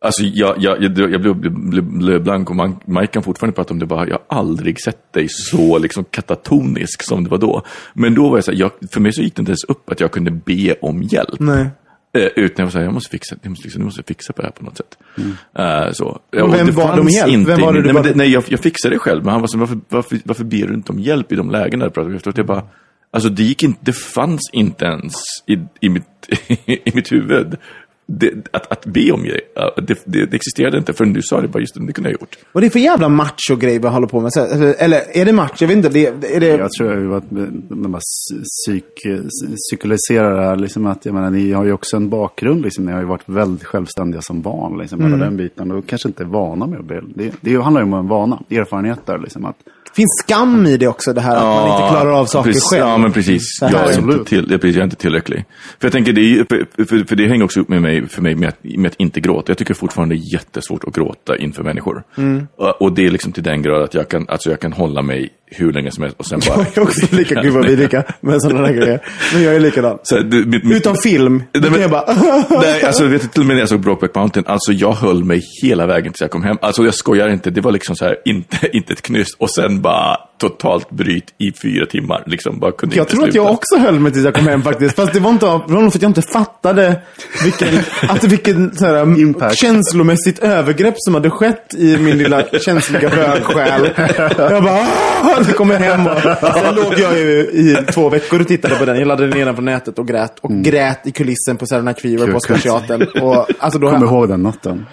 Alltså 0.00 0.22
jag, 0.22 0.54
jag, 0.58 0.82
jag, 0.82 0.98
jag 1.12 1.20
blev, 1.20 1.34
blev, 1.36 1.82
blev 1.84 2.22
blank 2.22 2.50
och 2.50 2.56
man, 2.56 2.76
Mike 2.84 3.06
kan 3.06 3.22
fortfarande 3.22 3.54
prata 3.56 3.74
om 3.74 3.78
det 3.78 3.86
bara, 3.86 4.08
jag 4.08 4.18
har 4.28 4.38
aldrig 4.38 4.80
sett 4.80 5.12
dig 5.12 5.26
så 5.28 5.78
liksom 5.78 6.04
katatonisk 6.04 7.02
som 7.02 7.24
det 7.24 7.30
var 7.30 7.38
då. 7.38 7.62
Men 7.94 8.14
då 8.14 8.28
var 8.28 8.36
jag 8.36 8.44
så 8.44 8.50
här, 8.52 8.58
jag, 8.58 8.70
för 8.90 9.00
mig 9.00 9.12
så 9.12 9.22
gick 9.22 9.36
det 9.36 9.40
inte 9.40 9.50
ens 9.50 9.64
upp 9.64 9.90
att 9.90 10.00
jag 10.00 10.12
kunde 10.12 10.30
be 10.30 10.74
om 10.82 11.02
hjälp. 11.02 11.40
Nej. 11.40 11.66
Eh, 12.18 12.22
utan 12.36 12.54
jag 12.56 12.64
var 12.64 12.70
så 12.70 12.78
här, 12.78 12.84
jag 12.84 12.94
måste 12.94 13.10
fixa, 13.10 13.36
jag 13.42 13.50
måste, 13.50 13.64
liksom, 13.64 13.80
jag 13.82 13.84
måste 13.84 14.02
fixa 14.02 14.32
på 14.32 14.42
det 14.42 14.46
här 14.48 14.52
på 14.52 14.64
något 14.64 14.76
sätt. 14.76 14.98
Eh, 15.58 15.92
så. 15.92 16.18
Men 16.32 16.42
Och 16.42 16.54
vem 16.54 17.08
hjälp? 17.08 17.28
Inte 17.32 17.56
var 17.56 17.72
det 17.72 17.78
du 17.82 17.84
nej, 17.84 17.94
bad- 17.94 18.04
det, 18.04 18.14
nej 18.14 18.28
jag, 18.32 18.44
jag 18.48 18.60
fixade 18.60 18.94
det 18.94 18.98
själv, 18.98 19.24
men 19.24 19.32
han 19.32 19.40
var 19.40 19.48
så 19.48 19.58
varför, 19.58 19.78
varför, 19.88 20.18
varför 20.24 20.44
ber 20.44 20.66
du 20.66 20.74
inte 20.74 20.92
om 20.92 20.98
hjälp 20.98 21.32
i 21.32 21.36
de 21.36 21.50
lägena? 21.50 21.84
Jag 21.84 21.94
pratade 21.94 22.16
efter 22.16 22.30
att 22.30 22.36
jag 22.36 22.46
bara, 22.46 22.62
alltså 23.10 23.28
det 23.28 23.42
gick 23.42 23.62
inte, 23.62 23.78
det 23.82 23.92
fanns 23.92 24.50
inte 24.52 24.84
ens 24.84 25.14
i, 25.46 25.58
i, 25.80 25.88
mitt, 25.88 26.04
i 26.66 26.90
mitt 26.94 27.12
huvud. 27.12 27.56
Det, 28.10 28.32
att, 28.50 28.72
att 28.72 28.86
be 28.86 29.12
om 29.12 29.22
det, 29.22 29.40
det, 29.82 29.98
det, 30.04 30.26
det 30.26 30.36
existerade 30.36 30.78
inte 30.78 30.92
förrän 30.92 31.12
du 31.12 31.22
sa 31.22 31.40
det, 31.40 31.48
bara 31.48 31.60
just 31.60 31.74
det, 31.74 31.86
det 31.86 31.92
kunde 31.92 32.10
jag 32.10 32.16
ha 32.18 32.20
gjort. 32.20 32.38
Vad 32.52 32.64
är 32.64 32.66
det 32.66 32.70
för 32.70 32.78
jävla 32.78 33.08
macho-grej 33.08 33.78
vi 33.78 33.88
håller 33.88 34.06
på 34.06 34.20
med? 34.20 34.30
Eller, 34.78 35.02
är 35.12 35.24
det 35.24 35.32
macho? 35.32 35.54
Jag 35.58 35.68
vet 35.68 35.76
inte. 35.76 35.88
Det, 35.88 36.06
är 36.06 36.40
det, 36.40 36.46
Jag 36.46 36.70
tror 36.72 37.16
att 37.16 37.30
man 37.70 37.92
bara 37.92 38.00
psyk, 38.42 39.06
psykologiserar 39.68 40.36
det 40.36 40.42
här. 40.42 40.56
Liksom 40.56 40.86
att, 40.86 41.06
jag 41.06 41.14
menar, 41.14 41.30
ni 41.30 41.52
har 41.52 41.64
ju 41.64 41.72
också 41.72 41.96
en 41.96 42.08
bakgrund. 42.08 42.62
Liksom, 42.62 42.84
ni 42.84 42.92
har 42.92 43.00
ju 43.00 43.06
varit 43.06 43.28
väldigt 43.28 43.64
självständiga 43.64 44.22
som 44.22 44.40
barn. 44.42 44.78
Liksom, 44.78 44.98
Mm. 44.98 45.12
Hela 45.12 45.24
den 45.24 45.36
biten. 45.36 45.70
Och 45.70 45.86
kanske 45.86 46.08
inte 46.08 46.22
är 46.22 46.26
vana 46.26 46.66
med 46.66 46.78
att 46.78 46.84
be. 46.86 47.02
Det, 47.14 47.32
det 47.40 47.62
handlar 47.62 47.80
ju 47.80 47.86
om 47.86 47.94
en 47.94 48.08
vana, 48.08 48.42
erfarenheter. 48.50 49.18
Liksom, 49.18 49.44
att, 49.44 49.56
finns 49.94 50.22
skam 50.24 50.66
i 50.66 50.76
det 50.76 50.86
också, 50.86 51.12
det 51.12 51.20
här 51.20 51.36
att 51.36 51.42
man 51.42 51.70
inte 51.70 51.88
klarar 51.90 52.10
av 52.10 52.26
saker 52.26 52.50
precis, 52.50 52.70
själv. 52.70 52.86
Ja, 52.86 52.98
men 52.98 53.12
precis. 53.12 53.42
Jag 53.60 53.72
är, 53.72 53.98
inte 53.98 54.24
till, 54.24 54.44
jag 54.44 54.52
är 54.52 54.58
precis, 54.58 54.76
jag 54.76 54.80
är 54.80 54.84
inte 54.84 54.96
tillräcklig. 54.96 55.44
För 55.80 55.86
jag 55.86 55.92
tänker, 55.92 56.12
det 56.12 56.20
är, 56.20 56.44
för, 56.84 57.04
för, 57.08 57.16
det 57.16 57.28
hänger 57.28 57.44
också 57.44 57.60
upp 57.60 57.68
med 57.68 57.82
mig, 57.82 58.08
för 58.08 58.22
mig 58.22 58.34
med 58.34 58.48
att, 58.48 58.58
med 58.62 58.86
att 58.86 59.00
inte 59.00 59.20
gråta. 59.20 59.50
Jag 59.50 59.58
tycker 59.58 59.74
fortfarande 59.74 60.14
det 60.14 60.18
är 60.18 60.32
jättesvårt 60.32 60.84
att 60.84 60.94
gråta 60.94 61.36
inför 61.36 61.62
människor. 61.62 62.02
Mm. 62.16 62.46
Och, 62.56 62.82
och 62.82 62.92
det 62.92 63.06
är 63.06 63.10
liksom 63.10 63.32
till 63.32 63.42
den 63.42 63.62
grad 63.62 63.82
att 63.82 63.94
jag 63.94 64.08
kan, 64.08 64.26
alltså 64.28 64.50
jag 64.50 64.60
kan 64.60 64.72
hålla 64.72 65.02
mig 65.02 65.30
hur 65.50 65.72
länge 65.72 65.90
som 65.90 66.02
helst 66.02 66.16
och 66.18 66.26
sen 66.26 66.40
bara... 66.48 66.58
Jag 66.58 66.78
är 66.78 66.82
också 66.82 67.06
lika, 67.16 67.42
gud 67.42 67.52
vad 67.52 67.66
vi 67.66 67.72
är 67.72 67.76
lika 67.76 68.04
med 68.20 68.42
sådana 68.42 68.66
där 68.66 68.74
grejer. 68.74 69.00
Men 69.32 69.42
jag 69.42 69.54
är 69.54 69.60
likadan. 69.60 69.98
Så, 70.02 70.18
det, 70.18 70.36
mitt, 70.36 70.64
mitt, 70.64 70.76
Utan 70.76 70.96
film. 70.96 71.42
Nej, 71.54 71.70
men- 71.70 71.80
jag 71.80 71.90
bara... 71.90 72.04
Nej, 72.50 72.84
alltså 72.84 73.06
vet 73.06 73.22
du, 73.22 73.28
till 73.28 73.40
och 73.40 73.46
med 73.46 73.56
när 73.56 73.62
jag 73.62 73.68
såg 73.68 73.80
Brokeback 73.80 74.14
Mountain, 74.14 74.46
alltså 74.46 74.72
jag 74.72 74.92
höll 74.92 75.24
mig 75.24 75.42
hela 75.62 75.86
vägen 75.86 76.12
tills 76.12 76.20
jag 76.20 76.30
kom 76.30 76.42
hem. 76.42 76.56
Alltså 76.60 76.84
jag 76.84 76.94
skojar 76.94 77.28
inte, 77.28 77.50
det 77.50 77.60
var 77.60 77.72
liksom 77.72 77.96
så 77.96 78.04
här, 78.04 78.16
inte, 78.24 78.76
inte 78.76 78.92
ett 78.92 79.02
knyst 79.02 79.36
och 79.38 79.50
sen 79.50 79.77
bara 79.78 80.27
totalt 80.38 80.90
bryt 80.90 81.34
i 81.38 81.52
fyra 81.62 81.86
timmar. 81.86 82.22
Liksom 82.26 82.58
bara 82.58 82.72
kunde 82.72 82.96
Jag 82.96 83.02
inte 83.02 83.12
tror 83.12 83.22
att 83.24 83.32
sluta. 83.32 83.44
jag 83.46 83.52
också 83.54 83.76
höll 83.78 84.00
mig 84.00 84.12
tills 84.12 84.24
jag 84.24 84.34
kom 84.34 84.46
hem 84.46 84.62
faktiskt. 84.62 84.96
Fast 84.96 85.12
det 85.12 85.20
var, 85.20 85.30
inte, 85.30 85.46
av- 85.46 85.62
det 85.66 85.74
var 85.74 85.82
nog 85.82 85.92
för 85.92 85.98
att 85.98 86.02
jag 86.02 86.10
inte 86.10 86.22
fattade 86.22 87.00
vilken, 87.44 87.68
att 88.08 88.24
vilken 88.24 88.76
så 88.76 88.86
här, 88.86 89.20
Impact. 89.20 89.56
känslomässigt 89.58 90.38
övergrepp 90.38 90.94
som 90.96 91.14
hade 91.14 91.30
skett 91.30 91.74
i 91.74 91.96
min 91.96 92.18
lilla 92.18 92.42
känsliga 92.42 93.08
bögsjäl. 93.10 93.90
Jag 94.38 94.62
bara, 94.64 94.80
"Ah!" 95.22 95.44
så 95.44 95.52
kom 95.52 95.70
jag 95.70 95.78
hem 95.78 96.06
och 96.06 96.20
sen 96.54 96.74
låg 96.74 96.94
jag 96.98 97.18
ju 97.18 97.40
i 97.40 97.76
två 97.92 98.08
veckor 98.08 98.40
och 98.40 98.48
tittade 98.48 98.74
på 98.76 98.84
den. 98.84 98.96
Jag 98.98 99.08
laddade 99.08 99.34
ner 99.34 99.44
den 99.46 99.54
från 99.54 99.64
nätet 99.64 99.98
och 99.98 100.08
grät. 100.08 100.38
Och 100.40 100.50
grät 100.52 101.06
i 101.06 101.10
kulissen 101.12 101.56
på 101.56 101.66
Saturday 101.66 101.84
Night 101.84 102.00
Fever 102.00 102.30
på 102.32 102.36
Oscarsteatern. 102.36 103.02
Och 103.22 103.46
alltså 103.58 103.78
då 103.78 103.90
Kommer 103.90 104.06
ihåg 104.06 104.28
den 104.28 104.42
natten. 104.42 104.86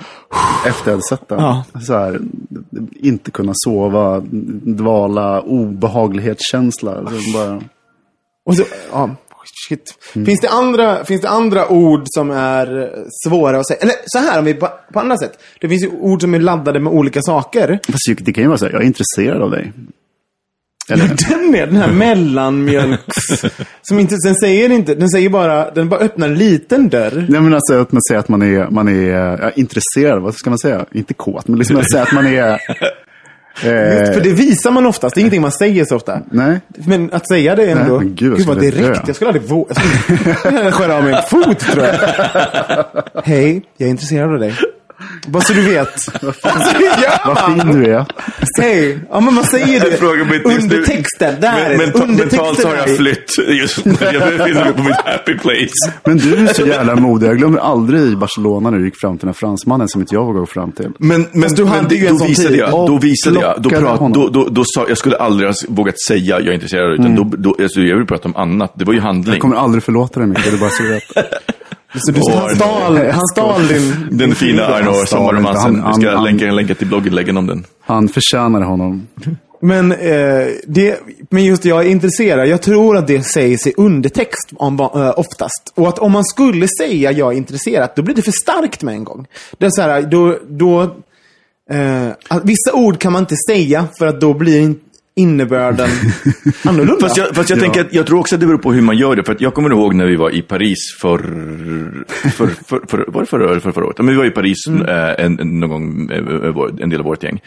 Efter 0.68 0.91
jag 0.91 0.91
hade 0.91 1.04
sett 1.04 1.30
den. 1.30 1.39
Ja. 1.39 1.64
Så 1.82 1.93
här, 1.93 2.20
inte 3.00 3.32
kunna 3.32 3.52
sova, 3.56 4.20
dvala, 4.64 5.35
obehaglighetskänsla. 5.42 6.96
Så 6.96 7.34
bara, 7.34 7.62
Och 8.46 8.56
så, 8.56 8.64
ja, 8.92 9.16
shit. 9.68 9.98
Finns, 10.26 10.42
det 10.42 10.50
andra, 10.50 11.06
finns 11.06 11.22
det 11.22 11.30
andra 11.30 11.70
ord 11.70 12.04
som 12.06 12.32
är 12.32 12.92
svåra 13.28 13.60
att 13.60 13.68
säga? 13.68 13.80
Eller 13.82 13.96
så 14.06 14.20
här, 14.20 14.40
om 14.40 14.46
vi 14.46 14.54
på, 14.54 14.70
på 14.94 15.00
andra 15.00 15.18
sätt. 15.18 15.40
Det 15.62 15.70
finns 15.70 15.84
ju 15.84 15.90
ord 15.90 16.22
som 16.22 16.34
är 16.34 16.40
laddade 16.40 16.80
med 16.80 16.94
olika 16.94 17.22
saker. 17.22 17.80
Fast 17.88 18.26
det 18.26 18.34
kan 18.34 18.44
ju 18.44 18.48
vara 18.48 18.58
så 18.58 18.66
här, 18.66 18.72
jag 18.72 18.82
är 18.82 18.86
intresserad 18.86 19.42
av 19.42 19.52
dig. 19.52 19.72
Eller? 20.90 21.08
Den 21.30 21.56
är 21.56 21.68
den 21.68 21.76
här 21.76 21.92
mellanmjölks... 21.94 23.16
som 23.82 24.00
inte, 24.00 24.16
den 24.24 24.36
säger 24.36 24.70
inte, 24.70 24.96
den 24.96 25.10
säger 25.10 25.30
bara, 25.30 25.72
den 25.72 25.90
bara 25.90 26.00
öppnar 26.00 26.28
en 26.28 26.36
liten 26.36 26.90
dörr. 26.90 27.26
Nej 27.30 27.42
men 27.42 27.54
alltså 27.54 27.86
man 27.90 28.02
säger 28.10 28.20
att 28.20 28.30
man 28.30 28.42
är, 28.42 28.70
man 28.70 28.88
är 28.88 29.42
ja, 29.42 29.52
intresserad, 29.52 30.22
vad 30.22 30.36
ska 30.36 30.50
man 30.50 30.60
säga? 30.60 30.86
Inte 30.92 31.14
kåt, 31.14 31.48
men 31.48 31.60
liksom 31.60 31.78
att 31.78 31.92
säga 31.92 32.04
att 32.04 32.14
man 32.14 32.28
är... 32.28 32.60
Just, 33.64 34.14
för 34.14 34.22
det 34.22 34.34
visar 34.34 34.72
man 34.72 34.86
oftast, 34.86 35.16
det 35.16 35.20
är 35.20 35.22
ingenting 35.22 35.41
man 35.41 35.51
säger 35.51 35.86
så 35.86 35.95
ofta. 35.95 36.22
Nej. 36.32 36.60
Men 36.68 37.14
att 37.14 37.28
säga 37.28 37.56
det 37.56 37.66
ändå. 37.72 37.97
Nej, 37.97 38.06
men 38.06 38.16
gud, 38.16 38.38
gud 38.38 38.47
vad 38.47 38.60
direkt. 38.60 39.01
Jag 39.08 39.16
skulle 39.16 39.30
aldrig 39.30 39.49
våga. 39.49 39.76
Jag 40.26 40.38
skulle 40.38 40.72
skära 40.72 40.95
av 40.95 41.03
mig 41.03 41.14
en 41.14 41.22
fot 41.30 41.60
tror 41.60 41.86
jag. 41.86 41.93
Hej, 43.24 43.64
jag 43.78 43.88
är 43.88 43.91
intresserad 43.91 44.34
av 44.34 44.39
dig. 44.39 44.53
Bara 45.28 45.43
så 45.43 45.53
du 45.53 45.61
vet. 45.61 45.93
Vad 46.22 46.36
Vad 47.26 47.39
fin 47.39 47.72
du 47.82 47.93
är. 47.93 48.05
Hej! 48.61 48.99
Ja, 49.09 49.20
men 49.20 49.34
man 49.34 49.43
säger 49.43 49.80
det. 49.80 49.89
Jag 49.89 49.99
frågar 49.99 50.26
mig 50.26 50.36
inte- 50.38 50.49
Under 50.49 50.84
texten. 50.86 51.41
Där 51.41 51.51
Men, 51.53 51.66
är 51.66 51.70
det. 51.93 51.99
men, 52.07 52.16
mentalt 52.16 52.63
har 52.63 52.76
jag 52.76 52.97
flytt 52.97 53.32
just 53.47 53.86
nu. 53.86 53.95
Jag 54.01 54.38
befinner 54.38 54.63
mig 54.63 54.74
på 54.74 54.84
mitt 54.84 54.95
happy 55.05 55.38
place. 55.38 55.93
Men 56.05 56.18
du 56.18 56.36
är 56.36 56.53
så 56.53 56.68
jävla 56.68 56.95
modig. 56.95 57.28
Jag 57.28 57.38
glömmer 57.38 57.59
aldrig 57.59 58.01
i 58.01 58.16
Barcelona 58.16 58.70
när 58.70 58.78
du 58.78 58.86
gick 58.86 58.99
fram 58.99 59.18
till 59.18 59.26
den 59.26 59.30
här 59.30 59.34
fransmannen 59.34 59.88
som 59.89 60.01
inte 60.01 60.16
jag 60.16 60.22
vågade 60.26 60.39
gå 60.39 60.45
fram 60.45 60.72
till. 60.72 60.89
Men, 60.99 61.28
men, 61.32 61.49
du 61.55 61.66
men 61.66 61.74
en 61.74 62.07
då 62.13 62.18
sån 62.18 62.28
visade 62.28 62.57
jag, 62.57 62.72
då 62.72 62.97
visade 62.97 63.39
jag, 63.39 63.61
då, 63.61 63.70
prat, 63.70 64.13
då, 64.13 64.28
då, 64.30 64.47
då 64.49 64.63
sa 64.66 64.86
jag 64.88 64.97
skulle 64.97 65.16
aldrig 65.18 65.49
ha 65.49 65.53
vågat 65.70 65.95
säga 66.07 66.39
jag 66.39 66.47
är 66.47 66.51
intresserad, 66.53 66.93
utan 66.93 67.05
Mm. 67.05 67.30
då, 67.30 67.38
då, 67.38 67.63
alltså, 67.63 67.80
jag 67.80 67.97
vill 67.97 68.05
prata 68.07 68.28
om 68.28 68.36
annat. 68.36 68.72
Det 68.76 68.86
var 68.86 68.93
ju 68.93 68.99
handling. 68.99 69.34
Jag 69.34 69.41
kommer 69.41 69.55
aldrig 69.55 69.84
förlåta 69.84 70.20
dig 70.20 70.30
det 70.43 70.49
är 70.49 70.57
bara 70.59 70.70
så 70.70 70.84
du 70.84 70.89
vet. 70.89 71.03
Så 71.98 72.12
du, 72.12 72.22
han, 72.32 72.56
stal, 72.56 72.98
han 73.12 73.28
stal 73.28 73.68
din... 73.68 74.08
Den 74.12 74.36
fina 74.36 74.64
Han 74.66 75.08
sommarromansen. 75.08 75.84
Vi 75.88 76.02
ska 76.02 76.12
han- 76.16 76.24
länka, 76.24 76.46
länka 76.52 76.76
till 76.76 76.88
blogginläggen 76.88 77.38
om 77.38 77.48
den. 77.48 77.66
Han 77.82 78.08
förtjänade 78.08 78.66
honom. 78.66 79.08
Men, 79.62 79.91
eh, 79.91 80.48
det, 80.68 81.00
men 81.30 81.46
just 81.46 81.66
jag 81.66 81.86
är 81.86 81.89
intresserad. 81.89 82.48
Jag 82.48 82.62
tror 82.62 82.98
att 82.98 83.08
det 83.08 83.24
sägs 83.24 83.68
i 83.68 83.74
undertext 83.78 84.50
om, 84.56 84.80
eh, 84.80 85.14
oftast. 85.20 85.74
Och 85.76 85.88
att 85.88 86.00
om 86.00 86.12
man 86.12 86.26
skulle 86.26 86.68
säga 86.80 87.12
jag 87.12 87.34
är 87.34 87.38
intresserad, 87.38 87.89
då 87.96 88.02
blir 88.02 88.16
det 88.16 88.22
för 88.22 88.32
starkt 88.32 88.84
med 88.84 88.93
en 88.96 89.04
gång. 89.04 89.26
Det 89.58 89.66
är 89.66 89.70
så 89.70 89.82
här, 89.82 90.02
då... 90.02 90.38
då 90.50 90.82
eh, 91.72 92.08
vissa 92.43 92.74
ord 92.74 93.00
kan 93.00 93.14
man 93.14 93.22
inte 93.24 93.36
säga 93.50 93.88
för 93.98 94.08
att 94.08 94.22
då 94.22 94.34
blir 94.34 94.62
in, 94.62 94.80
innebörden 95.16 95.89
annorlunda. 96.66 96.99
Fast 97.01 97.18
jag, 97.18 97.36
fast 97.36 97.49
jag 97.49 97.57
Ja. 97.59 97.63
tänker 97.63 97.82
att 97.82 97.93
jag 97.93 98.07
tror 98.07 98.20
också 98.20 98.36
att 98.36 98.41
det 98.41 98.47
beror 98.47 98.57
på 98.57 98.74
hur 98.74 98.82
man 98.82 98.97
gör 98.97 99.16
det. 99.16 99.24
För 99.24 99.34
att 99.34 99.41
jag 99.41 99.53
kommer 99.53 99.70
ihåg 99.70 99.93
när 99.95 100.05
vi 100.05 100.16
var 100.16 100.30
i 100.36 100.41
Paris 100.41 100.78
för, 101.01 101.18
för, 102.30 102.47
för, 102.68 102.80
för 102.88 103.05
var 103.07 103.22
det 103.22 103.28
förra 103.28 103.49
eller 103.51 103.59
för 103.59 103.72
förra 103.72 103.86
året? 103.86 103.97
Men 103.97 104.07
vi 104.07 104.16
var 104.16 104.26
i 104.26 104.32
Paris 104.32 104.57
eh, 104.68 105.26
en, 105.26 105.39
en, 105.39 105.59
någon 105.59 105.70
gång, 105.70 106.11
eh, 106.11 106.84
en 106.84 106.89
del 106.89 106.99
av 106.99 107.05
vårt 107.05 107.24
gäng. 107.24 107.41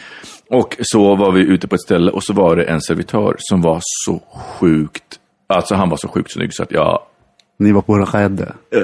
Och 0.50 0.76
så 0.80 1.14
var 1.14 1.32
vi 1.32 1.40
ute 1.40 1.68
på 1.68 1.74
ett 1.74 1.80
ställe 1.82 2.10
och 2.10 2.24
så 2.24 2.32
var 2.32 2.56
det 2.56 2.62
en 2.64 2.80
servitör 2.80 3.36
som 3.38 3.62
var 3.62 3.80
så 3.82 4.22
sjukt, 4.58 5.04
alltså 5.46 5.74
han 5.74 5.90
var 5.90 5.96
så 5.96 6.08
sjukt 6.08 6.32
snygg 6.32 6.54
så 6.54 6.62
att 6.62 6.72
jag, 6.72 6.98
Ni 7.58 7.72
var 7.72 7.82
på 7.82 7.96
Redde. 7.98 8.52
eh, 8.74 8.82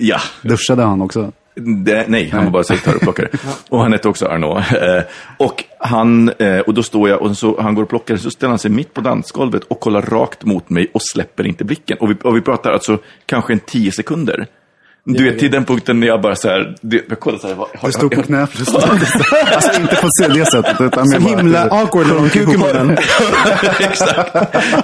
ja. 0.00 0.18
Duschade 0.42 0.82
han 0.82 1.02
också? 1.02 1.32
Det, 1.60 2.04
nej, 2.08 2.30
han 2.32 2.44
var 2.44 2.50
bara 2.50 2.64
servitör 2.64 2.94
och 2.94 3.00
plockare. 3.00 3.28
och 3.68 3.82
han 3.82 3.92
hette 3.92 4.08
också 4.08 4.26
Arnaud. 4.26 4.56
Eh, 4.56 5.02
och, 5.38 5.64
han, 5.78 6.28
eh, 6.38 6.58
och 6.58 6.74
då 6.74 6.82
står 6.82 7.08
jag 7.08 7.22
och 7.22 7.36
så, 7.36 7.60
han 7.60 7.74
går 7.74 7.82
och 7.82 7.88
plockar, 7.88 8.16
så 8.16 8.30
ställer 8.30 8.50
han 8.50 8.58
sig 8.58 8.70
mitt 8.70 8.94
på 8.94 9.00
dansgolvet 9.00 9.62
och 9.64 9.80
kollar 9.80 10.02
rakt 10.02 10.44
mot 10.44 10.70
mig 10.70 10.90
och 10.94 11.00
släpper 11.12 11.46
inte 11.46 11.64
blicken. 11.64 11.98
Och 12.00 12.10
vi, 12.10 12.14
och 12.24 12.36
vi 12.36 12.40
pratar 12.40 12.72
alltså 12.72 12.98
kanske 13.26 13.52
en 13.52 13.60
tio 13.60 13.92
sekunder. 13.92 14.46
Du 15.08 15.24
vet, 15.24 15.38
till 15.38 15.50
den 15.50 15.64
punkten 15.64 16.00
när 16.00 16.06
jag 16.06 16.20
bara 16.20 16.36
så 16.36 16.48
här, 16.48 16.76
det, 16.80 17.02
jag 17.08 17.20
kollar 17.20 17.38
så 17.38 17.46
här, 17.48 17.54
har, 17.54 17.86
Du 17.86 17.92
stod 17.92 18.14
på 18.14 18.22
knä 18.22 18.46
för 18.46 18.58
Alltså 19.54 19.80
inte 19.80 19.96
på 19.96 20.08
det 20.34 20.46
sättet. 20.46 20.80
Utan 20.80 21.06
så 21.08 21.20
bara- 21.20 21.36
himla 21.36 21.70
awkward 21.70 22.06
när 22.06 22.14
de 22.14 22.30
kuk 22.30 22.54
i 22.54 22.56
munnen. 22.56 22.90
Exakt. 23.80 24.34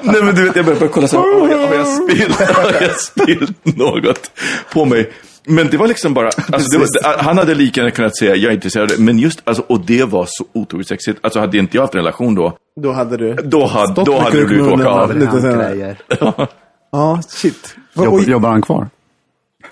Nej 0.03 0.23
men 0.23 0.35
du 0.35 0.45
vet, 0.45 0.57
jag 0.57 0.65
börjar 0.65 0.81
bara 0.81 0.89
kolla 0.89 1.09
så 1.09 1.17
här, 1.17 1.41
har 1.41 1.49
jag, 1.49 1.69
har 1.69 1.75
jag, 1.75 1.87
spillt, 1.87 2.41
har 2.41 2.83
jag 2.83 3.01
spillt 3.01 3.77
något 3.77 4.31
på 4.73 4.85
mig? 4.85 5.11
Men 5.45 5.71
det 5.71 5.77
var 5.77 5.87
liksom 5.87 6.15
bara, 6.15 6.27
alltså 6.53 6.71
det 6.71 6.79
var, 6.79 7.23
han 7.23 7.39
hade 7.39 7.55
lika 7.55 7.81
gärna 7.81 7.91
kunnat 7.91 8.17
säga 8.17 8.37
jag 8.37 8.51
är 8.51 8.55
intresserad, 8.55 8.93
men 8.99 9.19
just, 9.19 9.43
alltså, 9.45 9.63
och 9.67 9.81
det 9.81 10.05
var 10.05 10.27
så 10.29 10.45
otroligt 10.53 10.89
sexigt. 10.89 11.19
Alltså 11.23 11.41
hade 11.41 11.59
inte 11.59 11.77
jag 11.77 11.83
haft 11.83 11.95
en 11.95 12.01
relation 12.01 12.35
då, 12.35 12.57
Då 12.81 12.93
hade 12.93 13.17
du... 13.17 13.35
då 13.35 13.67
hade, 13.67 13.93
Stått 13.93 14.07
då 14.07 14.19
hade 14.19 14.41
det 14.41 14.47
blivit 14.47 14.67
åka 14.67 14.89
av. 14.89 15.17
Lite 15.17 15.41
senare. 15.41 15.97
Ja, 16.95 17.21
shit. 17.29 17.77
Och, 17.97 18.05
Jobb, 18.05 18.21
jobbar 18.21 18.51
han 18.51 18.63
kvar? 18.63 18.89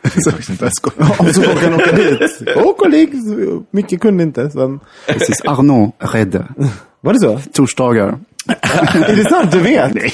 och 0.05 0.11
så 1.35 1.43
får 1.43 1.61
han 1.61 1.75
åka 1.75 1.93
dit. 1.93 2.21
Och 2.57 2.77
kolleg, 2.77 3.11
mycket 3.71 4.01
kunde 4.01 4.23
inte. 4.23 4.51
Sen. 4.51 4.81
Precis, 5.07 5.41
Arnaud 5.45 5.93
Redde. 5.99 6.47
Var 7.01 7.13
det 7.13 7.21
så? 7.21 7.41
Torsdagar. 7.53 8.19
Är 8.47 9.17
det 9.17 9.25
sant? 9.31 9.53
Du 9.53 9.61
vet? 9.61 9.95
Nej, 9.95 10.13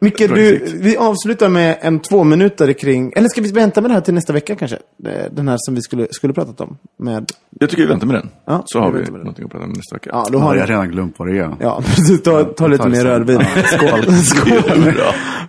Micke, 0.00 0.18
du, 0.18 0.60
vi 0.80 0.96
avslutar 0.96 1.48
med 1.48 1.78
en 1.80 2.00
två 2.00 2.24
minuter 2.24 2.72
kring... 2.72 3.12
Eller 3.16 3.28
ska 3.28 3.40
vi 3.40 3.52
vänta 3.52 3.80
med 3.80 3.90
det 3.90 3.94
här 3.94 4.00
till 4.00 4.14
nästa 4.14 4.32
vecka 4.32 4.56
kanske? 4.56 4.78
Det- 4.96 5.28
Den 5.36 5.48
här 5.48 5.56
som 5.60 5.74
vi 5.74 5.82
skulle, 5.82 6.06
skulle 6.10 6.32
pratat 6.32 6.60
om. 6.60 6.76
Med, 6.98 7.32
Jag 7.60 7.70
tycker 7.70 7.82
vi 7.82 7.88
väntar 7.88 8.06
med 8.06 8.16
den. 8.16 8.28
Ja, 8.46 8.62
så 8.66 8.80
har 8.80 8.92
vi 8.92 9.10
någonting 9.10 9.44
att 9.44 9.50
prata 9.50 9.64
om 9.64 9.70
nästa 9.72 9.94
vecka. 9.96 10.10
ja, 10.12 10.26
då 10.32 10.38
har 10.38 10.46
har 10.46 10.54
ni... 10.54 10.60
jag 10.60 10.70
redan 10.70 10.90
glömt 10.90 11.14
vad 11.18 11.28
det 11.28 11.38
är. 11.38 11.56
Ja, 11.60 11.82
precis. 11.86 12.22
Ta, 12.22 12.44
ta 12.44 12.66
lite 12.66 12.82
tar 12.82 12.90
mer 12.90 13.04
rödvin. 13.04 13.40
Skål. 13.66 14.12
Skål. 14.14 14.92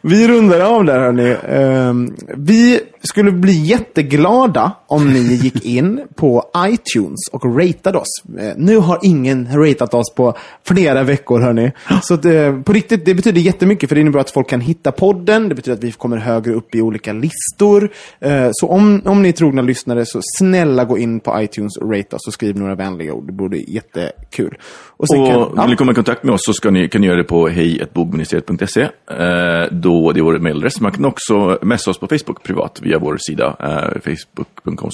Vi 0.01 0.27
rundar 0.27 0.59
av 0.59 0.85
där 0.85 0.99
hörni. 0.99 1.35
Ehm, 1.49 2.15
vi 2.37 2.79
skulle 3.03 3.31
bli 3.31 3.53
jätteglada 3.53 4.71
om 4.87 5.13
ni 5.13 5.19
gick 5.43 5.65
in 5.65 6.01
på 6.15 6.43
iTunes 6.57 7.19
och 7.31 7.57
ratade 7.57 7.97
oss. 7.97 8.23
Eh, 8.39 8.53
nu 8.57 8.77
har 8.77 8.99
ingen 9.01 9.47
ratat 9.53 9.93
oss 9.93 10.13
på 10.15 10.33
flera 10.63 11.03
veckor 11.03 11.39
hörni. 11.39 11.71
Så 12.03 12.13
att, 12.13 12.25
eh, 12.25 12.61
på 12.61 12.73
riktigt, 12.73 13.05
det 13.05 13.13
betyder 13.13 13.41
jättemycket 13.41 13.89
för 13.89 13.95
det 13.95 14.01
innebär 14.01 14.19
att 14.19 14.31
folk 14.31 14.49
kan 14.49 14.61
hitta 14.61 14.91
podden. 14.91 15.49
Det 15.49 15.55
betyder 15.55 15.77
att 15.77 15.83
vi 15.83 15.91
kommer 15.91 16.17
högre 16.17 16.53
upp 16.53 16.75
i 16.75 16.81
olika 16.81 17.13
listor. 17.13 17.89
Eh, 18.19 18.49
så 18.51 18.67
om, 18.67 19.01
om 19.05 19.21
ni 19.21 19.29
är 19.29 19.33
trogna 19.33 19.61
lyssnare 19.61 20.05
så 20.05 20.19
snälla 20.37 20.85
gå 20.85 20.97
in 20.97 21.19
på 21.19 21.41
iTunes 21.41 21.77
och 21.77 21.91
rate 21.91 22.15
oss 22.15 22.27
och 22.27 22.33
skriv 22.33 22.57
några 22.57 22.75
vänliga 22.75 23.13
ord. 23.13 23.27
Det 23.27 23.33
vore 23.33 23.57
jättekul. 23.57 24.57
Och 24.97 25.05
Och 25.09 25.27
kan, 25.27 25.61
vill 25.61 25.69
ni 25.69 25.75
komma 25.75 25.91
i 25.91 25.95
kontakt 25.95 26.23
med 26.23 26.33
oss 26.33 26.41
så 26.43 26.53
ska 26.53 26.71
ni, 26.71 26.89
kan 26.89 27.01
ni 27.01 27.07
göra 27.07 27.17
det 27.17 27.23
på 27.23 27.47
hejbogministeriet.se. 27.47 28.81
Eh, 28.81 29.71
då 29.71 30.11
det 30.11 30.19
är 30.19 30.23
vår 30.23 30.39
mailadress. 30.39 30.81
Man 30.81 30.91
kan 30.91 31.05
också 31.05 31.59
messa 31.61 31.91
oss 31.91 31.97
på 31.97 32.07
Facebook 32.07 32.43
privat 32.43 32.79
via 32.89 32.99
vår 32.99 33.17
sida 33.19 33.55
eh, 33.59 34.01
facebook.com 34.01 34.89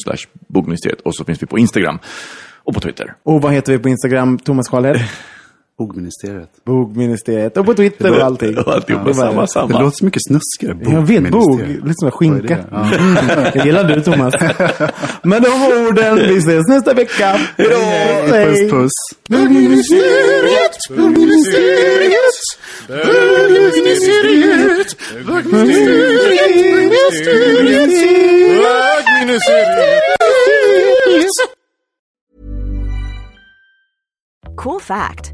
bogministeriet. 0.47 1.01
Och 1.01 1.15
så 1.15 1.25
finns 1.25 1.43
vi 1.43 1.47
på 1.47 1.59
Instagram 1.59 1.99
och 2.63 2.73
på 2.73 2.79
Twitter. 2.79 3.15
och 3.23 3.41
vad 3.41 3.53
heter 3.53 3.73
vi 3.73 3.79
på 3.79 3.89
Instagram, 3.89 4.39
Thomas 4.39 4.67
Karlhed? 4.69 4.95
Bogministeriet. 5.77 6.49
Bogministeriet. 6.65 7.57
Och 7.57 7.65
på 7.65 7.73
Twitter 7.73 8.11
och 8.19 8.25
allting. 8.25 8.57
Och 8.57 8.73
alltihopa, 8.73 9.03
Det 9.03 9.11
var- 9.13 9.27
samma, 9.27 9.41
Det 9.41 9.47
samma. 9.47 9.79
låter 9.81 9.97
så 9.97 10.05
mycket 10.05 10.21
snuskigare. 10.27 10.77
Jag 10.95 11.01
vet, 11.07 11.31
bog. 11.31 11.41
Bogministeriet. 11.49 11.83
Lite 11.87 11.93
som 11.95 12.05
en 12.07 12.11
skinka. 12.11 12.55
det? 12.55 12.65
Ja. 12.71 12.93
Mm, 12.95 13.15
det 13.53 13.65
gillar 13.65 13.83
du, 13.83 14.01
Thomas. 14.01 14.33
Med 15.23 15.41
de 15.41 15.47
orden, 15.87 16.15
vi 16.15 16.37
ses 16.37 16.67
nästa 16.67 16.93
vecka. 16.93 17.25
Hej 17.57 17.67
då! 17.69 17.75
Puss, 18.31 18.71
puss. 18.71 18.91
Bogministeriet, 19.29 20.77
bogministeriet, 20.89 22.35
bogministeriet, 25.27 26.55
bogministeriet. 29.05 31.31
Cool 34.57 34.79
fact 34.79 35.33